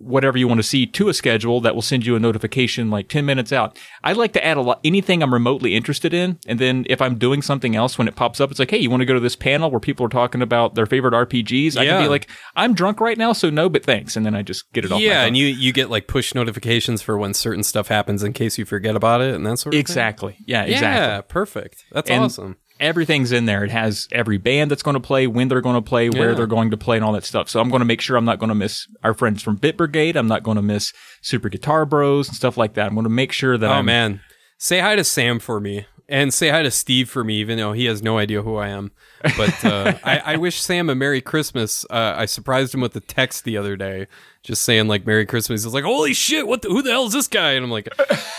whatever 0.00 0.38
you 0.38 0.48
want 0.48 0.58
to 0.58 0.62
see 0.62 0.86
to 0.86 1.08
a 1.08 1.14
schedule 1.14 1.60
that 1.60 1.74
will 1.74 1.82
send 1.82 2.06
you 2.06 2.16
a 2.16 2.18
notification 2.18 2.90
like 2.90 3.08
10 3.08 3.24
minutes 3.26 3.52
out. 3.52 3.78
I 4.02 4.12
like 4.14 4.32
to 4.32 4.44
add 4.44 4.56
a 4.56 4.60
lot, 4.62 4.80
anything 4.82 5.22
I'm 5.22 5.32
remotely 5.32 5.74
interested 5.76 6.14
in. 6.14 6.38
And 6.46 6.58
then 6.58 6.86
if 6.88 7.02
I'm 7.02 7.18
doing 7.18 7.42
something 7.42 7.76
else, 7.76 7.98
when 7.98 8.08
it 8.08 8.16
pops 8.16 8.40
up, 8.40 8.50
it's 8.50 8.58
like, 8.58 8.70
hey, 8.70 8.78
you 8.78 8.88
want 8.90 9.02
to 9.02 9.04
go 9.06 9.14
to 9.14 9.20
this 9.20 9.36
panel 9.36 9.70
where 9.70 9.78
people 9.78 10.06
are 10.06 10.10
talking 10.10 10.40
about 10.42 10.74
their 10.74 10.86
favorite 10.86 11.12
RPGs? 11.12 11.76
I 11.76 11.84
can 11.84 12.02
be 12.02 12.08
like, 12.08 12.28
I'm 12.56 12.72
drunk 12.74 13.00
right 13.00 13.18
now, 13.18 13.32
so 13.34 13.50
no, 13.50 13.68
but 13.68 13.84
thanks. 13.84 14.16
And 14.16 14.24
then 14.24 14.34
I 14.34 14.42
just 14.42 14.72
get 14.72 14.84
it 14.84 14.92
off. 14.92 15.00
Yeah, 15.00 15.24
and 15.24 15.36
you 15.36 15.46
you 15.46 15.72
get 15.72 15.90
like 15.90 16.06
push 16.06 16.34
notifications 16.34 17.02
for 17.02 17.18
when 17.18 17.34
certain 17.34 17.62
stuff 17.62 17.88
happens 17.88 18.22
in 18.22 18.32
case 18.32 18.56
you 18.58 18.64
forget 18.64 18.96
about 18.96 19.20
it 19.20 19.34
and 19.34 19.44
that 19.46 19.58
sort 19.58 19.74
of 19.74 19.76
thing. 19.76 19.80
Exactly. 19.80 20.36
Yeah, 20.46 20.64
Yeah, 20.64 20.72
exactly. 20.72 21.28
perfect. 21.28 21.84
That's 21.92 22.10
And- 22.10 22.24
awesome. 22.24 22.56
Everything's 22.80 23.30
in 23.30 23.44
there. 23.46 23.62
It 23.62 23.70
has 23.70 24.08
every 24.10 24.38
band 24.38 24.70
that's 24.70 24.82
going 24.82 24.94
to 24.94 25.00
play, 25.00 25.26
when 25.26 25.48
they're 25.48 25.60
going 25.60 25.76
to 25.76 25.82
play, 25.82 26.10
where 26.10 26.30
Yeah. 26.30 26.34
they're 26.34 26.46
going 26.46 26.70
to 26.72 26.76
play, 26.76 26.96
and 26.96 27.04
all 27.04 27.12
that 27.12 27.24
stuff. 27.24 27.48
So 27.48 27.60
I'm 27.60 27.68
going 27.68 27.80
to 27.80 27.84
make 27.86 28.00
sure 28.00 28.16
I'm 28.16 28.24
not 28.24 28.38
going 28.38 28.48
to 28.48 28.54
miss 28.54 28.86
our 29.04 29.14
friends 29.14 29.42
from 29.42 29.56
Bit 29.56 29.76
Brigade. 29.76 30.16
I'm 30.16 30.26
not 30.28 30.42
going 30.42 30.56
to 30.56 30.62
miss 30.62 30.92
Super 31.20 31.48
Guitar 31.48 31.84
Bros 31.86 32.28
and 32.28 32.36
stuff 32.36 32.56
like 32.56 32.74
that. 32.74 32.86
I'm 32.88 32.94
going 32.94 33.04
to 33.04 33.10
make 33.10 33.32
sure 33.32 33.56
that 33.58 33.68
Oh 33.70 33.74
I'm 33.74 33.84
man, 33.86 34.20
say 34.58 34.80
hi 34.80 34.96
to 34.96 35.04
Sam 35.04 35.38
for 35.38 35.60
me, 35.60 35.86
and 36.08 36.34
say 36.34 36.48
hi 36.48 36.62
to 36.64 36.70
Steve 36.72 37.08
for 37.08 37.22
me, 37.22 37.36
even 37.36 37.56
though 37.56 37.72
he 37.72 37.84
has 37.84 38.02
no 38.02 38.18
idea 38.18 38.42
who 38.42 38.56
I 38.56 38.68
am. 38.68 38.90
But 39.36 39.64
uh, 39.64 39.94
I, 40.04 40.18
I 40.18 40.36
wish 40.36 40.60
Sam 40.60 40.90
a 40.90 40.94
Merry 40.94 41.20
Christmas. 41.20 41.84
Uh, 41.90 42.14
I 42.16 42.24
surprised 42.26 42.74
him 42.74 42.80
with 42.80 42.96
a 42.96 43.00
text 43.00 43.44
the 43.44 43.56
other 43.58 43.76
day, 43.76 44.06
just 44.42 44.62
saying 44.62 44.88
like 44.88 45.06
Merry 45.06 45.26
Christmas. 45.26 45.62
He's 45.64 45.74
like, 45.74 45.84
"Holy 45.84 46.14
shit, 46.14 46.46
what? 46.48 46.62
The, 46.62 46.68
who 46.68 46.82
the 46.82 46.90
hell 46.90 47.04
is 47.06 47.12
this 47.12 47.28
guy?" 47.28 47.52
And 47.52 47.64
I'm 47.64 47.70
like, 47.70 47.88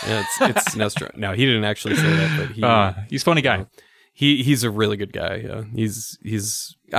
"Yeah, 0.06 0.24
it's 0.40 0.56
it's 0.56 0.76
Nestor." 0.76 1.10
No, 1.14 1.32
he 1.32 1.46
didn't 1.46 1.64
actually 1.64 1.94
say 1.94 2.10
that, 2.10 2.36
but 2.38 2.50
he 2.56 2.62
Uh, 2.62 2.92
he's 3.08 3.22
a 3.22 3.24
funny 3.24 3.40
guy. 3.42 3.64
He 4.14 4.42
he's 4.42 4.62
a 4.62 4.70
really 4.70 4.96
good 4.96 5.12
guy. 5.12 5.36
Yeah, 5.44 5.62
he's 5.74 6.18
he's. 6.22 6.76
I, 6.92 6.98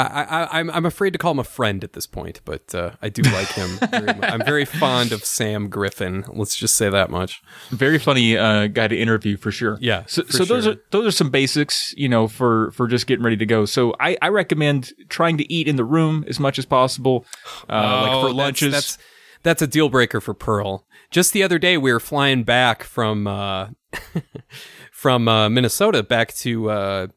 I 0.49 0.59
I'm 0.59 0.71
I'm 0.71 0.85
afraid 0.85 1.11
to 1.13 1.19
call 1.19 1.31
him 1.31 1.39
a 1.39 1.43
friend 1.43 1.83
at 1.83 1.93
this 1.93 2.07
point, 2.07 2.41
but 2.45 2.73
uh, 2.73 2.91
I 3.03 3.09
do 3.09 3.21
like 3.21 3.49
him. 3.49 3.77
Very 3.91 4.05
much. 4.07 4.23
I'm 4.23 4.43
very 4.43 4.65
fond 4.65 5.11
of 5.11 5.23
Sam 5.23 5.69
Griffin. 5.69 6.25
Let's 6.33 6.55
just 6.55 6.75
say 6.75 6.89
that 6.89 7.11
much. 7.11 7.41
Very 7.69 7.99
funny 7.99 8.35
uh, 8.35 8.65
guy 8.67 8.87
to 8.87 8.97
interview 8.97 9.37
for 9.37 9.51
sure. 9.51 9.77
Yeah, 9.79 10.03
So, 10.07 10.23
so 10.23 10.43
those 10.45 10.65
are 10.65 10.77
those 10.89 11.05
are 11.05 11.11
some 11.11 11.29
basics, 11.29 11.93
you 11.95 12.09
know, 12.09 12.27
for 12.27 12.71
for 12.71 12.87
just 12.87 13.05
getting 13.05 13.23
ready 13.23 13.37
to 13.37 13.45
go. 13.45 13.65
So 13.65 13.93
I, 13.99 14.17
I 14.21 14.29
recommend 14.29 14.93
trying 15.09 15.37
to 15.37 15.53
eat 15.53 15.67
in 15.67 15.75
the 15.75 15.85
room 15.85 16.25
as 16.27 16.39
much 16.39 16.57
as 16.57 16.65
possible, 16.65 17.25
uh, 17.69 17.73
like 17.73 18.11
Oh, 18.11 18.21
for 18.21 18.27
that's- 18.29 18.35
lunches. 18.35 18.71
That's, 18.73 18.97
that's 19.43 19.61
a 19.61 19.67
deal 19.67 19.89
breaker 19.89 20.19
for 20.21 20.33
Pearl. 20.33 20.87
Just 21.11 21.33
the 21.33 21.43
other 21.43 21.59
day, 21.59 21.77
we 21.77 21.91
were 21.93 21.99
flying 21.99 22.43
back 22.43 22.81
from 22.81 23.27
uh, 23.27 23.67
from 25.03 25.27
uh, 25.27 25.49
Minnesota 25.49 26.01
back 26.01 26.33
to 26.33 26.69
uh, 26.69 27.07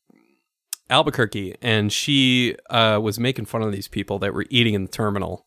Albuquerque, 0.91 1.55
and 1.63 1.93
she 1.93 2.57
uh, 2.69 2.99
was 3.01 3.21
making 3.21 3.45
fun 3.45 3.63
of 3.63 3.71
these 3.71 3.87
people 3.87 4.19
that 4.19 4.35
were 4.35 4.45
eating 4.51 4.75
in 4.75 4.83
the 4.83 4.91
terminal. 4.91 5.47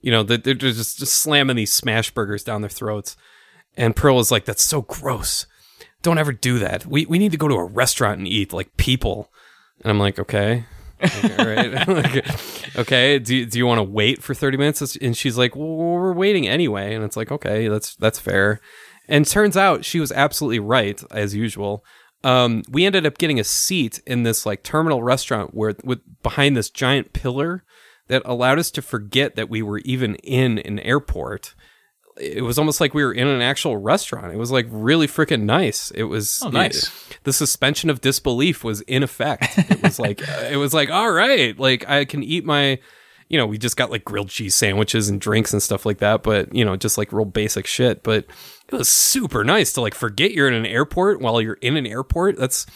You 0.00 0.10
know, 0.10 0.22
they're 0.22 0.54
just, 0.54 0.98
just 0.98 1.12
slamming 1.12 1.56
these 1.56 1.74
smash 1.74 2.10
burgers 2.12 2.42
down 2.42 2.62
their 2.62 2.70
throats. 2.70 3.14
And 3.76 3.94
Pearl 3.94 4.20
is 4.20 4.30
like, 4.30 4.46
"That's 4.46 4.64
so 4.64 4.80
gross. 4.80 5.44
Don't 6.00 6.16
ever 6.16 6.32
do 6.32 6.58
that. 6.60 6.86
We 6.86 7.04
we 7.04 7.18
need 7.18 7.32
to 7.32 7.38
go 7.38 7.46
to 7.46 7.56
a 7.56 7.64
restaurant 7.64 8.20
and 8.20 8.26
eat 8.26 8.54
like 8.54 8.78
people." 8.78 9.30
And 9.82 9.90
I'm 9.90 9.98
like, 9.98 10.18
"Okay." 10.18 10.64
okay, 11.04 11.44
right. 11.44 11.88
Like, 11.88 12.78
okay. 12.78 13.18
Do, 13.18 13.44
do 13.44 13.58
you 13.58 13.66
want 13.66 13.80
to 13.80 13.82
wait 13.82 14.22
for 14.22 14.32
30 14.32 14.56
minutes? 14.56 14.96
And 14.96 15.14
she's 15.14 15.36
like, 15.36 15.54
well, 15.54 15.76
we're 15.76 16.14
waiting 16.14 16.48
anyway. 16.48 16.94
And 16.94 17.04
it's 17.04 17.18
like, 17.18 17.30
okay, 17.30 17.68
that's, 17.68 17.96
that's 17.96 18.18
fair. 18.18 18.62
And 19.08 19.26
turns 19.26 19.56
out 19.56 19.84
she 19.84 20.00
was 20.00 20.10
absolutely 20.12 20.58
right 20.58 21.00
as 21.10 21.34
usual. 21.34 21.84
Um, 22.24 22.62
we 22.68 22.84
ended 22.86 23.06
up 23.06 23.18
getting 23.18 23.38
a 23.38 23.44
seat 23.44 24.00
in 24.06 24.24
this 24.24 24.44
like 24.46 24.62
terminal 24.62 25.02
restaurant 25.02 25.54
where 25.54 25.74
with 25.84 26.00
behind 26.22 26.56
this 26.56 26.70
giant 26.70 27.12
pillar 27.12 27.62
that 28.08 28.22
allowed 28.24 28.58
us 28.58 28.70
to 28.72 28.82
forget 28.82 29.36
that 29.36 29.48
we 29.48 29.62
were 29.62 29.78
even 29.78 30.16
in 30.16 30.58
an 30.60 30.78
airport. 30.80 31.54
It 32.18 32.42
was 32.42 32.58
almost 32.58 32.80
like 32.80 32.94
we 32.94 33.04
were 33.04 33.12
in 33.12 33.28
an 33.28 33.42
actual 33.42 33.76
restaurant. 33.76 34.32
It 34.32 34.38
was 34.38 34.50
like 34.50 34.66
really 34.70 35.06
freaking 35.06 35.42
nice. 35.42 35.90
It 35.90 36.04
was 36.04 36.40
Oh, 36.42 36.48
nice. 36.48 36.90
the 37.24 37.32
suspension 37.32 37.90
of 37.90 38.00
disbelief 38.00 38.64
was 38.64 38.80
in 38.82 39.02
effect. 39.02 39.58
It 39.70 39.82
was 39.82 39.98
like 39.98 40.26
uh, 40.26 40.46
it 40.50 40.56
was 40.56 40.72
like 40.72 40.90
all 40.90 41.10
right, 41.12 41.56
like 41.58 41.88
I 41.88 42.04
can 42.06 42.22
eat 42.22 42.44
my 42.44 42.78
you 43.28 43.36
know, 43.36 43.46
we 43.46 43.58
just 43.58 43.76
got 43.76 43.90
like 43.90 44.04
grilled 44.04 44.28
cheese 44.28 44.54
sandwiches 44.54 45.08
and 45.08 45.20
drinks 45.20 45.52
and 45.52 45.60
stuff 45.60 45.84
like 45.84 45.98
that, 45.98 46.22
but 46.22 46.54
you 46.54 46.64
know, 46.64 46.76
just 46.76 46.96
like 46.96 47.12
real 47.12 47.24
basic 47.24 47.66
shit, 47.66 48.02
but 48.04 48.24
it 48.68 48.74
was 48.74 48.88
super 48.88 49.44
nice 49.44 49.72
to 49.74 49.80
like 49.80 49.94
forget 49.94 50.32
you're 50.32 50.48
in 50.48 50.54
an 50.54 50.66
airport 50.66 51.20
while 51.20 51.40
you're 51.40 51.54
in 51.54 51.76
an 51.76 51.86
airport. 51.86 52.36
That's 52.36 52.66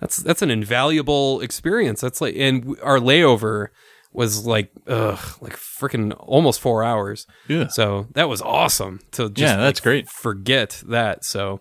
that's 0.00 0.18
that's 0.18 0.42
an 0.42 0.50
invaluable 0.50 1.40
experience. 1.40 2.00
That's 2.00 2.20
like 2.20 2.34
and 2.36 2.76
our 2.82 2.98
layover 2.98 3.68
was 4.12 4.44
like 4.46 4.72
ugh, 4.86 5.18
like 5.40 5.56
freaking 5.56 6.14
almost 6.18 6.60
4 6.60 6.82
hours. 6.82 7.26
Yeah. 7.48 7.68
So 7.68 8.08
that 8.14 8.28
was 8.28 8.42
awesome 8.42 9.00
to 9.12 9.28
just 9.28 9.38
Yeah, 9.38 9.56
that's 9.56 9.80
like, 9.80 9.84
great. 9.84 10.08
Forget 10.08 10.82
that. 10.88 11.24
So 11.24 11.60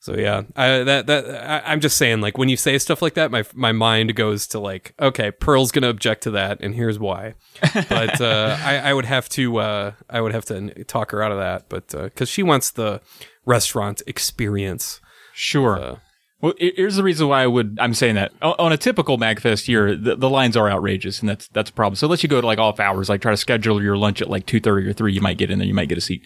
so 0.00 0.16
yeah, 0.16 0.42
I, 0.54 0.84
that 0.84 1.06
that 1.06 1.24
I, 1.50 1.72
I'm 1.72 1.80
just 1.80 1.96
saying, 1.96 2.20
like 2.20 2.38
when 2.38 2.48
you 2.48 2.56
say 2.56 2.78
stuff 2.78 3.02
like 3.02 3.14
that, 3.14 3.30
my 3.30 3.44
my 3.52 3.72
mind 3.72 4.14
goes 4.14 4.46
to 4.48 4.60
like, 4.60 4.94
okay, 5.00 5.32
Pearl's 5.32 5.72
gonna 5.72 5.88
object 5.88 6.22
to 6.22 6.30
that, 6.32 6.60
and 6.60 6.74
here's 6.74 6.98
why. 6.98 7.34
But 7.60 8.20
uh, 8.20 8.56
I, 8.62 8.76
I 8.78 8.94
would 8.94 9.06
have 9.06 9.28
to 9.30 9.58
uh, 9.58 9.92
I 10.08 10.20
would 10.20 10.32
have 10.32 10.44
to 10.46 10.84
talk 10.84 11.10
her 11.10 11.22
out 11.22 11.32
of 11.32 11.38
that, 11.38 11.68
but 11.68 11.88
because 11.88 12.28
she 12.28 12.42
wants 12.42 12.70
the 12.70 13.00
restaurant 13.44 14.02
experience. 14.06 15.00
Sure. 15.34 15.78
Uh, 15.78 15.96
well, 16.40 16.52
here's 16.58 16.94
the 16.94 17.02
reason 17.02 17.26
why 17.26 17.42
I 17.42 17.48
would. 17.48 17.78
I'm 17.80 17.94
saying 17.94 18.14
that 18.14 18.32
on 18.40 18.70
a 18.70 18.76
typical 18.76 19.18
MagFest 19.18 19.66
year, 19.66 19.96
the, 19.96 20.14
the 20.14 20.30
lines 20.30 20.56
are 20.56 20.70
outrageous, 20.70 21.18
and 21.18 21.28
that's 21.28 21.48
that's 21.48 21.70
a 21.70 21.72
problem. 21.72 21.96
So 21.96 22.06
unless 22.06 22.22
you 22.22 22.28
go 22.28 22.40
to 22.40 22.46
like 22.46 22.60
off 22.60 22.78
hours, 22.78 23.08
like 23.08 23.20
try 23.20 23.32
to 23.32 23.36
schedule 23.36 23.82
your 23.82 23.96
lunch 23.96 24.22
at 24.22 24.30
like 24.30 24.46
two 24.46 24.60
thirty 24.60 24.86
or 24.88 24.92
three, 24.92 25.12
you 25.12 25.20
might 25.20 25.38
get 25.38 25.50
in 25.50 25.58
there, 25.58 25.66
you 25.66 25.74
might 25.74 25.88
get 25.88 25.98
a 25.98 26.00
seat. 26.00 26.22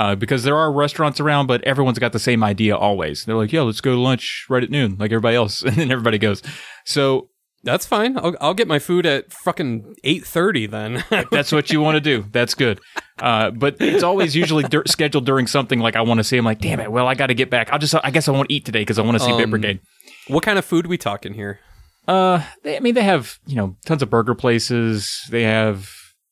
Uh, 0.00 0.14
because 0.14 0.44
there 0.44 0.56
are 0.56 0.72
restaurants 0.72 1.20
around, 1.20 1.46
but 1.46 1.62
everyone's 1.64 1.98
got 1.98 2.12
the 2.12 2.18
same 2.18 2.42
idea 2.42 2.74
always. 2.74 3.24
They're 3.24 3.36
like, 3.36 3.52
"Yeah, 3.52 3.62
let's 3.62 3.82
go 3.82 3.94
to 3.94 4.00
lunch 4.00 4.46
right 4.48 4.62
at 4.64 4.70
noon," 4.70 4.96
like 4.98 5.10
everybody 5.12 5.36
else, 5.36 5.62
and 5.66 5.76
then 5.76 5.90
everybody 5.90 6.16
goes. 6.18 6.42
So 6.84 7.28
That's 7.62 7.84
fine. 7.84 8.16
I'll, 8.16 8.34
I'll 8.40 8.54
get 8.54 8.66
my 8.66 8.78
food 8.78 9.04
at 9.04 9.30
fucking 9.30 9.96
eight 10.02 10.24
thirty 10.24 10.66
then. 10.66 11.04
that's 11.30 11.52
what 11.52 11.70
you 11.70 11.82
want 11.82 11.96
to 11.96 12.00
do. 12.00 12.24
That's 12.32 12.54
good. 12.54 12.80
Uh, 13.18 13.50
but 13.50 13.76
it's 13.80 14.02
always 14.02 14.34
usually 14.34 14.64
dur- 14.64 14.86
scheduled 14.86 15.26
during 15.26 15.46
something 15.46 15.78
like 15.80 15.94
I 15.96 16.00
want 16.00 16.18
to 16.18 16.24
see. 16.24 16.38
I'm 16.38 16.46
like, 16.46 16.60
damn 16.62 16.80
it. 16.80 16.90
Well, 16.90 17.06
I 17.06 17.14
got 17.14 17.26
to 17.26 17.34
get 17.34 17.50
back. 17.50 17.70
I'll 17.70 17.78
just, 17.78 17.94
I 18.02 18.10
guess 18.10 18.28
I 18.28 18.32
won't 18.32 18.50
eat 18.50 18.64
today 18.64 18.80
because 18.80 18.98
I 18.98 19.02
want 19.02 19.18
to 19.18 19.24
see 19.24 19.32
Bit 19.36 19.44
Um, 19.44 19.50
Brigade. 19.50 19.80
what 20.28 20.42
kind 20.42 20.58
of 20.58 20.64
food 20.64 20.86
we 20.86 20.96
talking 20.96 21.34
here? 21.34 21.60
Uh, 22.08 22.42
they, 22.64 22.78
I 22.78 22.80
mean, 22.80 22.94
they 22.94 23.02
have 23.04 23.38
you 23.46 23.56
know 23.56 23.76
tons 23.84 24.00
of 24.02 24.08
burger 24.08 24.34
places. 24.34 25.20
They 25.28 25.42
have 25.42 25.90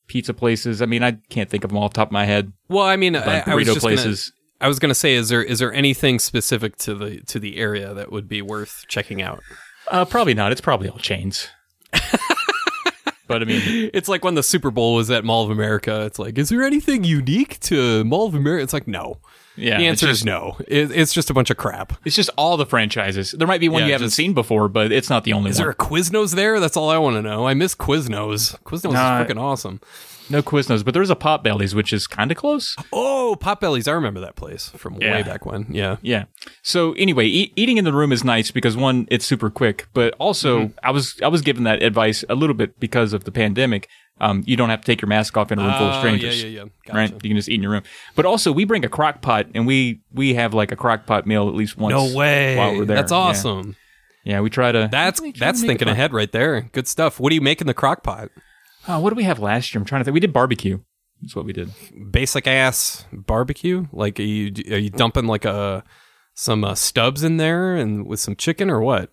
pizza 0.09 0.33
places. 0.33 0.81
I 0.81 0.85
mean, 0.85 1.01
I 1.03 1.13
can't 1.29 1.49
think 1.49 1.63
of 1.63 1.69
them 1.69 1.77
all 1.77 1.85
off 1.85 1.93
the 1.93 1.97
top 2.01 2.09
of 2.09 2.11
my 2.11 2.25
head. 2.25 2.51
Well, 2.67 2.85
I 2.85 2.97
mean, 2.97 3.15
I, 3.15 3.39
I 3.45 3.55
was 3.55 3.63
burrito 3.67 3.73
just 3.73 3.81
gonna- 3.85 3.95
places. 3.95 4.33
I 4.61 4.67
was 4.67 4.77
gonna 4.77 4.93
say, 4.93 5.13
is 5.13 5.29
there 5.29 5.41
is 5.41 5.59
there 5.59 5.71
anything 5.73 6.19
specific 6.19 6.75
to 6.79 6.93
the 6.93 7.21
to 7.27 7.39
the 7.39 7.55
area 7.57 7.93
that 7.93 8.11
would 8.11 8.27
be 8.27 8.41
worth 8.41 8.83
checking 8.89 9.21
out? 9.21 9.41
Uh, 9.89 10.03
probably 10.03 10.33
not. 10.33 10.51
It's 10.51 10.59
probably 10.59 10.89
all 10.89 10.97
chains. 10.97 11.47
but 13.27 13.41
I 13.41 13.45
mean, 13.45 13.89
It's 13.93 14.09
like 14.09 14.23
when 14.25 14.35
the 14.35 14.43
Super 14.43 14.69
Bowl 14.69 14.95
was 14.95 15.09
at 15.11 15.23
Mall 15.23 15.45
of 15.45 15.49
America. 15.49 16.01
It's 16.05 16.19
like, 16.19 16.37
is 16.37 16.49
there 16.49 16.63
anything 16.63 17.03
unique 17.05 17.59
to 17.61 18.03
Mall 18.03 18.25
of 18.27 18.35
America? 18.35 18.63
It's 18.63 18.73
like, 18.73 18.87
no. 18.87 19.19
Yeah, 19.59 19.77
the 19.77 19.87
answer 19.87 20.07
just, 20.07 20.21
is 20.21 20.25
no. 20.25 20.57
It, 20.67 20.91
it's 20.91 21.13
just 21.13 21.29
a 21.29 21.33
bunch 21.33 21.49
of 21.49 21.57
crap. 21.57 21.93
it's 22.05 22.15
just 22.15 22.29
all 22.37 22.57
the 22.57 22.65
franchises. 22.65 23.31
There 23.37 23.47
might 23.47 23.59
be 23.59 23.69
one 23.69 23.81
Yeah, 23.81 23.87
you 23.87 23.91
haven't 23.93 24.07
just- 24.07 24.15
seen 24.17 24.33
before, 24.33 24.67
but 24.67 24.91
it's 24.91 25.09
not 25.09 25.23
the 25.23 25.33
only 25.33 25.49
one. 25.49 25.51
Is 25.51 25.57
one. 25.59 25.65
there 25.65 25.71
a 25.71 25.75
Quiznos 25.75 26.35
there? 26.35 26.59
That's 26.59 26.77
all 26.77 26.89
I 26.89 26.97
want 26.97 27.15
to 27.15 27.21
know. 27.21 27.47
I 27.47 27.53
miss 27.53 27.75
Quiznos. 27.75 28.57
Quiznos 28.63 28.93
Nah. 28.93 29.21
is 29.21 29.27
freaking 29.27 29.39
awesome. 29.39 29.79
No 30.29 30.41
Quiznos, 30.41 30.83
but 30.85 30.93
there's 30.93 31.09
a 31.09 31.15
Potbellies, 31.15 31.73
which 31.73 31.91
is 31.93 32.07
kind 32.07 32.31
of 32.31 32.37
close. 32.37 32.75
Oh, 32.93 33.35
Potbellies! 33.39 33.87
I 33.87 33.91
remember 33.91 34.19
that 34.19 34.35
place 34.35 34.69
from 34.69 34.95
way 34.95 35.23
back 35.23 35.45
when. 35.45 35.67
Yeah. 35.69 35.97
Yeah. 36.01 36.25
So 36.63 36.93
anyway, 36.93 37.25
e- 37.25 37.53
eating 37.55 37.77
in 37.77 37.85
the 37.85 37.93
room 37.93 38.11
is 38.11 38.23
nice 38.23 38.51
because 38.51 38.75
one, 38.77 39.07
it's 39.11 39.25
super 39.25 39.49
quick, 39.49 39.87
but 39.93 40.13
also 40.19 40.59
Mm-hmm. 40.59 40.79
I 40.83 40.91
was 40.91 41.19
I 41.23 41.27
was 41.27 41.41
given 41.41 41.63
that 41.63 41.81
advice 41.83 42.23
a 42.29 42.35
little 42.35 42.53
bit 42.55 42.79
because 42.79 43.13
of 43.13 43.23
the 43.23 43.31
pandemic. 43.31 43.87
Um, 44.21 44.43
you 44.45 44.57
don't 44.57 44.69
have 44.69 44.81
to 44.81 44.85
take 44.85 45.01
your 45.01 45.07
mask 45.07 45.37
off 45.37 45.49
in 45.49 45.59
a 45.59 45.63
room 45.63 45.73
full 45.77 45.87
of 45.87 45.95
Oh, 45.95 45.99
strangers. 45.99 46.43
yeah, 46.43 46.49
yeah, 46.49 46.65
yeah. 46.87 46.95
Right, 46.97 47.09
you 47.11 47.19
can 47.29 47.37
just 47.37 47.47
eat 47.47 47.55
in 47.55 47.63
your 47.63 47.71
room. 47.71 47.83
But 48.15 48.25
also, 48.25 48.51
we 48.51 48.65
bring 48.65 48.83
a 48.83 48.89
crock 48.89 49.21
pot, 49.21 49.45
and 49.55 49.65
we 49.65 50.01
we 50.13 50.33
have 50.33 50.53
like 50.53 50.73
a 50.73 50.75
crock 50.75 51.05
pot 51.05 51.25
meal 51.25 51.47
at 51.47 51.55
least 51.55 51.77
once. 51.77 51.93
No 51.93 52.13
way. 52.17 52.57
While 52.57 52.75
we're 52.75 52.85
there, 52.85 52.97
That's 52.97 53.13
awesome. 53.13 53.75
Yeah, 54.25 54.41
we 54.41 54.49
try 54.49 54.73
to. 54.73 54.89
That's 54.91 55.21
we 55.21 55.31
try 55.31 55.33
to 55.33 55.39
that's 55.39 55.61
thinking 55.61 55.87
ahead 55.87 56.11
right 56.11 56.31
there. 56.31 56.61
Good 56.73 56.87
stuff. 56.89 57.19
What 57.21 57.29
do 57.29 57.35
you 57.35 57.41
make 57.41 57.61
in 57.61 57.67
the 57.67 57.73
crock 57.73 58.03
pot? 58.03 58.29
Oh, 58.87 58.99
what 58.99 59.09
did 59.09 59.17
we 59.17 59.23
have 59.23 59.39
last 59.39 59.73
year? 59.73 59.79
I'm 59.81 59.85
trying 59.85 60.01
to 60.01 60.05
think. 60.05 60.13
We 60.13 60.19
did 60.19 60.33
barbecue. 60.33 60.79
That's 61.21 61.35
what 61.35 61.45
we 61.45 61.53
did. 61.53 61.69
Basic 62.11 62.47
ass 62.47 63.05
barbecue. 63.11 63.87
Like, 63.91 64.19
are 64.19 64.23
you 64.23 64.53
are 64.73 64.77
you 64.77 64.89
dumping 64.89 65.25
like 65.25 65.45
a 65.45 65.83
some 66.33 66.63
uh, 66.63 66.75
Stubb's 66.75 67.23
in 67.23 67.37
there 67.37 67.75
and 67.75 68.05
with 68.05 68.19
some 68.19 68.35
chicken 68.35 68.69
or 68.69 68.79
what? 68.81 69.11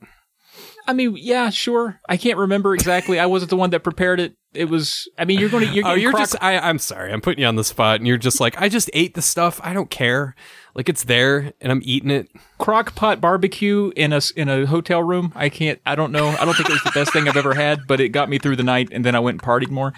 I 0.87 0.93
mean, 0.93 1.17
yeah, 1.19 1.51
sure. 1.51 1.99
I 2.09 2.17
can't 2.17 2.39
remember 2.39 2.73
exactly. 2.73 3.19
I 3.19 3.27
wasn't 3.27 3.51
the 3.51 3.57
one 3.57 3.71
that 3.71 3.83
prepared 3.83 4.21
it. 4.21 4.37
It 4.55 4.67
was. 4.67 5.09
I 5.19 5.25
mean, 5.25 5.41
you're 5.41 5.49
going 5.49 5.67
to. 5.67 5.75
You're 5.75 5.85
Oh, 5.89 5.95
you're 5.95 6.13
crock- 6.13 6.23
just. 6.23 6.37
I, 6.41 6.59
I'm 6.59 6.79
sorry. 6.79 7.13
I'm 7.13 7.21
putting 7.21 7.41
you 7.43 7.49
on 7.49 7.57
the 7.57 7.65
spot, 7.65 7.97
and 7.99 8.07
you're 8.07 8.17
just 8.19 8.41
like, 8.41 8.61
I 8.61 8.69
just 8.69 8.89
ate 8.95 9.15
the 9.15 9.23
stuff. 9.23 9.61
I 9.65 9.73
don't 9.73 9.91
care. 9.91 10.37
Like 10.77 10.91
it's 10.91 11.05
there, 11.05 11.55
and 11.63 11.73
I'm 11.73 11.81
eating 11.85 12.11
it. 12.11 12.31
crock 12.59 12.95
pot 12.95 13.19
barbecue 13.19 13.93
in 13.97 14.13
a 14.13 14.21
in 14.37 14.51
a 14.51 14.67
hotel 14.67 15.03
room. 15.03 15.33
I 15.35 15.49
can't. 15.49 15.81
I 15.87 15.95
don't 15.95 16.13
know. 16.13 16.29
I 16.29 16.45
don't 16.45 16.55
think 16.55 16.69
it 16.69 16.75
was 16.75 16.83
the 16.83 16.91
best 16.91 17.15
thing 17.15 17.27
I've 17.27 17.37
ever 17.37 17.55
had, 17.55 17.87
but 17.89 17.99
it 17.99 18.11
got 18.11 18.29
me 18.29 18.37
through 18.39 18.57
the 18.57 18.63
night, 18.63 18.91
and 18.93 19.03
then 19.03 19.15
I 19.15 19.21
went 19.21 19.37
and 19.37 19.43
partied 19.43 19.71
more. 19.71 19.95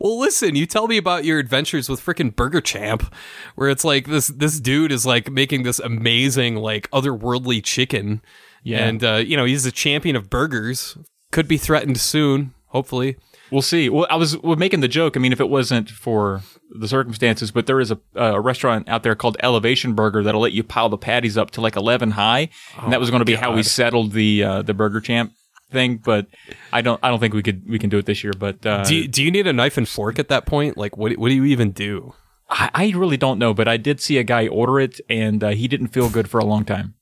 Well, 0.00 0.18
listen, 0.18 0.56
you 0.56 0.64
tell 0.64 0.88
me 0.88 0.96
about 0.96 1.26
your 1.26 1.38
adventures 1.38 1.90
with 1.90 2.00
freaking 2.00 2.34
Burger 2.34 2.62
Champ, 2.62 3.14
where 3.56 3.68
it's 3.68 3.84
like 3.84 4.06
this 4.06 4.28
this 4.28 4.58
dude 4.58 4.90
is 4.90 5.04
like 5.04 5.30
making 5.30 5.64
this 5.64 5.78
amazing 5.78 6.56
like 6.56 6.90
otherworldly 6.92 7.62
chicken. 7.62 8.22
Yeah. 8.62 8.86
and 8.86 9.04
uh, 9.04 9.16
you 9.16 9.36
know 9.36 9.44
he's 9.44 9.66
a 9.66 9.72
champion 9.72 10.16
of 10.16 10.30
burgers. 10.30 10.96
Could 11.30 11.46
be 11.46 11.58
threatened 11.58 12.00
soon. 12.00 12.54
Hopefully. 12.68 13.16
We'll 13.50 13.62
see. 13.62 13.88
Well, 13.88 14.06
I 14.10 14.16
was 14.16 14.36
we're 14.38 14.56
making 14.56 14.80
the 14.80 14.88
joke. 14.88 15.16
I 15.16 15.20
mean, 15.20 15.32
if 15.32 15.40
it 15.40 15.48
wasn't 15.48 15.90
for 15.90 16.42
the 16.78 16.86
circumstances, 16.86 17.50
but 17.50 17.66
there 17.66 17.80
is 17.80 17.90
a, 17.90 17.98
a 18.14 18.40
restaurant 18.40 18.88
out 18.88 19.02
there 19.02 19.14
called 19.14 19.36
Elevation 19.42 19.94
Burger 19.94 20.22
that'll 20.22 20.40
let 20.40 20.52
you 20.52 20.62
pile 20.62 20.88
the 20.88 20.98
patties 20.98 21.36
up 21.36 21.50
to 21.52 21.60
like 21.60 21.76
eleven 21.76 22.12
high, 22.12 22.48
and 22.80 22.92
that 22.92 23.00
was 23.00 23.10
going 23.10 23.20
to 23.20 23.24
be 23.24 23.34
how 23.34 23.52
we 23.54 23.62
settled 23.62 24.12
the 24.12 24.44
uh, 24.44 24.62
the 24.62 24.74
Burger 24.74 25.00
Champ. 25.00 25.32
thing, 25.72 25.96
but 26.04 26.26
I 26.72 26.80
don't 26.80 26.98
I 27.02 27.08
don't 27.10 27.20
think 27.20 27.34
we 27.34 27.42
could 27.42 27.62
we 27.68 27.78
can 27.78 27.90
do 27.90 27.98
it 27.98 28.06
this 28.06 28.22
year. 28.24 28.32
But 28.38 28.64
uh, 28.66 28.84
Do 28.84 28.94
you, 28.94 29.08
do 29.08 29.22
you 29.22 29.30
need 29.30 29.46
a 29.46 29.52
knife 29.52 29.76
and 29.76 29.88
fork 29.88 30.18
at 30.18 30.28
that 30.28 30.46
point? 30.46 30.76
Like, 30.76 30.96
what 30.96 31.12
what 31.18 31.28
do 31.28 31.34
you 31.34 31.44
even 31.44 31.70
do? 31.72 32.14
I, 32.48 32.70
I 32.74 32.92
really 32.96 33.16
don't 33.16 33.38
know. 33.38 33.54
But 33.54 33.68
I 33.68 33.76
did 33.76 34.00
see 34.00 34.18
a 34.18 34.24
guy 34.24 34.48
order 34.48 34.80
it, 34.80 35.00
and 35.08 35.42
uh, 35.44 35.48
he 35.50 35.68
didn't 35.68 35.88
feel 35.88 36.08
good 36.10 36.28
for 36.28 36.38
a 36.40 36.44
long 36.44 36.64
time. 36.64 36.94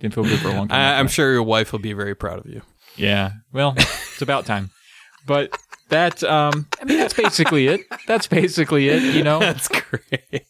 Didn't 0.00 0.14
feel 0.14 0.24
good 0.24 0.38
for 0.40 0.48
a 0.48 0.54
long 0.54 0.68
time. 0.68 0.78
I, 0.78 0.98
I'm 0.98 1.08
sure 1.08 1.32
your 1.32 1.42
wife 1.42 1.72
will 1.72 1.78
be 1.80 1.92
very 1.92 2.14
proud 2.14 2.38
of 2.38 2.46
you. 2.46 2.62
Yeah. 2.96 3.32
Well, 3.52 3.74
it's 3.76 4.22
about 4.22 4.46
time. 4.46 4.70
But 5.26 5.56
that 5.88 6.22
um 6.24 6.66
I 6.80 6.84
mean 6.84 6.98
that's 6.98 7.14
basically 7.14 7.66
it. 7.66 7.80
That's 8.06 8.26
basically 8.26 8.88
it, 8.88 9.14
you 9.14 9.22
know. 9.22 9.38
That's 9.40 9.68
great. 9.68 10.46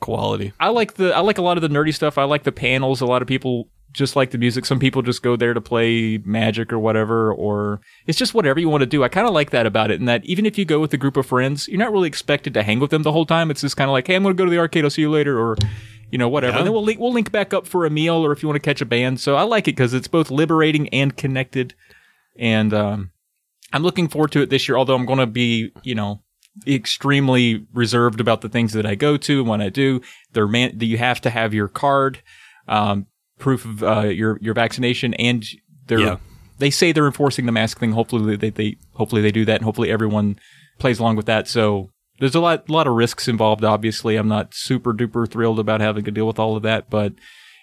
Quality. 0.00 0.52
I 0.60 0.68
like 0.68 0.94
the 0.94 1.14
I 1.14 1.20
like 1.20 1.38
a 1.38 1.42
lot 1.42 1.56
of 1.56 1.62
the 1.62 1.68
nerdy 1.68 1.94
stuff. 1.94 2.18
I 2.18 2.24
like 2.24 2.44
the 2.44 2.52
panels. 2.52 3.00
A 3.00 3.06
lot 3.06 3.22
of 3.22 3.28
people 3.28 3.68
just 3.92 4.16
like 4.16 4.30
the 4.30 4.38
music. 4.38 4.64
Some 4.64 4.78
people 4.78 5.02
just 5.02 5.22
go 5.22 5.36
there 5.36 5.52
to 5.52 5.60
play 5.60 6.18
magic 6.24 6.72
or 6.72 6.78
whatever 6.78 7.32
or 7.32 7.80
it's 8.06 8.18
just 8.18 8.32
whatever 8.32 8.58
you 8.58 8.68
want 8.68 8.80
to 8.80 8.86
do. 8.86 9.04
I 9.04 9.08
kind 9.08 9.26
of 9.26 9.34
like 9.34 9.50
that 9.50 9.66
about 9.66 9.90
it 9.90 10.00
and 10.00 10.08
that 10.08 10.24
even 10.24 10.46
if 10.46 10.56
you 10.56 10.64
go 10.64 10.80
with 10.80 10.94
a 10.94 10.96
group 10.96 11.16
of 11.16 11.26
friends, 11.26 11.68
you're 11.68 11.78
not 11.78 11.92
really 11.92 12.08
expected 12.08 12.54
to 12.54 12.62
hang 12.62 12.80
with 12.80 12.90
them 12.90 13.02
the 13.02 13.12
whole 13.12 13.26
time. 13.26 13.50
It's 13.50 13.60
just 13.60 13.76
kind 13.76 13.90
of 13.90 13.92
like, 13.92 14.06
"Hey, 14.06 14.16
I'm 14.16 14.22
going 14.22 14.34
to 14.34 14.40
go 14.40 14.46
to 14.46 14.50
the 14.50 14.58
arcade. 14.58 14.84
I'll 14.84 14.90
see 14.90 15.02
you 15.02 15.10
later." 15.10 15.38
or 15.38 15.56
you 16.12 16.18
know, 16.18 16.28
whatever. 16.28 16.52
Yeah. 16.52 16.58
And 16.58 16.66
then 16.66 16.74
we'll 16.74 16.84
link, 16.84 17.00
we'll 17.00 17.12
link 17.12 17.32
back 17.32 17.54
up 17.54 17.66
for 17.66 17.86
a 17.86 17.90
meal 17.90 18.16
or 18.16 18.32
if 18.32 18.42
you 18.42 18.48
want 18.48 18.62
to 18.62 18.64
catch 18.64 18.82
a 18.82 18.84
band. 18.84 19.18
So 19.18 19.34
I 19.34 19.42
like 19.44 19.66
it 19.66 19.72
because 19.72 19.94
it's 19.94 20.08
both 20.08 20.30
liberating 20.30 20.88
and 20.90 21.16
connected. 21.16 21.74
And 22.38 22.74
um, 22.74 23.11
I'm 23.72 23.82
looking 23.82 24.08
forward 24.08 24.32
to 24.32 24.42
it 24.42 24.50
this 24.50 24.68
year, 24.68 24.76
although 24.76 24.94
I'm 24.94 25.06
going 25.06 25.18
to 25.18 25.26
be, 25.26 25.72
you 25.82 25.94
know, 25.94 26.22
extremely 26.66 27.66
reserved 27.72 28.20
about 28.20 28.40
the 28.40 28.48
things 28.48 28.72
that 28.72 28.86
I 28.86 28.94
go 28.94 29.16
to 29.16 29.40
and 29.40 29.48
when 29.48 29.60
I 29.62 29.68
do. 29.68 30.00
They're 30.32 30.48
man, 30.48 30.78
you 30.80 30.98
have 30.98 31.20
to 31.22 31.30
have 31.30 31.54
your 31.54 31.68
card, 31.68 32.20
um, 32.68 33.06
proof 33.38 33.64
of 33.64 33.82
uh, 33.82 34.00
your 34.08 34.38
your 34.40 34.54
vaccination, 34.54 35.14
and 35.14 35.44
they're 35.86 35.98
Yeah. 36.00 36.16
they 36.58 36.70
say 36.70 36.92
they're 36.92 37.06
enforcing 37.06 37.46
the 37.46 37.52
mask 37.52 37.78
thing. 37.80 37.92
Hopefully 37.92 38.36
they, 38.36 38.50
they 38.50 38.76
hopefully 38.94 39.22
they 39.22 39.32
do 39.32 39.44
that, 39.46 39.56
and 39.56 39.64
hopefully 39.64 39.90
everyone 39.90 40.38
plays 40.78 40.98
along 40.98 41.16
with 41.16 41.26
that. 41.26 41.48
So 41.48 41.90
there's 42.20 42.34
a 42.34 42.40
lot 42.40 42.68
lot 42.68 42.86
of 42.86 42.94
risks 42.94 43.28
involved. 43.28 43.64
Obviously, 43.64 44.16
I'm 44.16 44.28
not 44.28 44.54
super 44.54 44.92
duper 44.92 45.28
thrilled 45.30 45.58
about 45.58 45.80
having 45.80 46.04
to 46.04 46.10
deal 46.10 46.26
with 46.26 46.38
all 46.38 46.56
of 46.56 46.62
that, 46.64 46.90
but 46.90 47.14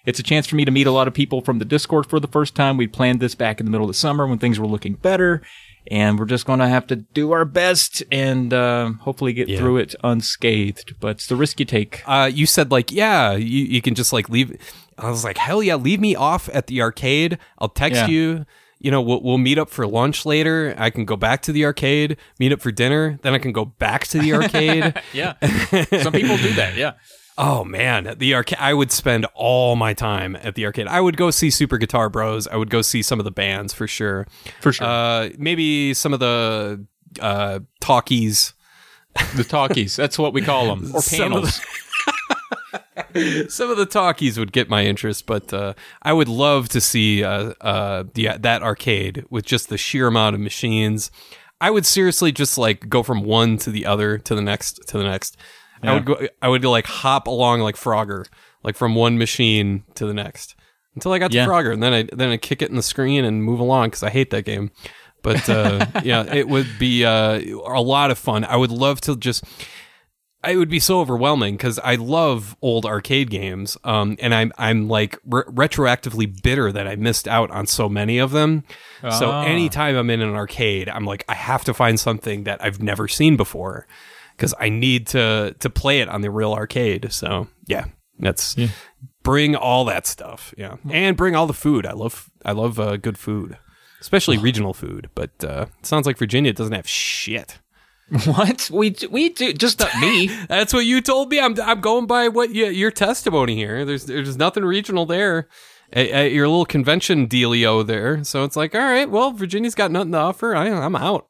it's 0.05 0.19
a 0.19 0.23
chance 0.23 0.47
for 0.47 0.55
me 0.55 0.65
to 0.65 0.71
meet 0.71 0.87
a 0.87 0.91
lot 0.91 1.07
of 1.07 1.13
people 1.13 1.41
from 1.41 1.59
the 1.59 1.65
Discord 1.65 2.07
for 2.07 2.19
the 2.19 2.27
first 2.27 2.55
time. 2.55 2.75
We 2.77 2.87
planned 2.87 3.19
this 3.19 3.35
back 3.35 3.59
in 3.59 3.65
the 3.65 3.71
middle 3.71 3.85
of 3.85 3.89
the 3.89 3.93
summer 3.93 4.25
when 4.25 4.39
things 4.39 4.59
were 4.59 4.65
looking 4.67 4.95
better, 4.95 5.41
and 5.89 6.19
we're 6.19 6.25
just 6.25 6.45
going 6.45 6.59
to 6.59 6.67
have 6.67 6.87
to 6.87 6.95
do 6.97 7.31
our 7.31 7.45
best 7.45 8.03
and 8.11 8.53
uh, 8.53 8.91
hopefully 9.01 9.33
get 9.33 9.47
Yeah. 9.47 9.57
through 9.59 9.77
it 9.77 9.95
unscathed. 10.03 10.95
But 10.99 11.11
it's 11.11 11.27
the 11.27 11.35
risk 11.35 11.59
you 11.59 11.65
take. 11.65 12.01
Uh, 12.05 12.29
you 12.31 12.45
said 12.45 12.71
like, 12.71 12.91
yeah, 12.91 13.33
you, 13.33 13.65
you 13.65 13.81
can 13.81 13.95
just 13.95 14.13
like 14.13 14.29
leave. 14.29 14.55
I 14.97 15.09
was 15.09 15.23
like, 15.23 15.37
hell 15.37 15.63
yeah, 15.63 15.75
leave 15.75 15.99
me 15.99 16.15
off 16.15 16.49
at 16.53 16.67
the 16.67 16.81
arcade. 16.81 17.37
I'll 17.57 17.69
text 17.69 18.01
Yeah. 18.01 18.07
you. 18.07 18.45
You 18.81 18.91
know, 18.91 19.01
we'll, 19.01 19.21
we'll 19.21 19.37
meet 19.37 19.57
up 19.57 19.69
for 19.69 19.85
lunch 19.85 20.25
later. 20.25 20.73
I 20.77 20.89
can 20.89 21.03
go 21.03 21.17
back 21.17 21.41
to 21.41 21.51
the 21.51 21.65
arcade, 21.65 22.15
meet 22.39 22.53
up 22.53 22.61
for 22.61 22.71
dinner. 22.71 23.19
Then 23.23 23.33
I 23.33 23.37
can 23.37 23.51
go 23.51 23.65
back 23.65 24.07
to 24.07 24.19
the 24.19 24.31
arcade. 24.35 24.93
Yeah, 25.11 25.33
some 26.01 26.13
people 26.13 26.37
do 26.37 26.53
that. 26.53 26.75
Yeah, 26.77 26.93
Oh 27.41 27.63
man, 27.63 28.05
at 28.05 28.19
the 28.19 28.35
arcade, 28.35 28.57
I 28.59 28.73
would 28.73 28.91
spend 28.91 29.25
all 29.33 29.77
my 29.77 29.93
time 29.93 30.35
at 30.35 30.55
the 30.55 30.65
arcade. 30.65 30.87
I 30.87 30.99
would 30.99 31.15
go 31.15 31.31
see 31.31 31.49
Super 31.49 31.77
Guitar 31.77 32.09
Bros. 32.09 32.49
I 32.49 32.57
would 32.57 32.69
go 32.69 32.81
see 32.81 33.01
some 33.01 33.17
of 33.17 33.23
the 33.23 33.31
bands 33.31 33.73
for 33.73 33.87
sure. 33.87 34.27
for 34.59 34.73
sure. 34.73 34.85
Uh, 34.85 35.29
maybe 35.37 35.93
some 35.93 36.13
of 36.13 36.19
the 36.19 36.85
uh, 37.21 37.59
talkies. 37.79 38.53
the 39.37 39.45
talkies. 39.45 39.95
That's 39.95 40.19
what 40.19 40.33
we 40.33 40.41
call 40.41 40.67
them, 40.67 40.93
or 40.93 41.01
panels. 41.01 41.61
Some 43.47 43.71
of 43.71 43.77
the 43.77 43.87
talkies 43.89 44.37
would 44.37 44.51
get 44.51 44.69
my 44.69 44.85
interest, 44.85 45.25
but 45.25 45.51
uh, 45.51 45.73
I 46.03 46.13
would 46.13 46.27
love 46.27 46.69
to 46.69 46.81
see 46.81 47.23
uh, 47.23 47.53
uh, 47.61 48.03
the, 48.13 48.37
that 48.39 48.61
arcade 48.61 49.25
with 49.29 49.45
just 49.45 49.69
the 49.69 49.77
sheer 49.77 50.07
amount 50.07 50.35
of 50.35 50.41
machines. 50.41 51.09
I 51.59 51.71
would 51.71 51.85
seriously 51.85 52.31
just 52.31 52.57
like 52.57 52.87
go 52.87 53.01
from 53.01 53.23
one 53.23 53.57
to 53.59 53.71
the 53.71 53.85
other 53.85 54.17
to 54.19 54.35
the 54.35 54.41
next 54.41 54.87
to 54.87 54.97
the 54.97 55.03
next. 55.03 55.37
I 55.83 55.93
would 55.93 56.05
go. 56.05 56.27
I 56.41 56.47
would 56.49 56.63
like 56.65 56.85
hop 56.85 57.27
along 57.27 57.61
like 57.61 57.75
Frogger, 57.75 58.25
like 58.63 58.75
from 58.75 58.95
one 58.95 59.17
machine 59.17 59.83
to 59.95 60.05
the 60.05 60.13
next 60.13 60.55
until 60.95 61.13
I 61.13 61.19
got 61.19 61.31
Yeah. 61.33 61.45
to 61.45 61.51
Frogger, 61.51 61.71
and 61.73 61.81
then 61.83 61.93
I 61.93 62.03
then 62.13 62.29
I 62.29 62.37
kick 62.37 62.61
it 62.61 62.69
in 62.69 62.75
the 62.75 62.83
screen 62.83 63.23
and 63.25 63.43
move 63.43 63.59
along 63.59 63.87
because 63.89 64.03
I 64.03 64.09
hate 64.09 64.29
that 64.31 64.43
game. 64.45 64.71
But 65.21 65.49
uh, 65.49 65.85
yeah, 66.03 66.23
it 66.33 66.47
would 66.47 66.67
be 66.79 67.05
uh, 67.05 67.39
a 67.39 67.81
lot 67.81 68.11
of 68.11 68.17
fun. 68.17 68.43
I 68.45 68.55
would 68.55 68.71
love 68.71 69.01
to 69.01 69.15
just. 69.15 69.43
It 70.47 70.55
would 70.55 70.69
be 70.69 70.79
so 70.79 71.01
overwhelming 71.01 71.57
because 71.57 71.79
I 71.79 71.95
love 71.95 72.55
old 72.61 72.85
arcade 72.85 73.29
games, 73.29 73.77
um, 73.83 74.15
and 74.21 74.33
I'm 74.33 74.53
I'm 74.57 74.87
like 74.87 75.17
re- 75.25 75.43
retroactively 75.43 76.41
bitter 76.41 76.71
that 76.71 76.87
I 76.87 76.95
missed 76.95 77.27
out 77.27 77.51
on 77.51 77.67
so 77.67 77.89
many 77.89 78.19
of 78.19 78.31
them. 78.31 78.63
So 79.01 79.31
Ah. 79.31 79.43
anytime 79.43 79.97
I'm 79.97 80.09
in 80.09 80.21
an 80.21 80.35
arcade, 80.35 80.87
I'm 80.87 81.03
like 81.03 81.25
I 81.27 81.33
have 81.35 81.65
to 81.65 81.73
find 81.73 81.99
something 81.99 82.45
that 82.45 82.63
I've 82.63 82.81
never 82.81 83.09
seen 83.09 83.35
before 83.35 83.85
because 84.39 84.53
I 84.57 84.69
need 84.69 85.07
to 85.07 85.53
to 85.59 85.69
play 85.69 85.99
it 85.99 86.07
on 86.07 86.21
the 86.21 86.31
real 86.31 86.53
arcade. 86.53 87.11
So 87.11 87.47
yeah, 87.67 87.85
that's 88.17 88.55
bring 89.21 89.55
all 89.55 89.83
that 89.85 90.07
stuff. 90.07 90.53
Yeah, 90.57 90.77
and 90.89 91.17
bring 91.17 91.35
all 91.35 91.45
the 91.45 91.53
food. 91.53 91.85
I 91.85 91.91
love 91.91 92.31
I 92.45 92.53
love 92.53 92.79
uh, 92.79 92.95
good 92.95 93.17
food, 93.17 93.57
especially 93.99 94.37
regional 94.37 94.73
food. 94.73 95.09
But 95.13 95.31
uh, 95.43 95.65
it 95.79 95.85
sounds 95.85 96.05
like 96.05 96.17
Virginia 96.17 96.53
doesn't 96.53 96.73
have 96.73 96.87
shit. 96.87 97.59
what 98.25 98.69
we 98.71 98.95
we 99.11 99.29
do? 99.29 99.51
Just 99.51 99.79
not 99.81 99.93
me. 99.99 100.27
That's 100.47 100.73
what 100.73 100.85
you 100.85 101.01
told 101.01 101.29
me. 101.29 101.39
I'm 101.41 101.59
I'm 101.59 101.81
going 101.81 102.07
by 102.07 102.29
what 102.29 102.51
you, 102.51 102.67
your 102.67 102.91
testimony 102.91 103.55
here. 103.55 103.83
There's 103.83 104.05
there's 104.05 104.37
nothing 104.37 104.63
regional 104.63 105.05
there. 105.05 105.49
At, 105.91 106.09
at 106.09 106.31
your 106.31 106.47
little 106.47 106.67
convention 106.67 107.27
dealio 107.27 107.83
there. 107.83 108.23
So 108.23 108.43
it's 108.43 108.55
like, 108.55 108.75
all 108.75 108.81
right, 108.81 109.09
well, 109.09 109.31
Virginia's 109.31 109.73
got 109.73 109.89
nothing 109.89 110.11
to 110.11 110.19
offer. 110.19 110.55
I, 110.55 110.69
I'm 110.69 110.95
out. 110.95 111.28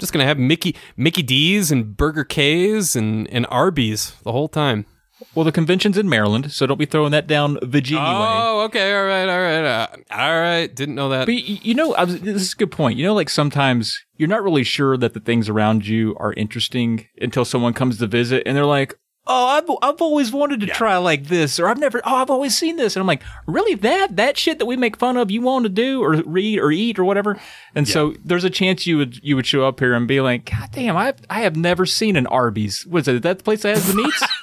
Just 0.00 0.12
gonna 0.12 0.24
have 0.24 0.38
Mickey 0.38 0.74
Mickey 0.96 1.22
D's 1.22 1.70
and 1.70 1.96
Burger 1.96 2.24
K's 2.24 2.96
and 2.96 3.28
and 3.28 3.46
Arby's 3.50 4.14
the 4.24 4.32
whole 4.32 4.48
time. 4.48 4.86
Well, 5.34 5.44
the 5.44 5.52
convention's 5.52 5.98
in 5.98 6.08
Maryland, 6.08 6.50
so 6.50 6.66
don't 6.66 6.78
be 6.78 6.86
throwing 6.86 7.12
that 7.12 7.26
down 7.26 7.58
Virginia 7.62 8.02
way. 8.02 8.08
Oh, 8.10 8.62
okay, 8.62 8.94
all 8.96 9.04
right, 9.04 9.28
all 9.28 9.40
right, 9.40 9.64
uh, 9.64 9.86
all 10.10 10.40
right. 10.40 10.74
Didn't 10.74 10.94
know 10.94 11.10
that. 11.10 11.26
But 11.26 11.34
you 11.34 11.74
know, 11.74 11.94
I 11.94 12.04
was, 12.04 12.20
this 12.20 12.42
is 12.42 12.52
a 12.54 12.56
good 12.56 12.70
point. 12.70 12.98
You 12.98 13.04
know, 13.04 13.14
like 13.14 13.28
sometimes 13.28 14.02
you're 14.16 14.28
not 14.28 14.42
really 14.42 14.64
sure 14.64 14.96
that 14.96 15.12
the 15.12 15.20
things 15.20 15.48
around 15.48 15.86
you 15.86 16.16
are 16.18 16.32
interesting 16.32 17.06
until 17.20 17.44
someone 17.44 17.74
comes 17.74 17.98
to 17.98 18.06
visit 18.06 18.44
and 18.46 18.56
they're 18.56 18.64
like, 18.64 18.94
"Oh, 19.26 19.46
I've 19.46 19.70
I've 19.82 20.00
always 20.00 20.32
wanted 20.32 20.60
to 20.60 20.66
try 20.66 20.96
like 20.96 21.26
this," 21.26 21.60
or 21.60 21.68
"I've 21.68 21.78
never, 21.78 22.00
oh, 22.04 22.16
I've 22.16 22.30
always 22.30 22.56
seen 22.56 22.76
this," 22.76 22.96
and 22.96 23.00
I'm 23.00 23.06
like, 23.06 23.22
"Really? 23.46 23.74
That 23.74 24.16
that 24.16 24.38
shit 24.38 24.58
that 24.58 24.66
we 24.66 24.76
make 24.76 24.96
fun 24.96 25.16
of, 25.16 25.30
you 25.30 25.40
want 25.40 25.64
to 25.64 25.68
do 25.68 26.02
or 26.02 26.22
read 26.22 26.58
or 26.58 26.70
eat 26.72 26.98
or 26.98 27.04
whatever?" 27.04 27.40
And 27.74 27.86
so 27.88 28.14
there's 28.24 28.44
a 28.44 28.50
chance 28.50 28.86
you 28.86 28.96
would 28.98 29.22
you 29.22 29.36
would 29.36 29.46
show 29.46 29.66
up 29.66 29.80
here 29.80 29.94
and 29.94 30.06
be 30.08 30.20
like, 30.20 30.50
"God 30.50 30.70
damn, 30.72 30.96
I 30.96 31.14
I 31.28 31.40
have 31.40 31.56
never 31.56 31.86
seen 31.86 32.16
an 32.16 32.26
Arby's. 32.26 32.86
Was 32.86 33.08
it? 33.08 33.22
That 33.22 33.38
the 33.38 33.44
place 33.44 33.62
that 33.62 33.76
has 33.76 33.86
the 33.86 33.94
meats?" 33.94 34.22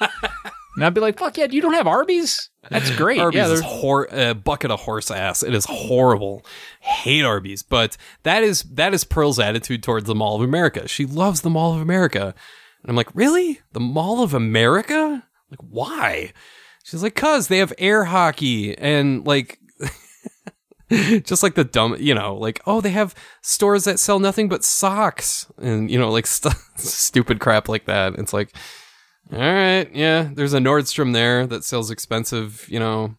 and 0.76 0.84
I'd 0.84 0.94
be 0.94 1.00
like, 1.00 1.18
"Fuck 1.18 1.36
yeah, 1.38 1.46
you 1.50 1.60
don't 1.60 1.74
have 1.74 1.86
Arby's? 1.86 2.50
That's 2.70 2.94
great. 2.96 3.18
Arby's 3.18 3.36
yeah, 3.36 3.52
is 3.52 3.60
hor- 3.60 4.12
uh, 4.12 4.30
a 4.30 4.34
bucket 4.34 4.70
of 4.70 4.80
horse 4.80 5.10
ass. 5.10 5.42
It 5.42 5.54
is 5.54 5.64
horrible. 5.64 6.44
Hate 6.80 7.24
Arby's, 7.24 7.62
but 7.62 7.96
that 8.24 8.42
is 8.42 8.62
that 8.64 8.94
is 8.94 9.04
Pearl's 9.04 9.38
attitude 9.38 9.82
towards 9.82 10.06
the 10.06 10.14
Mall 10.14 10.36
of 10.36 10.42
America. 10.42 10.86
She 10.86 11.06
loves 11.06 11.40
the 11.40 11.50
Mall 11.50 11.74
of 11.74 11.80
America, 11.80 12.34
and 12.82 12.90
I'm 12.90 12.96
like, 12.96 13.14
really, 13.14 13.60
the 13.72 13.80
Mall 13.80 14.22
of 14.22 14.34
America? 14.34 15.24
Like, 15.50 15.60
why? 15.60 16.32
She's 16.84 17.02
like, 17.02 17.14
cause 17.14 17.48
they 17.48 17.58
have 17.58 17.72
air 17.78 18.04
hockey 18.04 18.76
and 18.76 19.26
like. 19.26 19.58
just 21.22 21.42
like 21.42 21.54
the 21.54 21.64
dumb, 21.64 21.96
you 22.00 22.14
know, 22.14 22.34
like 22.34 22.62
oh, 22.66 22.80
they 22.80 22.90
have 22.90 23.14
stores 23.42 23.84
that 23.84 23.98
sell 23.98 24.18
nothing 24.18 24.48
but 24.48 24.64
socks, 24.64 25.46
and 25.58 25.90
you 25.90 25.98
know, 25.98 26.10
like 26.10 26.26
st- 26.26 26.54
stupid 26.76 27.40
crap 27.40 27.68
like 27.68 27.84
that. 27.84 28.14
It's 28.14 28.32
like, 28.32 28.56
all 29.30 29.38
right, 29.38 29.94
yeah, 29.94 30.30
there's 30.32 30.54
a 30.54 30.58
Nordstrom 30.58 31.12
there 31.12 31.46
that 31.46 31.62
sells 31.62 31.90
expensive, 31.90 32.66
you 32.70 32.80
know, 32.80 33.16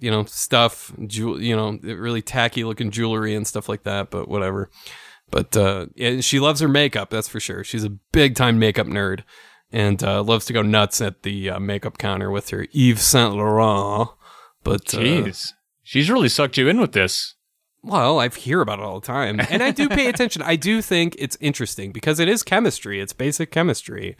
you 0.00 0.10
know, 0.10 0.24
stuff, 0.24 0.92
jewel, 1.06 1.40
you 1.40 1.54
know, 1.54 1.78
really 1.82 2.22
tacky 2.22 2.64
looking 2.64 2.90
jewelry 2.90 3.34
and 3.34 3.46
stuff 3.46 3.68
like 3.68 3.82
that, 3.82 4.10
but 4.10 4.28
whatever. 4.28 4.70
But 5.32 5.56
uh 5.56 5.86
and 5.98 6.24
she 6.24 6.38
loves 6.38 6.60
her 6.60 6.68
makeup, 6.68 7.10
that's 7.10 7.26
for 7.26 7.40
sure. 7.40 7.64
She's 7.64 7.82
a 7.84 7.90
big 7.90 8.36
time 8.36 8.60
makeup 8.60 8.86
nerd 8.86 9.24
and 9.72 10.00
uh 10.04 10.22
loves 10.22 10.44
to 10.46 10.52
go 10.52 10.62
nuts 10.62 11.00
at 11.00 11.24
the 11.24 11.50
uh, 11.50 11.58
makeup 11.58 11.98
counter 11.98 12.30
with 12.30 12.50
her 12.50 12.66
Yves 12.72 13.02
Saint 13.02 13.34
Laurent. 13.34 14.10
But 14.62 14.94
uh, 14.94 14.98
Jeez. 14.98 15.52
She's 15.82 16.08
really 16.08 16.28
sucked 16.28 16.56
you 16.58 16.68
in 16.68 16.78
with 16.80 16.92
this. 16.92 17.34
well, 17.82 18.20
I 18.20 18.28
hear 18.28 18.60
about 18.60 18.78
it 18.78 18.84
all 18.84 19.00
the 19.00 19.06
time, 19.06 19.40
and 19.50 19.60
I 19.60 19.72
do 19.72 19.88
pay 19.88 20.06
attention. 20.12 20.40
I 20.42 20.54
do 20.54 20.80
think 20.80 21.16
it's 21.18 21.36
interesting 21.40 21.90
because 21.90 22.20
it 22.20 22.28
is 22.28 22.44
chemistry. 22.44 23.00
It's 23.00 23.12
basic 23.12 23.50
chemistry. 23.50 24.16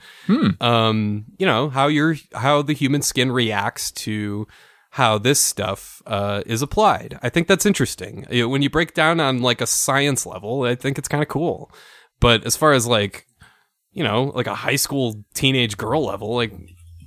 Um, 0.60 1.26
you 1.38 1.46
know 1.46 1.68
how 1.70 1.86
your 1.86 2.16
how 2.34 2.62
the 2.62 2.72
human 2.72 3.02
skin 3.02 3.30
reacts 3.30 3.92
to 3.92 4.48
how 4.96 5.16
this 5.18 5.40
stuff 5.40 6.02
uh, 6.06 6.42
is 6.44 6.60
applied. 6.60 7.18
I 7.22 7.28
think 7.30 7.48
that's 7.48 7.64
interesting. 7.66 8.26
You 8.30 8.42
know, 8.42 8.48
When 8.50 8.60
you 8.62 8.68
break 8.70 8.92
down 8.94 9.20
on 9.20 9.40
like 9.40 9.60
a 9.62 9.66
science 9.66 10.26
level, 10.26 10.64
I 10.64 10.74
think 10.74 10.98
it's 10.98 11.08
kind 11.08 11.22
of 11.22 11.28
cool. 11.28 11.70
But 12.20 12.44
as 12.44 12.56
far 12.56 12.72
as 12.72 12.86
like, 12.86 13.26
you 13.92 14.04
know, 14.04 14.24
like 14.34 14.46
a 14.46 14.54
high 14.54 14.76
school 14.76 15.24
teenage 15.34 15.76
girl 15.78 16.04
level, 16.04 16.34
like 16.34 16.52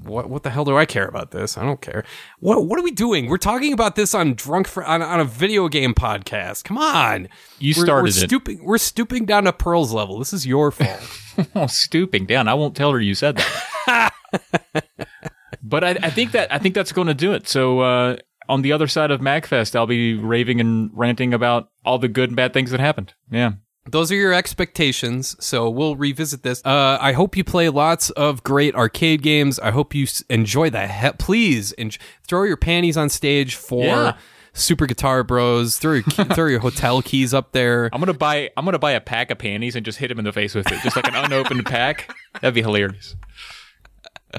what 0.02 0.30
what 0.30 0.44
the 0.44 0.50
hell 0.52 0.66
do 0.66 0.76
I 0.78 0.86
care 0.86 1.06
about 1.08 1.30
this? 1.32 1.58
I 1.58 1.64
don't 1.64 1.80
care. 1.82 2.04
What 2.40 2.66
what 2.66 2.80
are 2.80 2.84
we 2.84 2.92
doing? 2.92 3.28
We're 3.28 3.38
talking 3.38 3.72
about 3.74 3.96
this 3.96 4.14
on 4.16 4.34
drunk 4.34 4.68
for, 4.68 4.84
on, 4.84 5.02
on 5.04 5.20
a 5.20 5.26
video 5.26 5.68
game 5.68 5.94
podcast. 5.94 6.64
Come 6.64 6.78
on, 6.80 7.28
You 7.60 7.74
We're- 7.78 7.86
started 7.86 8.04
we're, 8.04 8.24
it. 8.24 8.28
stooping. 8.28 8.64
We're 8.66 8.78
stooping 8.80 9.26
down 9.26 9.44
to 9.46 9.54
Pearl's 9.54 9.92
level. 9.94 10.18
This 10.20 10.34
is 10.34 10.46
your 10.48 10.72
fault. 10.80 11.48
Oh, 11.56 11.68
stooping 11.68 12.26
down. 12.26 12.48
I 12.48 12.54
won't 12.56 12.76
tell 12.76 12.92
her 12.94 13.00
you 13.00 13.14
said 13.16 13.38
that. 13.38 14.12
but 15.68 15.84
I, 15.84 15.90
I 16.02 16.10
think 16.10 16.32
that 16.32 16.54
I 16.54 16.60
think 16.60 16.76
that's 16.76 16.92
going 16.92 17.08
to 17.08 17.14
do 17.14 17.34
it. 17.34 17.48
So 17.48 17.80
uh, 17.80 18.18
on 18.48 18.62
the 18.62 18.72
other 18.72 18.88
side 18.88 19.12
of 19.12 19.20
MagFest, 19.22 19.76
I'll 19.76 19.88
be 19.88 20.14
raving 20.16 20.60
and 20.62 20.90
ranting 20.94 21.34
about 21.34 21.70
all 21.84 21.98
the 21.98 22.08
good 22.08 22.30
and 22.30 22.36
bad 22.36 22.54
things 22.54 22.72
that 22.72 22.80
happened. 22.80 23.14
Yeah. 23.32 23.54
Those 23.88 24.12
are 24.12 24.16
your 24.16 24.34
expectations, 24.34 25.36
so 25.40 25.70
we'll 25.70 25.96
revisit 25.96 26.42
this. 26.42 26.60
Uh, 26.66 26.98
I 27.00 27.12
hope 27.14 27.38
you 27.38 27.44
play 27.44 27.70
lots 27.70 28.10
of 28.12 28.42
great 28.44 28.74
arcade 28.74 29.22
games. 29.22 29.60
I 29.60 29.70
hope 29.70 29.94
you 29.94 30.08
enjoy 30.28 30.72
the 30.72 30.88
he- 30.88 31.12
please 31.20 31.72
en- 31.78 31.92
throw 32.28 32.44
your 32.44 32.58
panties 32.58 32.98
on 32.98 33.10
stage 33.10 33.54
for 33.56 33.84
Yeah. 33.86 34.18
Super 34.54 34.88
Guitar 34.88 35.24
Bros. 35.24 35.78
Throw 35.78 35.94
your 35.94 36.02
key- 36.04 36.24
throw 36.34 36.48
your 36.48 36.62
hotel 36.62 37.04
keys 37.04 37.32
up 37.34 37.52
there. 37.52 37.90
I'm 37.94 38.00
gonna 38.00 38.14
buy 38.14 38.50
I'm 38.58 38.66
gonna 38.66 38.80
buy 38.80 38.94
a 38.94 39.02
pack 39.02 39.30
of 39.30 39.38
panties 39.38 39.76
and 39.76 39.86
just 39.86 40.00
hit 40.00 40.10
him 40.10 40.18
in 40.18 40.26
the 40.26 40.32
face 40.34 40.56
with 40.56 40.72
it, 40.72 40.80
just 40.82 40.96
like 40.96 41.08
an 41.08 41.14
unopened 41.16 41.66
pack. 41.68 42.10
That'd 42.42 42.56
be 42.56 42.62
hilarious. 42.64 43.16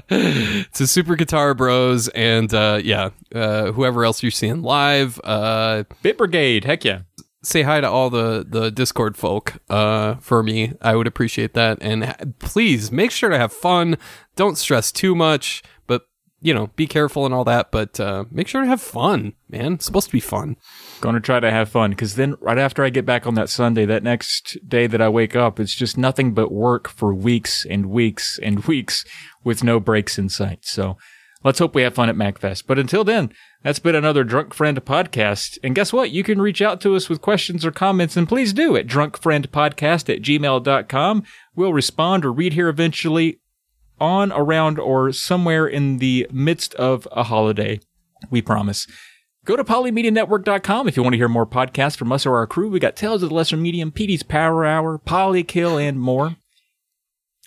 to 0.09 0.87
Super 0.87 1.15
Guitar 1.15 1.53
Bros. 1.53 2.07
and 2.09 2.53
uh, 2.53 2.79
yeah, 2.83 3.09
uh, 3.33 3.71
whoever 3.71 4.03
else 4.05 4.21
you're 4.21 4.31
seeing 4.31 4.61
live. 4.61 5.19
Uh, 5.23 5.83
Bit 6.01 6.17
Brigade, 6.17 6.65
heck 6.65 6.83
yeah. 6.85 7.01
say 7.43 7.61
hi 7.63 7.81
to 7.81 7.89
all 7.89 8.09
the 8.09 8.45
the 8.47 8.71
Discord 8.71 9.17
folk 9.17 9.53
uh, 9.69 10.15
for 10.15 10.43
me. 10.43 10.73
I 10.81 10.95
would 10.95 11.07
appreciate 11.07 11.53
that. 11.53 11.77
And 11.81 12.05
ha- 12.05 12.15
please 12.39 12.91
make 12.91 13.11
sure 13.11 13.29
to 13.29 13.37
have 13.37 13.53
fun. 13.53 13.97
Don't 14.35 14.57
stress 14.57 14.91
too 14.91 15.15
much, 15.15 15.63
but 15.87 16.07
you 16.41 16.53
know, 16.53 16.67
be 16.75 16.87
careful 16.87 17.25
and 17.25 17.33
all 17.33 17.43
that. 17.45 17.71
But 17.71 17.99
uh, 17.99 18.25
make 18.31 18.47
sure 18.47 18.61
to 18.61 18.67
have 18.67 18.81
fun, 18.81 19.33
man. 19.49 19.73
It's 19.73 19.85
supposed 19.85 20.07
to 20.07 20.13
be 20.13 20.19
fun. 20.19 20.57
Gonna 20.99 21.19
try 21.19 21.39
to 21.39 21.51
have 21.51 21.69
fun 21.69 21.91
because 21.91 22.15
then 22.15 22.35
right 22.39 22.57
after 22.57 22.83
I 22.83 22.89
get 22.89 23.05
back 23.05 23.27
on 23.27 23.35
that 23.35 23.49
Sunday, 23.49 23.85
that 23.85 24.01
next 24.01 24.57
day 24.67 24.87
that 24.87 25.01
I 25.01 25.09
wake 25.09 25.35
up, 25.35 25.59
it's 25.59 25.75
just 25.75 25.97
nothing 25.97 26.33
but 26.33 26.51
work 26.51 26.87
for 26.87 27.13
weeks 27.13 27.65
and 27.69 27.87
weeks 27.87 28.39
and 28.41 28.65
weeks 28.65 29.05
with 29.43 29.63
no 29.63 29.79
breaks 29.79 30.17
in 30.17 30.27
sight. 30.29 30.65
So 30.65 30.97
let's 31.43 31.59
hope 31.59 31.75
we 31.75 31.83
have 31.83 31.93
fun 31.93 32.09
at 32.09 32.15
MagFest. 32.15 32.63
But 32.65 32.79
until 32.79 33.03
then, 33.03 33.31
that's 33.63 33.79
been 33.79 33.95
another 33.95 34.23
Drunk 34.23 34.53
Friend 34.53 34.83
podcast. 34.83 35.59
And 35.63 35.75
guess 35.75 35.93
what? 35.93 36.09
You 36.11 36.23
can 36.23 36.41
reach 36.41 36.61
out 36.61 36.81
to 36.81 36.95
us 36.95 37.09
with 37.09 37.21
questions 37.21 37.65
or 37.65 37.71
comments, 37.71 38.17
and 38.17 38.27
please 38.27 38.51
do 38.51 38.75
at 38.75 38.87
drunkfriendpodcast 38.87 40.13
at 40.13 40.21
gmail.com. 40.21 41.23
We'll 41.55 41.73
respond 41.73 42.25
or 42.25 42.33
read 42.33 42.53
here 42.53 42.69
eventually 42.69 43.39
on, 43.99 44.31
around, 44.31 44.79
or 44.79 45.11
somewhere 45.11 45.67
in 45.67 45.97
the 45.97 46.27
midst 46.31 46.73
of 46.75 47.07
a 47.11 47.23
holiday. 47.23 47.81
We 48.29 48.41
promise. 48.41 48.87
Go 49.47 49.55
to 49.55 49.63
polymedianetwork.com 49.63 50.89
if 50.89 50.97
you 50.97 51.03
want 51.03 51.13
to 51.13 51.17
hear 51.17 51.29
more 51.29 51.47
podcasts 51.47 51.95
from 51.95 52.11
us 52.11 52.25
or 52.25 52.35
our 52.35 52.45
crew. 52.45 52.69
We 52.69 52.81
got 52.81 52.97
Tales 52.97 53.23
of 53.23 53.29
the 53.29 53.35
Lesser 53.35 53.55
Medium, 53.55 53.93
Petey's 53.93 54.21
Power 54.21 54.65
Hour, 54.65 54.99
Polykill, 54.99 55.81
and 55.81 55.97
more. 55.97 56.35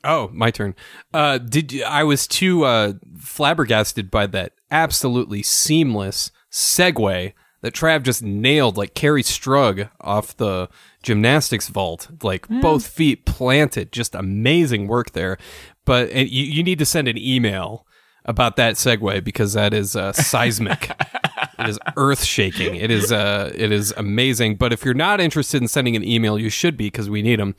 Oh, 0.02 0.30
my 0.32 0.50
turn. 0.50 0.74
Uh, 1.12 1.36
did 1.36 1.74
you, 1.74 1.84
I 1.84 2.04
was 2.04 2.26
too 2.26 2.64
uh, 2.64 2.94
flabbergasted 3.18 4.10
by 4.10 4.26
that 4.28 4.52
absolutely 4.70 5.42
seamless 5.42 6.30
segue 6.50 7.34
that 7.60 7.74
Trav 7.74 8.02
just 8.02 8.22
nailed, 8.22 8.78
like 8.78 8.94
Kerri 8.94 9.22
Strug 9.22 9.90
off 10.00 10.34
the 10.34 10.70
gymnastics 11.02 11.68
vault, 11.68 12.08
like 12.22 12.48
both 12.48 12.86
feet 12.86 13.26
planted. 13.26 13.92
Just 13.92 14.14
amazing 14.14 14.88
work 14.88 15.12
there. 15.12 15.36
But 15.84 16.14
you, 16.14 16.44
you 16.44 16.62
need 16.62 16.78
to 16.78 16.86
send 16.86 17.08
an 17.08 17.18
email 17.18 17.86
about 18.24 18.56
that 18.56 18.76
segue 18.76 19.22
because 19.22 19.52
that 19.52 19.74
is 19.74 19.94
uh, 19.94 20.14
seismic. 20.14 20.90
it 21.60 21.68
is 21.68 21.78
earth 21.96 22.24
shaking. 22.24 22.76
It 22.76 22.90
is 22.90 23.12
uh, 23.12 23.52
it 23.54 23.72
is 23.72 23.92
amazing. 23.96 24.56
But 24.56 24.72
if 24.72 24.84
you're 24.84 24.94
not 24.94 25.20
interested 25.20 25.60
in 25.62 25.68
sending 25.68 25.96
an 25.96 26.04
email, 26.04 26.38
you 26.38 26.50
should 26.50 26.76
be 26.76 26.86
because 26.86 27.10
we 27.10 27.22
need 27.22 27.38
them. 27.38 27.54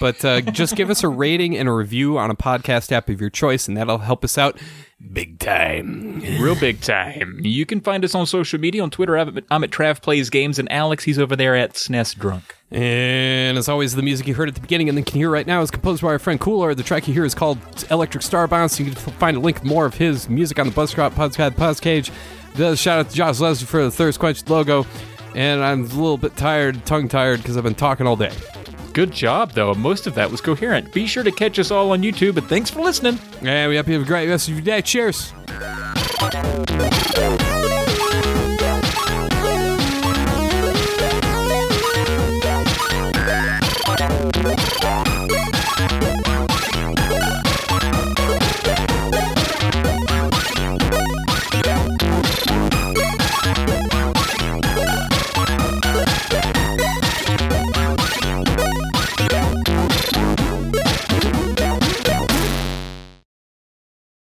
But 0.00 0.24
uh, 0.24 0.40
just 0.40 0.76
give 0.76 0.90
us 0.90 1.02
a 1.02 1.08
rating 1.08 1.56
and 1.56 1.68
a 1.68 1.72
review 1.72 2.18
on 2.18 2.30
a 2.30 2.36
podcast 2.36 2.92
app 2.92 3.08
of 3.08 3.20
your 3.20 3.30
choice, 3.30 3.68
and 3.68 3.76
that'll 3.76 3.98
help 3.98 4.24
us 4.24 4.38
out 4.38 4.58
big 5.12 5.38
time. 5.38 6.20
Real 6.40 6.54
big 6.54 6.80
time. 6.80 7.40
You 7.42 7.66
can 7.66 7.80
find 7.80 8.04
us 8.04 8.14
on 8.14 8.26
social 8.26 8.58
media. 8.58 8.82
On 8.82 8.90
Twitter, 8.90 9.18
I'm 9.18 9.36
at, 9.36 9.44
I'm 9.50 9.64
at 9.64 9.70
Trav 9.70 10.02
Plays 10.02 10.30
Games, 10.30 10.58
and 10.58 10.70
Alex, 10.70 11.04
he's 11.04 11.18
over 11.18 11.34
there 11.36 11.56
at 11.56 11.74
SNES 11.74 12.18
Drunk. 12.18 12.56
And 12.70 13.58
as 13.58 13.68
always, 13.68 13.94
the 13.94 14.02
music 14.02 14.26
you 14.26 14.34
heard 14.34 14.48
at 14.48 14.54
the 14.54 14.60
beginning 14.60 14.88
and 14.88 14.96
then 14.96 15.04
can 15.04 15.16
hear 15.16 15.30
right 15.30 15.46
now 15.46 15.60
is 15.60 15.70
composed 15.70 16.02
by 16.02 16.08
our 16.08 16.18
friend 16.18 16.40
Cooler. 16.40 16.74
The 16.74 16.82
track 16.82 17.06
you 17.06 17.14
hear 17.14 17.24
is 17.24 17.34
called 17.34 17.58
Electric 17.90 18.22
Star 18.22 18.46
Bounce. 18.48 18.78
You 18.80 18.86
can 18.86 18.94
find 18.94 19.36
a 19.36 19.40
link 19.40 19.60
to 19.60 19.66
more 19.66 19.84
of 19.84 19.94
his 19.94 20.28
music 20.28 20.58
on 20.58 20.68
the 20.68 20.72
Buzzsprout 20.72 21.10
Podcast 21.10 21.52
Podcast. 21.52 22.10
The 22.54 22.76
shout 22.76 22.98
out 22.98 23.10
to 23.10 23.16
Josh 23.16 23.40
Leslie 23.40 23.66
for 23.66 23.82
the 23.84 23.90
Thirst 23.90 24.18
Quench 24.18 24.48
logo. 24.48 24.86
And 25.34 25.62
I'm 25.62 25.82
a 25.82 25.86
little 25.86 26.18
bit 26.18 26.36
tired, 26.36 26.84
tongue 26.84 27.08
tired, 27.08 27.38
because 27.38 27.56
I've 27.56 27.64
been 27.64 27.74
talking 27.74 28.06
all 28.06 28.16
day. 28.16 28.32
Good 28.92 29.10
job, 29.10 29.52
though. 29.52 29.72
Most 29.72 30.06
of 30.06 30.14
that 30.16 30.30
was 30.30 30.42
coherent. 30.42 30.92
Be 30.92 31.06
sure 31.06 31.22
to 31.22 31.32
catch 31.32 31.58
us 31.58 31.70
all 31.70 31.92
on 31.92 32.02
YouTube, 32.02 32.36
and 32.36 32.46
thanks 32.46 32.68
for 32.68 32.82
listening. 32.82 33.18
And 33.40 33.70
we 33.70 33.76
hope 33.76 33.88
you 33.88 33.94
have 33.94 34.02
a 34.02 34.06
great 34.06 34.28
rest 34.28 34.48
of 34.48 34.54
your 34.54 34.62
day. 34.62 34.82
Cheers. 34.82 35.32